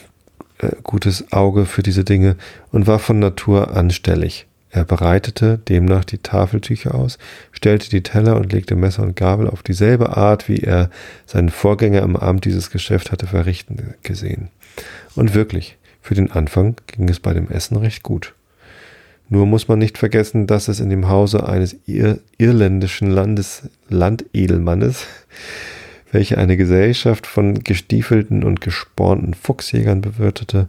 äh, 0.58 0.70
gutes 0.82 1.32
Auge 1.32 1.66
für 1.66 1.82
diese 1.82 2.04
Dinge 2.04 2.36
und 2.70 2.86
war 2.86 2.98
von 2.98 3.18
Natur 3.18 3.76
anstellig. 3.76 4.46
Er 4.70 4.84
bereitete 4.84 5.58
demnach 5.58 6.04
die 6.04 6.18
Tafeltücher 6.18 6.94
aus, 6.94 7.18
stellte 7.52 7.88
die 7.88 8.02
Teller 8.02 8.36
und 8.36 8.52
legte 8.52 8.76
Messer 8.76 9.02
und 9.02 9.16
Gabel 9.16 9.48
auf 9.48 9.62
dieselbe 9.62 10.16
Art, 10.16 10.48
wie 10.48 10.58
er 10.58 10.90
seinen 11.24 11.48
Vorgänger 11.48 12.02
im 12.02 12.16
Amt 12.16 12.44
dieses 12.44 12.70
Geschäft 12.70 13.10
hatte 13.10 13.26
verrichten 13.26 13.94
gesehen. 14.02 14.48
Und 15.14 15.34
wirklich, 15.34 15.78
für 16.02 16.14
den 16.14 16.30
Anfang 16.30 16.76
ging 16.86 17.08
es 17.08 17.18
bei 17.18 17.32
dem 17.32 17.50
Essen 17.50 17.76
recht 17.76 18.02
gut. 18.02 18.34
Nur 19.30 19.46
muss 19.46 19.68
man 19.68 19.78
nicht 19.78 19.98
vergessen, 19.98 20.46
dass 20.46 20.68
es 20.68 20.80
in 20.80 20.90
dem 20.90 21.08
Hause 21.08 21.46
eines 21.46 21.76
ir 21.86 22.18
irländischen 22.38 23.10
Landes 23.10 23.62
Landedelmannes 23.88 25.06
welche 26.10 26.38
eine 26.38 26.56
Gesellschaft 26.56 27.26
von 27.26 27.62
gestiefelten 27.62 28.44
und 28.44 28.60
gespornten 28.60 29.34
Fuchsjägern 29.34 30.00
bewirtete, 30.00 30.68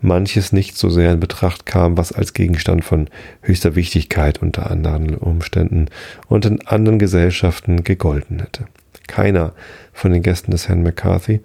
manches 0.00 0.52
nicht 0.52 0.76
so 0.76 0.88
sehr 0.88 1.12
in 1.12 1.20
Betracht 1.20 1.66
kam, 1.66 1.96
was 1.96 2.12
als 2.12 2.32
Gegenstand 2.32 2.84
von 2.84 3.08
höchster 3.42 3.76
Wichtigkeit 3.76 4.42
unter 4.42 4.70
anderen 4.70 5.14
Umständen 5.14 5.86
und 6.28 6.44
in 6.44 6.66
anderen 6.66 6.98
Gesellschaften 6.98 7.84
gegolten 7.84 8.40
hätte. 8.40 8.66
Keiner 9.06 9.52
von 9.92 10.12
den 10.12 10.22
Gästen 10.22 10.50
des 10.50 10.68
Herrn 10.68 10.82
McCarthy, 10.82 11.40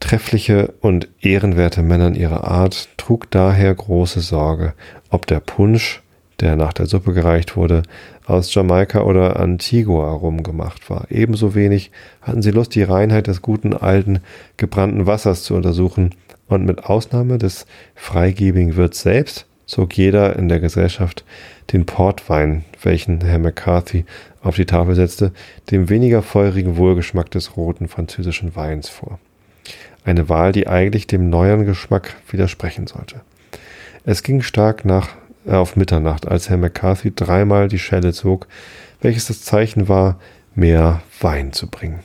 treffliche 0.00 0.74
und 0.80 1.08
ehrenwerte 1.20 1.82
Männer 1.82 2.08
in 2.08 2.14
ihrer 2.14 2.44
Art, 2.44 2.88
trug 2.96 3.30
daher 3.30 3.74
große 3.74 4.20
Sorge, 4.20 4.74
ob 5.10 5.26
der 5.26 5.40
Punsch, 5.40 6.02
der 6.40 6.56
nach 6.56 6.72
der 6.72 6.86
Suppe 6.86 7.14
gereicht 7.14 7.56
wurde, 7.56 7.82
aus 8.26 8.52
Jamaika 8.52 9.02
oder 9.02 9.38
Antigua 9.38 10.12
rumgemacht 10.12 10.90
war. 10.90 11.06
Ebenso 11.10 11.54
wenig 11.54 11.90
hatten 12.20 12.42
sie 12.42 12.50
Lust, 12.50 12.74
die 12.74 12.82
Reinheit 12.82 13.28
des 13.28 13.40
guten 13.40 13.72
alten 13.72 14.20
gebrannten 14.56 15.06
Wassers 15.06 15.44
zu 15.44 15.54
untersuchen, 15.54 16.10
und 16.48 16.64
mit 16.64 16.84
Ausnahme 16.84 17.38
des 17.38 17.66
freigebigen 17.96 18.76
Wirts 18.76 19.00
selbst 19.00 19.46
zog 19.66 19.96
jeder 19.96 20.36
in 20.36 20.48
der 20.48 20.60
Gesellschaft 20.60 21.24
den 21.72 21.86
Portwein, 21.86 22.64
welchen 22.82 23.20
Herr 23.20 23.40
McCarthy 23.40 24.04
auf 24.42 24.54
die 24.54 24.66
Tafel 24.66 24.94
setzte, 24.94 25.32
dem 25.70 25.88
weniger 25.88 26.22
feurigen 26.22 26.76
Wohlgeschmack 26.76 27.30
des 27.32 27.56
roten 27.56 27.88
französischen 27.88 28.54
Weins 28.54 28.88
vor. 28.88 29.18
Eine 30.04 30.28
Wahl, 30.28 30.52
die 30.52 30.68
eigentlich 30.68 31.08
dem 31.08 31.30
neueren 31.30 31.66
Geschmack 31.66 32.14
widersprechen 32.30 32.86
sollte. 32.86 33.22
Es 34.04 34.22
ging 34.22 34.42
stark 34.42 34.84
nach 34.84 35.08
auf 35.46 35.76
Mitternacht, 35.76 36.26
als 36.28 36.48
Herr 36.48 36.56
McCarthy 36.56 37.14
dreimal 37.14 37.68
die 37.68 37.78
Schelle 37.78 38.12
zog, 38.12 38.46
welches 39.00 39.26
das 39.26 39.42
Zeichen 39.42 39.88
war, 39.88 40.18
mehr 40.54 41.02
Wein 41.20 41.52
zu 41.52 41.68
bringen. 41.68 42.00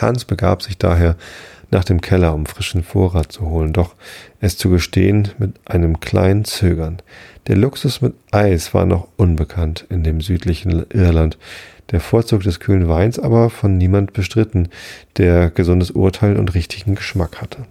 Hans 0.00 0.24
begab 0.24 0.62
sich 0.62 0.78
daher 0.78 1.16
nach 1.70 1.84
dem 1.84 2.00
Keller, 2.00 2.34
um 2.34 2.46
frischen 2.46 2.82
Vorrat 2.82 3.32
zu 3.32 3.48
holen, 3.48 3.72
doch 3.72 3.94
es 4.40 4.56
zu 4.56 4.70
gestehen 4.70 5.28
mit 5.38 5.54
einem 5.64 6.00
kleinen 6.00 6.44
Zögern. 6.44 6.98
Der 7.48 7.56
Luxus 7.56 8.00
mit 8.00 8.14
Eis 8.30 8.74
war 8.74 8.86
noch 8.86 9.08
unbekannt 9.16 9.86
in 9.88 10.04
dem 10.04 10.20
südlichen 10.20 10.86
Irland, 10.90 11.38
der 11.90 12.00
Vorzug 12.00 12.42
des 12.42 12.60
kühlen 12.60 12.88
Weins 12.88 13.18
aber 13.18 13.50
von 13.50 13.78
niemand 13.78 14.12
bestritten, 14.12 14.68
der 15.16 15.50
gesundes 15.50 15.92
Urteil 15.92 16.36
und 16.36 16.54
richtigen 16.54 16.96
Geschmack 16.96 17.40
hatte. 17.40 17.64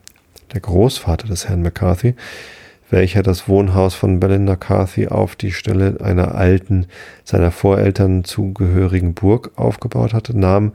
Der 0.54 0.62
Großvater 0.62 1.28
des 1.28 1.50
Herrn 1.50 1.62
McCarthy 1.62 2.16
welcher 2.90 3.24
das 3.24 3.48
Wohnhaus 3.48 3.96
von 3.96 4.20
Belinda 4.20 4.56
Carthy 4.56 5.08
auf 5.08 5.36
die 5.36 5.52
Stelle 5.52 5.98
einer 6.02 6.36
alten, 6.36 6.88
seiner 7.24 7.52
Voreltern 7.52 8.24
zugehörigen 8.24 9.14
Burg 9.14 9.52
aufgebaut 9.56 10.14
hatte, 10.14 10.38
nahm 10.38 10.74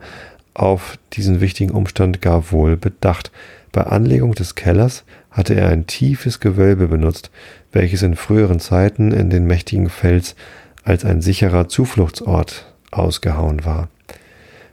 auf 0.53 0.97
diesen 1.13 1.41
wichtigen 1.41 1.71
Umstand 1.71 2.21
gar 2.21 2.51
wohl 2.51 2.75
Bedacht. 2.75 3.31
Bei 3.71 3.83
Anlegung 3.83 4.33
des 4.33 4.55
Kellers 4.55 5.05
hatte 5.29 5.55
er 5.55 5.69
ein 5.69 5.87
tiefes 5.87 6.41
Gewölbe 6.41 6.87
benutzt, 6.87 7.31
welches 7.71 8.01
in 8.01 8.15
früheren 8.15 8.59
Zeiten 8.59 9.11
in 9.11 9.29
den 9.29 9.45
mächtigen 9.45 9.89
Fels 9.89 10.35
als 10.83 11.05
ein 11.05 11.21
sicherer 11.21 11.69
Zufluchtsort 11.69 12.65
ausgehauen 12.91 13.63
war. 13.63 13.87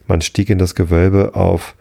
Man 0.09 0.21
stieg 0.21 0.51
in 0.51 0.59
das 0.59 0.75
Gewölbe 0.75 1.35
auf 1.35 1.77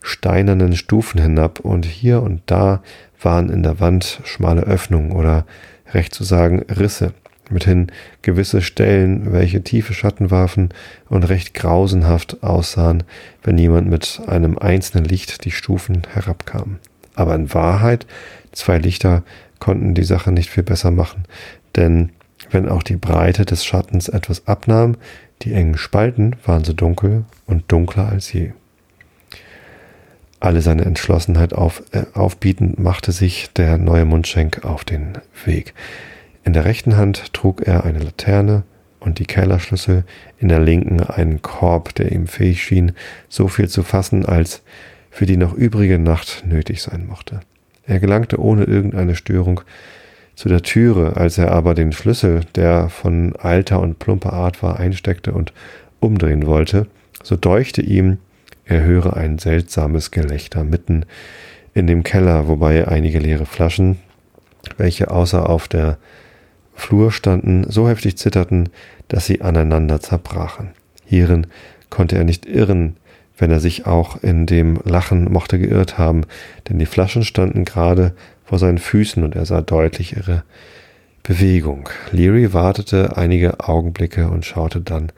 steinernen 0.00 0.74
Stufen 0.74 1.20
hinab 1.20 1.60
und 1.60 1.84
hier 1.84 2.22
und 2.22 2.42
da 2.46 2.82
waren 3.24 3.50
in 3.50 3.62
der 3.62 3.80
Wand 3.80 4.20
schmale 4.24 4.62
Öffnungen 4.62 5.12
oder 5.12 5.46
recht 5.92 6.14
zu 6.14 6.24
sagen 6.24 6.64
Risse, 6.68 7.12
mithin 7.50 7.88
gewisse 8.22 8.62
Stellen, 8.62 9.32
welche 9.32 9.62
tiefe 9.62 9.94
Schatten 9.94 10.30
warfen 10.30 10.70
und 11.08 11.24
recht 11.24 11.54
grausenhaft 11.54 12.42
aussahen, 12.42 13.04
wenn 13.42 13.58
jemand 13.58 13.88
mit 13.88 14.22
einem 14.26 14.58
einzelnen 14.58 15.04
Licht 15.04 15.44
die 15.44 15.50
Stufen 15.50 16.02
herabkam. 16.12 16.78
Aber 17.14 17.34
in 17.34 17.52
Wahrheit, 17.52 18.06
zwei 18.52 18.78
Lichter 18.78 19.22
konnten 19.58 19.94
die 19.94 20.04
Sache 20.04 20.32
nicht 20.32 20.50
viel 20.50 20.62
besser 20.62 20.90
machen, 20.90 21.24
denn 21.76 22.10
wenn 22.50 22.68
auch 22.68 22.82
die 22.82 22.96
Breite 22.96 23.44
des 23.44 23.64
Schattens 23.64 24.08
etwas 24.08 24.46
abnahm, 24.46 24.96
die 25.42 25.52
engen 25.52 25.76
Spalten 25.76 26.36
waren 26.44 26.64
so 26.64 26.72
dunkel 26.72 27.24
und 27.46 27.70
dunkler 27.70 28.08
als 28.08 28.32
je 28.32 28.52
alle 30.42 30.60
seine 30.60 30.84
Entschlossenheit 30.84 31.52
auf, 31.52 31.82
äh, 31.92 32.04
aufbietend, 32.14 32.78
machte 32.78 33.12
sich 33.12 33.50
der 33.52 33.78
neue 33.78 34.04
Mundschenk 34.04 34.64
auf 34.64 34.84
den 34.84 35.18
Weg. 35.44 35.74
In 36.44 36.52
der 36.52 36.64
rechten 36.64 36.96
Hand 36.96 37.32
trug 37.32 37.62
er 37.62 37.84
eine 37.84 38.00
Laterne 38.00 38.64
und 38.98 39.18
die 39.18 39.26
Kellerschlüssel, 39.26 40.04
in 40.38 40.48
der 40.48 40.58
linken 40.58 41.00
einen 41.00 41.42
Korb, 41.42 41.94
der 41.94 42.10
ihm 42.10 42.26
fähig 42.26 42.62
schien, 42.62 42.92
so 43.28 43.46
viel 43.46 43.68
zu 43.68 43.84
fassen, 43.84 44.26
als 44.26 44.62
für 45.10 45.26
die 45.26 45.36
noch 45.36 45.54
übrige 45.54 45.98
Nacht 45.98 46.44
nötig 46.46 46.82
sein 46.82 47.06
mochte. 47.06 47.40
Er 47.86 48.00
gelangte 48.00 48.40
ohne 48.40 48.64
irgendeine 48.64 49.14
Störung 49.14 49.60
zu 50.34 50.48
der 50.48 50.62
Türe, 50.62 51.16
als 51.16 51.38
er 51.38 51.52
aber 51.52 51.74
den 51.74 51.92
Schlüssel, 51.92 52.40
der 52.54 52.88
von 52.88 53.36
alter 53.36 53.80
und 53.80 53.98
plumper 53.98 54.32
Art 54.32 54.62
war, 54.62 54.80
einsteckte 54.80 55.32
und 55.32 55.52
umdrehen 56.00 56.46
wollte, 56.46 56.86
so 57.22 57.36
deuchte 57.36 57.82
ihm, 57.82 58.18
er 58.72 58.84
höre 58.84 59.16
ein 59.16 59.38
seltsames 59.38 60.10
Gelächter 60.10 60.64
mitten 60.64 61.04
in 61.74 61.86
dem 61.86 62.02
Keller, 62.02 62.48
wobei 62.48 62.88
einige 62.88 63.18
leere 63.18 63.46
Flaschen, 63.46 63.98
welche 64.76 65.10
außer 65.10 65.48
auf 65.48 65.68
der 65.68 65.98
Flur 66.74 67.12
standen, 67.12 67.64
so 67.68 67.88
heftig 67.88 68.16
zitterten, 68.16 68.70
dass 69.08 69.26
sie 69.26 69.42
aneinander 69.42 70.00
zerbrachen. 70.00 70.70
Hierin 71.04 71.46
konnte 71.90 72.16
er 72.16 72.24
nicht 72.24 72.46
irren, 72.46 72.96
wenn 73.36 73.50
er 73.50 73.60
sich 73.60 73.86
auch 73.86 74.22
in 74.22 74.46
dem 74.46 74.80
Lachen 74.84 75.30
mochte 75.30 75.58
geirrt 75.58 75.98
haben, 75.98 76.22
denn 76.68 76.78
die 76.78 76.86
Flaschen 76.86 77.24
standen 77.24 77.64
gerade 77.64 78.14
vor 78.44 78.58
seinen 78.58 78.78
Füßen 78.78 79.22
und 79.22 79.34
er 79.34 79.46
sah 79.46 79.60
deutlich 79.60 80.16
ihre 80.16 80.44
Bewegung. 81.22 81.88
Leary 82.10 82.52
wartete 82.52 83.16
einige 83.16 83.60
Augenblicke 83.60 84.28
und 84.28 84.44
schaute 84.44 84.80
dann 84.80 85.12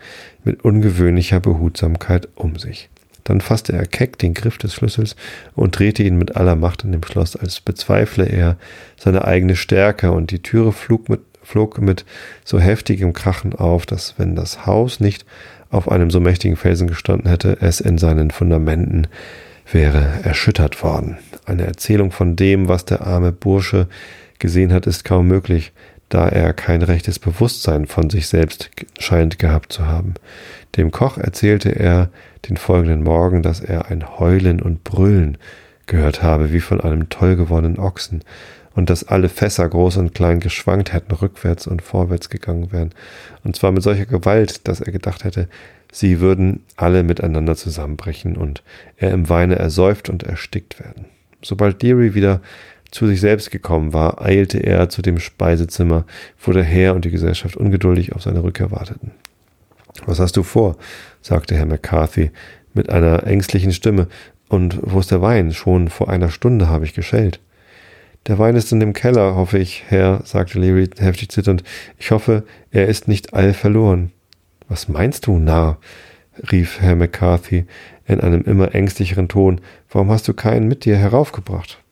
mit 0.44 0.64
ungewöhnlicher 0.64 1.40
Behutsamkeit 1.40 2.28
um 2.34 2.56
sich. 2.56 2.90
Dann 3.24 3.40
fasste 3.40 3.72
er 3.72 3.86
keck 3.86 4.18
den 4.18 4.34
Griff 4.34 4.58
des 4.58 4.74
Schlüssels 4.74 5.16
und 5.54 5.78
drehte 5.78 6.02
ihn 6.02 6.16
mit 6.16 6.36
aller 6.36 6.56
Macht 6.56 6.84
in 6.84 6.92
dem 6.92 7.02
Schloss, 7.02 7.36
als 7.36 7.60
bezweifle 7.60 8.26
er 8.26 8.56
seine 8.96 9.24
eigene 9.24 9.56
Stärke, 9.56 10.12
und 10.12 10.30
die 10.30 10.42
Türe 10.42 10.72
flog 10.72 11.08
mit, 11.08 11.20
flog 11.42 11.80
mit 11.80 12.04
so 12.44 12.60
heftigem 12.60 13.14
Krachen 13.14 13.54
auf, 13.54 13.86
dass 13.86 14.14
wenn 14.18 14.36
das 14.36 14.66
Haus 14.66 15.00
nicht 15.00 15.24
auf 15.70 15.90
einem 15.90 16.10
so 16.10 16.20
mächtigen 16.20 16.56
Felsen 16.56 16.86
gestanden 16.86 17.28
hätte, 17.28 17.58
es 17.60 17.80
in 17.80 17.98
seinen 17.98 18.30
Fundamenten 18.30 19.08
wäre 19.72 20.20
erschüttert 20.22 20.82
worden. 20.82 21.18
Eine 21.46 21.64
Erzählung 21.64 22.12
von 22.12 22.36
dem, 22.36 22.68
was 22.68 22.84
der 22.84 23.06
arme 23.06 23.32
Bursche 23.32 23.88
gesehen 24.38 24.72
hat, 24.72 24.86
ist 24.86 25.04
kaum 25.04 25.26
möglich, 25.26 25.72
da 26.14 26.28
er 26.28 26.52
kein 26.52 26.82
rechtes 26.82 27.18
Bewusstsein 27.18 27.86
von 27.86 28.08
sich 28.08 28.28
selbst 28.28 28.70
scheint 29.00 29.40
gehabt 29.40 29.72
zu 29.72 29.86
haben. 29.86 30.14
Dem 30.76 30.92
Koch 30.92 31.18
erzählte 31.18 31.70
er 31.70 32.08
den 32.48 32.56
folgenden 32.56 33.02
Morgen, 33.02 33.42
dass 33.42 33.58
er 33.58 33.90
ein 33.90 34.20
Heulen 34.20 34.62
und 34.62 34.84
Brüllen 34.84 35.38
gehört 35.86 36.22
habe, 36.22 36.52
wie 36.52 36.60
von 36.60 36.80
einem 36.80 37.08
tollgewonnenen 37.08 37.80
Ochsen, 37.80 38.22
und 38.76 38.90
dass 38.90 39.08
alle 39.08 39.28
Fässer 39.28 39.68
groß 39.68 39.96
und 39.96 40.14
klein 40.14 40.38
geschwankt 40.38 40.92
hätten, 40.92 41.12
rückwärts 41.12 41.66
und 41.66 41.82
vorwärts 41.82 42.30
gegangen 42.30 42.70
wären, 42.70 42.90
und 43.42 43.56
zwar 43.56 43.72
mit 43.72 43.82
solcher 43.82 44.06
Gewalt, 44.06 44.68
dass 44.68 44.80
er 44.80 44.92
gedacht 44.92 45.24
hätte, 45.24 45.48
sie 45.90 46.20
würden 46.20 46.62
alle 46.76 47.02
miteinander 47.02 47.56
zusammenbrechen 47.56 48.36
und 48.36 48.62
er 48.98 49.10
im 49.10 49.28
Weine 49.28 49.56
ersäuft 49.56 50.08
und 50.08 50.22
erstickt 50.22 50.78
werden. 50.78 51.06
Sobald 51.42 51.82
Deary 51.82 52.14
wieder 52.14 52.40
zu 52.94 53.08
sich 53.08 53.20
selbst 53.20 53.50
gekommen 53.50 53.92
war, 53.92 54.22
eilte 54.22 54.58
er 54.58 54.88
zu 54.88 55.02
dem 55.02 55.18
Speisezimmer, 55.18 56.04
wo 56.40 56.52
der 56.52 56.62
Herr 56.62 56.94
und 56.94 57.04
die 57.04 57.10
Gesellschaft 57.10 57.56
ungeduldig 57.56 58.14
auf 58.14 58.22
seine 58.22 58.44
Rückkehr 58.44 58.70
warteten. 58.70 59.10
Was 60.06 60.20
hast 60.20 60.36
du 60.36 60.44
vor? 60.44 60.76
sagte 61.20 61.56
Herr 61.56 61.66
McCarthy 61.66 62.30
mit 62.72 62.90
einer 62.90 63.26
ängstlichen 63.26 63.72
Stimme. 63.72 64.06
Und 64.48 64.78
wo 64.80 65.00
ist 65.00 65.10
der 65.10 65.20
Wein? 65.20 65.52
Schon 65.52 65.88
vor 65.88 66.08
einer 66.08 66.30
Stunde 66.30 66.68
habe 66.68 66.84
ich 66.84 66.94
geschellt. 66.94 67.40
Der 68.28 68.38
Wein 68.38 68.54
ist 68.54 68.70
in 68.70 68.78
dem 68.78 68.92
Keller, 68.92 69.34
hoffe 69.34 69.58
ich, 69.58 69.82
Herr, 69.88 70.20
sagte 70.24 70.60
Leary 70.60 70.88
heftig 70.96 71.30
zitternd. 71.30 71.64
Ich 71.98 72.12
hoffe, 72.12 72.44
er 72.70 72.86
ist 72.86 73.08
nicht 73.08 73.34
all 73.34 73.54
verloren. 73.54 74.12
Was 74.68 74.88
meinst 74.88 75.26
du, 75.26 75.38
Narr? 75.38 75.78
rief 76.52 76.80
Herr 76.80 76.94
McCarthy 76.94 77.64
in 78.06 78.20
einem 78.20 78.42
immer 78.42 78.72
ängstlicheren 78.72 79.26
Ton. 79.26 79.60
Warum 79.90 80.10
hast 80.10 80.28
du 80.28 80.32
keinen 80.32 80.68
mit 80.68 80.84
dir 80.84 80.96
heraufgebracht? 80.96 81.83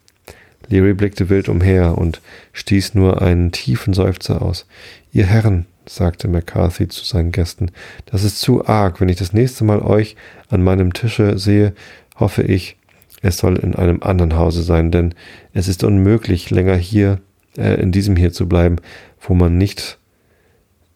Leary 0.68 0.94
blickte 0.94 1.28
wild 1.28 1.48
umher 1.48 1.98
und 1.98 2.20
stieß 2.52 2.94
nur 2.94 3.22
einen 3.22 3.52
tiefen 3.52 3.94
Seufzer 3.94 4.43
aus. 4.43 4.66
Ihr 5.12 5.26
Herren, 5.26 5.66
sagte 5.86 6.28
McCarthy 6.28 6.89
zu 6.89 7.05
seinen 7.05 7.32
Gästen, 7.32 7.70
das 8.06 8.24
ist 8.24 8.40
zu 8.40 8.66
arg. 8.66 9.01
Wenn 9.01 9.09
ich 9.09 9.16
das 9.16 9.32
nächste 9.32 9.64
Mal 9.64 9.80
euch 9.80 10.16
an 10.48 10.62
meinem 10.62 10.93
Tische 10.93 11.39
sehe, 11.39 11.74
hoffe 12.16 12.43
ich, 12.43 12.76
es 13.20 13.39
soll 13.39 13.56
in 13.59 13.74
einem 13.74 14.02
anderen 14.02 14.36
Hause 14.36 14.62
sein, 14.62 14.90
denn 14.90 15.14
es 15.52 15.68
ist 15.68 15.84
unmöglich, 15.84 16.51
länger 16.51 16.76
hier, 16.76 17.20
äh, 17.56 17.80
in 17.80 17.93
diesem 17.93 18.16
hier 18.16 18.32
zu 18.32 18.48
bleiben, 18.48 18.76
wo 19.20 19.34
man 19.34 19.59
nicht 19.59 19.98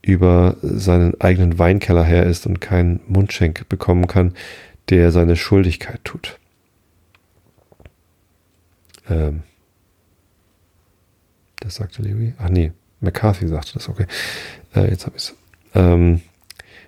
über 0.02 0.56
seinen 0.62 1.20
eigenen 1.20 1.59
Weinkeller 1.59 2.05
her 2.05 2.24
ist 2.24 2.47
und 2.47 2.60
keinen 2.60 3.01
Mundschenk 3.09 3.68
bekommen 3.68 4.06
kann, 4.06 4.34
der 4.88 5.10
seine 5.10 5.36
Schuldigkeit 5.36 6.01
tut. 6.05 6.38
Ähm, 9.09 9.43
das 11.61 11.77
sagte 11.77 12.03
Leary. 12.03 12.35
Ach 12.39 12.49
nee, 12.49 12.73
McCarthy 13.01 13.49
sagte 13.49 13.74
das, 13.74 13.89
okay. 13.89 14.07
Äh, 14.74 14.91
jetzt 14.91 15.07
habe 15.07 15.16
ich 15.16 15.23
es. 15.23 15.35
Ähm, 15.74 16.20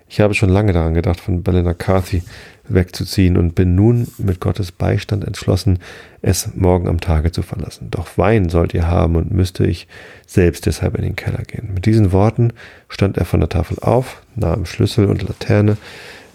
ich 0.09 0.21
habe 0.21 0.35
schon 0.35 0.49
lange 0.49 0.73
daran 0.73 0.95
gedacht, 0.95 1.21
von 1.21 1.43
Bella 1.43 1.75
Carthy 1.75 2.23
wegzuziehen 2.65 3.37
und 3.37 3.55
bin 3.55 3.75
nun 3.75 4.09
mit 4.19 4.41
Gottes 4.41 4.73
Beistand 4.73 5.25
entschlossen, 5.25 5.79
es 6.23 6.55
morgen 6.55 6.89
am 6.89 7.01
Tage 7.01 7.31
zu 7.31 7.43
verlassen. 7.43 7.91
Doch 7.91 8.17
Wein 8.17 8.49
sollt 8.49 8.75
ihr 8.75 8.89
haben 8.89 9.17
und 9.17 9.31
müsste 9.31 9.67
ich 9.67 9.87
selbst 10.27 10.67
deshalb 10.67 10.97
in 10.97 11.03
den 11.03 11.17
Keller 11.17 11.43
gehen. 11.43 11.73
Mit 11.75 11.87
diesen 11.87 12.13
Worten 12.13 12.53
stand 12.89 13.19
er 13.19 13.27
von 13.27 13.41
der 13.41 13.49
Tafel 13.49 13.79
auf, 13.81 14.23
nahm 14.35 14.65
Schlüssel 14.65 15.07
und 15.07 15.23
Laterne 15.23 15.77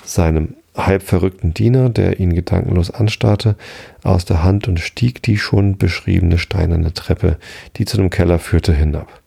seinem 0.04 0.56
halb 0.76 1.04
verrückten 1.04 1.54
Diener, 1.54 1.90
der 1.90 2.20
ihn 2.20 2.34
gedankenlos 2.34 2.90
anstarrte, 2.92 3.56
aus 4.04 4.26
der 4.26 4.44
Hand 4.44 4.68
und 4.68 4.80
stieg 4.80 5.22
die 5.22 5.38
schon 5.38 5.78
beschriebene 5.78 6.38
steinerne 6.38 6.94
Treppe, 6.94 7.38
die 7.78 7.86
zu 7.86 7.98
dem 7.98 8.10
Keller 8.10 8.40
führte, 8.40 8.74
hinab. 8.74 9.22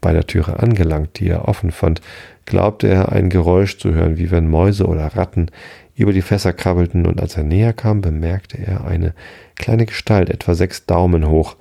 Bei 0.00 0.12
der 0.12 0.26
Türe 0.26 0.58
angelangt, 0.58 1.18
die 1.18 1.28
er 1.28 1.48
offen 1.48 1.70
fand, 1.70 2.00
glaubte 2.44 2.88
er 2.88 3.12
ein 3.12 3.30
Geräusch 3.30 3.78
zu 3.78 3.92
hören, 3.92 4.18
wie 4.18 4.30
wenn 4.30 4.48
Mäuse 4.48 4.86
oder 4.86 5.06
Ratten 5.16 5.46
über 5.94 6.12
die 6.12 6.22
Fässer 6.22 6.52
krabbelten, 6.52 7.06
und 7.06 7.20
als 7.20 7.36
er 7.36 7.44
näher 7.44 7.72
kam, 7.72 8.00
bemerkte 8.00 8.58
er 8.58 8.84
eine 8.84 9.14
kleine 9.56 9.86
Gestalt, 9.86 10.30
etwa 10.30 10.54
sechs 10.54 10.86
Daumen 10.86 11.28
hoch, 11.28 11.56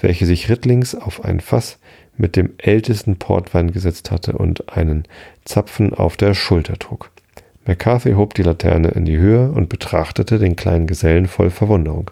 welche 0.00 0.26
sich 0.26 0.48
rittlings 0.50 0.94
auf 0.94 1.24
ein 1.24 1.40
Fass 1.40 1.78
mit 2.16 2.36
dem 2.36 2.50
ältesten 2.58 3.16
Portwein 3.16 3.72
gesetzt 3.72 4.10
hatte 4.10 4.32
und 4.32 4.76
einen 4.76 5.04
Zapfen 5.44 5.94
auf 5.94 6.16
der 6.16 6.34
Schulter 6.34 6.78
trug. 6.78 7.10
McCarthy 7.66 8.12
hob 8.12 8.34
die 8.34 8.42
Laterne 8.42 8.88
in 8.88 9.04
die 9.04 9.18
Höhe 9.18 9.50
und 9.50 9.68
betrachtete 9.68 10.38
den 10.38 10.56
kleinen 10.56 10.86
Gesellen 10.86 11.26
voll 11.26 11.50
Verwunderung. 11.50 12.10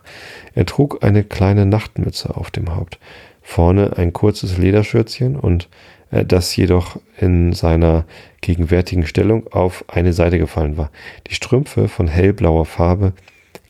Er 0.55 0.67
trug 0.67 1.05
eine 1.05 1.25
kleine 1.25 1.67
Nachtmütze 1.67 2.37
auf 2.37 2.51
dem 2.51 2.75
Haupt, 2.75 2.99
vorne 3.43 3.97
ein 3.97 4.13
kurzes 4.13 4.59
Lederschürzchen 4.59 5.37
und 5.37 5.69
äh, 6.11 6.25
das 6.25 6.55
jedoch 6.57 6.99
in 7.19 7.53
seiner 7.53 8.05
gegenwärtigen 8.41 9.07
Stellung 9.07 9.47
auf 9.53 9.85
eine 9.89 10.13
Seite 10.13 10.39
gefallen 10.39 10.77
war. 10.77 10.91
Die 11.29 11.35
Strümpfe 11.35 11.89
von 11.89 12.09
hellblauer 12.09 12.67
Farbe 12.67 13.13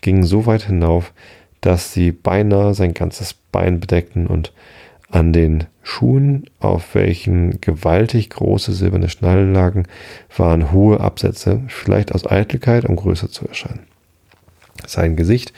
gingen 0.00 0.24
so 0.24 0.46
weit 0.46 0.64
hinauf, 0.64 1.12
dass 1.60 1.92
sie 1.92 2.12
beinahe 2.12 2.74
sein 2.74 2.92
ganzes 2.92 3.34
Bein 3.34 3.80
bedeckten 3.80 4.26
und 4.26 4.52
an 5.10 5.32
den 5.32 5.64
Schuhen, 5.82 6.48
auf 6.60 6.94
welchen 6.94 7.60
gewaltig 7.60 8.30
große 8.30 8.72
silberne 8.72 9.08
Schnallen 9.08 9.52
lagen, 9.52 9.84
waren 10.36 10.72
hohe 10.72 11.00
Absätze, 11.00 11.62
vielleicht 11.68 12.14
aus 12.14 12.26
Eitelkeit, 12.26 12.84
um 12.84 12.96
größer 12.96 13.30
zu 13.30 13.46
erscheinen. 13.46 13.86
Sein 14.86 15.16
Gesicht 15.16 15.52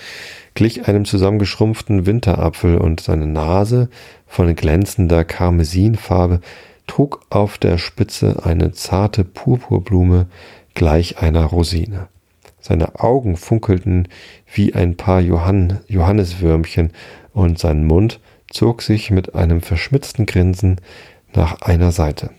glich 0.55 0.89
einem 0.89 1.05
zusammengeschrumpften 1.05 2.07
Winterapfel 2.07 2.79
und 2.79 3.01
seine 3.01 3.27
Nase 3.27 3.89
von 4.27 4.55
glänzender 4.55 5.25
Karmesinfarbe 5.25 6.41
trug 6.87 7.25
auf 7.31 7.59
der 7.59 7.79
Spitze 7.79 8.45
eine 8.45 8.73
zarte 8.73 9.25
Purpurblume 9.25 10.27
gleich 10.75 11.19
einer 11.19 11.45
Rosine. 11.45 12.09
Seine 12.61 13.01
Augen 13.01 13.37
funkelten 13.37 14.09
wie 14.53 14.75
ein 14.75 14.97
paar 14.97 15.21
Johann 15.21 15.81
Johanniswürmchen 15.87 16.91
und 17.33 17.59
sein 17.59 17.85
Mund 17.85 18.19
zog 18.51 18.83
sich 18.83 19.11
mit 19.11 19.35
einem 19.35 19.61
verschmitzten 19.61 20.27
Grinsen 20.27 20.81
nach 21.35 21.63
einer 21.63 21.93
Seite. 21.93 22.31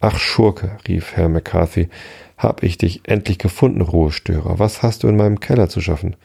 Ach 0.00 0.18
Schurke, 0.18 0.76
rief 0.86 1.16
Herr 1.16 1.28
McCarthy, 1.28 1.88
hab 2.36 2.62
ich 2.62 2.78
dich 2.78 3.02
endlich 3.04 3.38
gefunden, 3.38 3.80
Ruhestörer. 3.80 4.58
Was 4.58 4.82
hast 4.82 5.02
du 5.02 5.08
in 5.08 5.16
meinem 5.16 5.40
Keller 5.40 5.68
zu 5.68 5.80
schaffen? 5.80 6.16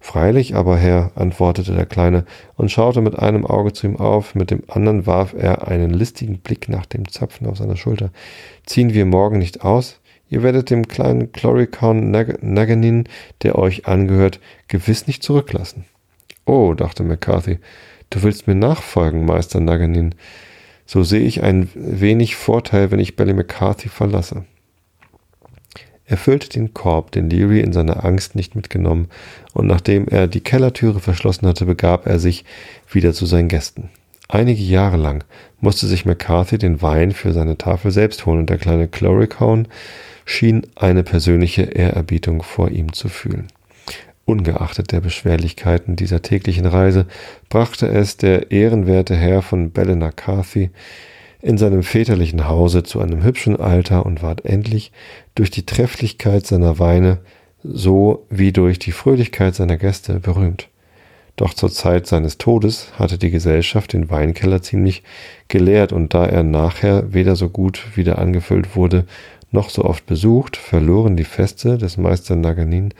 Freilich 0.00 0.54
aber, 0.54 0.78
Herr, 0.78 1.12
antwortete 1.14 1.74
der 1.74 1.84
Kleine 1.84 2.24
und 2.56 2.70
schaute 2.70 3.02
mit 3.02 3.18
einem 3.18 3.44
Auge 3.44 3.74
zu 3.74 3.86
ihm 3.86 3.98
auf, 3.98 4.34
mit 4.34 4.50
dem 4.50 4.62
anderen 4.68 5.06
warf 5.06 5.34
er 5.36 5.68
einen 5.68 5.90
listigen 5.90 6.38
Blick 6.38 6.70
nach 6.70 6.86
dem 6.86 7.06
Zapfen 7.08 7.46
auf 7.46 7.58
seiner 7.58 7.76
Schulter. 7.76 8.10
Ziehen 8.64 8.94
wir 8.94 9.04
morgen 9.04 9.38
nicht 9.38 9.62
aus? 9.62 10.00
Ihr 10.30 10.42
werdet 10.42 10.70
dem 10.70 10.88
kleinen 10.88 11.32
Chloricon 11.32 12.10
Naganin, 12.10 13.04
der 13.42 13.58
euch 13.58 13.86
angehört, 13.86 14.40
gewiss 14.68 15.06
nicht 15.06 15.22
zurücklassen. 15.22 15.84
Oh, 16.46 16.72
dachte 16.72 17.02
McCarthy, 17.02 17.58
du 18.10 18.22
willst 18.22 18.46
mir 18.46 18.54
nachfolgen, 18.54 19.24
Meister 19.24 19.60
Naganin. 19.60 20.14
So 20.84 21.04
sehe 21.04 21.20
ich 21.20 21.42
ein 21.42 21.68
wenig 21.74 22.36
Vorteil, 22.36 22.90
wenn 22.90 22.98
ich 22.98 23.16
Belly 23.16 23.32
McCarthy 23.32 23.88
verlasse. 23.88 24.44
Er 26.04 26.16
füllte 26.16 26.48
den 26.48 26.74
Korb, 26.74 27.12
den 27.12 27.30
Leary 27.30 27.60
in 27.60 27.72
seiner 27.72 28.04
Angst 28.04 28.34
nicht 28.34 28.56
mitgenommen, 28.56 29.08
und 29.52 29.68
nachdem 29.68 30.08
er 30.08 30.26
die 30.26 30.40
Kellertüre 30.40 30.98
verschlossen 30.98 31.46
hatte, 31.46 31.66
begab 31.66 32.06
er 32.06 32.18
sich 32.18 32.44
wieder 32.90 33.12
zu 33.12 33.26
seinen 33.26 33.46
Gästen. 33.46 33.90
Einige 34.26 34.62
Jahre 34.62 34.96
lang 34.96 35.24
musste 35.60 35.86
sich 35.86 36.06
McCarthy 36.06 36.58
den 36.58 36.82
Wein 36.82 37.12
für 37.12 37.32
seine 37.32 37.58
Tafel 37.58 37.92
selbst 37.92 38.26
holen 38.26 38.40
und 38.40 38.50
der 38.50 38.58
kleine 38.58 38.88
Chloricaun 38.88 39.68
schien 40.24 40.66
eine 40.74 41.04
persönliche 41.04 41.62
Ehrerbietung 41.62 42.42
vor 42.42 42.70
ihm 42.70 42.92
zu 42.92 43.08
fühlen. 43.08 43.48
Ungeachtet 44.30 44.92
der 44.92 45.00
Beschwerlichkeiten 45.00 45.96
dieser 45.96 46.22
täglichen 46.22 46.64
Reise 46.64 47.06
brachte 47.48 47.88
es 47.88 48.16
der 48.16 48.52
ehrenwerte 48.52 49.16
Herr 49.16 49.42
von 49.42 49.72
Ballinacathy 49.72 50.70
in 51.42 51.58
seinem 51.58 51.82
väterlichen 51.82 52.46
Hause 52.46 52.84
zu 52.84 53.00
einem 53.00 53.24
hübschen 53.24 53.56
Alter 53.56 54.06
und 54.06 54.22
ward 54.22 54.44
endlich 54.44 54.92
durch 55.34 55.50
die 55.50 55.66
Trefflichkeit 55.66 56.46
seiner 56.46 56.78
Weine 56.78 57.18
so 57.64 58.24
wie 58.30 58.52
durch 58.52 58.78
die 58.78 58.92
Fröhlichkeit 58.92 59.56
seiner 59.56 59.76
Gäste 59.76 60.20
berühmt. 60.20 60.68
Doch 61.34 61.52
zur 61.52 61.72
Zeit 61.72 62.06
seines 62.06 62.38
Todes 62.38 62.92
hatte 63.00 63.18
die 63.18 63.32
Gesellschaft 63.32 63.94
den 63.94 64.10
Weinkeller 64.10 64.62
ziemlich 64.62 65.02
geleert 65.48 65.92
und 65.92 66.14
da 66.14 66.24
er 66.24 66.44
nachher 66.44 67.12
weder 67.12 67.34
so 67.34 67.48
gut 67.48 67.96
wieder 67.96 68.20
angefüllt 68.20 68.76
wurde, 68.76 69.06
noch 69.50 69.70
so 69.70 69.84
oft 69.84 70.06
besucht, 70.06 70.56
verloren 70.56 71.16
die 71.16 71.24
Feste 71.24 71.78
des 71.78 71.96
Meister 71.96 72.36
Naganin 72.36 72.94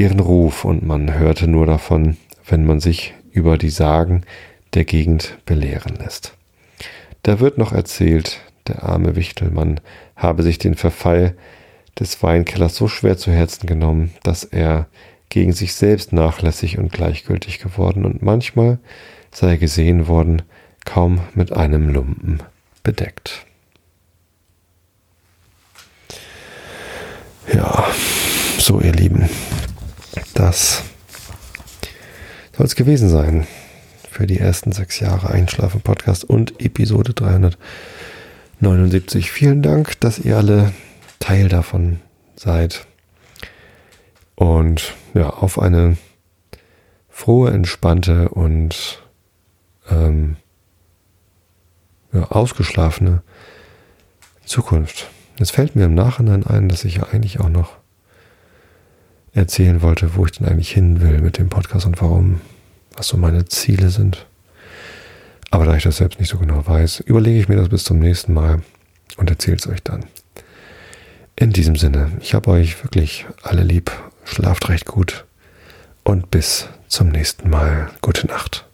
ihren 0.00 0.20
Ruf 0.20 0.64
und 0.64 0.82
man 0.82 1.12
hörte 1.12 1.46
nur 1.46 1.66
davon, 1.66 2.16
wenn 2.48 2.64
man 2.64 2.80
sich 2.80 3.12
über 3.32 3.58
die 3.58 3.68
Sagen 3.68 4.22
der 4.72 4.86
Gegend 4.86 5.36
belehren 5.44 5.96
lässt. 5.96 6.32
Da 7.22 7.38
wird 7.38 7.58
noch 7.58 7.72
erzählt, 7.72 8.40
der 8.66 8.82
arme 8.82 9.14
Wichtelmann 9.14 9.78
habe 10.16 10.42
sich 10.42 10.56
den 10.56 10.74
Verfall 10.74 11.36
des 11.98 12.22
Weinkellers 12.22 12.76
so 12.76 12.88
schwer 12.88 13.18
zu 13.18 13.30
Herzen 13.30 13.66
genommen, 13.66 14.12
dass 14.22 14.42
er 14.42 14.86
gegen 15.28 15.52
sich 15.52 15.74
selbst 15.74 16.14
nachlässig 16.14 16.78
und 16.78 16.90
gleichgültig 16.90 17.58
geworden 17.58 18.06
und 18.06 18.22
manchmal 18.22 18.78
sei 19.30 19.58
gesehen 19.58 20.08
worden, 20.08 20.40
kaum 20.86 21.20
mit 21.34 21.52
einem 21.52 21.90
Lumpen 21.90 22.42
bedeckt. 22.82 23.44
Ja, 27.52 27.86
so 28.58 28.80
ihr 28.80 28.92
Lieben, 28.92 29.28
das 30.34 30.82
soll 32.56 32.66
es 32.66 32.74
gewesen 32.74 33.08
sein 33.08 33.46
für 34.10 34.26
die 34.26 34.38
ersten 34.38 34.72
sechs 34.72 35.00
Jahre 35.00 35.30
Einschlafen 35.30 35.80
Podcast 35.80 36.24
und 36.24 36.60
Episode 36.60 37.14
379. 37.14 39.30
Vielen 39.30 39.62
Dank, 39.62 39.98
dass 40.00 40.18
ihr 40.18 40.36
alle 40.36 40.74
Teil 41.20 41.48
davon 41.48 42.00
seid. 42.36 42.86
Und 44.34 44.94
ja, 45.14 45.30
auf 45.30 45.58
eine 45.58 45.96
frohe, 47.08 47.50
entspannte 47.50 48.28
und 48.30 49.02
ähm, 49.90 50.36
ja, 52.12 52.30
ausgeschlafene 52.30 53.22
Zukunft. 54.44 55.08
Es 55.38 55.50
fällt 55.50 55.76
mir 55.76 55.84
im 55.84 55.94
Nachhinein 55.94 56.46
ein, 56.46 56.68
dass 56.68 56.84
ich 56.84 56.96
ja 56.96 57.04
eigentlich 57.04 57.40
auch 57.40 57.48
noch 57.48 57.79
erzählen 59.32 59.82
wollte, 59.82 60.16
wo 60.16 60.26
ich 60.26 60.32
denn 60.32 60.46
eigentlich 60.46 60.72
hin 60.72 61.00
will 61.00 61.20
mit 61.20 61.38
dem 61.38 61.48
Podcast 61.48 61.86
und 61.86 62.00
warum, 62.00 62.40
was 62.96 63.08
so 63.08 63.16
meine 63.16 63.44
Ziele 63.46 63.90
sind. 63.90 64.26
Aber 65.50 65.66
da 65.66 65.76
ich 65.76 65.82
das 65.82 65.96
selbst 65.96 66.20
nicht 66.20 66.28
so 66.28 66.38
genau 66.38 66.66
weiß, 66.66 67.00
überlege 67.00 67.40
ich 67.40 67.48
mir 67.48 67.56
das 67.56 67.68
bis 67.68 67.84
zum 67.84 67.98
nächsten 67.98 68.32
Mal 68.32 68.62
und 69.16 69.30
erzähle 69.30 69.56
es 69.56 69.66
euch 69.66 69.82
dann. 69.82 70.04
In 71.36 71.52
diesem 71.52 71.76
Sinne, 71.76 72.12
ich 72.20 72.34
habe 72.34 72.50
euch 72.50 72.84
wirklich 72.84 73.26
alle 73.42 73.62
lieb, 73.62 73.90
schlaft 74.24 74.68
recht 74.68 74.86
gut 74.86 75.24
und 76.04 76.30
bis 76.30 76.68
zum 76.88 77.08
nächsten 77.08 77.50
Mal. 77.50 77.90
Gute 78.02 78.26
Nacht. 78.26 78.69